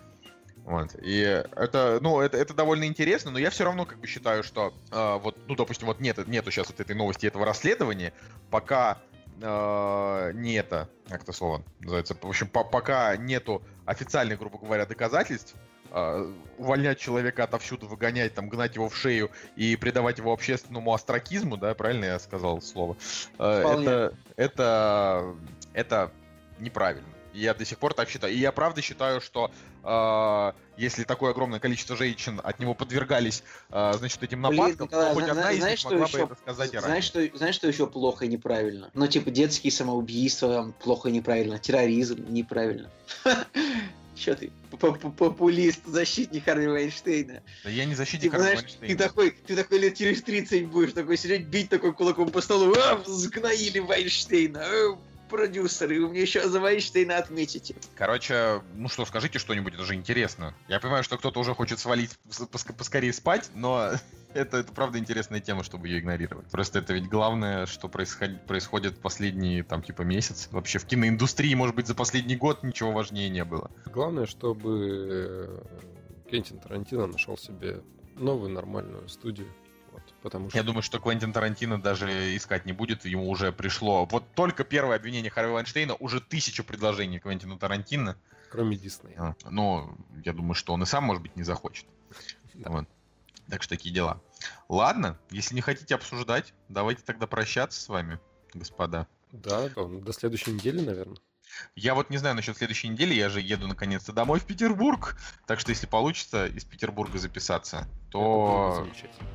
Вот. 0.67 0.95
И 1.01 1.19
это, 1.21 1.99
ну, 2.01 2.19
это, 2.19 2.37
это 2.37 2.53
довольно 2.53 2.83
интересно, 2.83 3.31
но 3.31 3.39
я 3.39 3.49
все 3.49 3.63
равно 3.63 3.85
как 3.85 3.99
бы 3.99 4.07
считаю, 4.07 4.43
что 4.43 4.73
э, 4.91 5.17
вот, 5.23 5.37
ну, 5.47 5.55
допустим, 5.55 5.87
вот 5.87 6.01
нет, 6.01 6.27
нету 6.27 6.51
сейчас 6.51 6.67
вот 6.67 6.81
этой 6.81 6.93
новости, 6.93 7.25
этого 7.25 7.45
расследования, 7.45 8.11
пока 8.51 8.97
э, 9.41 10.31
не 10.33 10.55
это, 10.55 10.89
как 11.07 11.23
это 11.23 11.31
слово 11.31 11.63
называется, 11.79 12.17
в 12.21 12.27
общем, 12.27 12.49
по- 12.49 12.65
пока 12.65 13.15
нету 13.15 13.63
официальных, 13.85 14.39
грубо 14.39 14.57
говоря, 14.57 14.85
доказательств, 14.85 15.55
э, 15.89 16.33
увольнять 16.57 16.99
человека 16.99 17.45
отовсюду, 17.45 17.87
выгонять, 17.87 18.33
там, 18.33 18.49
гнать 18.49 18.75
его 18.75 18.89
в 18.89 18.97
шею 18.97 19.31
и 19.55 19.77
придавать 19.77 20.17
его 20.17 20.33
общественному 20.33 20.93
астракизму, 20.93 21.55
да, 21.55 21.73
правильно 21.75 22.03
я 22.03 22.19
сказал 22.19 22.61
слово? 22.61 22.97
Э, 23.39 23.61
Вполне. 23.61 23.87
это, 23.87 24.13
это, 24.35 25.35
это 25.71 26.11
неправильно. 26.59 27.07
Я 27.37 27.53
до 27.53 27.65
сих 27.65 27.77
пор 27.77 27.93
так 27.93 28.09
считаю. 28.09 28.33
И 28.33 28.37
я 28.37 28.51
правда 28.51 28.81
считаю, 28.81 29.21
что 29.21 29.51
э, 29.83 30.51
если 30.77 31.03
такое 31.03 31.31
огромное 31.31 31.59
количество 31.59 31.95
женщин 31.95 32.41
от 32.43 32.59
него 32.59 32.73
подвергались, 32.73 33.43
э, 33.69 33.93
значит, 33.95 34.23
этим 34.23 34.41
Блин, 34.41 34.55
нападкам, 34.59 34.87
Николай, 34.87 35.07
то 35.09 35.13
хоть 35.13 35.23
зна- 35.23 35.31
одна 35.33 35.51
из 35.51 35.59
знаешь, 35.59 35.71
них 35.71 35.79
что 35.79 35.89
могла 35.91 36.05
бы 36.07 36.11
еще- 36.17 36.23
это 36.25 36.35
сказать 36.35 36.71
Знаешь 36.81 37.03
что, 37.03 37.37
знаешь, 37.37 37.55
что 37.55 37.67
еще 37.67 37.85
плохо 37.85 38.25
и 38.25 38.27
неправильно? 38.27 38.89
Ну, 38.95 39.05
типа, 39.07 39.29
детские 39.29 39.71
самоубийства 39.71 40.73
плохо 40.83 41.09
и 41.09 41.11
неправильно, 41.11 41.59
терроризм 41.59 42.25
неправильно. 42.29 42.89
Че 44.15 44.33
ты? 44.33 44.51
Популист, 44.71 45.85
защитник 45.85 46.45
Харви 46.45 46.67
Вайнштейна. 46.67 47.43
Да 47.63 47.69
я 47.69 47.85
не 47.85 47.93
защитник 47.93 48.33
знаешь, 48.33 48.61
Вайнштейна. 48.61 48.87
ты 48.97 49.03
такой, 49.03 49.29
ты 49.45 49.55
такой 49.55 49.77
лет 49.77 49.95
через 49.95 50.23
30 50.23 50.65
будешь 50.65 50.93
такой 50.93 51.17
сидеть, 51.17 51.45
бить 51.45 51.69
такой 51.69 51.93
кулаком 51.93 52.31
по 52.31 52.41
столу. 52.41 52.73
А, 52.75 52.99
сгноили 53.05 53.77
Вайнштейна. 53.77 54.63
а, 54.65 54.97
продюсеры, 55.29 56.01
вы 56.01 56.09
мне 56.09 56.21
еще 56.21 56.47
за 56.47 56.59
Вайнштейна 56.59 57.17
отметите. 57.17 57.75
Короче, 57.95 58.61
ну 58.75 58.87
что, 58.89 59.05
скажите 59.05 59.39
что-нибудь, 59.39 59.73
это 59.73 59.83
же 59.83 59.95
интересно. 59.95 60.53
Я 60.67 60.79
понимаю, 60.79 61.03
что 61.03 61.17
кто-то 61.17 61.39
уже 61.39 61.53
хочет 61.53 61.79
свалить 61.79 62.11
поск- 62.27 62.73
поскорее 62.73 63.13
спать, 63.13 63.49
но 63.53 63.91
это, 64.33 64.57
это 64.57 64.71
правда 64.71 64.99
интересная 64.99 65.39
тема, 65.39 65.63
чтобы 65.63 65.87
ее 65.87 65.99
игнорировать. 65.99 66.47
Просто 66.49 66.79
это 66.79 66.93
ведь 66.93 67.07
главное, 67.07 67.65
что 67.65 67.87
происходит, 67.87 68.45
происходит 68.45 68.99
последние, 68.99 69.63
там, 69.63 69.83
типа, 69.83 70.03
месяц. 70.03 70.47
Вообще 70.51 70.79
в 70.79 70.85
киноиндустрии, 70.85 71.53
может 71.55 71.75
быть, 71.75 71.87
за 71.87 71.95
последний 71.95 72.35
год 72.35 72.63
ничего 72.63 72.91
важнее 72.91 73.29
не 73.29 73.43
было. 73.43 73.69
Главное, 73.85 74.25
чтобы 74.25 75.61
э, 76.25 76.29
Кентин 76.29 76.59
Тарантино 76.59 77.07
нашел 77.07 77.37
себе 77.37 77.81
новую 78.15 78.51
нормальную 78.51 79.07
студию. 79.09 79.47
Потому 80.27 80.49
что 80.49 80.57
Я 80.57 80.63
думаю, 80.63 80.81
что 80.83 80.99
Квентин 80.99 81.31
Тарантино 81.31 81.81
даже 81.81 82.35
искать 82.35 82.65
не 82.65 82.73
будет, 82.73 83.05
ему 83.05 83.29
уже 83.29 83.53
пришло. 83.53 84.05
Вот 84.05 84.25
только 84.35 84.65
первое 84.65 84.97
обвинение 84.97 85.31
Харви 85.31 85.53
Вайнштейна, 85.53 85.95
уже 85.95 86.19
тысячу 86.19 86.65
предложений 86.65 87.19
Квентину 87.19 87.57
Тарантино. 87.57 88.17
кроме 88.51 88.75
Диснея. 88.75 89.15
А, 89.17 89.49
Ну, 89.49 89.97
я 90.25 90.33
думаю, 90.33 90.53
что 90.53 90.73
он 90.73 90.83
и 90.83 90.85
сам, 90.85 91.05
может 91.05 91.23
быть, 91.23 91.35
не 91.37 91.43
захочет. 91.43 91.85
Да. 92.55 92.71
Вот. 92.71 92.87
Так 93.49 93.63
что 93.63 93.75
такие 93.75 93.93
дела. 93.93 94.19
Ладно, 94.67 95.17
если 95.29 95.55
не 95.55 95.61
хотите 95.61 95.95
обсуждать, 95.95 96.53
давайте 96.67 97.03
тогда 97.03 97.27
прощаться 97.27 97.79
с 97.79 97.87
вами, 97.87 98.19
господа. 98.53 99.07
Да, 99.31 99.69
да, 99.69 99.85
до 99.85 100.11
следующей 100.11 100.51
недели, 100.51 100.81
наверное. 100.81 101.17
Я 101.75 101.95
вот 101.95 102.09
не 102.09 102.17
знаю 102.17 102.35
насчет 102.35 102.57
следующей 102.57 102.89
недели, 102.89 103.13
я 103.13 103.29
же 103.29 103.39
еду 103.39 103.67
наконец-то 103.67 104.11
домой 104.11 104.39
в 104.39 104.45
Петербург. 104.45 105.15
Так 105.45 105.59
что 105.59 105.69
если 105.69 105.85
получится 105.85 106.47
из 106.47 106.65
Петербурга 106.65 107.17
записаться, 107.19 107.77
Это 107.77 108.11
то 108.11 108.73
замечательно. 108.83 109.29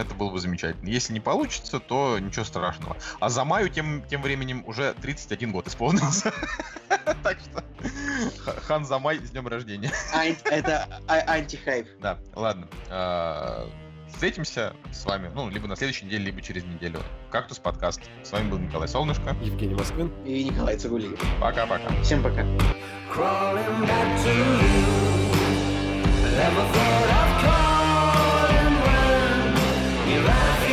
Это 0.00 0.14
было 0.14 0.30
бы 0.30 0.38
замечательно. 0.38 0.88
Если 0.88 1.12
не 1.12 1.20
получится, 1.20 1.78
то 1.80 2.18
ничего 2.18 2.44
страшного. 2.44 2.96
А 3.20 3.28
за 3.28 3.44
маю 3.44 3.68
тем, 3.68 4.02
тем 4.08 4.22
временем 4.22 4.64
уже 4.66 4.94
31 4.94 5.52
год 5.52 5.66
исполнился. 5.68 6.32
Так 7.22 7.38
что 7.40 7.62
Хан 8.62 8.84
за 8.84 8.98
май 8.98 9.18
с 9.18 9.30
днем 9.30 9.46
рождения. 9.46 9.90
Это 10.44 11.00
а- 11.06 11.32
антихайп. 11.32 11.86
Да, 12.00 12.18
ладно. 12.34 12.66
А, 12.88 13.68
Встретимся 14.12 14.74
с 14.92 15.04
вами, 15.04 15.30
ну, 15.34 15.48
либо 15.48 15.66
на 15.66 15.76
следующей 15.76 16.04
неделе, 16.06 16.24
либо 16.24 16.42
через 16.42 16.64
неделю. 16.64 17.00
Кактус 17.30 17.58
подкаст. 17.58 18.00
С 18.22 18.32
вами 18.32 18.50
был 18.50 18.58
Николай 18.58 18.88
Солнышко. 18.88 19.36
Евгений 19.42 19.74
Москвин. 19.74 20.12
И 20.24 20.44
Николай 20.44 20.76
Цигулиев. 20.76 21.18
Пока-пока. 21.40 21.88
Всем 22.02 22.22
пока. 22.22 22.42
Crawling 23.14 23.86
back 23.86 24.24
to 24.24 24.30
you. 24.30 25.40
Never 26.36 26.64
thought 26.72 27.10
I'd 27.10 27.44
call 27.44 27.69
You're. 30.10 30.69